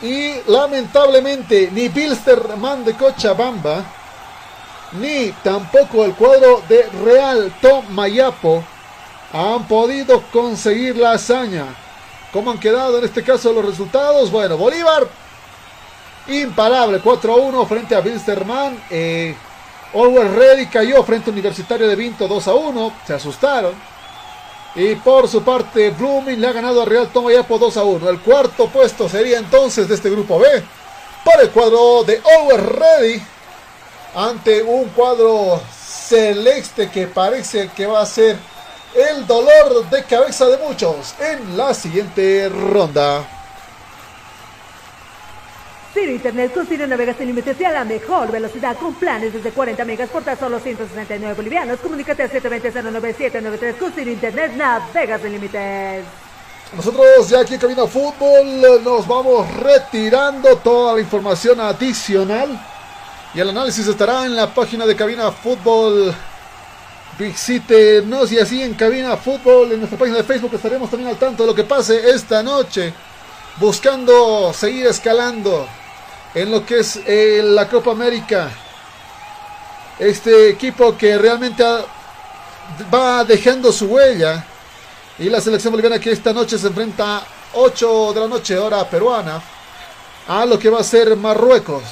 Y 0.02 0.36
lamentablemente 0.48 1.70
ni 1.72 1.88
Bilsterman 1.90 2.84
de 2.84 2.94
Cochabamba. 2.94 3.84
Ni 4.94 5.32
tampoco 5.44 6.04
el 6.04 6.14
cuadro 6.16 6.64
de 6.68 6.84
Real 7.04 7.54
Tom 7.62 7.86
Mayapo. 7.90 8.64
Han 9.32 9.68
podido 9.68 10.24
conseguir 10.32 10.98
la 10.98 11.12
hazaña. 11.12 11.66
¿Cómo 12.34 12.52
han 12.52 12.60
quedado 12.60 12.98
en 12.98 13.06
este 13.06 13.24
caso 13.24 13.54
los 13.54 13.66
resultados? 13.66 14.32
Bueno, 14.32 14.58
Bolívar. 14.58 15.08
Imparable. 16.28 17.02
4-1 17.02 17.68
frente 17.68 17.96
a 17.96 18.02
Bilsterman. 18.02 18.84
Eh, 18.90 19.36
Always 19.94 20.32
Ready 20.32 20.66
cayó 20.68 21.04
frente 21.04 21.30
a 21.30 21.34
Universitario 21.34 21.88
de 21.88 21.96
Vinto 21.96 22.28
2-1. 22.28 22.92
Se 23.06 23.14
asustaron. 23.14 23.74
Y 24.76 24.96
por 24.96 25.28
su 25.28 25.44
parte, 25.44 25.90
Blooming 25.90 26.40
le 26.40 26.48
ha 26.48 26.54
ganado 26.54 26.82
a 26.82 26.86
Real 26.86 27.10
Tomayapo 27.10 27.58
2 27.58 27.78
a 27.78 27.84
1. 27.84 28.10
El 28.10 28.20
cuarto 28.20 28.68
puesto 28.68 29.10
sería 29.10 29.40
entonces 29.40 29.88
de 29.88 29.96
este 29.96 30.10
grupo 30.10 30.40
B 30.40 30.48
para 31.26 31.42
el 31.42 31.50
cuadro 31.50 32.04
de 32.04 32.22
Over 32.40 32.80
Ready 32.80 33.22
ante 34.16 34.64
un 34.64 34.90
cuadro 34.90 35.62
celeste 35.82 36.90
que 36.90 37.08
parece 37.08 37.70
que 37.76 37.86
va 37.86 38.02
a 38.02 38.06
ser 38.06 38.38
el 38.96 39.26
dolor 39.28 39.90
de 39.90 40.04
cabeza 40.04 40.48
de 40.48 40.58
muchos 40.58 41.14
en 41.20 41.58
la 41.58 41.74
siguiente 41.74 42.50
ronda. 42.50 43.39
Ciro 46.00 46.12
Internet 46.14 46.54
con 46.54 46.90
Navegas 46.90 47.18
sin 47.18 47.28
límites 47.28 47.60
y 47.60 47.66
a 47.66 47.72
la 47.72 47.84
mejor 47.84 48.32
velocidad 48.32 48.78
con 48.78 48.94
planes 48.94 49.34
desde 49.34 49.52
40 49.52 49.84
megas 49.84 50.10
por 50.10 50.24
tan 50.24 50.40
solo 50.40 50.58
169 50.58 51.36
bolivianos. 51.36 51.80
Comunícate 51.80 52.24
al 52.24 52.32
720-09793 52.32 53.78
con 53.78 53.92
Ciro 53.92 54.10
Internet 54.10 54.54
Navegas 54.56 55.22
sin 55.22 55.34
límites. 55.34 56.06
Nosotros 56.74 57.30
ya 57.30 57.42
aquí 57.42 57.56
en 57.56 57.60
Cabina 57.60 57.86
Fútbol 57.86 58.82
nos 58.82 59.06
vamos 59.08 59.54
retirando 59.56 60.56
toda 60.58 60.94
la 60.94 61.02
información 61.02 61.60
adicional 61.60 62.58
y 63.34 63.42
el 63.42 63.50
análisis 63.50 63.86
estará 63.86 64.26
en 64.26 64.38
la 64.38 64.54
página 64.54 64.86
de 64.86 64.96
Cabina 64.96 65.32
Fútbol. 65.32 66.16
Visítenos 67.18 68.32
y 68.32 68.40
así 68.40 68.64
en 68.64 68.74
Cabina 68.76 69.18
Fútbol 69.18 69.74
en 69.74 69.80
nuestra 69.80 70.00
página 70.00 70.18
de 70.18 70.24
Facebook 70.24 70.54
estaremos 70.54 70.90
también 70.90 71.10
al 71.10 71.18
tanto 71.18 71.44
de 71.44 71.48
lo 71.48 71.56
que 71.56 71.66
pase 71.66 72.10
esta 72.10 72.42
noche 72.42 72.94
buscando 73.60 74.54
seguir 74.54 74.88
escalando 74.88 75.68
en 76.34 76.52
lo 76.52 76.66
que 76.66 76.80
es 76.80 77.00
eh, 77.06 77.42
la 77.44 77.68
Copa 77.68 77.92
América. 77.92 78.52
Este 79.98 80.50
equipo 80.50 80.98
que 80.98 81.18
realmente 81.18 81.64
va 82.94 83.24
dejando 83.24 83.72
su 83.72 83.88
huella. 83.88 84.46
Y 85.18 85.30
la 85.30 85.42
selección 85.42 85.72
boliviana 85.72 86.00
que 86.00 86.12
esta 86.12 86.32
noche 86.32 86.58
se 86.58 86.68
enfrenta 86.68 87.18
a 87.18 87.28
8 87.54 88.14
de 88.14 88.20
la 88.22 88.28
noche, 88.28 88.58
hora 88.58 88.88
peruana, 88.90 89.42
a 90.28 90.46
lo 90.46 90.58
que 90.58 90.70
va 90.70 90.80
a 90.80 90.84
ser 90.84 91.16
Marruecos. 91.18 91.84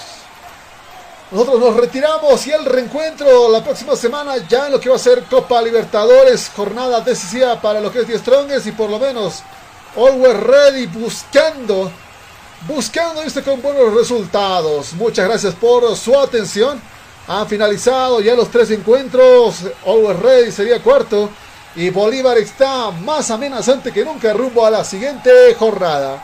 Nosotros 1.30 1.60
nos 1.60 1.76
retiramos 1.76 2.48
y 2.48 2.52
el 2.52 2.64
reencuentro 2.64 3.50
la 3.50 3.62
próxima 3.62 3.98
semana 3.98 4.38
ya 4.48 4.68
en 4.68 4.72
lo 4.72 4.80
que 4.80 4.88
va 4.88 4.96
a 4.96 5.00
ser 5.00 5.24
Copa 5.24 5.62
Libertadores, 5.62 6.50
jornada 6.56 7.02
decisiva 7.02 7.60
para 7.60 7.82
lo 7.82 7.92
que 7.92 8.00
es 8.00 8.08
10 8.08 8.22
Strongest 8.22 8.68
y 8.68 8.72
por 8.72 8.90
lo 8.90 8.98
menos 8.98 9.44
Always 9.98 10.38
Ready 10.38 10.86
buscando 10.86 11.92
buscando 12.66 13.22
este 13.22 13.44
con 13.44 13.62
buenos 13.62 13.94
resultados. 13.94 14.94
Muchas 14.94 15.28
gracias 15.28 15.54
por 15.56 15.96
su 15.96 16.18
atención. 16.18 16.82
Han 17.28 17.48
finalizado 17.48 18.22
ya 18.22 18.36
los 18.36 18.50
tres 18.50 18.72
encuentros. 18.72 19.66
Always 19.86 20.20
Ready 20.20 20.52
sería 20.52 20.82
cuarto. 20.82 21.30
Y 21.76 21.90
Bolívar 21.90 22.38
está 22.38 22.90
más 22.90 23.30
amenazante 23.30 23.92
que 23.92 24.04
nunca 24.04 24.34
rumbo 24.34 24.66
a 24.66 24.72
la 24.72 24.84
siguiente 24.84 25.54
jornada. 25.60 26.24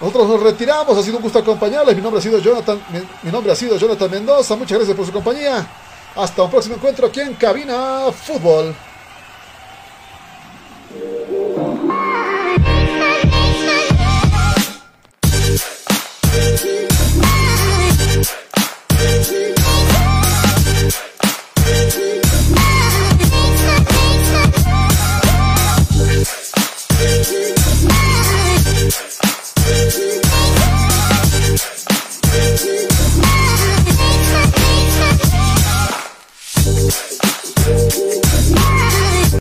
Nosotros 0.00 0.28
nos 0.28 0.42
retiramos. 0.42 0.98
Ha 0.98 1.02
sido 1.02 1.16
un 1.16 1.22
gusto 1.22 1.38
acompañarles. 1.38 1.96
Mi 1.96 2.02
nombre 2.02 2.18
ha 2.18 2.22
sido 2.22 2.38
Jonathan, 2.38 2.82
mi 3.22 3.30
nombre 3.30 3.52
ha 3.52 3.56
sido 3.56 3.78
Jonathan 3.78 4.10
Mendoza. 4.10 4.56
Muchas 4.56 4.76
gracias 4.76 4.96
por 4.96 5.06
su 5.06 5.12
compañía. 5.12 5.66
Hasta 6.16 6.42
un 6.42 6.50
próximo 6.50 6.74
encuentro 6.74 7.06
aquí 7.06 7.20
en 7.20 7.34
Cabina 7.34 8.06
Fútbol. 8.12 8.74
Thank 29.86 30.24
you. 32.64 32.93